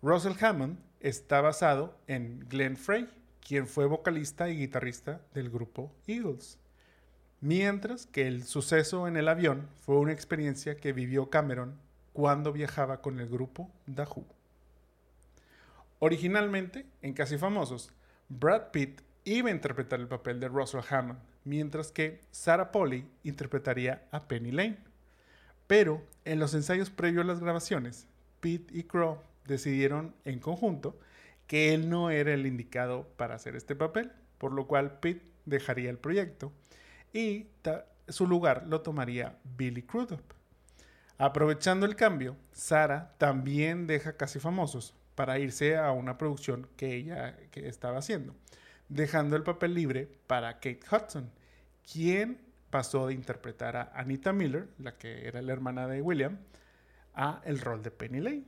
Russell 0.01 0.43
Hammond 0.43 0.79
está 1.01 1.39
basado 1.39 1.99
en 2.07 2.47
Glenn 2.49 2.75
Frey, 2.75 3.07
quien 3.45 3.67
fue 3.67 3.85
vocalista 3.85 4.49
y 4.49 4.57
guitarrista 4.57 5.21
del 5.33 5.49
grupo 5.49 5.91
Eagles. 6.07 6.59
Mientras 7.41 8.05
que 8.05 8.27
el 8.27 8.43
suceso 8.43 9.07
en 9.07 9.17
el 9.17 9.27
avión 9.27 9.67
fue 9.79 9.97
una 9.97 10.13
experiencia 10.13 10.77
que 10.77 10.93
vivió 10.93 11.29
Cameron 11.29 11.79
cuando 12.13 12.53
viajaba 12.53 13.01
con 13.01 13.19
el 13.19 13.27
grupo 13.29 13.71
The. 13.93 14.05
Originalmente, 15.99 16.85
en 17.01 17.13
Casi 17.13 17.37
Famosos, 17.37 17.91
Brad 18.29 18.71
Pitt 18.71 19.01
iba 19.23 19.49
a 19.49 19.53
interpretar 19.53 19.99
el 19.99 20.07
papel 20.07 20.39
de 20.39 20.47
Russell 20.47 20.81
Hammond, 20.89 21.19
mientras 21.43 21.91
que 21.91 22.21
Sarah 22.31 22.71
Polley 22.71 23.07
interpretaría 23.23 24.07
a 24.11 24.27
Penny 24.27 24.51
Lane. 24.51 24.77
Pero 25.67 26.03
en 26.25 26.39
los 26.39 26.53
ensayos 26.53 26.89
previos 26.89 27.23
a 27.23 27.27
las 27.27 27.39
grabaciones, 27.39 28.07
Pitt 28.39 28.71
y 28.71 28.83
Crow 28.83 29.19
decidieron 29.45 30.15
en 30.25 30.39
conjunto 30.39 30.99
que 31.51 31.73
él 31.73 31.89
no 31.89 32.11
era 32.11 32.33
el 32.33 32.45
indicado 32.45 33.09
para 33.17 33.35
hacer 33.35 33.57
este 33.57 33.75
papel, 33.75 34.13
por 34.37 34.53
lo 34.53 34.67
cual 34.67 34.99
Pitt 35.01 35.21
dejaría 35.43 35.89
el 35.89 35.97
proyecto 35.97 36.53
y 37.11 37.47
su 38.07 38.25
lugar 38.25 38.67
lo 38.67 38.79
tomaría 38.79 39.37
Billy 39.57 39.81
Crudup. 39.81 40.21
Aprovechando 41.17 41.85
el 41.85 41.97
cambio, 41.97 42.37
Sarah 42.53 43.15
también 43.17 43.85
deja 43.85 44.15
Casi 44.15 44.39
Famosos 44.39 44.95
para 45.15 45.39
irse 45.39 45.75
a 45.75 45.91
una 45.91 46.17
producción 46.17 46.69
que 46.77 46.95
ella 46.95 47.35
que 47.51 47.67
estaba 47.67 47.97
haciendo, 47.97 48.33
dejando 48.87 49.35
el 49.35 49.43
papel 49.43 49.73
libre 49.73 50.07
para 50.27 50.53
Kate 50.53 50.79
Hudson, 50.89 51.29
quien 51.91 52.39
pasó 52.69 53.07
de 53.07 53.13
interpretar 53.13 53.75
a 53.75 53.91
Anita 53.93 54.31
Miller, 54.31 54.69
la 54.77 54.97
que 54.97 55.27
era 55.27 55.41
la 55.41 55.51
hermana 55.51 55.85
de 55.85 56.01
William, 56.01 56.37
a 57.13 57.41
el 57.43 57.59
rol 57.59 57.83
de 57.83 57.91
Penny 57.91 58.21
Lane. 58.21 58.45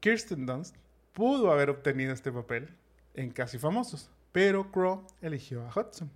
Kirsten 0.00 0.46
Dunst 0.46 0.74
pudo 1.18 1.50
haber 1.50 1.68
obtenido 1.68 2.12
este 2.12 2.30
papel 2.30 2.68
en 3.14 3.32
Casi 3.32 3.58
Famosos, 3.58 4.08
pero 4.30 4.70
Crow 4.70 5.04
eligió 5.20 5.66
a 5.66 5.68
Hudson, 5.68 6.12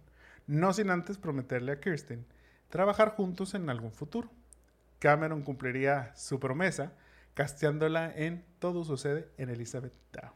no 0.46 0.72
sin 0.72 0.90
antes 0.90 1.18
prometerle 1.18 1.72
a 1.72 1.80
Kirsten 1.80 2.24
trabajar 2.68 3.16
juntos 3.16 3.54
en 3.54 3.68
algún 3.68 3.90
futuro. 3.90 4.30
Cameron 5.00 5.42
cumpliría 5.42 6.12
su 6.14 6.38
promesa 6.38 6.92
casteándola 7.34 8.12
en 8.14 8.44
Todo 8.60 8.84
sucede 8.84 9.28
en 9.38 9.48
Elizabeth 9.48 9.92
Town. 10.12 10.30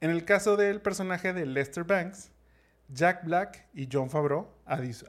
En 0.00 0.08
el 0.08 0.24
caso 0.24 0.56
del 0.56 0.80
personaje 0.80 1.34
de 1.34 1.44
Lester 1.44 1.84
Banks, 1.84 2.30
Jack 2.88 3.26
Black 3.26 3.66
y 3.74 3.86
John 3.92 4.08
Favreau 4.08 4.48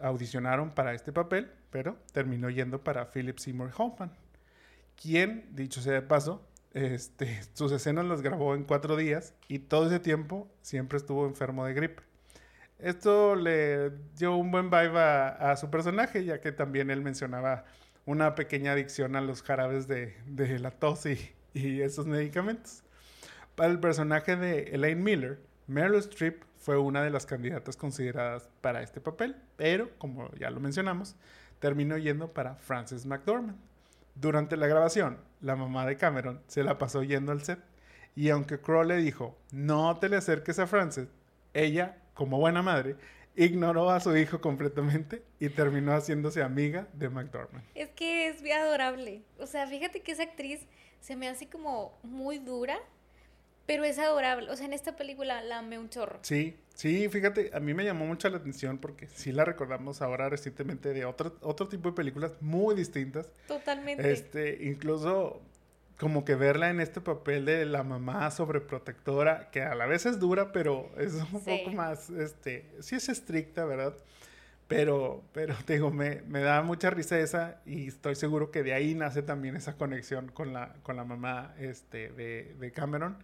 audicionaron 0.01 0.72
para 0.72 0.93
este 0.93 1.14
papel, 1.14 1.49
pero 1.70 1.95
terminó 2.12 2.49
yendo 2.49 2.84
para 2.84 3.09
Philip 3.09 3.38
Seymour 3.38 3.72
Hoffman, 3.78 4.12
quien, 5.01 5.47
dicho 5.55 5.80
sea 5.80 5.93
de 5.93 6.01
paso, 6.01 6.45
este, 6.74 7.42
sus 7.54 7.72
escenas 7.72 8.06
las 8.06 8.22
grabó 8.22 8.56
en 8.56 8.64
cuatro 8.64 8.96
días 8.96 9.34
y 9.48 9.60
todo 9.60 9.88
ese 9.88 10.00
tiempo 10.00 10.48
siempre 10.62 10.98
estuvo 10.98 11.26
enfermo 11.26 11.66
de 11.66 11.74
gripe. 11.74 12.04
Esto 12.80 13.36
le 13.36 13.92
dio 14.18 14.36
un 14.36 14.50
buen 14.50 14.72
vibe 14.72 15.00
a, 15.00 15.52
a 15.52 15.58
su 15.58 15.70
personaje, 15.70 16.26
ya 16.26 16.42
que 16.42 16.52
también 16.52 16.90
él 16.90 17.02
mencionaba 17.02 17.66
una 18.06 18.34
pequeña 18.36 18.72
adicción 18.72 19.16
a 19.16 19.22
los 19.22 19.44
jarabes 19.44 19.88
de, 19.88 20.16
de 20.26 20.60
la 20.60 20.72
tos 20.72 21.06
y, 21.06 21.32
y, 21.54 21.82
esos 21.82 22.08
medicamentos. 22.08 22.84
Para 23.56 23.72
el 23.72 23.80
personaje 23.80 24.36
de 24.36 24.64
Elaine 24.74 25.04
Miller, 25.04 25.40
Meryl 25.68 26.00
Streep 26.00 26.44
fue 26.58 26.78
una 26.78 27.04
de 27.04 27.10
las 27.10 27.26
candidatas 27.26 27.78
consideradas 27.78 28.50
para 28.62 28.82
este 28.82 29.02
papel, 29.02 29.36
pero 29.58 29.90
como 29.98 30.32
ya 30.36 30.50
lo 30.50 30.60
mencionamos, 30.60 31.16
terminó 31.60 31.98
yendo 31.98 32.34
para 32.34 32.56
Frances 32.56 33.06
McDormand. 33.06 33.60
Durante 34.16 34.58
la 34.58 34.68
grabación, 34.68 35.18
la 35.42 35.56
mamá 35.56 35.86
de 35.86 35.98
Cameron 35.98 36.42
se 36.48 36.64
la 36.64 36.78
pasó 36.78 37.04
yendo 37.04 37.32
al 37.32 37.44
set 37.44 37.60
y 38.16 38.30
aunque 38.30 38.60
Crow 38.60 38.84
le 38.84 38.98
dijo, 38.98 39.38
no 39.52 39.98
te 39.98 40.10
le 40.10 40.18
acerques 40.18 40.60
a 40.60 40.68
Frances, 40.68 41.08
ella, 41.54 41.98
como 42.14 42.39
buena 42.39 42.62
madre, 42.62 42.96
ignoró 43.36 43.89
a 43.89 44.00
su 44.00 44.16
hijo 44.16 44.42
completamente 44.42 45.24
y 45.39 45.50
terminó 45.50 45.94
haciéndose 45.94 46.44
amiga 46.44 46.88
de 46.94 47.10
McDormand. 47.10 47.64
Es 47.74 47.89
que 47.89 48.28
es 48.28 48.44
adorable. 48.54 49.22
O 49.39 49.46
sea, 49.46 49.66
fíjate 49.68 50.02
que 50.02 50.12
esa 50.12 50.24
actriz 50.24 50.68
se 51.00 51.16
me 51.16 51.30
hace 51.30 51.48
como 51.48 51.98
muy 52.04 52.38
dura, 52.38 52.78
pero 53.66 53.84
es 53.84 53.99
adorable. 53.99 54.49
O 54.49 54.55
sea, 54.55 54.66
en 54.66 54.74
esta 54.74 54.95
película 54.95 55.41
la 55.41 55.59
amé 55.59 55.80
un 55.80 55.89
chorro. 55.89 56.20
Sí, 56.22 56.57
sí, 56.74 57.07
fíjate, 57.09 57.51
a 57.53 57.59
mí 57.59 57.74
me 57.74 57.84
llamó 57.84 58.05
mucho 58.05 58.30
la 58.30 58.38
atención 58.38 58.78
porque 58.78 59.07
sí 59.07 59.32
la 59.32 59.45
recordamos 59.45 60.01
ahora 60.01 60.30
recientemente 60.30 60.93
de 60.93 61.05
otro, 61.05 61.38
otro 61.41 61.68
tipo 61.68 61.89
de 61.89 61.95
películas 61.95 62.34
muy 62.41 62.76
distintas. 62.76 63.30
Totalmente. 63.47 64.12
Este, 64.12 64.66
incluso 64.66 65.41
como 66.01 66.26
que 66.26 66.34
verla 66.34 66.72
en 66.72 66.80
este 66.80 66.99
papel 66.99 67.45
de 67.45 67.64
la 67.66 67.84
mamá 67.84 68.32
sobreprotectora, 68.32 69.51
que 69.51 69.62
a 69.62 69.76
la 69.76 69.86
vez 69.86 70.07
es 70.07 70.20
dura, 70.20 70.51
pero 70.51 70.89
es 70.97 71.14
un 71.14 71.43
poco 71.43 71.70
más, 71.72 72.09
este, 72.09 72.66
sí 72.80 72.95
es 72.95 73.07
estricta, 73.07 73.66
¿verdad? 73.66 73.93
Pero, 74.68 75.24
pero 75.32 75.53
te 75.66 75.74
digo, 75.74 75.91
me, 75.91 76.24
me, 76.24 76.39
da 76.39 76.64
mucha 76.64 76.89
risa 76.89 77.20
esa 77.20 77.62
y 77.68 77.88
estoy 77.88 78.16
seguro 78.16 78.49
que 78.49 78.64
de 78.64 78.74
ahí 78.74 78.95
nace 78.95 79.22
también 79.22 79.55
esa 79.55 79.78
conexión 79.78 80.30
con 80.30 80.53
la, 80.53 80.74
con 80.82 80.95
la 80.95 81.03
mamá 81.03 81.53
este, 81.59 82.09
de, 82.09 82.55
de 82.59 82.72
Cameron. 82.72 83.18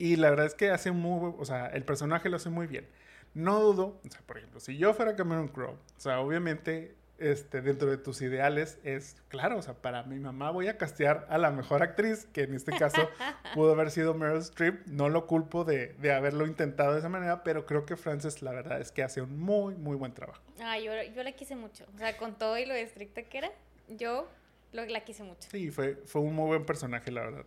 Y 0.00 0.16
la 0.16 0.30
verdad 0.30 0.46
es 0.46 0.54
que 0.54 0.70
hace 0.70 0.92
muy, 0.92 1.34
o 1.38 1.44
sea, 1.44 1.66
el 1.66 1.84
personaje 1.84 2.30
lo 2.30 2.36
hace 2.36 2.48
muy 2.48 2.66
bien. 2.66 2.88
No 3.34 3.60
dudo, 3.60 4.00
o 4.02 4.10
sea, 4.10 4.22
por 4.22 4.38
ejemplo, 4.38 4.58
si 4.58 4.78
yo 4.78 4.94
fuera 4.94 5.14
Cameron 5.14 5.48
Crowe, 5.48 5.74
o 5.74 6.00
sea, 6.00 6.20
obviamente 6.20 6.94
este, 7.18 7.60
dentro 7.60 7.90
de 7.90 7.98
tus 7.98 8.22
ideales 8.22 8.78
es, 8.82 9.16
claro, 9.28 9.58
o 9.58 9.62
sea, 9.62 9.74
para 9.74 10.02
mi 10.04 10.18
mamá 10.18 10.50
voy 10.52 10.68
a 10.68 10.78
castear 10.78 11.26
a 11.28 11.36
la 11.36 11.50
mejor 11.50 11.82
actriz, 11.82 12.26
que 12.32 12.44
en 12.44 12.54
este 12.54 12.72
caso 12.72 13.10
pudo 13.54 13.72
haber 13.72 13.90
sido 13.90 14.14
Meryl 14.14 14.38
Streep. 14.38 14.86
No 14.86 15.10
lo 15.10 15.26
culpo 15.26 15.64
de, 15.64 15.88
de, 15.98 16.12
haberlo 16.14 16.46
intentado 16.46 16.94
de 16.94 17.00
esa 17.00 17.10
manera, 17.10 17.44
pero 17.44 17.66
creo 17.66 17.84
que 17.84 17.96
Frances, 17.96 18.40
la 18.40 18.52
verdad 18.52 18.80
es 18.80 18.90
que 18.90 19.02
hace 19.02 19.20
un 19.20 19.38
muy, 19.38 19.74
muy 19.74 19.96
buen 19.96 20.14
trabajo. 20.14 20.42
Ah, 20.62 20.78
yo, 20.78 20.92
yo 21.14 21.22
la 21.22 21.32
quise 21.32 21.56
mucho. 21.56 21.84
O 21.94 21.98
sea, 21.98 22.16
con 22.16 22.38
todo 22.38 22.56
y 22.56 22.64
lo 22.64 22.72
estricta 22.72 23.22
que 23.24 23.36
era, 23.36 23.52
yo 23.86 24.26
lo, 24.72 24.86
la 24.86 25.04
quise 25.04 25.22
mucho. 25.22 25.46
Sí, 25.50 25.70
fue, 25.70 25.96
fue 26.06 26.22
un 26.22 26.34
muy 26.34 26.46
buen 26.46 26.64
personaje, 26.64 27.12
la 27.12 27.20
verdad. 27.20 27.44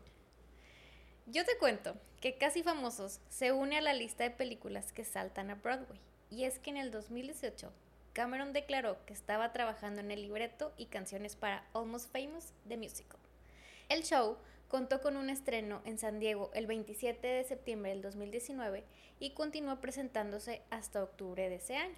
Yo 1.25 1.45
te 1.45 1.57
cuento 1.57 1.95
que 2.19 2.37
Casi 2.37 2.63
Famosos 2.63 3.21
se 3.29 3.53
une 3.53 3.77
a 3.77 3.81
la 3.81 3.93
lista 3.93 4.25
de 4.25 4.31
películas 4.31 4.91
que 4.91 5.05
saltan 5.05 5.51
a 5.51 5.55
Broadway. 5.55 5.97
Y 6.29 6.43
es 6.43 6.59
que 6.59 6.69
en 6.69 6.75
el 6.75 6.91
2018 6.91 7.71
Cameron 8.11 8.51
declaró 8.51 8.97
que 9.05 9.13
estaba 9.13 9.53
trabajando 9.53 10.01
en 10.01 10.11
el 10.11 10.21
libreto 10.21 10.73
y 10.77 10.87
canciones 10.87 11.37
para 11.37 11.65
Almost 11.73 12.11
Famous, 12.11 12.51
The 12.67 12.75
Musical. 12.75 13.19
El 13.87 14.03
show 14.03 14.37
contó 14.67 15.01
con 15.01 15.15
un 15.15 15.29
estreno 15.29 15.81
en 15.85 15.97
San 15.97 16.19
Diego 16.19 16.51
el 16.53 16.67
27 16.67 17.25
de 17.25 17.43
septiembre 17.45 17.91
del 17.91 18.01
2019 18.01 18.83
y 19.21 19.29
continuó 19.29 19.79
presentándose 19.79 20.61
hasta 20.71 21.01
octubre 21.01 21.47
de 21.47 21.55
ese 21.55 21.77
año. 21.77 21.95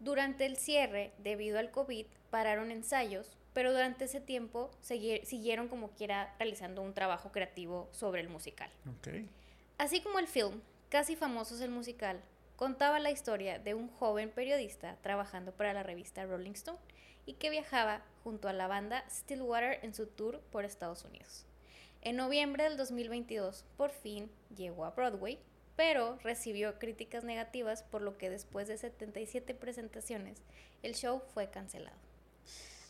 Durante 0.00 0.46
el 0.46 0.56
cierre, 0.56 1.12
debido 1.18 1.58
al 1.58 1.70
COVID, 1.70 2.06
pararon 2.30 2.70
ensayos, 2.70 3.36
pero 3.56 3.72
durante 3.72 4.04
ese 4.04 4.20
tiempo 4.20 4.70
siguieron 4.82 5.68
como 5.68 5.88
quiera 5.92 6.34
realizando 6.38 6.82
un 6.82 6.92
trabajo 6.92 7.32
creativo 7.32 7.88
sobre 7.90 8.20
el 8.20 8.28
musical. 8.28 8.68
Así 9.78 10.02
como 10.02 10.18
el 10.18 10.26
film, 10.26 10.60
Casi 10.90 11.16
Famosos 11.16 11.62
el 11.62 11.70
Musical, 11.70 12.20
contaba 12.56 12.98
la 12.98 13.10
historia 13.10 13.58
de 13.58 13.72
un 13.72 13.88
joven 13.88 14.28
periodista 14.28 14.98
trabajando 15.00 15.52
para 15.52 15.72
la 15.72 15.82
revista 15.82 16.26
Rolling 16.26 16.50
Stone 16.50 16.78
y 17.24 17.32
que 17.32 17.48
viajaba 17.48 18.02
junto 18.22 18.46
a 18.50 18.52
la 18.52 18.66
banda 18.66 19.08
Stillwater 19.08 19.82
en 19.82 19.94
su 19.94 20.06
tour 20.06 20.42
por 20.52 20.66
Estados 20.66 21.06
Unidos. 21.06 21.46
En 22.02 22.16
noviembre 22.16 22.64
del 22.64 22.76
2022, 22.76 23.64
por 23.78 23.88
fin 23.90 24.30
llegó 24.54 24.84
a 24.84 24.90
Broadway, 24.90 25.38
pero 25.76 26.18
recibió 26.22 26.78
críticas 26.78 27.24
negativas 27.24 27.84
por 27.84 28.02
lo 28.02 28.18
que 28.18 28.28
después 28.28 28.68
de 28.68 28.76
77 28.76 29.54
presentaciones, 29.54 30.42
el 30.82 30.94
show 30.94 31.22
fue 31.32 31.48
cancelado. 31.48 32.05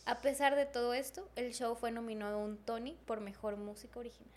A 0.07 0.21
pesar 0.21 0.55
de 0.55 0.65
todo 0.65 0.93
esto, 0.93 1.29
el 1.35 1.53
show 1.53 1.75
fue 1.75 1.91
nominado 1.91 2.39
a 2.39 2.43
un 2.43 2.57
Tony 2.57 2.97
por 3.05 3.21
Mejor 3.21 3.57
Música 3.57 3.99
Original 3.99 4.27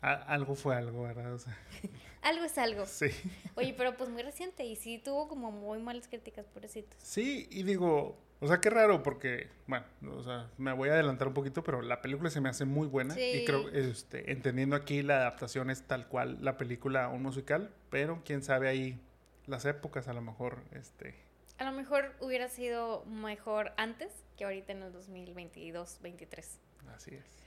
algo 0.00 0.54
fue 0.54 0.76
algo, 0.76 1.02
¿verdad? 1.02 1.38
algo 2.22 2.44
es 2.44 2.58
algo. 2.58 2.86
Sí. 2.86 3.08
Oye, 3.54 3.74
pero 3.76 3.96
pues 3.96 4.10
muy 4.10 4.22
reciente 4.22 4.64
y 4.64 4.76
sí 4.76 4.98
tuvo 4.98 5.28
como 5.28 5.50
muy 5.50 5.78
malas 5.78 6.08
críticas, 6.08 6.46
pobrecitos. 6.46 6.96
Sí, 7.02 7.48
y 7.50 7.62
digo, 7.62 8.18
o 8.40 8.48
sea, 8.48 8.60
qué 8.60 8.70
raro 8.70 9.02
porque, 9.02 9.48
bueno, 9.66 9.86
o 10.10 10.22
sea, 10.22 10.50
me 10.58 10.72
voy 10.72 10.90
a 10.90 10.92
adelantar 10.92 11.28
un 11.28 11.34
poquito, 11.34 11.62
pero 11.62 11.82
la 11.82 12.02
película 12.02 12.30
se 12.30 12.40
me 12.40 12.48
hace 12.48 12.64
muy 12.64 12.86
buena 12.86 13.18
y 13.18 13.44
creo, 13.44 13.68
este, 13.70 14.32
entendiendo 14.32 14.76
aquí 14.76 15.02
la 15.02 15.18
adaptación 15.18 15.70
es 15.70 15.82
tal 15.86 16.08
cual 16.08 16.38
la 16.40 16.56
película 16.58 17.08
un 17.08 17.22
musical, 17.22 17.72
pero 17.90 18.22
quién 18.24 18.42
sabe 18.42 18.68
ahí 18.68 19.00
las 19.46 19.64
épocas, 19.64 20.08
a 20.08 20.12
lo 20.12 20.20
mejor, 20.20 20.62
este... 20.72 21.22
A 21.58 21.64
lo 21.64 21.72
mejor 21.72 22.12
hubiera 22.20 22.48
sido 22.48 23.04
mejor 23.04 23.72
antes 23.76 24.23
que 24.36 24.44
ahorita 24.44 24.72
en 24.72 24.82
el 24.82 24.92
2022-23. 24.92 26.44
Así 26.94 27.14
es. 27.14 27.44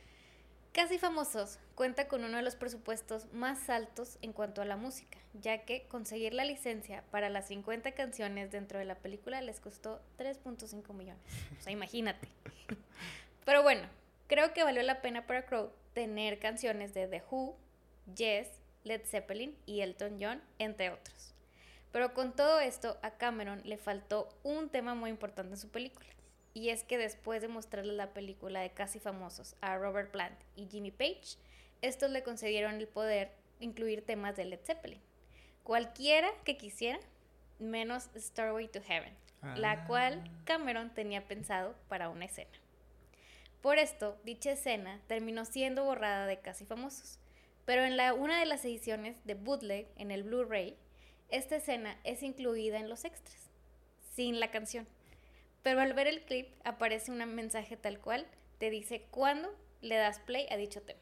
Casi 0.78 1.00
Famosos 1.00 1.58
cuenta 1.74 2.08
con 2.08 2.24
uno 2.24 2.38
de 2.38 2.44
los 2.44 2.56
presupuestos 2.56 3.34
más 3.34 3.68
altos 3.68 4.20
en 4.22 4.32
cuanto 4.32 4.62
a 4.62 4.66
la 4.66 4.78
música, 4.78 5.18
ya 5.34 5.66
que 5.66 5.88
conseguir 5.88 6.36
la 6.36 6.46
licencia 6.46 7.04
para 7.10 7.30
las 7.30 7.48
50 7.48 7.94
canciones 7.94 8.52
dentro 8.52 8.78
de 8.78 8.86
la 8.86 8.94
película 8.94 9.42
les 9.42 9.60
costó 9.60 10.00
3.5 10.20 10.94
millones. 10.94 11.24
O 11.58 11.64
sea, 11.64 11.74
imagínate. 11.74 12.28
Pero 13.46 13.64
bueno, 13.64 13.88
creo 14.28 14.54
que 14.54 14.64
valió 14.64 14.84
la 14.84 15.02
pena 15.02 15.26
para 15.26 15.48
Crow 15.48 15.72
tener 15.96 16.38
canciones 16.38 16.94
de 16.94 17.08
The 17.08 17.24
Who, 17.28 17.58
Yes, 18.16 18.48
Led 18.84 19.02
Zeppelin 19.04 19.58
y 19.66 19.82
Elton 19.82 20.18
John, 20.22 20.44
entre 20.60 20.92
otros. 20.92 21.34
Pero 21.92 22.14
con 22.14 22.36
todo 22.36 22.60
esto, 22.60 23.00
a 23.02 23.18
Cameron 23.18 23.64
le 23.66 23.78
faltó 23.78 24.30
un 24.44 24.70
tema 24.70 24.94
muy 24.94 25.10
importante 25.10 25.54
en 25.54 25.60
su 25.60 25.70
película 25.70 26.08
y 26.58 26.72
es 26.72 26.84
que 26.84 26.98
después 26.98 27.40
de 27.44 27.48
mostrarle 27.48 27.94
la 27.94 28.14
película 28.14 28.62
de 28.62 28.72
Casi 28.72 29.00
Famosos 29.00 29.56
a 29.62 29.78
Robert 29.78 30.10
Plant 30.10 30.40
y 30.56 30.66
Jimmy 30.66 30.90
Page, 30.90 31.38
estos 31.84 32.10
le 32.10 32.24
concedieron 32.24 32.78
el 32.78 32.88
poder 32.88 33.32
incluir 33.60 34.04
temas 34.04 34.36
de 34.36 34.46
Led 34.46 34.62
Zeppelin. 34.66 35.00
Cualquiera 35.64 36.28
que 36.46 36.58
quisiera, 36.58 37.00
menos 37.60 38.10
Starway 38.18 38.70
to 38.70 38.82
Heaven, 38.82 39.14
la 39.56 39.74
ah. 39.74 39.86
cual 39.86 40.24
Cameron 40.46 40.90
tenía 40.96 41.28
pensado 41.28 41.76
para 41.90 42.10
una 42.10 42.26
escena. 42.26 42.50
Por 43.62 43.78
esto, 43.78 44.18
dicha 44.24 44.54
escena 44.54 45.00
terminó 45.06 45.46
siendo 45.46 45.84
borrada 45.84 46.26
de 46.26 46.40
Casi 46.40 46.66
Famosos, 46.66 47.20
pero 47.66 47.84
en 47.84 47.98
la, 47.98 48.16
una 48.16 48.40
de 48.40 48.48
las 48.48 48.66
ediciones 48.66 49.16
de 49.26 49.36
bootleg 49.36 49.88
en 49.96 50.10
el 50.10 50.24
Blu-ray, 50.24 50.76
esta 51.30 51.58
escena 51.58 52.00
es 52.04 52.24
incluida 52.24 52.80
en 52.80 52.90
los 52.90 53.06
extras, 53.06 53.52
sin 54.16 54.40
la 54.40 54.50
canción. 54.50 54.88
Pero 55.68 55.82
al 55.82 55.92
ver 55.92 56.08
el 56.08 56.22
clip 56.22 56.48
aparece 56.64 57.12
un 57.12 57.18
mensaje 57.36 57.76
tal 57.76 58.00
cual, 58.00 58.26
te 58.58 58.70
dice 58.70 59.06
cuándo 59.12 59.54
le 59.82 59.98
das 59.98 60.18
play 60.20 60.48
a 60.50 60.56
dicho 60.56 60.82
tema. 60.82 61.02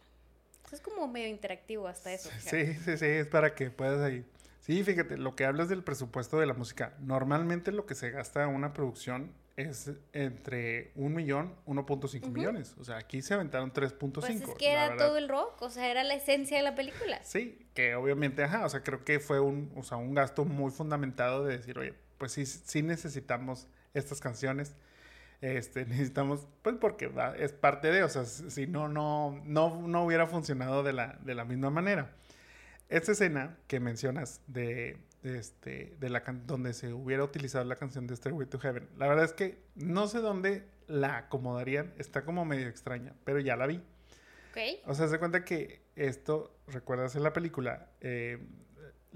es 0.72 0.82
como 0.82 1.08
medio 1.08 1.28
interactivo 1.28 1.88
hasta 1.88 2.12
eso. 2.12 2.32
Sí, 2.40 2.74
sí, 2.74 2.98
sí, 2.98 3.06
es 3.06 3.28
para 3.28 3.54
que 3.54 3.70
puedas 3.70 4.02
ahí. 4.02 4.26
Sí, 4.62 4.84
fíjate, 4.84 5.18
lo 5.18 5.36
que 5.36 5.46
hablas 5.46 5.70
del 5.70 5.84
presupuesto 5.84 6.40
de 6.40 6.48
la 6.48 6.56
música. 6.56 6.96
Normalmente 7.00 7.72
lo 7.72 7.86
que 7.86 7.94
se 7.94 8.10
gasta 8.10 8.48
una 8.48 8.74
producción 8.74 9.36
es 9.56 9.92
entre 10.14 10.92
un 10.96 11.14
millón, 11.14 11.54
1.5 11.68 12.28
millones. 12.32 12.74
O 12.80 12.84
sea, 12.84 12.98
aquí 12.98 13.22
se 13.22 13.36
aventaron 13.36 13.72
3.5. 13.72 14.14
Pues 14.14 14.42
es 14.42 14.50
que 14.56 14.72
era 14.72 14.98
todo 14.98 15.18
el 15.18 15.30
rock, 15.30 15.62
o 15.62 15.70
sea, 15.70 15.92
era 15.92 16.04
la 16.04 16.16
esencia 16.16 16.58
de 16.58 16.64
la 16.64 16.74
película. 16.74 17.24
Sí, 17.24 17.68
que 17.76 17.94
obviamente, 17.94 18.44
ajá, 18.44 18.66
o 18.66 18.70
sea, 18.70 18.82
creo 18.82 19.06
que 19.06 19.20
fue 19.20 19.40
un, 19.40 19.72
o 19.76 19.84
sea, 19.84 19.98
un 19.98 20.16
gasto 20.16 20.44
muy 20.44 20.72
fundamentado 20.72 21.46
de 21.46 21.56
decir, 21.56 21.78
oye, 21.78 21.94
pues 22.18 22.32
sí, 22.32 22.48
sí 22.48 22.82
necesitamos 22.82 23.68
estas 23.96 24.20
canciones. 24.20 24.76
Este, 25.42 25.86
necesitamos, 25.88 26.48
pues 26.62 26.76
porque 26.80 27.12
es 27.38 27.52
parte 27.52 27.92
de, 27.92 28.04
o 28.04 28.10
sea, 28.10 28.26
si 28.26 28.68
no, 28.68 28.88
no, 28.88 29.42
no, 29.46 29.88
no 29.88 30.06
hubiera 30.06 30.28
funcionado 30.28 30.84
de 30.84 30.94
la, 30.94 31.20
de 31.24 31.34
la 31.34 31.46
misma 31.46 31.70
manera. 31.72 32.14
Esta 32.88 33.14
escena 33.14 33.58
que 33.68 33.80
mencionas 33.80 34.42
de, 34.46 34.98
este, 35.24 35.96
de 36.00 36.10
la 36.10 36.22
donde 36.46 36.74
se 36.74 36.94
hubiera 36.94 37.24
utilizado 37.24 37.66
la 37.66 37.76
canción 37.78 38.06
de 38.06 38.16
Stairway 38.16 38.48
to 38.48 38.60
Heaven, 38.60 38.88
la 38.98 39.08
verdad 39.08 39.26
es 39.26 39.34
que 39.34 39.64
no 39.74 40.08
sé 40.08 40.20
dónde 40.20 40.64
la 40.88 41.18
acomodarían, 41.18 41.94
está 41.98 42.24
como 42.26 42.46
medio 42.46 42.68
extraña, 42.68 43.14
pero 43.24 43.40
ya 43.40 43.56
la 43.56 43.66
vi. 43.66 43.82
Okay. 44.52 44.82
O 44.86 44.94
sea, 44.94 45.08
se 45.08 45.18
cuenta 45.20 45.44
que 45.44 45.82
esto, 45.96 46.56
recuerdas 46.68 47.16
en 47.16 47.24
la 47.24 47.34
película, 47.34 47.90
eh, 48.02 48.38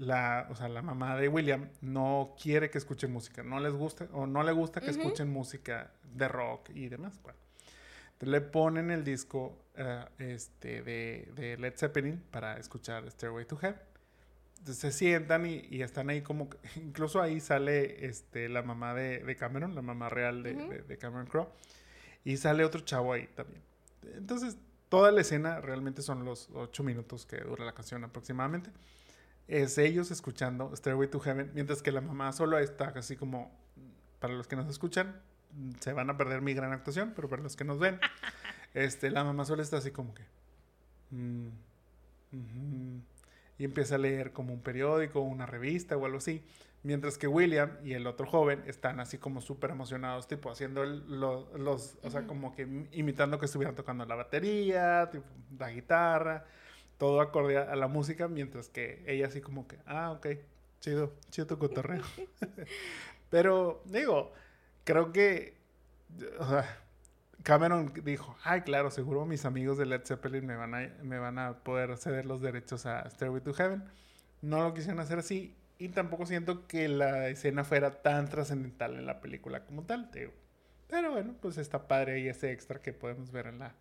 la, 0.00 0.46
o 0.50 0.54
sea, 0.54 0.68
la 0.68 0.80
mamá 0.80 1.14
de 1.16 1.28
William 1.28 1.68
no 1.82 2.34
quiere 2.40 2.70
que 2.70 2.78
escuche 2.78 3.06
música, 3.06 3.42
no 3.42 3.60
les 3.60 3.74
gusta 3.74 4.08
o 4.12 4.26
no 4.26 4.42
le 4.42 4.52
gusta 4.52 4.80
que 4.80 4.90
escuchen 4.90 5.30
música 5.30 5.92
de 6.02 6.26
rock 6.26 6.70
y 6.70 6.88
demás. 6.88 7.20
Bueno, 7.22 7.38
le 8.20 8.40
ponen 8.40 8.90
el 8.90 9.04
disco 9.04 9.66
eh, 9.74 10.06
este, 10.18 10.80
de, 10.82 11.30
de, 11.36 11.58
Led 11.58 11.74
Zeppelin 11.76 12.18
para 12.30 12.56
escuchar 12.56 13.10
Stairway 13.10 13.44
to 13.44 13.58
Heaven. 13.58 13.78
se 14.64 14.90
sientan 14.90 15.44
y, 15.44 15.66
y, 15.68 15.82
están 15.82 16.08
ahí 16.08 16.22
como, 16.22 16.48
incluso 16.76 17.20
ahí 17.20 17.38
sale 17.38 18.06
este, 18.06 18.48
la 18.48 18.62
mamá 18.62 18.94
de, 18.94 19.18
de 19.18 19.36
Cameron, 19.36 19.74
la 19.74 19.82
mamá 19.82 20.08
real 20.08 20.42
de, 20.42 20.54
de 20.54 20.96
Cameron 20.96 21.26
Crowe, 21.26 21.50
y 22.24 22.38
sale 22.38 22.64
otro 22.64 22.80
chavo 22.80 23.12
ahí 23.12 23.26
también. 23.34 23.62
Entonces, 24.14 24.56
toda 24.88 25.12
la 25.12 25.20
escena 25.20 25.60
realmente 25.60 26.00
son 26.00 26.24
los 26.24 26.48
ocho 26.54 26.82
minutos 26.82 27.26
que 27.26 27.36
dura 27.36 27.66
la 27.66 27.74
canción 27.74 28.02
aproximadamente 28.02 28.70
es 29.50 29.78
ellos 29.78 30.10
escuchando 30.10 30.74
Stairway 30.74 31.08
to 31.08 31.20
Heaven, 31.20 31.50
mientras 31.54 31.82
que 31.82 31.92
la 31.92 32.00
mamá 32.00 32.32
solo 32.32 32.58
está 32.58 32.92
así 32.96 33.16
como, 33.16 33.50
para 34.20 34.34
los 34.34 34.46
que 34.46 34.56
nos 34.56 34.68
escuchan, 34.68 35.20
se 35.80 35.92
van 35.92 36.08
a 36.08 36.16
perder 36.16 36.40
mi 36.40 36.54
gran 36.54 36.72
actuación, 36.72 37.12
pero 37.16 37.28
para 37.28 37.42
los 37.42 37.56
que 37.56 37.64
nos 37.64 37.78
ven, 37.78 37.98
este, 38.74 39.10
la 39.10 39.24
mamá 39.24 39.44
solo 39.44 39.62
está 39.62 39.78
así 39.78 39.90
como 39.90 40.14
que... 40.14 40.22
Mm, 41.10 41.48
y 43.58 43.64
empieza 43.64 43.96
a 43.96 43.98
leer 43.98 44.32
como 44.32 44.54
un 44.54 44.62
periódico, 44.62 45.20
una 45.20 45.44
revista 45.44 45.96
o 45.96 46.06
algo 46.06 46.18
así. 46.18 46.42
Mientras 46.82 47.18
que 47.18 47.26
William 47.26 47.76
y 47.84 47.92
el 47.92 48.06
otro 48.06 48.26
joven 48.26 48.62
están 48.66 49.00
así 49.00 49.18
como 49.18 49.42
súper 49.42 49.70
emocionados, 49.70 50.28
tipo 50.28 50.50
haciendo 50.50 50.82
los, 50.86 51.98
o 52.02 52.10
sea, 52.10 52.26
como 52.26 52.54
que 52.54 52.86
imitando 52.92 53.38
que 53.38 53.44
estuvieran 53.44 53.74
tocando 53.74 54.06
la 54.06 54.14
batería, 54.14 55.10
la 55.58 55.70
guitarra, 55.70 56.46
todo 57.00 57.22
acorde 57.22 57.56
a 57.56 57.74
la 57.76 57.88
música, 57.88 58.28
mientras 58.28 58.68
que 58.68 59.02
ella 59.06 59.26
así 59.26 59.40
como 59.40 59.66
que, 59.66 59.78
ah, 59.86 60.10
ok, 60.10 60.26
chido, 60.80 61.14
chido 61.30 61.46
tu 61.46 61.58
cotorreo. 61.58 62.02
Pero 63.30 63.82
digo, 63.86 64.34
creo 64.84 65.10
que, 65.10 65.56
o 66.38 66.46
sea, 66.46 66.78
Cameron 67.42 67.90
dijo, 68.04 68.36
ay, 68.44 68.60
claro, 68.60 68.90
seguro 68.90 69.24
mis 69.24 69.46
amigos 69.46 69.78
de 69.78 69.86
Led 69.86 70.02
Zeppelin 70.04 70.44
me 70.44 70.56
van 70.56 70.74
a, 70.74 70.92
me 71.02 71.18
van 71.18 71.38
a 71.38 71.64
poder 71.64 71.96
ceder 71.96 72.26
los 72.26 72.42
derechos 72.42 72.84
a 72.84 73.08
Stairway 73.08 73.40
to 73.40 73.54
Heaven. 73.54 73.82
No 74.42 74.62
lo 74.62 74.74
quisieron 74.74 75.00
hacer 75.00 75.20
así 75.20 75.56
y 75.78 75.88
tampoco 75.88 76.26
siento 76.26 76.66
que 76.66 76.86
la 76.88 77.28
escena 77.28 77.64
fuera 77.64 78.02
tan 78.02 78.28
trascendental 78.28 78.96
en 78.96 79.06
la 79.06 79.22
película 79.22 79.64
como 79.64 79.84
tal. 79.84 80.10
Pero 80.86 81.12
bueno, 81.12 81.34
pues 81.40 81.56
está 81.56 81.88
padre 81.88 82.16
ahí 82.16 82.28
ese 82.28 82.52
extra 82.52 82.82
que 82.82 82.92
podemos 82.92 83.32
ver 83.32 83.46
en 83.46 83.60
la, 83.60 83.74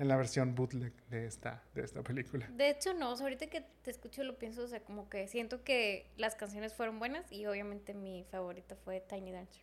en 0.00 0.08
la 0.08 0.16
versión 0.16 0.54
bootleg 0.54 0.94
de 1.10 1.26
esta, 1.26 1.62
de 1.74 1.82
esta 1.82 2.02
película. 2.02 2.48
De 2.56 2.70
hecho, 2.70 2.94
no, 2.94 3.10
ahorita 3.10 3.48
que 3.48 3.62
te 3.82 3.90
escucho 3.90 4.24
lo 4.24 4.38
pienso, 4.38 4.62
o 4.62 4.66
sea, 4.66 4.80
como 4.80 5.10
que 5.10 5.28
siento 5.28 5.62
que 5.62 6.10
las 6.16 6.36
canciones 6.36 6.72
fueron 6.72 6.98
buenas 6.98 7.30
y 7.30 7.44
obviamente 7.44 7.92
mi 7.92 8.24
favorita 8.30 8.76
fue 8.76 9.00
Tiny 9.00 9.30
Dancer. 9.30 9.62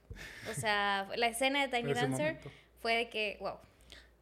O 0.51 0.53
sea, 0.53 1.09
la 1.17 1.27
escena 1.27 1.65
de 1.65 1.75
Tiny 1.75 1.91
Dancer 1.91 2.38
fue 2.81 2.93
de 2.93 3.09
que, 3.09 3.38
wow. 3.39 3.55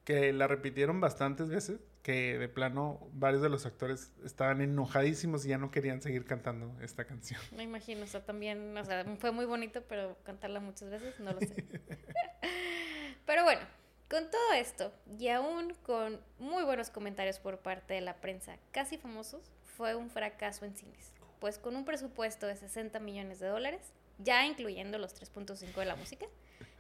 Que 0.05 0.31
la 0.31 0.47
repitieron 0.47 1.01
bastantes 1.01 1.49
veces 1.49 1.81
que 2.01 2.37
de 2.37 2.47
plano 2.47 3.09
varios 3.11 3.41
de 3.41 3.49
los 3.49 3.65
actores 3.65 4.13
estaban 4.23 4.61
enojadísimos 4.61 5.45
y 5.45 5.49
ya 5.49 5.57
no 5.57 5.69
querían 5.69 6.01
seguir 6.01 6.23
cantando 6.23 6.79
esta 6.81 7.03
canción. 7.03 7.41
Me 7.57 7.63
imagino, 7.63 8.03
o 8.03 8.07
sea, 8.07 8.23
también, 8.23 8.77
o 8.77 8.85
sea, 8.85 9.03
fue 9.19 9.33
muy 9.33 9.45
bonito, 9.45 9.83
pero 9.89 10.15
cantarla 10.23 10.61
muchas 10.61 10.91
veces 10.91 11.19
no 11.19 11.33
lo 11.33 11.41
sé. 11.41 11.65
pero 13.25 13.43
bueno, 13.43 13.61
con 14.09 14.29
todo 14.29 14.53
esto, 14.53 14.93
y 15.19 15.29
aún 15.29 15.73
con 15.83 16.21
muy 16.39 16.63
buenos 16.63 16.89
comentarios 16.89 17.39
por 17.39 17.59
parte 17.59 17.95
de 17.95 18.01
la 18.01 18.15
prensa 18.17 18.57
casi 18.71 18.97
famosos, 18.97 19.51
fue 19.77 19.95
un 19.95 20.09
fracaso 20.09 20.65
en 20.65 20.75
cines. 20.75 21.11
Pues 21.39 21.57
con 21.57 21.75
un 21.75 21.85
presupuesto 21.85 22.47
de 22.47 22.55
60 22.55 22.99
millones 22.99 23.39
de 23.39 23.47
dólares, 23.47 23.91
ya 24.19 24.45
incluyendo 24.45 24.97
los 24.97 25.19
3.5 25.19 25.73
de 25.75 25.85
la 25.85 25.95
música, 25.95 26.25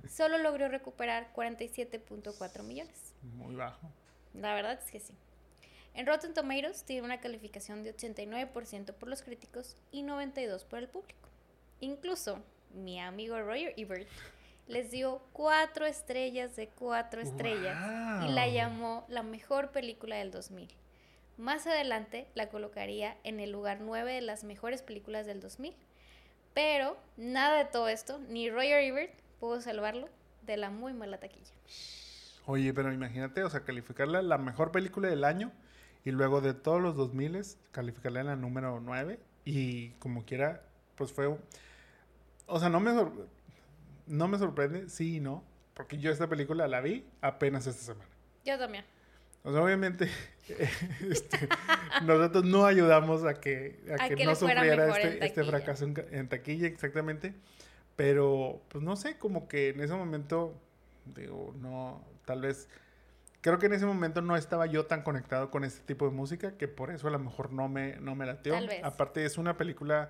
solo 0.09 0.37
logró 0.37 0.69
recuperar 0.69 1.31
47.4 1.33 2.63
millones. 2.63 3.13
Muy 3.21 3.55
bajo. 3.55 3.89
La 4.33 4.53
verdad 4.53 4.79
es 4.81 4.91
que 4.91 4.99
sí. 4.99 5.13
En 5.93 6.05
Rotten 6.05 6.33
Tomatoes 6.33 6.83
tiene 6.83 7.03
una 7.03 7.21
calificación 7.21 7.83
de 7.83 7.95
89% 7.95 8.93
por 8.93 9.09
los 9.09 9.21
críticos 9.21 9.77
y 9.91 10.03
92% 10.03 10.65
por 10.65 10.79
el 10.79 10.89
público. 10.89 11.29
Incluso 11.79 12.41
mi 12.73 12.99
amigo 12.99 13.41
Roger 13.41 13.73
Ebert 13.77 14.07
les 14.67 14.91
dio 14.91 15.21
cuatro 15.31 15.85
estrellas 15.85 16.55
de 16.55 16.69
cuatro 16.69 17.21
estrellas 17.21 17.77
y 18.25 18.29
la 18.29 18.47
llamó 18.47 19.05
la 19.07 19.23
mejor 19.23 19.71
película 19.71 20.15
del 20.15 20.31
2000. 20.31 20.69
Más 21.37 21.67
adelante 21.67 22.27
la 22.33 22.49
colocaría 22.49 23.17
en 23.23 23.39
el 23.39 23.51
lugar 23.51 23.79
9 23.81 24.13
de 24.13 24.21
las 24.21 24.43
mejores 24.43 24.81
películas 24.81 25.25
del 25.25 25.41
2000. 25.41 25.75
Pero 26.53 26.97
nada 27.17 27.57
de 27.57 27.65
todo 27.65 27.89
esto, 27.89 28.19
ni 28.29 28.49
Roger 28.49 28.81
Ebert 28.81 29.13
pudo 29.39 29.59
salvarlo 29.59 30.07
de 30.43 30.57
la 30.57 30.69
muy 30.69 30.93
mala 30.93 31.19
taquilla. 31.19 31.51
Oye, 32.45 32.73
pero 32.73 32.93
imagínate, 32.93 33.43
o 33.43 33.49
sea, 33.49 33.65
calificarla 33.65 34.21
la 34.21 34.37
mejor 34.37 34.71
película 34.71 35.09
del 35.09 35.25
año 35.25 35.51
y 36.05 36.11
luego 36.11 36.39
de 36.39 36.53
todos 36.53 36.81
los 36.81 36.95
2000 36.95 37.41
calificarla 37.71 38.21
en 38.21 38.27
la 38.27 38.35
número 38.35 38.79
9 38.79 39.19
y 39.43 39.89
como 39.93 40.23
quiera, 40.23 40.61
pues 40.95 41.11
fue... 41.11 41.37
O 42.47 42.59
sea, 42.59 42.69
no 42.69 42.79
me, 42.79 42.91
no 44.07 44.27
me 44.27 44.37
sorprende, 44.37 44.89
sí 44.89 45.17
y 45.17 45.19
no, 45.19 45.43
porque 45.73 45.97
yo 45.97 46.11
esta 46.11 46.27
película 46.27 46.67
la 46.67 46.81
vi 46.81 47.05
apenas 47.21 47.67
esta 47.67 47.83
semana. 47.83 48.09
Yo 48.43 48.57
también. 48.57 48.85
O 49.43 49.51
sea, 49.51 49.61
obviamente 49.61 50.09
este, 51.09 51.47
nosotros 52.03 52.45
no 52.45 52.65
ayudamos 52.65 53.23
a 53.25 53.35
que, 53.35 53.79
a, 53.99 54.09
que, 54.09 54.25
no 54.25 54.35
sufriera 54.35 54.87
este, 54.97 55.25
este 55.25 55.43
fracaso 55.43 55.85
en, 55.85 55.93
en, 56.11 56.27
taquilla, 56.29 56.67
exactamente. 56.67 57.33
Pero, 57.95 58.61
pues 58.69 58.83
no 58.83 58.95
sé, 58.95 59.17
como 59.17 59.47
que 59.47 59.69
en 59.69 59.79
ese 59.79 59.93
momento, 59.93 60.53
digo, 61.15 61.53
no, 61.59 62.03
Tal 62.25 62.41
vez, 62.41 62.67
creo 63.41 63.59
que 63.59 63.67
en 63.67 63.73
ese 63.73 63.85
momento 63.85 64.21
no 64.21 64.35
estaba 64.35 64.65
yo 64.65 64.87
tan 64.87 65.03
conectado 65.03 65.51
con 65.51 65.63
este 65.63 65.81
tipo 65.85 66.05
de 66.05 66.11
música 66.11 66.57
que 66.57 66.67
por 66.67 66.91
eso 66.91 67.07
a 67.07 67.11
lo 67.11 67.19
mejor 67.19 67.53
no 67.53 67.69
me, 67.69 67.97
no 67.97 68.15
me 68.15 68.25
lateó. 68.25 68.55
Aparte 68.83 69.23
es 69.23 69.37
una 69.37 69.55
película, 69.57 70.09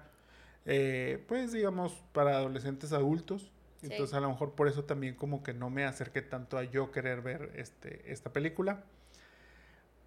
eh, 0.66 1.24
pues 1.28 1.52
digamos, 1.52 2.04
para 2.14 2.38
adolescentes 2.38 2.94
adultos. 2.94 3.52
Entonces 3.92 4.14
a 4.14 4.20
lo 4.20 4.30
mejor 4.30 4.54
por 4.54 4.68
eso 4.68 4.84
también 4.84 5.16
como 5.16 5.44
que 5.44 5.54
no 5.54 5.70
me 5.70 5.86
acerqué 5.86 6.22
tanto 6.22 6.58
a 6.58 6.64
yo 6.64 6.92
querer 6.92 7.22
ver 7.22 7.52
este, 7.56 8.12
esta 8.12 8.32
película. 8.32 8.84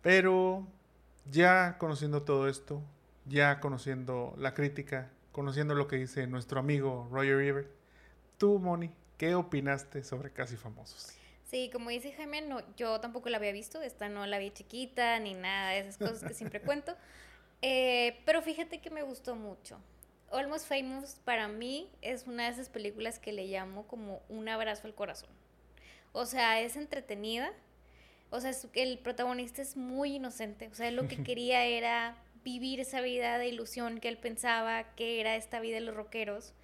Pero 0.02 0.66
ya 1.30 1.76
conociendo 1.78 2.22
todo 2.22 2.48
esto, 2.48 2.82
ya 3.26 3.60
conociendo 3.60 4.34
la 4.38 4.54
crítica, 4.54 5.10
conociendo 5.32 5.74
lo 5.74 5.88
que 5.88 5.96
dice 5.96 6.26
nuestro 6.26 6.60
amigo 6.60 7.08
Roger 7.10 7.40
Ebert, 7.40 7.70
tú, 8.38 8.58
Moni, 8.58 8.90
¿qué 9.16 9.34
opinaste 9.34 10.02
sobre 10.04 10.32
Casi 10.32 10.56
Famosos? 10.56 11.12
Sí, 11.44 11.70
como 11.72 11.90
dice 11.90 12.12
Jaime, 12.12 12.42
no, 12.42 12.60
yo 12.76 13.00
tampoco 13.00 13.30
la 13.30 13.38
había 13.38 13.52
visto, 13.52 13.80
esta 13.80 14.08
no 14.08 14.26
la 14.26 14.38
vi 14.38 14.50
chiquita 14.50 15.18
ni 15.18 15.34
nada 15.34 15.70
de 15.70 15.78
esas 15.80 15.96
cosas 15.96 16.22
que 16.22 16.34
siempre 16.34 16.60
cuento. 16.62 16.94
Eh, 17.62 18.20
pero 18.24 18.42
fíjate 18.42 18.80
que 18.80 18.90
me 18.90 19.02
gustó 19.02 19.34
mucho. 19.34 19.80
Almost 20.30 20.68
Famous 20.68 21.16
para 21.24 21.48
mí 21.48 21.90
es 22.02 22.26
una 22.26 22.44
de 22.44 22.50
esas 22.50 22.68
películas 22.68 23.18
que 23.18 23.32
le 23.32 23.46
llamo 23.46 23.86
como 23.86 24.22
un 24.28 24.48
abrazo 24.48 24.86
al 24.86 24.94
corazón. 24.94 25.30
O 26.12 26.26
sea, 26.26 26.60
es 26.60 26.76
entretenida. 26.76 27.52
O 28.30 28.40
sea, 28.40 28.52
el 28.74 28.98
protagonista 28.98 29.62
es 29.62 29.76
muy 29.76 30.16
inocente. 30.16 30.68
O 30.68 30.74
sea, 30.74 30.90
lo 30.90 31.08
que 31.08 31.22
quería 31.24 31.64
era 31.64 32.16
vivir 32.44 32.80
esa 32.80 33.00
vida 33.00 33.38
de 33.38 33.48
ilusión 33.48 34.00
que 34.00 34.08
él 34.08 34.18
pensaba 34.18 34.94
que 34.94 35.20
era 35.20 35.36
esta 35.36 35.60
vida 35.60 35.76
de 35.76 35.82
los 35.82 35.94
rockeros. 35.94 36.54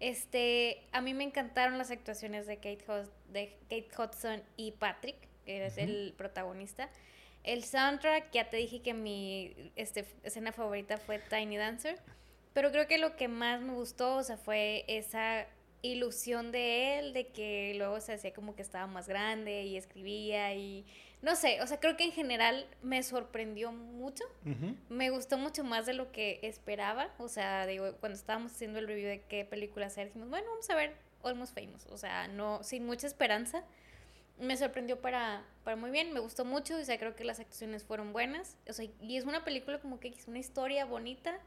Este, 0.00 0.82
a 0.90 1.00
mí 1.00 1.14
me 1.14 1.24
encantaron 1.24 1.78
las 1.78 1.90
actuaciones 1.90 2.46
de 2.46 2.56
Kate, 2.56 2.84
de 3.28 3.56
Kate 3.62 3.88
Hudson 3.96 4.42
y 4.56 4.72
Patrick, 4.72 5.16
que 5.44 5.66
es 5.66 5.78
el 5.78 6.14
protagonista. 6.16 6.90
El 7.44 7.64
soundtrack, 7.64 8.30
ya 8.32 8.50
te 8.50 8.56
dije 8.56 8.82
que 8.82 8.94
mi 8.94 9.72
este, 9.76 10.04
escena 10.22 10.52
favorita 10.52 10.96
fue 10.96 11.18
Tiny 11.18 11.56
Dancer, 11.56 11.98
pero 12.52 12.70
creo 12.70 12.86
que 12.86 12.98
lo 12.98 13.16
que 13.16 13.28
más 13.28 13.60
me 13.60 13.72
gustó, 13.72 14.16
o 14.16 14.22
sea, 14.22 14.36
fue 14.36 14.84
esa 14.88 15.46
ilusión 15.82 16.52
de 16.52 16.98
él, 16.98 17.12
de 17.12 17.28
que 17.28 17.74
luego 17.76 18.00
se 18.00 18.12
hacía 18.12 18.32
como 18.32 18.54
que 18.54 18.62
estaba 18.62 18.86
más 18.86 19.08
grande 19.08 19.64
y 19.64 19.76
escribía 19.76 20.54
y 20.54 20.86
no 21.22 21.36
sé, 21.36 21.62
o 21.62 21.66
sea, 21.68 21.78
creo 21.78 21.96
que 21.96 22.02
en 22.02 22.10
general 22.10 22.66
me 22.82 23.00
sorprendió 23.04 23.70
mucho. 23.70 24.24
Me 24.88 25.10
gustó 25.10 25.38
mucho 25.38 25.62
más 25.62 25.86
de 25.86 25.94
lo 25.94 26.10
que 26.10 26.40
esperaba. 26.42 27.10
O 27.18 27.28
sea, 27.28 27.64
digo, 27.64 27.94
cuando 28.00 28.18
estábamos 28.18 28.50
haciendo 28.50 28.80
el 28.80 28.88
review 28.88 29.08
de 29.08 29.20
qué 29.28 29.44
película 29.44 29.86
hacer, 29.86 30.08
dijimos, 30.08 30.30
bueno, 30.30 30.48
vamos 30.50 30.68
a 30.68 30.74
ver 30.74 30.96
Almost 31.22 31.54
Famous. 31.54 31.86
O 31.86 31.96
sea, 31.96 32.26
no, 32.26 32.64
sin 32.64 32.84
mucha 32.84 33.06
esperanza. 33.06 33.62
Me 34.40 34.56
sorprendió 34.56 35.00
para, 35.00 35.44
para 35.62 35.76
muy 35.76 35.92
bien, 35.92 36.12
me 36.12 36.18
gustó 36.18 36.44
mucho. 36.44 36.76
O 36.76 36.84
sea, 36.84 36.98
creo 36.98 37.14
que 37.14 37.22
las 37.22 37.38
actuaciones 37.38 37.84
fueron 37.84 38.12
buenas. 38.12 38.56
O 38.68 38.72
sea, 38.72 38.88
y 39.00 39.16
es 39.16 39.24
una 39.24 39.44
película 39.44 39.80
como 39.80 40.00
que 40.00 40.08
es 40.08 40.26
una 40.26 40.40
historia 40.40 40.86
bonita. 40.86 41.38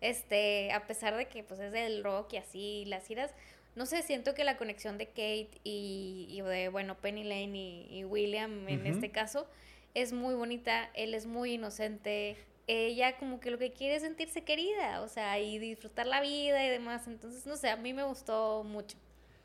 Este, 0.00 0.72
a 0.72 0.86
pesar 0.86 1.16
de 1.16 1.26
que 1.26 1.44
pues 1.44 1.60
es 1.60 1.72
del 1.72 2.02
rock 2.02 2.32
y 2.34 2.36
así, 2.38 2.84
las 2.86 3.10
iras 3.10 3.34
no 3.76 3.86
sé, 3.86 4.02
siento 4.02 4.34
que 4.34 4.44
la 4.44 4.56
conexión 4.56 4.98
de 4.98 5.06
Kate 5.06 5.50
y, 5.62 6.40
de, 6.44 6.68
bueno, 6.68 6.96
Penny 6.96 7.24
Lane 7.24 7.86
y, 7.88 8.04
William 8.04 8.68
en 8.68 8.86
este 8.86 9.10
caso 9.10 9.46
es 9.94 10.12
muy 10.12 10.34
bonita, 10.34 10.90
él 10.94 11.14
es 11.14 11.26
muy 11.26 11.54
inocente, 11.54 12.36
ella 12.66 13.16
como 13.18 13.40
que 13.40 13.50
lo 13.50 13.58
que 13.58 13.72
quiere 13.72 13.96
es 13.96 14.02
sentirse 14.02 14.42
querida, 14.42 15.00
o 15.02 15.08
sea, 15.08 15.38
y 15.40 15.58
disfrutar 15.58 16.06
la 16.06 16.20
vida 16.20 16.64
y 16.64 16.68
demás, 16.68 17.06
entonces, 17.06 17.46
no 17.46 17.56
sé, 17.56 17.70
a 17.70 17.76
mí 17.76 17.92
me 17.92 18.04
gustó 18.04 18.64
mucho. 18.64 18.96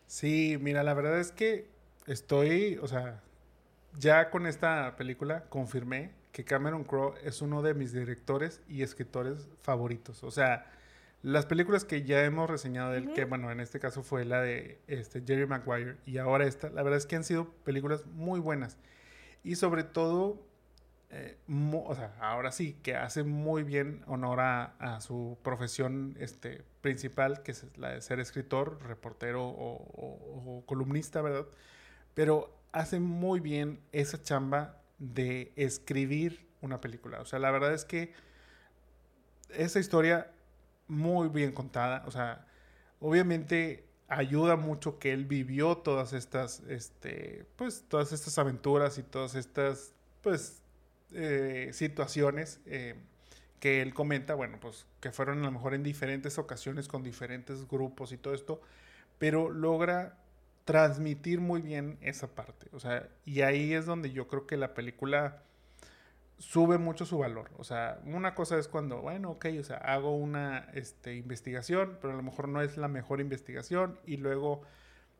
Sí, 0.08 0.58
mira, 0.60 0.84
la 0.84 0.94
verdad 0.94 1.20
es 1.20 1.32
que 1.32 1.68
estoy, 2.06 2.78
o 2.82 2.88
sea, 2.88 3.22
ya 3.98 4.30
con 4.30 4.46
esta 4.46 4.96
película 4.98 5.46
confirmé 5.50 6.12
que 6.36 6.44
Cameron 6.44 6.84
Crowe 6.84 7.16
es 7.24 7.42
uno 7.42 7.62
de 7.62 7.74
mis 7.74 7.94
directores 7.94 8.62
y 8.68 8.84
escritores 8.84 9.48
favoritos, 9.62 10.22
o 10.22 10.32
sea, 10.32 10.66
las 11.24 11.46
películas 11.46 11.86
que 11.86 12.04
ya 12.04 12.26
hemos 12.26 12.50
reseñado 12.50 12.92
de 12.92 12.98
él, 12.98 13.14
que 13.14 13.24
bueno, 13.24 13.50
en 13.52 13.62
este 13.62 13.80
caso 13.80 14.04
fue 14.04 14.26
la 14.26 14.42
de 14.42 14.82
este, 14.88 15.24
Jerry 15.26 15.48
Maguire 15.48 15.96
y 16.06 16.18
ahora 16.18 16.46
esta, 16.46 16.70
la 16.72 16.84
verdad 16.84 16.98
es 16.98 17.06
que 17.06 17.16
han 17.16 17.24
sido 17.24 17.50
películas 17.64 18.06
muy 18.08 18.42
buenas. 18.42 18.78
Y 19.46 19.56
sobre 19.56 19.86
todo, 19.86 20.46
eh, 21.10 21.38
o 21.48 21.96
sea, 21.96 22.14
ahora 22.20 22.52
sí, 22.52 22.78
que 22.84 22.98
hace 22.98 23.24
muy 23.24 23.64
bien 23.64 24.04
honor 24.06 24.42
a, 24.42 25.00
su 25.00 25.38
profesión 25.42 26.18
este, 26.20 26.64
principal, 26.82 27.44
que 27.44 27.54
es 27.54 27.66
la 27.78 27.92
de 27.92 28.02
ser 28.02 28.20
escritor, 28.20 28.84
reportero 28.84 29.48
o, 29.48 30.64
columnista, 30.66 31.22
¿verdad? 31.22 31.46
Pero 32.14 32.54
hace 32.74 33.00
muy 33.00 33.40
bien 33.40 33.80
esa 33.94 34.22
chamba 34.22 34.82
de 34.98 35.52
escribir 35.56 36.48
una 36.62 36.82
película. 36.82 37.22
O 37.22 37.26
sea, 37.26 37.40
la 37.40 37.52
verdad 37.52 37.74
es 37.74 37.86
que 37.86 38.14
esa 39.50 39.80
historia 39.80 40.32
muy 40.88 41.30
bien 41.30 41.52
contada, 41.52 42.04
o 42.06 42.12
sea, 42.12 42.46
obviamente 43.00 43.86
ayuda 44.08 44.56
mucho 44.56 45.00
que 45.00 45.14
él 45.14 45.26
vivió 45.26 45.78
todas 45.78 46.14
estas, 46.14 46.62
este, 46.68 47.46
pues, 47.56 47.86
todas 47.88 48.12
estas 48.12 48.38
aventuras 48.38 48.98
y 48.98 49.04
todas 49.04 49.36
estas, 49.36 49.94
pues, 50.22 50.62
eh, 51.12 51.70
situaciones 51.74 52.60
eh, 52.66 52.96
que 53.60 53.82
él 53.82 53.94
comenta, 53.94 54.36
bueno, 54.36 54.60
pues, 54.60 54.86
que 55.00 55.12
fueron 55.12 55.40
a 55.40 55.46
lo 55.46 55.52
mejor 55.52 55.74
en 55.74 55.84
diferentes 55.84 56.38
ocasiones 56.38 56.88
con 56.88 57.04
diferentes 57.04 57.68
grupos 57.68 58.12
y 58.12 58.18
todo 58.18 58.34
esto, 58.34 58.62
pero 59.18 59.50
logra 59.50 60.18
transmitir 60.66 61.40
muy 61.40 61.62
bien 61.62 61.98
esa 62.02 62.28
parte, 62.28 62.68
o 62.74 62.80
sea, 62.80 63.08
y 63.24 63.42
ahí 63.42 63.74
es 63.74 63.86
donde 63.86 64.12
yo 64.12 64.28
creo 64.28 64.48
que 64.48 64.58
la 64.58 64.74
película 64.74 65.44
sube 66.38 66.78
mucho 66.78 67.06
su 67.06 67.18
valor. 67.18 67.50
O 67.58 67.64
sea, 67.64 68.00
una 68.06 68.36
cosa 68.36 68.58
es 68.58 68.68
cuando, 68.68 69.02
bueno, 69.02 69.32
ok, 69.32 69.48
o 69.60 69.64
sea, 69.64 69.78
hago 69.78 70.16
una 70.16 70.70
este, 70.74 71.16
investigación, 71.16 71.98
pero 72.02 72.14
a 72.14 72.18
lo 72.18 72.24
mejor 72.24 72.48
no 72.50 72.62
es 72.62 72.78
la 72.78 72.88
mejor 72.88 73.22
investigación 73.22 74.00
y 74.06 74.18
luego, 74.18 74.62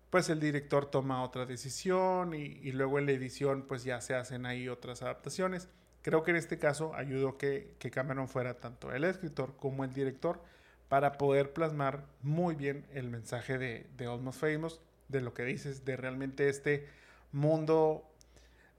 pues 0.10 0.30
el 0.30 0.40
director 0.40 0.90
toma 0.90 1.24
otra 1.24 1.46
decisión 1.46 2.34
y, 2.34 2.72
luego 2.72 3.00
en 3.00 3.06
la 3.06 3.14
edición, 3.14 3.66
pues 3.68 3.84
ya 3.84 4.02
se 4.02 4.16
hacen 4.16 4.46
ahí 4.46 4.70
otras 4.70 5.02
adaptaciones. 5.02 5.70
Creo 6.02 6.24
que 6.24 6.32
en 6.32 6.38
este 6.38 6.60
caso 6.60 6.94
ayudó 6.96 7.38
que, 7.38 7.76
que 7.80 7.92
Cameron 7.92 8.28
fuera 8.28 8.60
tanto 8.60 8.94
el 8.94 9.04
escritor 9.06 9.56
como 9.58 9.84
el 9.84 9.94
director 9.94 10.42
para 10.90 11.14
poder 11.14 11.54
plasmar 11.54 12.06
muy 12.22 12.56
bien 12.56 12.86
el 12.94 13.10
mensaje 13.10 13.58
de, 13.58 13.88
de 13.98 14.06
Almost 14.06 14.40
Famous, 14.40 14.82
de 15.08 15.22
lo 15.22 15.34
que 15.34 15.44
dices, 15.44 15.86
de 15.86 15.98
realmente 15.98 16.50
este 16.50 16.88
mundo 17.32 18.10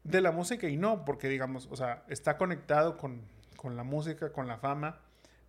de 0.04 0.20
la 0.20 0.30
música 0.30 0.68
y 0.68 0.76
no, 0.76 1.04
porque 1.04 1.28
digamos, 1.28 1.68
o 1.70 1.76
sea, 1.76 2.04
está 2.08 2.36
conectado 2.36 2.96
con, 2.96 3.22
la 3.64 3.82
música, 3.82 4.32
con 4.32 4.46
la 4.46 4.58
fama, 4.58 5.00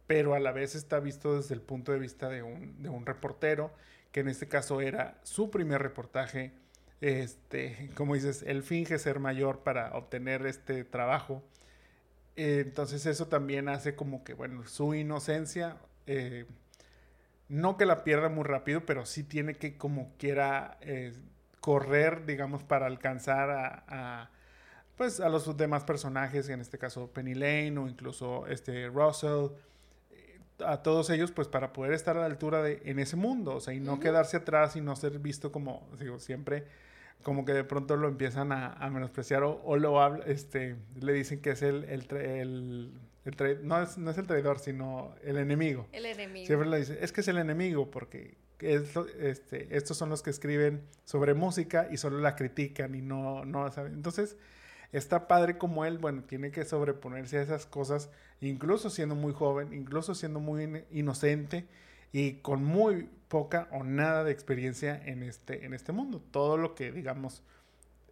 pero 0.07 0.33
a 0.33 0.39
la 0.39 0.51
vez 0.51 0.73
está 0.73 0.99
visto 0.99 1.35
desde 1.35 1.53
el 1.53 1.61
punto 1.61 1.91
de 1.91 1.99
vista 1.99 2.29
de 2.29 2.41
un, 2.41 2.81
de 2.81 2.89
un 2.89 3.05
reportero, 3.05 3.71
que 4.11 4.21
en 4.21 4.29
este 4.29 4.47
caso 4.47 4.81
era 4.81 5.19
su 5.23 5.51
primer 5.51 5.81
reportaje. 5.81 6.53
Este, 7.01 7.91
como 7.93 8.15
dices, 8.15 8.43
él 8.47 8.63
finge 8.63 8.97
ser 8.97 9.19
mayor 9.19 9.59
para 9.59 9.95
obtener 9.95 10.47
este 10.47 10.83
trabajo. 10.83 11.43
entonces 12.35 13.05
eso 13.05 13.27
también 13.27 13.69
hace 13.69 13.95
como 13.95 14.23
que, 14.23 14.33
bueno, 14.33 14.65
su 14.65 14.95
inocencia, 14.95 15.77
eh, 16.07 16.45
no 17.49 17.77
que 17.77 17.85
la 17.85 18.03
pierda 18.03 18.29
muy 18.29 18.43
rápido, 18.43 18.85
pero 18.85 19.05
sí 19.05 19.23
tiene 19.23 19.55
que 19.55 19.77
como 19.77 20.11
quiera 20.17 20.77
eh, 20.81 21.13
correr, 21.61 22.25
digamos, 22.25 22.63
para 22.63 22.85
alcanzar 22.87 23.49
a, 23.87 24.29
pues 24.95 25.19
a 25.19 25.29
los 25.29 25.55
demás 25.57 25.83
personajes, 25.83 26.49
en 26.49 26.61
este 26.61 26.77
caso 26.77 27.11
Penny 27.11 27.35
Lane 27.35 27.77
o 27.77 27.87
incluso 27.87 28.47
este 28.47 28.87
Russell, 28.87 29.51
eh, 30.11 30.39
a 30.65 30.81
todos 30.81 31.09
ellos, 31.09 31.31
pues 31.31 31.47
para 31.47 31.73
poder 31.73 31.93
estar 31.93 32.17
a 32.17 32.21
la 32.21 32.25
altura 32.25 32.61
de 32.61 32.81
en 32.85 32.99
ese 32.99 33.15
mundo, 33.15 33.55
o 33.55 33.59
sea, 33.61 33.73
y 33.73 33.79
no 33.79 33.99
quedarse 33.99 34.37
atrás 34.37 34.75
y 34.75 34.81
no 34.81 34.95
ser 34.95 35.19
visto 35.19 35.51
como, 35.51 35.87
digo, 35.99 36.19
siempre 36.19 36.65
como 37.23 37.45
que 37.45 37.53
de 37.53 37.63
pronto 37.63 37.97
lo 37.97 38.07
empiezan 38.07 38.51
a, 38.51 38.89
menospreciar 38.89 39.43
o, 39.43 39.75
lo 39.77 40.01
habla, 40.01 40.23
este, 40.27 40.77
le 40.95 41.13
dicen 41.13 41.41
que 41.41 41.51
es 41.51 41.61
el, 41.61 41.83
el, 41.85 42.07
el, 42.15 42.91
no, 43.63 43.81
es, 43.81 43.97
no 43.97 44.11
es 44.11 44.17
el 44.17 44.27
traidor, 44.27 44.59
sino 44.59 45.15
el 45.23 45.37
enemigo. 45.37 45.87
El 45.91 46.05
enemigo. 46.05 46.45
Siempre 46.45 46.67
le 46.67 46.79
dicen, 46.79 46.97
es 47.01 47.11
que 47.11 47.21
es 47.21 47.27
el 47.27 47.37
enemigo, 47.37 47.89
porque 47.91 48.37
es, 48.59 48.95
este, 49.19 49.75
estos 49.75 49.97
son 49.97 50.09
los 50.09 50.21
que 50.21 50.29
escriben 50.29 50.81
sobre 51.05 51.33
música 51.33 51.87
y 51.91 51.97
solo 51.97 52.19
la 52.19 52.35
critican 52.35 52.95
y 52.95 53.01
no, 53.01 53.45
no 53.45 53.71
saben. 53.71 53.93
Entonces, 53.93 54.37
está 54.91 55.27
padre 55.27 55.57
como 55.57 55.85
él, 55.85 55.97
bueno, 55.97 56.23
tiene 56.23 56.51
que 56.51 56.65
sobreponerse 56.65 57.37
a 57.37 57.41
esas 57.41 57.65
cosas, 57.65 58.09
incluso 58.41 58.89
siendo 58.89 59.15
muy 59.15 59.33
joven, 59.33 59.73
incluso 59.73 60.15
siendo 60.15 60.39
muy 60.39 60.85
inocente 60.91 61.65
y 62.11 62.33
con 62.35 62.63
muy 62.63 63.09
poca 63.27 63.67
o 63.71 63.83
nada 63.83 64.23
de 64.23 64.31
experiencia 64.31 65.01
en 65.05 65.23
este, 65.23 65.65
en 65.65 65.73
este 65.73 65.91
mundo. 65.91 66.21
Todo 66.31 66.57
lo 66.57 66.75
que, 66.75 66.91
digamos, 66.91 67.43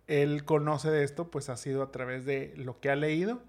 él 0.07 0.43
conoce 0.45 0.91
de 0.91 1.03
esto, 1.03 1.31
pues 1.31 1.49
ha 1.49 1.57
sido 1.57 1.81
a 1.81 1.91
través 1.91 2.25
de 2.25 2.53
lo 2.57 2.79
que 2.79 2.89
ha 2.89 2.95
leído 2.95 3.41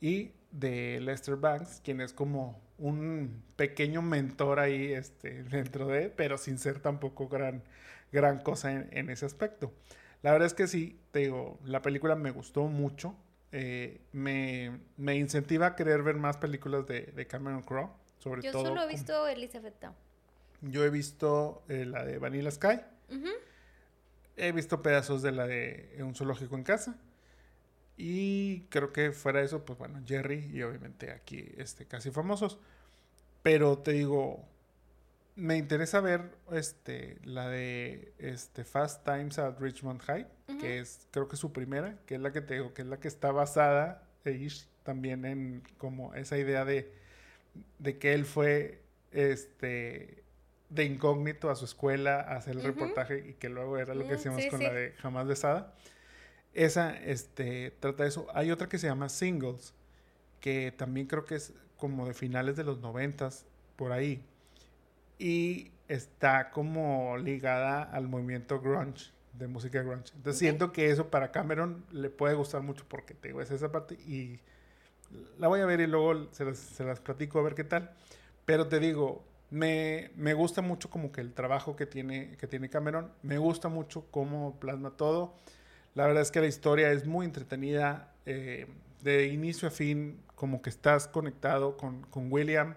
y 0.00 0.32
de 0.52 1.00
Lester 1.00 1.36
Banks, 1.36 1.80
quien 1.82 2.00
es 2.00 2.12
como 2.12 2.60
un 2.78 3.42
pequeño 3.56 4.02
mentor 4.02 4.60
ahí 4.60 4.92
este, 4.92 5.42
dentro 5.44 5.88
de, 5.88 6.08
pero 6.08 6.38
sin 6.38 6.58
ser 6.58 6.80
tampoco 6.80 7.28
gran, 7.28 7.62
gran 8.12 8.38
cosa 8.40 8.72
en 8.72 9.10
ese 9.10 9.26
aspecto. 9.26 9.72
La 10.22 10.30
verdad 10.30 10.46
es 10.46 10.54
que 10.54 10.68
sí, 10.68 10.98
te 11.10 11.20
digo, 11.20 11.58
la 11.64 11.82
película 11.82 12.14
me 12.14 12.30
gustó 12.30 12.64
mucho. 12.64 13.14
Eh, 13.50 14.00
me, 14.12 14.80
me, 14.96 15.16
incentiva 15.16 15.66
a 15.66 15.76
querer 15.76 16.02
ver 16.02 16.16
más 16.16 16.38
películas 16.38 16.86
de, 16.86 17.06
de 17.06 17.26
Cameron 17.26 17.62
Crowe. 17.62 17.90
Sobre 18.18 18.40
Yo 18.40 18.52
todo 18.52 18.66
solo 18.66 18.84
he 18.84 18.88
visto 18.88 19.26
Elizabeth 19.26 19.78
Town. 19.80 19.94
Yo 20.62 20.84
he 20.84 20.90
visto 20.90 21.64
eh, 21.68 21.84
la 21.84 22.04
de 22.04 22.18
Vanilla 22.18 22.50
Sky. 22.50 22.80
He 24.36 24.52
visto 24.52 24.80
pedazos 24.80 25.20
de 25.20 25.32
la 25.32 25.46
de 25.46 25.98
Un 26.00 26.14
zoológico 26.14 26.56
en 26.56 26.62
casa. 26.62 26.96
Y 28.04 28.66
creo 28.68 28.92
que 28.92 29.12
fuera 29.12 29.38
de 29.38 29.46
eso, 29.46 29.64
pues 29.64 29.78
bueno, 29.78 30.02
Jerry 30.04 30.50
y 30.52 30.60
obviamente 30.62 31.12
aquí 31.12 31.52
este, 31.56 31.86
casi 31.86 32.10
famosos. 32.10 32.58
Pero 33.44 33.78
te 33.78 33.92
digo, 33.92 34.44
me 35.36 35.56
interesa 35.56 36.00
ver 36.00 36.32
este 36.50 37.18
la 37.22 37.48
de 37.48 38.12
este 38.18 38.64
Fast 38.64 39.04
Times 39.04 39.38
at 39.38 39.56
Richmond 39.60 40.00
High, 40.02 40.26
que 40.60 40.80
es 40.80 41.06
creo 41.12 41.28
que 41.28 41.36
su 41.36 41.52
primera, 41.52 41.96
que 42.04 42.16
es 42.16 42.20
la 42.20 42.32
que 42.32 42.40
te 42.40 42.54
digo, 42.54 42.74
que 42.74 42.82
es 42.82 42.88
la 42.88 42.98
que 42.98 43.06
está 43.06 43.30
basada 43.30 44.02
también 44.82 45.24
en 45.24 45.62
como 45.78 46.12
esa 46.14 46.36
idea 46.36 46.64
de, 46.64 46.92
de 47.78 47.98
que 47.98 48.14
él 48.14 48.24
fue 48.24 48.82
este 49.12 50.24
de 50.70 50.84
incógnito 50.84 51.50
a 51.50 51.54
su 51.54 51.66
escuela 51.66 52.20
a 52.20 52.38
hacer 52.38 52.56
el 52.56 52.64
reportaje 52.64 53.28
y 53.28 53.34
que 53.34 53.48
luego 53.48 53.78
era 53.78 53.94
lo 53.94 54.08
que 54.08 54.14
hacíamos 54.14 54.44
con 54.46 54.60
la 54.60 54.72
de 54.72 54.92
Jamás 54.98 55.28
Besada. 55.28 55.72
Esa 56.54 56.96
este 56.96 57.70
trata 57.80 58.06
eso. 58.06 58.26
Hay 58.34 58.50
otra 58.50 58.68
que 58.68 58.78
se 58.78 58.86
llama 58.86 59.08
Singles, 59.08 59.74
que 60.40 60.72
también 60.72 61.06
creo 61.06 61.24
que 61.24 61.36
es 61.36 61.52
como 61.76 62.06
de 62.06 62.14
finales 62.14 62.56
de 62.56 62.64
los 62.64 62.80
noventas 62.80 63.44
por 63.76 63.92
ahí 63.92 64.22
y 65.18 65.70
está 65.88 66.50
como 66.50 67.16
ligada 67.16 67.82
al 67.82 68.08
movimiento 68.08 68.60
grunge, 68.60 69.12
de 69.34 69.46
música 69.46 69.82
grunge. 69.82 70.12
Entonces 70.16 70.38
siento 70.38 70.72
que 70.72 70.90
eso 70.90 71.10
para 71.10 71.30
Cameron 71.30 71.84
le 71.92 72.10
puede 72.10 72.34
gustar 72.34 72.62
mucho 72.62 72.84
porque 72.88 73.14
te 73.14 73.28
digo, 73.28 73.40
es 73.40 73.50
esa 73.50 73.70
parte 73.70 73.94
y 73.94 74.40
la 75.38 75.48
voy 75.48 75.60
a 75.60 75.66
ver 75.66 75.80
y 75.80 75.86
luego 75.86 76.32
se 76.32 76.44
las, 76.44 76.58
se 76.58 76.84
las 76.84 77.00
platico 77.00 77.38
a 77.38 77.42
ver 77.42 77.54
qué 77.54 77.64
tal. 77.64 77.90
Pero 78.44 78.66
te 78.66 78.80
digo, 78.80 79.24
me, 79.50 80.10
me, 80.16 80.34
gusta 80.34 80.62
mucho 80.62 80.90
como 80.90 81.12
que 81.12 81.20
el 81.20 81.32
trabajo 81.32 81.76
que 81.76 81.86
tiene, 81.86 82.36
que 82.36 82.46
tiene 82.46 82.68
Cameron, 82.68 83.12
me 83.22 83.38
gusta 83.38 83.68
mucho 83.68 84.06
cómo 84.10 84.58
plasma 84.58 84.96
todo. 84.96 85.34
La 85.94 86.06
verdad 86.06 86.22
es 86.22 86.30
que 86.30 86.40
la 86.40 86.46
historia 86.46 86.92
es 86.92 87.06
muy 87.06 87.26
entretenida, 87.26 88.12
eh, 88.26 88.66
de 89.02 89.26
inicio 89.26 89.68
a 89.68 89.70
fin, 89.70 90.20
como 90.34 90.62
que 90.62 90.70
estás 90.70 91.08
conectado 91.08 91.76
con, 91.76 92.02
con 92.02 92.32
William 92.32 92.74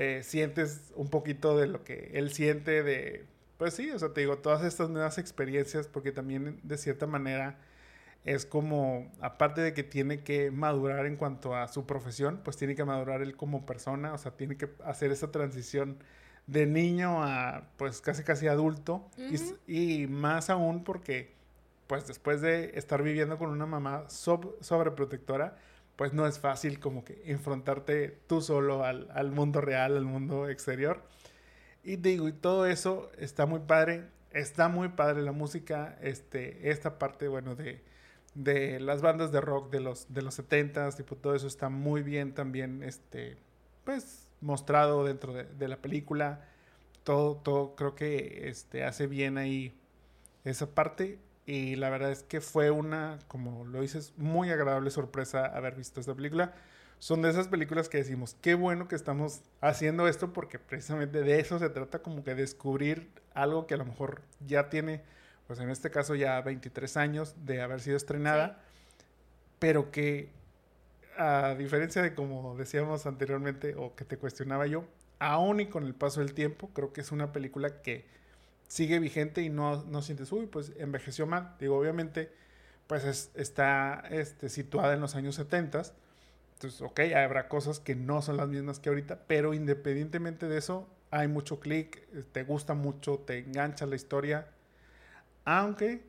eh, 0.00 0.22
sientes 0.22 0.92
un 0.94 1.08
poquito 1.08 1.58
de 1.58 1.66
lo 1.66 1.82
que 1.82 2.12
él 2.14 2.30
siente 2.30 2.84
de, 2.84 3.24
pues 3.56 3.74
sí, 3.74 3.90
o 3.90 3.98
sea, 3.98 4.12
te 4.14 4.20
digo, 4.20 4.38
todas 4.38 4.62
estas 4.62 4.90
nuevas 4.90 5.18
experiencias, 5.18 5.88
porque 5.88 6.12
también 6.12 6.60
de 6.62 6.78
cierta 6.78 7.08
manera 7.08 7.58
es 8.24 8.46
como, 8.46 9.10
aparte 9.20 9.60
de 9.60 9.74
que 9.74 9.82
tiene 9.82 10.22
que 10.22 10.52
madurar 10.52 11.04
en 11.06 11.16
cuanto 11.16 11.56
a 11.56 11.66
su 11.66 11.84
profesión, 11.84 12.42
pues 12.44 12.56
tiene 12.56 12.76
que 12.76 12.84
madurar 12.84 13.22
él 13.22 13.34
como 13.34 13.66
persona, 13.66 14.12
o 14.12 14.18
sea, 14.18 14.36
tiene 14.36 14.56
que 14.56 14.70
hacer 14.84 15.10
esa 15.10 15.32
transición 15.32 15.98
de 16.46 16.66
niño 16.66 17.24
a 17.24 17.64
pues 17.76 18.00
casi 18.00 18.22
casi 18.22 18.46
adulto 18.46 19.10
y, 19.66 20.06
más 20.06 20.48
aún 20.48 20.84
porque 20.84 21.34
pues 21.88 22.06
después 22.06 22.40
de 22.40 22.72
estar 22.74 23.02
viviendo 23.02 23.38
con 23.38 23.50
una 23.50 23.66
mamá 23.66 24.04
sobreprotectora, 24.08 25.56
pues 25.96 26.12
no 26.12 26.26
es 26.26 26.38
fácil 26.38 26.78
como 26.78 27.04
que 27.04 27.22
enfrentarte 27.24 28.20
tú 28.28 28.40
solo 28.40 28.84
al, 28.84 29.32
mundo 29.32 29.60
real, 29.60 29.96
al 29.96 30.04
mundo 30.04 30.48
exterior. 30.48 31.02
Y 31.82 31.96
digo, 31.96 32.28
y 32.28 32.32
todo 32.32 32.66
eso 32.66 33.10
está 33.18 33.46
muy 33.46 33.60
padre, 33.60 34.04
está 34.30 34.68
muy 34.68 34.90
padre 34.90 35.22
la 35.22 35.32
música, 35.32 35.98
este, 36.02 36.70
esta 36.70 36.98
parte, 36.98 37.26
bueno, 37.26 37.56
de, 37.56 37.82
de 38.34 38.80
las 38.80 39.00
bandas 39.00 39.32
de 39.32 39.40
rock 39.40 39.70
de 39.72 39.80
los, 39.80 40.12
de 40.12 40.22
los 40.22 40.38
70s, 40.38 40.94
tipo, 40.94 41.16
todo 41.16 41.34
eso 41.34 41.46
está 41.46 41.70
muy 41.70 42.02
bien 42.02 42.34
también, 42.34 42.82
este, 42.82 43.38
pues, 43.84 44.28
mostrado 44.42 45.04
dentro 45.04 45.32
de, 45.32 45.44
de 45.44 45.68
la 45.68 45.78
película. 45.78 46.44
Todo, 47.02 47.36
todo 47.36 47.74
creo 47.74 47.94
que 47.94 48.48
este, 48.48 48.84
hace 48.84 49.06
bien 49.06 49.38
ahí 49.38 49.74
esa 50.44 50.66
parte. 50.74 51.18
Y 51.48 51.76
la 51.76 51.88
verdad 51.88 52.12
es 52.12 52.22
que 52.24 52.42
fue 52.42 52.70
una, 52.70 53.18
como 53.26 53.64
lo 53.64 53.80
dices, 53.80 54.12
muy 54.18 54.50
agradable 54.50 54.90
sorpresa 54.90 55.46
haber 55.46 55.74
visto 55.76 55.98
esta 55.98 56.14
película. 56.14 56.52
Son 56.98 57.22
de 57.22 57.30
esas 57.30 57.48
películas 57.48 57.88
que 57.88 57.96
decimos, 57.96 58.36
qué 58.42 58.52
bueno 58.52 58.86
que 58.86 58.94
estamos 58.94 59.40
haciendo 59.62 60.08
esto 60.08 60.34
porque 60.34 60.58
precisamente 60.58 61.22
de 61.22 61.40
eso 61.40 61.58
se 61.58 61.70
trata 61.70 62.00
como 62.00 62.22
que 62.22 62.34
descubrir 62.34 63.08
algo 63.32 63.66
que 63.66 63.72
a 63.72 63.76
lo 63.78 63.86
mejor 63.86 64.20
ya 64.46 64.68
tiene, 64.68 65.00
pues 65.46 65.58
en 65.60 65.70
este 65.70 65.90
caso 65.90 66.14
ya 66.14 66.38
23 66.42 66.98
años 66.98 67.34
de 67.46 67.62
haber 67.62 67.80
sido 67.80 67.96
estrenada, 67.96 68.60
pero 69.58 69.90
que 69.90 70.28
a 71.16 71.54
diferencia 71.54 72.02
de 72.02 72.12
como 72.12 72.56
decíamos 72.58 73.06
anteriormente 73.06 73.74
o 73.74 73.94
que 73.94 74.04
te 74.04 74.18
cuestionaba 74.18 74.66
yo, 74.66 74.84
aún 75.18 75.60
y 75.60 75.66
con 75.68 75.86
el 75.86 75.94
paso 75.94 76.20
del 76.20 76.34
tiempo, 76.34 76.68
creo 76.74 76.92
que 76.92 77.00
es 77.00 77.10
una 77.10 77.32
película 77.32 77.80
que 77.80 78.04
sigue 78.68 78.98
vigente 79.00 79.42
y 79.42 79.48
no, 79.48 79.82
no 79.84 80.02
sientes, 80.02 80.30
uy, 80.30 80.46
pues 80.46 80.72
envejeció 80.76 81.26
mal. 81.26 81.56
Digo, 81.58 81.76
obviamente, 81.76 82.30
pues 82.86 83.30
está 83.34 84.04
este, 84.10 84.48
situada 84.48 84.94
en 84.94 85.00
los 85.00 85.16
años 85.16 85.34
70. 85.34 85.82
Entonces, 86.54 86.80
ok, 86.80 87.00
habrá 87.16 87.48
cosas 87.48 87.80
que 87.80 87.96
no 87.96 88.22
son 88.22 88.36
las 88.36 88.48
mismas 88.48 88.78
que 88.78 88.90
ahorita, 88.90 89.20
pero 89.26 89.54
independientemente 89.54 90.48
de 90.48 90.58
eso, 90.58 90.88
hay 91.10 91.28
mucho 91.28 91.60
clic, 91.60 91.96
eh, 92.12 92.24
te 92.30 92.44
gusta 92.44 92.74
mucho, 92.74 93.18
te 93.18 93.38
engancha 93.38 93.86
la 93.86 93.96
historia. 93.96 94.48
Aunque 95.44 96.02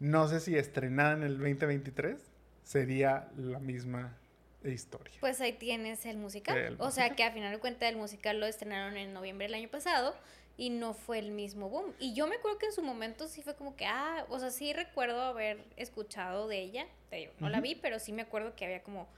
no 0.00 0.26
sé 0.28 0.40
si 0.40 0.56
estrenada 0.56 1.12
en 1.12 1.22
el 1.22 1.38
2023 1.38 2.18
sería 2.64 3.28
la 3.36 3.58
misma 3.58 4.16
historia. 4.64 5.14
Pues 5.20 5.40
ahí 5.40 5.52
tienes 5.52 6.06
el 6.06 6.16
musical. 6.16 6.76
o 6.78 6.90
sea 6.90 7.10
que 7.10 7.24
a 7.24 7.32
final 7.32 7.52
de 7.52 7.58
cuentas 7.58 7.90
el 7.90 7.96
musical 7.96 8.40
lo 8.40 8.46
estrenaron 8.46 8.96
en 8.96 9.12
noviembre 9.12 9.46
del 9.46 9.54
año 9.54 9.68
pasado 9.68 10.14
y 10.56 10.70
no 10.70 10.94
fue 10.94 11.18
el 11.18 11.30
mismo 11.30 11.68
boom. 11.68 11.92
Y 11.98 12.14
yo 12.14 12.26
me 12.26 12.36
acuerdo 12.36 12.58
que 12.58 12.66
en 12.66 12.72
su 12.72 12.82
momento 12.82 13.28
sí 13.28 13.42
fue 13.42 13.54
como 13.54 13.76
que, 13.76 13.86
ah, 13.86 14.26
o 14.28 14.38
sea, 14.38 14.50
sí 14.50 14.72
recuerdo 14.72 15.20
haber 15.22 15.64
escuchado 15.76 16.48
de 16.48 16.60
ella. 16.60 16.86
Te 17.10 17.16
digo, 17.16 17.32
no 17.40 17.48
la 17.48 17.60
vi, 17.60 17.74
pero 17.74 17.98
sí 17.98 18.12
me 18.12 18.22
acuerdo 18.22 18.54
que 18.54 18.64
había 18.64 18.82
como, 18.82 19.08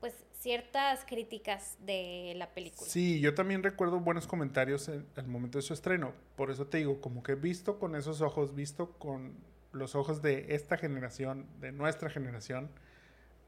pues, 0.00 0.14
ciertas 0.40 1.04
críticas 1.04 1.76
de 1.80 2.34
la 2.36 2.50
película. 2.50 2.88
Sí, 2.88 3.20
yo 3.20 3.34
también 3.34 3.62
recuerdo 3.62 3.98
buenos 3.98 4.26
comentarios 4.26 4.88
en 4.88 5.06
el 5.16 5.26
momento 5.26 5.58
de 5.58 5.62
su 5.62 5.74
estreno. 5.74 6.12
Por 6.36 6.50
eso 6.50 6.66
te 6.66 6.78
digo, 6.78 7.00
como 7.00 7.22
que 7.22 7.34
visto 7.34 7.78
con 7.78 7.96
esos 7.96 8.20
ojos, 8.20 8.54
visto 8.54 8.92
con 8.92 9.34
los 9.72 9.94
ojos 9.94 10.22
de 10.22 10.54
esta 10.54 10.76
generación, 10.76 11.46
de 11.60 11.72
nuestra 11.72 12.10
generación, 12.10 12.70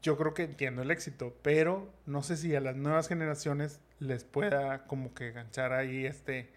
yo 0.01 0.17
creo 0.17 0.33
que 0.33 0.43
entiendo 0.43 0.81
el 0.81 0.91
éxito, 0.91 1.35
pero 1.41 1.91
no 2.05 2.23
sé 2.23 2.37
si 2.37 2.55
a 2.55 2.61
las 2.61 2.75
nuevas 2.75 3.07
generaciones 3.07 3.81
les 3.99 4.23
pueda 4.23 4.85
como 4.87 5.13
que 5.13 5.31
ganchar 5.31 5.73
ahí 5.73 6.05
este, 6.05 6.49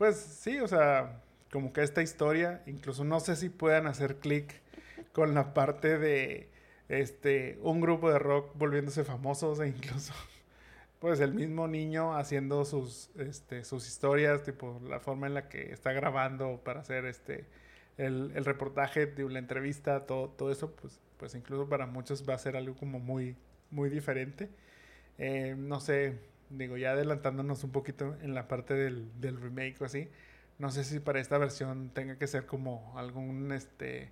pues 0.00 0.16
sí, 0.16 0.58
o 0.60 0.66
sea, 0.66 1.20
como 1.52 1.74
que 1.74 1.82
esta 1.82 2.00
historia, 2.00 2.62
incluso 2.64 3.04
no 3.04 3.20
sé 3.20 3.36
si 3.36 3.50
puedan 3.50 3.86
hacer 3.86 4.16
clic 4.16 4.62
con 5.12 5.34
la 5.34 5.52
parte 5.52 5.98
de 5.98 6.48
este, 6.88 7.58
un 7.60 7.82
grupo 7.82 8.10
de 8.10 8.18
rock 8.18 8.56
volviéndose 8.56 9.04
famosos 9.04 9.60
e 9.60 9.68
incluso 9.68 10.14
pues 11.00 11.20
el 11.20 11.34
mismo 11.34 11.68
niño 11.68 12.16
haciendo 12.16 12.64
sus, 12.64 13.10
este, 13.18 13.62
sus 13.62 13.86
historias, 13.86 14.42
tipo 14.42 14.80
la 14.88 15.00
forma 15.00 15.26
en 15.26 15.34
la 15.34 15.50
que 15.50 15.70
está 15.70 15.92
grabando 15.92 16.62
para 16.64 16.80
hacer 16.80 17.04
este, 17.04 17.44
el, 17.98 18.32
reportaje, 18.46 19.04
de 19.04 19.28
la 19.28 19.38
entrevista, 19.38 20.06
todo, 20.06 20.30
todo 20.30 20.50
eso, 20.50 20.70
pues 20.76 20.98
pues 21.18 21.34
incluso 21.34 21.68
para 21.68 21.84
muchos 21.84 22.26
va 22.26 22.32
a 22.32 22.38
ser 22.38 22.56
algo 22.56 22.74
como 22.74 23.00
muy, 23.00 23.36
muy 23.70 23.90
diferente. 23.90 24.48
Eh, 25.18 25.54
no 25.58 25.78
sé, 25.78 26.18
digo, 26.50 26.76
ya 26.76 26.92
adelantándonos 26.92 27.64
un 27.64 27.70
poquito 27.70 28.16
en 28.22 28.34
la 28.34 28.48
parte 28.48 28.74
del, 28.74 29.08
del 29.20 29.40
remake 29.40 29.76
o 29.80 29.84
así, 29.84 30.08
no 30.58 30.70
sé 30.70 30.84
si 30.84 31.00
para 31.00 31.20
esta 31.20 31.38
versión 31.38 31.90
tenga 31.90 32.18
que 32.18 32.26
ser 32.26 32.44
como 32.44 32.92
algún, 32.98 33.50
este, 33.52 34.10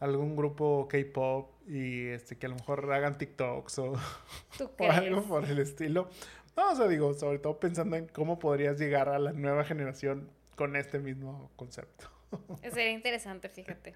algún 0.00 0.34
grupo 0.36 0.88
K-pop 0.88 1.50
y 1.68 2.08
este, 2.08 2.36
que 2.36 2.46
a 2.46 2.48
lo 2.48 2.56
mejor 2.56 2.92
hagan 2.92 3.16
TikToks 3.16 3.78
o, 3.78 3.92
o 4.78 4.90
algo 4.90 5.22
por 5.22 5.44
el 5.44 5.58
estilo. 5.60 6.10
No, 6.56 6.72
o 6.72 6.74
sea, 6.74 6.88
digo, 6.88 7.14
sobre 7.14 7.38
todo 7.38 7.60
pensando 7.60 7.96
en 7.96 8.08
cómo 8.08 8.38
podrías 8.38 8.78
llegar 8.78 9.08
a 9.08 9.18
la 9.18 9.32
nueva 9.32 9.62
generación 9.62 10.28
con 10.56 10.74
este 10.74 10.98
mismo 10.98 11.50
concepto. 11.54 12.10
Sería 12.62 12.90
interesante, 12.90 13.48
fíjate. 13.48 13.94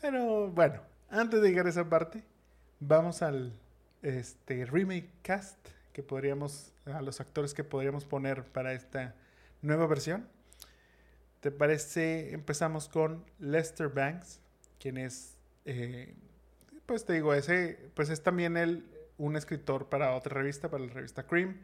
Pero 0.00 0.48
bueno, 0.48 0.82
antes 1.08 1.40
de 1.40 1.48
llegar 1.48 1.66
a 1.66 1.70
esa 1.70 1.88
parte, 1.88 2.22
vamos 2.80 3.22
al 3.22 3.54
este, 4.02 4.66
remake 4.66 5.08
cast 5.22 5.56
que 5.92 6.02
podríamos, 6.02 6.72
a 6.86 7.02
los 7.02 7.20
actores 7.20 7.54
que 7.54 7.64
podríamos 7.64 8.04
poner 8.04 8.44
para 8.44 8.72
esta 8.72 9.14
nueva 9.60 9.86
versión. 9.86 10.26
¿Te 11.40 11.50
parece? 11.50 12.32
Empezamos 12.32 12.88
con 12.88 13.24
Lester 13.38 13.88
Banks, 13.88 14.40
quien 14.78 14.96
es, 14.96 15.36
eh, 15.64 16.14
pues 16.86 17.04
te 17.04 17.14
digo, 17.14 17.34
ese, 17.34 17.90
pues 17.94 18.10
es 18.10 18.22
también 18.22 18.56
él 18.56 18.84
un 19.18 19.36
escritor 19.36 19.88
para 19.88 20.14
otra 20.14 20.34
revista, 20.34 20.70
para 20.70 20.84
la 20.84 20.92
revista 20.92 21.26
Cream, 21.26 21.60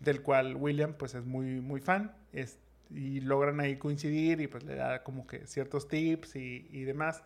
del 0.00 0.22
cual 0.22 0.56
William 0.56 0.94
pues 0.94 1.14
es 1.14 1.24
muy, 1.24 1.60
muy 1.60 1.80
fan, 1.80 2.14
y 2.90 3.20
logran 3.20 3.60
ahí 3.60 3.76
coincidir 3.76 4.40
y 4.40 4.46
pues 4.46 4.64
le 4.64 4.74
da 4.74 5.02
como 5.02 5.26
que 5.26 5.46
ciertos 5.46 5.88
tips 5.88 6.36
y, 6.36 6.68
y 6.70 6.84
demás 6.84 7.22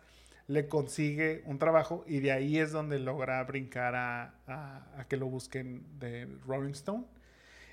le 0.47 0.67
consigue 0.67 1.43
un 1.45 1.57
trabajo 1.57 2.03
y 2.07 2.19
de 2.19 2.31
ahí 2.31 2.59
es 2.59 2.71
donde 2.71 2.99
logra 2.99 3.43
brincar 3.43 3.95
a, 3.95 4.35
a, 4.47 5.05
que 5.07 5.17
lo 5.17 5.27
busquen 5.27 5.99
de 5.99 6.27
Rolling 6.45 6.71
Stone. 6.71 7.05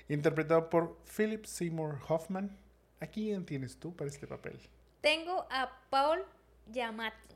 Interpretado 0.07 0.69
por 0.69 0.97
Philip 1.05 1.45
Seymour 1.45 1.99
Hoffman. 2.07 2.57
¿A 2.99 3.07
quién 3.07 3.45
tienes 3.45 3.77
tú 3.77 3.95
para 3.95 4.09
este 4.09 4.27
papel? 4.27 4.59
Tengo 5.01 5.47
a 5.49 5.69
Paul 5.89 6.23
Giamatti. 6.71 7.35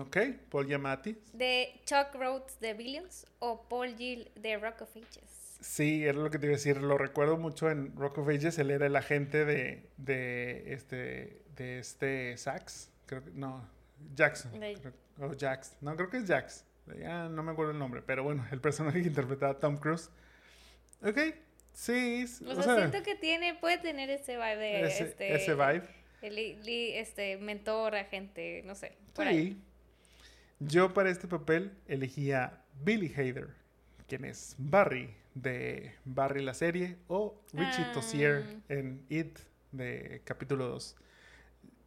Ok, 0.00 0.16
Paul 0.50 0.66
Giamatti. 0.66 1.16
De 1.32 1.80
Chuck 1.84 2.14
Rhodes 2.14 2.58
de 2.60 2.74
Billions 2.74 3.26
o 3.38 3.62
Paul 3.68 3.96
Gill 3.96 4.30
de 4.34 4.56
Rock 4.58 4.82
of 4.82 4.96
Ages. 4.96 5.58
Sí, 5.60 6.04
era 6.04 6.18
lo 6.18 6.30
que 6.30 6.38
te 6.38 6.46
iba 6.46 6.54
a 6.54 6.56
decir. 6.56 6.82
Lo 6.82 6.98
recuerdo 6.98 7.36
mucho 7.36 7.70
en 7.70 7.94
Rock 7.96 8.18
of 8.18 8.28
Ages. 8.28 8.58
Él 8.58 8.70
era 8.70 8.86
el 8.86 8.96
agente 8.96 9.44
de, 9.44 9.88
de 9.96 10.74
este, 10.74 11.42
de 11.54 11.78
este 11.78 12.36
Sax. 12.36 12.90
Creo 13.06 13.24
que, 13.24 13.30
no, 13.30 13.64
Jackson. 14.14 14.52
o 15.18 15.32
Jax. 15.38 15.76
No, 15.80 15.96
creo 15.96 16.10
que 16.10 16.18
es 16.18 16.26
Jax. 16.26 16.64
Ya 16.98 17.28
no 17.28 17.42
me 17.42 17.52
acuerdo 17.52 17.72
el 17.72 17.78
nombre. 17.78 18.02
Pero 18.02 18.24
bueno, 18.24 18.44
el 18.50 18.60
personaje 18.60 19.02
que 19.02 19.08
interpretaba 19.08 19.58
Tom 19.58 19.76
Cruise. 19.76 20.10
Ok, 21.02 21.18
sí. 21.72 22.24
O, 22.46 22.62
sea, 22.62 22.76
siento 22.76 23.02
que 23.02 23.14
tiene, 23.14 23.54
puede 23.54 23.78
tener 23.78 24.10
ese 24.10 24.36
vibe 24.36 24.56
de. 24.56 24.86
Ese, 24.86 25.04
este, 25.04 25.34
ese 25.34 25.54
vibe. 25.54 25.84
El, 26.22 26.38
este, 26.94 27.36
mentor, 27.36 27.96
agente, 27.96 28.62
no 28.64 28.74
sé. 28.74 28.96
Por 29.14 29.28
sí. 29.28 29.60
Yo 30.60 30.94
para 30.94 31.10
este 31.10 31.28
papel 31.28 31.72
elegía 31.86 32.62
Billy 32.82 33.12
Hader, 33.14 33.48
quien 34.08 34.24
es 34.24 34.54
Barry 34.56 35.14
de 35.34 35.92
Barry 36.04 36.42
la 36.42 36.54
serie, 36.54 36.96
o 37.08 37.38
Richie 37.52 37.84
ah. 37.84 38.42
en 38.68 39.04
It 39.08 39.38
de 39.72 40.22
capítulo 40.24 40.68
2. 40.68 40.96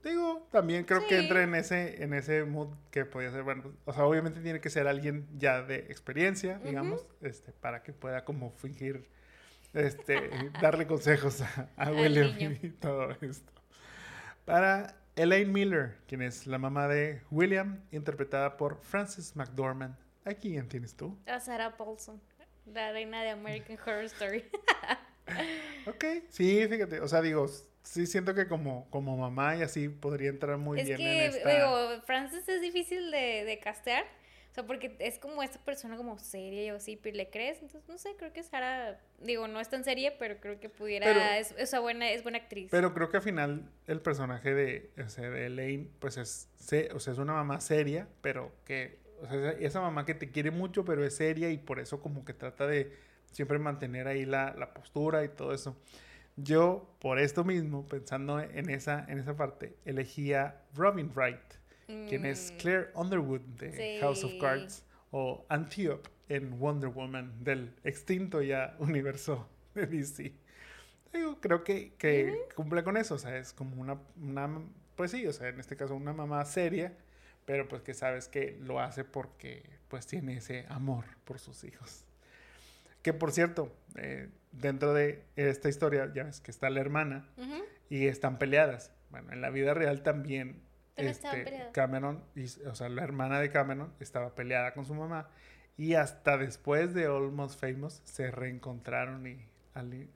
Digo, 0.08 0.48
también 0.52 0.86
creo 0.86 1.06
que 1.06 1.20
entra 1.20 1.44
en 1.44 1.54
ese, 1.54 2.02
en 2.02 2.14
ese 2.14 2.46
mood 2.46 2.70
que 2.92 3.04
podía 3.04 3.30
ser, 3.30 3.44
bueno, 3.44 3.74
o 3.84 3.92
sea, 3.92 4.06
obviamente 4.06 4.40
tiene 4.40 4.62
que 4.62 4.70
ser 4.70 4.88
alguien 4.88 5.28
ya 5.38 5.62
de 5.64 5.76
experiencia, 5.76 6.60
digamos, 6.60 7.06
este, 7.20 7.52
para 7.52 7.84
que 7.84 7.92
pueda 7.92 8.24
como 8.24 8.52
fingir, 8.52 9.06
este, 9.74 10.30
darle 10.62 10.88
consejos 10.88 11.42
a, 11.76 11.92
William 11.92 12.58
y 12.62 12.70
todo 12.70 13.12
esto. 13.20 13.52
Para 14.46 14.96
Elaine 15.18 15.52
Miller, 15.52 15.98
quien 16.08 16.22
es 16.22 16.48
la 16.48 16.58
mamá 16.58 16.88
de 16.88 17.22
William, 17.30 17.82
interpretada 17.92 18.56
por 18.56 18.80
Frances 18.80 19.36
McDormand. 19.36 19.98
¿A 20.24 20.34
quién 20.34 20.70
tienes 20.70 20.96
tú? 20.96 21.18
A 21.26 21.42
Sarah 21.42 21.76
Paulson, 21.76 22.22
la 22.66 22.94
reina 22.94 23.24
de 23.24 23.32
American 23.32 23.78
Horror 23.86 24.06
Story. 24.06 24.46
ok, 25.86 26.06
sí, 26.30 26.66
fíjate, 26.70 27.02
o 27.02 27.08
sea, 27.10 27.22
digo, 27.22 27.46
sí 27.88 28.06
siento 28.06 28.34
que 28.34 28.48
como, 28.48 28.90
como 28.90 29.18
mamá 29.18 29.56
y 29.56 29.62
así 29.62 29.90
podría 29.90 30.30
entrar 30.30 30.58
muy 30.58 30.84
bien 30.84 31.00
en 31.00 31.22
esta... 31.22 31.50
digo, 31.50 32.02
Frances 32.06 32.48
es 32.48 32.62
difícil 32.62 33.12
de, 33.12 33.44
de 33.46 33.60
castear. 33.60 34.06
O 34.52 34.54
sea, 34.54 34.66
porque 34.66 34.96
es 35.00 35.20
como 35.20 35.44
esta 35.44 35.60
persona 35.60 35.98
como 35.98 36.18
seria 36.18 36.64
y 36.64 36.70
así, 36.70 36.98
pero 36.98 37.16
le 37.16 37.30
crees. 37.30 37.62
Entonces, 37.62 37.88
no 37.88 37.98
sé, 38.00 38.16
creo 38.18 38.34
que 38.34 38.42
Sara, 38.42 39.00
digo, 39.20 39.48
no 39.48 39.60
es 39.60 39.70
tan 39.70 39.84
seria, 39.84 40.18
pero 40.18 40.40
creo 40.40 40.60
que 40.60 40.68
pudiera, 40.68 41.38
es, 41.38 41.54
es, 41.58 41.80
buena, 41.80 42.10
es 42.10 42.24
buena 42.24 42.40
actriz. 42.40 42.70
Pero 42.72 42.94
creo 42.94 43.10
que 43.10 43.18
al 43.18 43.24
final 43.24 43.70
el 43.86 44.02
personaje 44.02 44.56
de, 44.56 44.90
o 44.98 45.10
sea, 45.10 45.30
de 45.30 45.46
Elaine, 45.46 45.92
pues 46.00 46.18
es, 46.18 46.50
o 46.92 47.00
sea, 47.00 47.14
es 47.14 47.20
una 47.20 47.34
mamá 47.34 47.62
seria, 47.62 48.08
pero 48.22 48.52
que, 48.66 48.98
o 49.22 49.28
sea, 49.28 49.52
esa 49.52 49.80
mamá 49.80 50.08
que 50.08 50.16
te 50.16 50.32
quiere 50.32 50.50
mucho, 50.50 50.84
pero 50.84 51.06
es 51.06 51.16
seria 51.16 51.52
y 51.52 51.60
por 51.60 51.80
eso 51.80 52.02
como 52.02 52.26
que 52.26 52.34
trata 52.34 52.66
de 52.66 52.92
siempre 53.32 53.60
mantener 53.60 54.08
ahí 54.08 54.26
la, 54.26 54.56
la 54.58 54.74
postura 54.74 55.24
y 55.24 55.30
todo 55.30 55.54
eso. 55.54 55.78
Yo, 56.38 56.88
por 57.00 57.18
esto 57.18 57.44
mismo, 57.44 57.88
pensando 57.88 58.40
en 58.40 58.70
esa, 58.70 59.04
en 59.10 59.18
esa 59.18 59.36
parte, 59.36 59.76
elegía 59.86 60.62
Robin 60.76 61.12
Wright, 61.16 61.42
quien 62.08 62.26
es 62.26 62.52
mm. 62.54 62.58
Claire 62.58 62.88
Underwood 62.94 63.42
de 63.42 63.98
House 64.02 64.24
of 64.24 64.34
Cards, 64.40 64.86
o 65.12 65.46
Antiope 65.50 66.10
en 66.30 66.60
Wonder 66.60 66.90
Woman 66.90 67.44
del 67.44 67.74
extinto 67.84 68.42
ya 68.42 68.76
universo 68.80 69.50
de 69.74 69.88
DC. 69.88 70.34
creo 71.42 71.64
que, 71.64 71.94
que 71.98 72.38
cumple 72.56 72.84
con 72.84 72.98
eso, 72.98 73.16
o 73.16 73.18
sea, 73.18 73.36
es 73.38 73.52
como 73.52 73.82
una, 73.82 74.00
una, 74.22 74.62
pues 74.96 75.12
sí, 75.12 75.26
o 75.26 75.34
sea, 75.34 75.48
en 75.50 75.60
este 75.60 75.76
caso 75.76 75.96
una 75.96 76.14
mamá 76.14 76.46
seria, 76.46 76.96
pero 77.46 77.68
pues 77.68 77.82
que 77.82 77.94
sabes 77.96 78.28
que 78.28 78.58
lo 78.62 78.80
hace 78.80 79.04
porque 79.04 79.64
pues 79.88 80.06
tiene 80.06 80.38
ese 80.38 80.66
amor 80.70 81.06
por 81.24 81.40
sus 81.40 81.64
hijos. 81.64 82.07
Que 83.08 83.14
por 83.14 83.32
cierto, 83.32 83.74
eh, 83.96 84.28
dentro 84.52 84.94
de 84.94 85.24
esta 85.38 85.70
historia, 85.70 86.12
ya 86.14 86.26
ves 86.26 86.42
que 86.42 86.52
está 86.52 86.70
la 86.70 86.82
hermana 86.82 87.26
y 87.90 88.08
están 88.08 88.38
peleadas. 88.38 88.92
Bueno, 89.12 89.32
en 89.32 89.40
la 89.40 89.50
vida 89.50 89.74
real 89.74 90.04
también 90.04 90.62
este, 90.98 91.70
Cameron, 91.72 92.22
o 92.70 92.76
sea, 92.76 92.90
la 92.90 93.06
hermana 93.06 93.40
de 93.40 93.50
Cameron 93.50 93.94
estaba 94.02 94.36
peleada 94.36 94.74
con 94.74 94.84
su 94.84 94.94
mamá 94.94 95.30
Y 95.78 95.94
hasta 95.94 96.38
después 96.38 96.94
de 96.94 97.06
Almost 97.06 97.62
Famous 97.62 98.02
se 98.04 98.30
reencontraron 98.30 99.26
y 99.26 99.40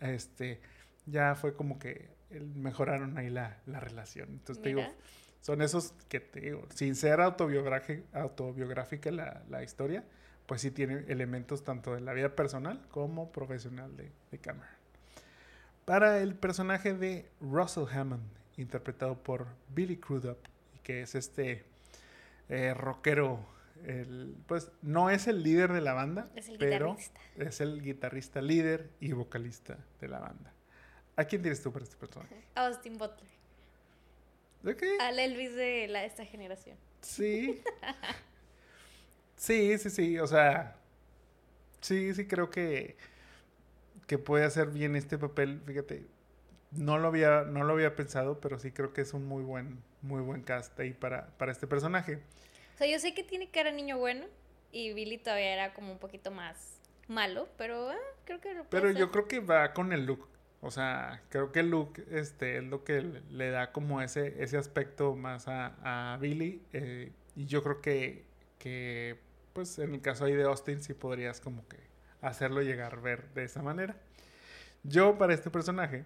este, 0.01 0.59
ya 1.05 1.35
fue 1.35 1.55
como 1.55 1.79
que 1.79 2.09
mejoraron 2.55 3.17
ahí 3.17 3.29
la, 3.29 3.61
relación. 3.67 4.31
Entonces 4.31 4.61
te 4.61 4.67
digo, 4.67 4.83
son 5.39 5.61
esos 5.61 5.93
que 6.09 6.19
te 6.19 6.41
digo, 6.41 6.67
sin 6.75 6.95
ser 6.95 7.21
autobiográfica 7.21 9.11
la, 9.11 9.43
la, 9.49 9.63
historia, 9.63 10.03
pues 10.45 10.61
sí 10.61 10.71
tiene 10.71 11.05
elementos 11.07 11.63
tanto 11.63 11.93
de 11.93 12.01
la 12.01 12.13
vida 12.13 12.35
personal 12.35 12.85
como 12.89 13.31
profesional 13.31 13.95
de, 13.95 14.11
de 14.31 14.37
Cameron. 14.37 14.69
Para 15.85 16.19
el 16.19 16.35
personaje 16.35 16.93
de 16.93 17.29
Russell 17.39 17.85
Hammond, 17.91 18.23
interpretado 18.57 19.21
por 19.21 19.47
Billy 19.69 19.97
Crudup, 19.97 20.37
que 20.83 21.01
es 21.01 21.15
este 21.15 21.65
eh, 22.49 22.73
rockero 22.73 23.39
el, 23.85 24.35
pues 24.47 24.71
no 24.81 25.09
es 25.09 25.27
el 25.27 25.41
líder 25.41 25.73
de 25.73 25.81
la 25.81 25.93
banda, 25.93 26.29
pero 26.59 26.97
es 27.37 27.61
el 27.61 27.81
guitarrista 27.81 28.41
líder 28.41 28.89
y 28.99 29.13
vocalista 29.13 29.77
de 29.99 30.07
la 30.07 30.19
banda. 30.19 30.53
¿A 31.15 31.25
quién 31.25 31.41
tienes 31.41 31.61
tú 31.61 31.71
para 31.71 31.83
este 31.83 31.97
personaje? 31.97 32.43
Austin 32.55 32.97
Butler. 32.97 33.29
¿De 34.63 34.75
qué? 34.75 34.97
Al 34.99 35.17
Elvis 35.17 35.55
de 35.55 35.87
la, 35.87 36.05
esta 36.05 36.25
generación. 36.25 36.77
Sí. 37.01 37.61
sí, 39.41 39.77
sí, 39.77 39.89
sí. 39.89 40.19
O 40.19 40.27
sea, 40.27 40.75
sí, 41.81 42.13
sí 42.13 42.27
creo 42.27 42.49
que, 42.49 42.95
que 44.07 44.17
puede 44.17 44.45
hacer 44.45 44.69
bien 44.69 44.95
este 44.95 45.17
papel. 45.17 45.61
Fíjate, 45.65 46.05
no 46.71 46.97
lo 46.97 47.07
había, 47.09 47.43
no 47.43 47.63
lo 47.63 47.73
había 47.73 47.95
pensado, 47.95 48.39
pero 48.39 48.59
sí 48.59 48.71
creo 48.71 48.93
que 48.93 49.01
es 49.01 49.13
un 49.13 49.25
muy 49.25 49.43
buen, 49.43 49.83
muy 50.01 50.21
buen 50.21 50.41
cast 50.43 50.79
ahí 50.79 50.93
para, 50.93 51.27
para 51.37 51.51
este 51.51 51.67
personaje 51.67 52.21
sea, 52.81 52.91
yo 52.91 52.99
sé 52.99 53.13
que 53.13 53.23
tiene 53.23 53.49
cara 53.49 53.71
niño 53.71 53.97
bueno 53.99 54.25
y 54.71 54.93
Billy 54.93 55.19
todavía 55.19 55.53
era 55.53 55.73
como 55.73 55.91
un 55.91 55.99
poquito 55.99 56.31
más 56.31 56.79
malo, 57.07 57.47
pero 57.57 57.91
ah, 57.91 57.95
creo 58.25 58.41
que 58.41 58.53
lo 58.53 58.63
Pero 58.65 58.89
yo 58.89 59.11
creo 59.11 59.27
que 59.27 59.39
va 59.39 59.73
con 59.73 59.93
el 59.93 60.05
look. 60.05 60.27
O 60.61 60.71
sea, 60.71 61.21
creo 61.29 61.51
que 61.51 61.59
el 61.59 61.69
look 61.69 62.03
este, 62.11 62.57
es 62.57 62.63
lo 62.63 62.83
que 62.83 63.01
le 63.01 63.49
da 63.49 63.71
como 63.71 64.01
ese, 64.01 64.41
ese 64.41 64.57
aspecto 64.57 65.15
más 65.15 65.47
a, 65.47 66.13
a 66.13 66.17
Billy. 66.17 66.63
Eh, 66.73 67.11
y 67.35 67.45
yo 67.45 67.63
creo 67.63 67.81
que, 67.81 68.25
que, 68.57 69.19
pues 69.53 69.79
en 69.79 69.93
el 69.93 70.01
caso 70.01 70.25
ahí 70.25 70.33
de 70.33 70.43
Austin, 70.43 70.81
sí 70.81 70.93
podrías 70.93 71.39
como 71.41 71.67
que 71.67 71.77
hacerlo 72.21 72.61
llegar 72.61 72.93
a 72.95 73.01
ver 73.01 73.29
de 73.33 73.43
esa 73.43 73.61
manera. 73.61 73.95
Yo 74.83 75.17
para 75.17 75.33
este 75.33 75.49
personaje 75.49 76.05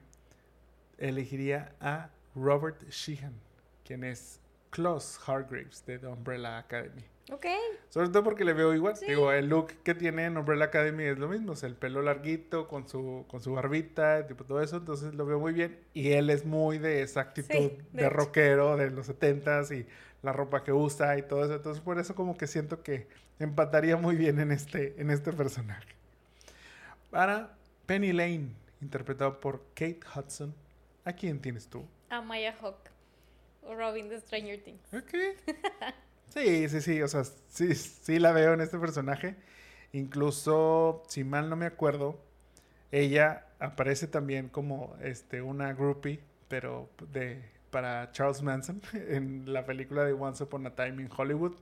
elegiría 0.97 1.73
a 1.79 2.09
Robert 2.35 2.81
Sheehan, 2.89 3.33
quien 3.85 4.03
es 4.03 4.39
Klaus 4.69 5.19
Hargraves 5.25 5.85
de 5.85 5.99
The 5.99 6.07
Umbrella 6.07 6.57
Academy. 6.57 7.05
Ok. 7.31 7.45
Sobre 7.89 8.09
todo 8.09 8.23
porque 8.23 8.45
le 8.45 8.53
veo 8.53 8.73
igual. 8.73 8.93
Digo, 9.07 9.31
el 9.31 9.47
look 9.47 9.67
que 9.83 9.95
tiene 9.95 10.25
en 10.25 10.37
Umbrella 10.37 10.65
Academy 10.65 11.05
es 11.05 11.17
lo 11.17 11.27
mismo. 11.27 11.53
O 11.53 11.55
sea, 11.55 11.67
el 11.69 11.75
pelo 11.75 12.01
larguito 12.01 12.67
con 12.67 12.87
su, 12.87 13.25
con 13.27 13.41
su 13.41 13.53
barbita, 13.53 14.27
tipo 14.27 14.43
todo 14.43 14.61
eso. 14.61 14.77
Entonces 14.77 15.15
lo 15.15 15.25
veo 15.25 15.39
muy 15.39 15.53
bien. 15.53 15.79
Y 15.93 16.11
él 16.11 16.29
es 16.29 16.45
muy 16.45 16.77
de 16.77 17.01
esa 17.01 17.21
actitud 17.21 17.71
de, 17.93 18.09
rockero 18.09 18.77
de 18.77 18.91
los 18.91 19.07
setentas 19.07 19.71
y 19.71 19.87
la 20.25 20.33
ropa 20.33 20.63
que 20.63 20.73
usa 20.73 21.17
y 21.17 21.21
todo 21.21 21.45
eso. 21.45 21.55
Entonces 21.55 21.81
por 21.81 21.99
eso 21.99 22.15
como 22.15 22.35
que 22.37 22.47
siento 22.47 22.83
que 22.83 23.07
empataría 23.39 23.95
muy 23.95 24.15
bien 24.15 24.39
en 24.39 24.51
este, 24.51 24.99
en 24.99 25.11
este 25.11 25.31
personaje. 25.31 25.87
Para 27.11 27.55
Penny 27.85 28.11
Lane, 28.11 28.49
interpretado 28.81 29.39
por 29.39 29.61
Kate 29.75 29.99
Hudson. 30.15 30.53
¿A 31.05 31.13
quién 31.13 31.39
tienes 31.39 31.67
tú? 31.67 31.85
A 32.09 32.19
Maya 32.21 32.55
Hawk. 32.59 32.77
Robin 33.63 34.09
de 34.09 34.19
Stranger 34.19 34.61
Things. 34.61 34.93
Ok. 34.93 35.13
Sí, 36.29 36.67
sí, 36.67 36.81
sí. 36.81 37.01
O 37.01 37.07
sea, 37.07 37.23
sí, 37.23 37.73
sí 37.75 38.19
la 38.19 38.33
veo 38.33 38.53
en 38.53 38.59
este 38.59 38.77
personaje. 38.77 39.37
Incluso, 39.93 41.03
si 41.07 41.23
mal 41.23 41.49
no 41.49 41.55
me 41.55 41.65
acuerdo, 41.65 42.19
ella 42.91 43.45
aparece 43.59 44.07
también 44.07 44.49
como 44.49 44.97
este, 45.01 45.41
una 45.41 45.71
groupie, 45.73 46.19
pero 46.49 46.89
de, 47.13 47.41
para 47.75 48.09
Charles 48.13 48.41
Manson 48.41 48.81
en 48.93 49.51
la 49.51 49.65
película 49.65 50.05
de 50.05 50.13
Once 50.13 50.41
Upon 50.41 50.65
a 50.65 50.73
Time 50.73 51.03
in 51.03 51.09
Hollywood. 51.13 51.57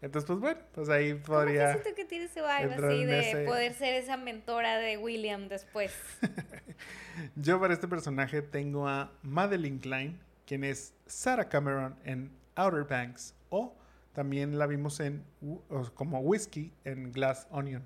Entonces, 0.00 0.24
pues 0.28 0.38
bueno, 0.38 0.60
pues 0.70 0.88
ahí 0.88 1.14
podría. 1.14 1.72
siento 1.72 1.92
que 1.96 2.04
tiene 2.04 2.26
ese 2.26 2.40
vibe 2.40 2.74
así 2.74 3.04
de 3.04 3.44
poder 3.48 3.74
ser 3.74 3.94
esa 3.94 4.16
mentora 4.16 4.78
de 4.78 4.96
William 4.96 5.48
después. 5.48 5.92
Yo 7.34 7.58
para 7.58 7.74
este 7.74 7.88
personaje 7.88 8.42
tengo 8.42 8.86
a 8.86 9.10
Madeline 9.24 9.80
Klein, 9.80 10.20
quien 10.46 10.62
es 10.62 10.94
Sarah 11.06 11.48
Cameron 11.48 11.96
en 12.04 12.30
Outer 12.54 12.84
Banks 12.84 13.34
o 13.48 13.74
también 14.12 14.56
la 14.56 14.68
vimos 14.68 15.00
en 15.00 15.24
como 15.94 16.20
Whiskey 16.20 16.72
en 16.84 17.10
Glass 17.10 17.48
Onion. 17.50 17.82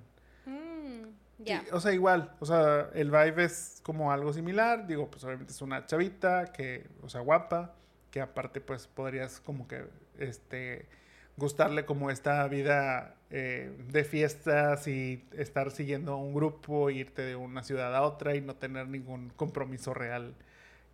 Mm, 1.39 1.75
o 1.75 1.81
sea, 1.81 1.93
igual, 1.93 2.35
o 2.41 2.47
sea, 2.47 2.91
el 2.95 3.11
vibe 3.11 3.45
es 3.45 3.81
como 3.83 4.13
algo 4.13 4.33
similar, 4.33 4.87
digo, 4.87 5.11
pues 5.11 5.25
obviamente 5.25 5.53
es 5.53 5.63
una 5.63 5.87
chavita 5.87 6.53
que, 6.53 6.87
o 7.03 7.09
sea, 7.09 7.21
guapa, 7.21 7.75
que 8.11 8.21
aparte 8.21 8.61
pues 8.61 8.87
podrías 8.87 9.41
como 9.41 9.67
que, 9.67 9.85
este, 10.19 10.87
gustarle 11.37 11.85
como 11.85 12.11
esta 12.11 12.47
vida 12.47 13.17
eh, 13.31 13.73
de 13.89 14.05
fiestas 14.05 14.87
y 14.87 15.25
estar 15.33 15.73
siguiendo 15.73 16.17
un 16.17 16.35
grupo, 16.35 16.91
irte 16.91 17.23
de 17.23 17.37
una 17.37 17.63
ciudad 17.65 17.95
a 17.95 18.03
otra 18.03 18.37
y 18.37 18.41
no 18.41 18.55
tener 18.55 18.89
ningún 18.89 19.31
compromiso 19.31 19.93
real 19.95 20.35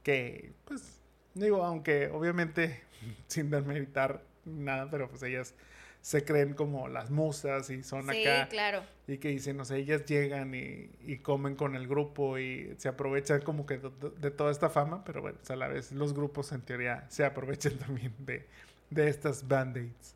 que, 0.03 0.53
pues, 0.65 1.01
Digo, 1.35 1.65
aunque 1.65 2.09
obviamente 2.09 2.81
sin 3.27 3.51
desmeritar 3.51 4.23
nada, 4.45 4.91
pero 4.91 5.09
pues 5.09 5.23
ellas 5.23 5.55
se 6.01 6.25
creen 6.25 6.55
como 6.55 6.89
las 6.89 7.11
musas 7.11 7.69
y 7.71 7.83
son 7.83 8.09
sí, 8.11 8.27
acá. 8.27 8.49
claro. 8.49 8.83
Y 9.07 9.19
que 9.19 9.29
dicen, 9.29 9.61
o 9.61 9.65
sea, 9.65 9.77
ellas 9.77 10.05
llegan 10.07 10.55
y, 10.55 11.19
comen 11.19 11.57
con 11.57 11.77
el 11.77 11.87
grupo 11.87 12.39
y 12.39 12.75
se 12.79 12.89
aprovechan 12.89 13.43
como 13.43 13.67
que 13.67 13.79
de, 13.79 14.31
toda 14.31 14.51
esta 14.51 14.71
fama, 14.71 15.05
pero 15.05 15.21
bueno, 15.21 15.39
a 15.49 15.57
la 15.57 15.69
vez 15.69 15.93
los 15.93 16.15
grupos 16.15 16.53
en 16.53 16.63
teoría 16.63 17.05
se 17.09 17.25
aprovechan 17.25 17.75
también 17.79 18.15
de, 18.19 18.47
de 18.91 19.09
estas 19.09 19.47
band-aids. 19.47 20.15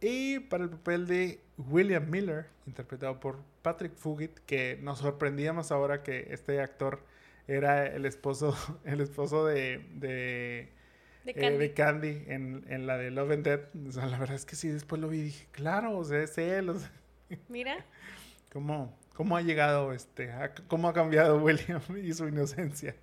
Y 0.00 0.38
para 0.40 0.64
el 0.64 0.70
papel 0.70 1.06
de 1.06 1.40
William 1.56 2.10
Miller, 2.10 2.46
interpretado 2.66 3.18
por 3.20 3.38
Patrick 3.62 3.94
Fugit, 3.94 4.38
que 4.40 4.78
nos 4.82 4.98
sorprendíamos 4.98 5.72
ahora 5.72 6.02
que 6.02 6.28
este 6.30 6.60
actor 6.60 7.00
era 7.48 7.86
el 7.86 8.04
esposo, 8.04 8.54
el 8.84 9.00
esposo 9.00 9.46
de, 9.46 9.78
de, 9.94 10.72
de 11.24 11.32
eh, 11.64 11.72
Candy, 11.74 12.24
en, 12.26 12.64
en, 12.68 12.86
la 12.86 12.98
de 12.98 13.10
Love 13.10 13.32
and 13.32 13.44
Death. 13.44 13.88
O 13.88 13.92
sea, 13.92 14.06
la 14.06 14.18
verdad 14.18 14.36
es 14.36 14.44
que 14.44 14.56
sí, 14.56 14.68
después 14.68 15.00
lo 15.00 15.08
vi 15.08 15.18
y 15.18 15.22
dije, 15.24 15.46
claro, 15.52 15.96
o 15.96 16.04
sea, 16.04 16.22
es 16.22 16.36
él. 16.38 16.72
Mira. 17.48 17.84
¿Cómo, 18.52 18.96
¿Cómo 19.14 19.36
ha 19.36 19.42
llegado, 19.42 19.92
este, 19.92 20.30
cómo 20.68 20.88
ha 20.88 20.92
cambiado 20.92 21.42
William 21.42 21.80
y 22.02 22.12
su 22.12 22.28
inocencia? 22.28 22.94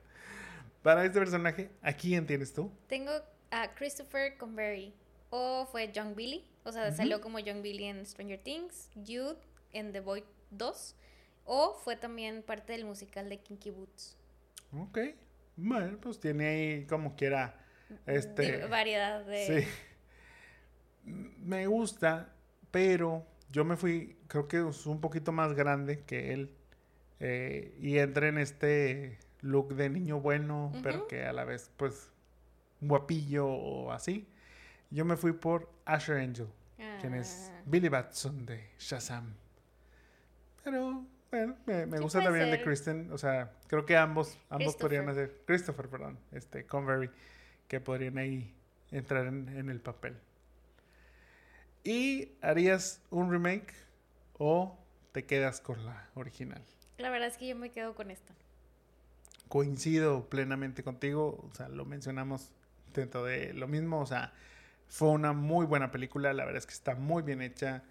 Para 0.81 1.05
este 1.05 1.19
personaje, 1.19 1.69
¿a 1.81 1.93
quién 1.93 2.25
tienes 2.25 2.53
tú? 2.53 2.71
Tengo 2.87 3.11
a 3.51 3.73
Christopher 3.75 4.37
Convery. 4.37 4.93
O 5.29 5.65
fue 5.71 5.91
John 5.95 6.15
Billy. 6.15 6.45
O 6.63 6.71
sea, 6.71 6.91
salió 6.91 7.21
como 7.21 7.39
John 7.39 7.61
Billy 7.61 7.85
en 7.85 8.05
Stranger 8.05 8.39
Things, 8.39 8.89
Jude 8.95 9.37
en 9.71 9.91
The 9.93 10.01
Boy 10.01 10.23
2. 10.51 10.95
O 11.45 11.73
fue 11.73 11.95
también 11.95 12.43
parte 12.43 12.73
del 12.73 12.85
musical 12.85 13.29
de 13.29 13.39
Kinky 13.39 13.71
Boots. 13.71 14.17
Ok. 14.77 14.99
Bueno, 15.55 15.97
pues 16.01 16.19
tiene 16.19 16.47
ahí 16.47 16.85
como 16.85 17.15
quiera. 17.15 17.60
Este. 18.05 18.65
Variedad 18.67 19.25
de. 19.25 19.63
Sí. 19.63 19.67
Me 21.43 21.67
gusta, 21.67 22.33
pero 22.69 23.25
yo 23.51 23.65
me 23.65 23.75
fui, 23.75 24.17
creo 24.27 24.47
que 24.47 24.67
es 24.67 24.85
un 24.85 25.01
poquito 25.01 25.31
más 25.31 25.53
grande 25.53 26.03
que 26.03 26.33
él. 26.33 26.51
Eh, 27.19 27.75
y 27.79 27.97
entré 27.97 28.29
en 28.29 28.37
este 28.37 29.19
look 29.41 29.75
de 29.75 29.89
niño 29.89 30.19
bueno, 30.19 30.71
pero 30.81 31.07
que 31.07 31.25
a 31.25 31.33
la 31.33 31.43
vez, 31.43 31.69
pues, 31.77 32.09
guapillo 32.79 33.47
o 33.47 33.91
así. 33.91 34.27
Yo 34.89 35.05
me 35.05 35.15
fui 35.15 35.33
por 35.33 35.69
Asher 35.85 36.17
Angel, 36.17 36.47
quien 36.99 37.13
es 37.13 37.51
ah. 37.51 37.61
Billy 37.65 37.89
Batson 37.89 38.45
de 38.45 38.69
Shazam. 38.77 39.33
Pero 40.63 41.05
bueno, 41.29 41.55
me, 41.65 41.85
gusta 41.99 42.21
también 42.21 42.51
de 42.51 42.61
Kristen. 42.61 43.09
O 43.11 43.17
sea, 43.17 43.51
creo 43.67 43.85
que 43.85 43.95
ambos, 43.95 44.37
ambos 44.49 44.75
podrían 44.75 45.07
hacer. 45.09 45.41
Christopher, 45.45 45.87
perdón. 45.87 46.19
Este, 46.31 46.65
Convery. 46.65 47.09
Que 47.71 47.79
podrían 47.79 48.17
ahí 48.17 48.53
entrar 48.91 49.27
en, 49.27 49.69
el 49.69 49.79
papel. 49.79 50.17
¿Y 51.85 52.33
harías 52.41 53.01
un 53.11 53.31
remake 53.31 53.73
o 54.37 54.77
te 55.13 55.23
quedas 55.23 55.61
con 55.61 55.85
la 55.85 56.09
original? 56.15 56.61
La 56.97 57.09
verdad 57.09 57.29
es 57.29 57.37
que 57.37 57.47
yo 57.47 57.55
me 57.55 57.71
quedo 57.71 57.95
con 57.95 58.11
esta. 58.11 58.33
Coincido 59.47 60.27
plenamente 60.27 60.83
contigo. 60.83 61.47
O 61.49 61.55
sea, 61.55 61.69
lo 61.69 61.85
mencionamos 61.85 62.51
dentro 62.93 63.23
de 63.23 63.53
lo 63.53 63.69
mismo. 63.69 64.01
O 64.01 64.05
sea, 64.05 64.33
fue 64.89 65.07
una 65.07 65.31
muy 65.31 65.65
buena 65.65 65.91
película. 65.91 66.33
La 66.33 66.43
verdad 66.43 66.57
es 66.57 66.65
que 66.65 66.73
está 66.73 66.95
muy 66.95 67.23
bien 67.23 67.41
hecha. 67.41 67.83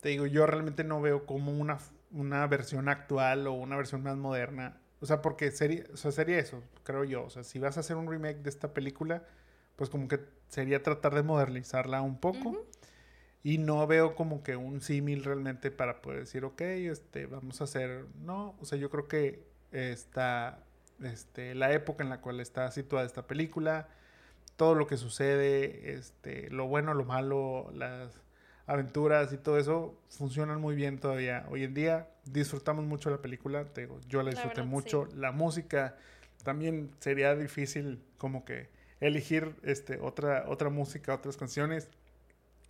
Te 0.00 0.08
digo, 0.08 0.24
yo 0.24 0.46
realmente 0.46 0.84
no 0.84 1.02
veo 1.02 1.26
como 1.26 1.52
una 1.52 1.76
una 2.10 2.46
versión 2.46 2.88
actual 2.88 3.46
o 3.46 3.52
una 3.52 3.76
versión 3.76 4.02
más 4.02 4.16
moderna. 4.16 4.78
O 5.00 5.06
sea, 5.06 5.22
porque 5.22 5.50
sería, 5.50 5.84
o 5.92 5.96
sea, 5.96 6.12
sería 6.12 6.38
eso, 6.38 6.62
creo 6.82 7.04
yo. 7.04 7.24
O 7.24 7.30
sea, 7.30 7.44
si 7.44 7.58
vas 7.58 7.76
a 7.76 7.80
hacer 7.80 7.96
un 7.96 8.10
remake 8.10 8.38
de 8.42 8.50
esta 8.50 8.74
película, 8.74 9.22
pues 9.76 9.90
como 9.90 10.08
que 10.08 10.20
sería 10.48 10.82
tratar 10.82 11.14
de 11.14 11.22
modernizarla 11.22 12.02
un 12.02 12.18
poco. 12.18 12.66
Y 13.44 13.58
no 13.58 13.86
veo 13.86 14.16
como 14.16 14.42
que 14.42 14.56
un 14.56 14.80
símil 14.80 15.24
realmente 15.24 15.70
para 15.70 16.02
poder 16.02 16.20
decir, 16.20 16.44
ok, 16.44 16.60
este, 16.60 17.26
vamos 17.26 17.60
a 17.60 17.64
hacer. 17.64 18.06
No, 18.20 18.56
o 18.60 18.64
sea, 18.64 18.78
yo 18.78 18.90
creo 18.90 19.06
que 19.06 19.44
está 19.70 20.64
este, 21.02 21.54
la 21.54 21.72
época 21.72 22.02
en 22.02 22.10
la 22.10 22.20
cual 22.20 22.40
está 22.40 22.70
situada 22.70 23.06
esta 23.06 23.26
película, 23.26 23.88
todo 24.56 24.74
lo 24.74 24.86
que 24.86 24.96
sucede, 24.96 25.92
este, 25.94 26.50
lo 26.50 26.66
bueno, 26.66 26.94
lo 26.94 27.04
malo, 27.04 27.70
las 27.72 28.20
aventuras 28.68 29.32
y 29.32 29.38
todo 29.38 29.58
eso 29.58 29.98
funcionan 30.10 30.60
muy 30.60 30.76
bien 30.76 30.98
todavía. 30.98 31.46
Hoy 31.50 31.64
en 31.64 31.72
día 31.72 32.10
disfrutamos 32.26 32.84
mucho 32.84 33.10
la 33.10 33.22
película, 33.22 33.64
te 33.64 33.80
digo, 33.80 33.98
yo 34.08 34.22
la 34.22 34.30
disfruté 34.30 34.62
mucho, 34.62 35.08
la 35.14 35.32
música 35.32 35.96
también 36.44 36.90
sería 37.00 37.34
difícil 37.34 38.04
como 38.18 38.44
que 38.44 38.68
elegir 39.00 39.56
este 39.62 39.98
otra 40.00 40.44
otra 40.48 40.68
música, 40.68 41.14
otras 41.14 41.38
canciones. 41.38 41.88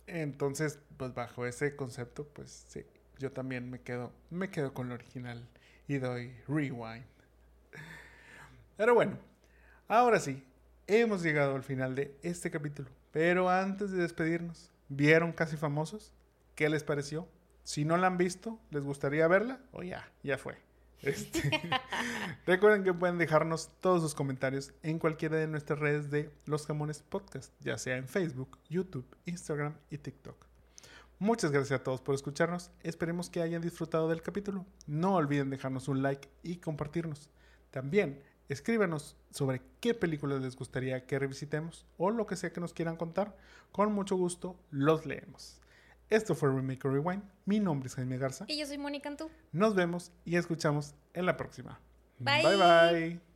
Entonces, 0.07 0.79
pues 0.97 1.13
bajo 1.13 1.45
ese 1.45 1.75
concepto, 1.75 2.25
pues 2.25 2.49
sí, 2.69 2.85
yo 3.19 3.31
también 3.33 3.69
me 3.69 3.81
quedo 3.81 4.13
me 4.29 4.49
quedo 4.49 4.73
con 4.73 4.87
lo 4.87 4.95
original 4.95 5.45
y 5.87 5.97
doy 5.97 6.33
rewind. 6.47 7.03
Pero 8.77 8.93
bueno, 8.93 9.17
ahora 9.89 10.21
sí, 10.21 10.41
hemos 10.87 11.21
llegado 11.23 11.55
al 11.55 11.63
final 11.63 11.93
de 11.93 12.15
este 12.23 12.49
capítulo. 12.49 12.89
Pero 13.11 13.49
antes 13.49 13.91
de 13.91 14.01
despedirnos, 14.01 14.71
¿vieron 14.89 15.31
Casi 15.31 15.55
Famosos? 15.55 16.13
¿Qué 16.55 16.69
les 16.69 16.83
pareció? 16.83 17.27
Si 17.63 17.85
no 17.85 17.97
la 17.97 18.07
han 18.07 18.17
visto, 18.17 18.59
¿les 18.71 18.83
gustaría 18.83 19.27
verla? 19.27 19.61
O 19.71 19.83
ya, 19.83 20.11
ya 20.23 20.37
fue. 20.37 20.57
Este, 21.01 21.49
recuerden 22.45 22.83
que 22.83 22.93
pueden 22.93 23.17
dejarnos 23.17 23.69
todos 23.79 24.01
sus 24.01 24.13
comentarios 24.13 24.73
en 24.83 24.99
cualquiera 24.99 25.37
de 25.37 25.47
nuestras 25.47 25.79
redes 25.79 26.11
de 26.11 26.29
Los 26.45 26.67
Jamones 26.67 27.03
Podcast, 27.03 27.53
ya 27.61 27.77
sea 27.77 27.95
en 27.95 28.09
Facebook, 28.09 28.59
YouTube, 28.67 29.05
Instagram 29.23 29.75
y 29.89 29.97
TikTok. 29.97 30.35
Muchas 31.17 31.51
gracias 31.51 31.79
a 31.79 31.83
todos 31.83 32.01
por 32.01 32.15
escucharnos. 32.15 32.71
Esperemos 32.81 33.29
que 33.29 33.41
hayan 33.41 33.61
disfrutado 33.61 34.09
del 34.09 34.21
capítulo. 34.21 34.65
No 34.87 35.15
olviden 35.15 35.49
dejarnos 35.49 35.87
un 35.87 36.01
like 36.01 36.27
y 36.43 36.57
compartirnos. 36.57 37.29
También 37.71 38.21
escríbanos 38.49 39.15
sobre 39.31 39.61
qué 39.79 39.93
películas 39.93 40.41
les 40.41 40.55
gustaría 40.55 41.05
que 41.05 41.17
revisitemos 41.17 41.85
o 41.97 42.09
lo 42.09 42.25
que 42.27 42.35
sea 42.35 42.51
que 42.51 42.59
nos 42.59 42.73
quieran 42.73 42.97
contar. 42.97 43.37
Con 43.71 43.93
mucho 43.93 44.15
gusto 44.15 44.59
los 44.71 45.05
leemos. 45.05 45.61
Esto 46.09 46.33
fue 46.33 46.49
Remake 46.49 46.85
or 46.85 46.93
Rewind. 46.93 47.23
Mi 47.45 47.59
nombre 47.59 47.87
es 47.87 47.95
Jaime 47.95 48.17
Garza. 48.17 48.45
Y 48.47 48.59
yo 48.59 48.65
soy 48.65 48.79
Mónica 48.79 49.09
Antú. 49.09 49.29
Nos 49.51 49.75
vemos 49.75 50.11
y 50.25 50.35
escuchamos 50.35 50.95
en 51.13 51.27
la 51.27 51.37
próxima. 51.37 51.79
Bye 52.17 52.43
Bye 52.43 52.57
bye. 52.57 53.28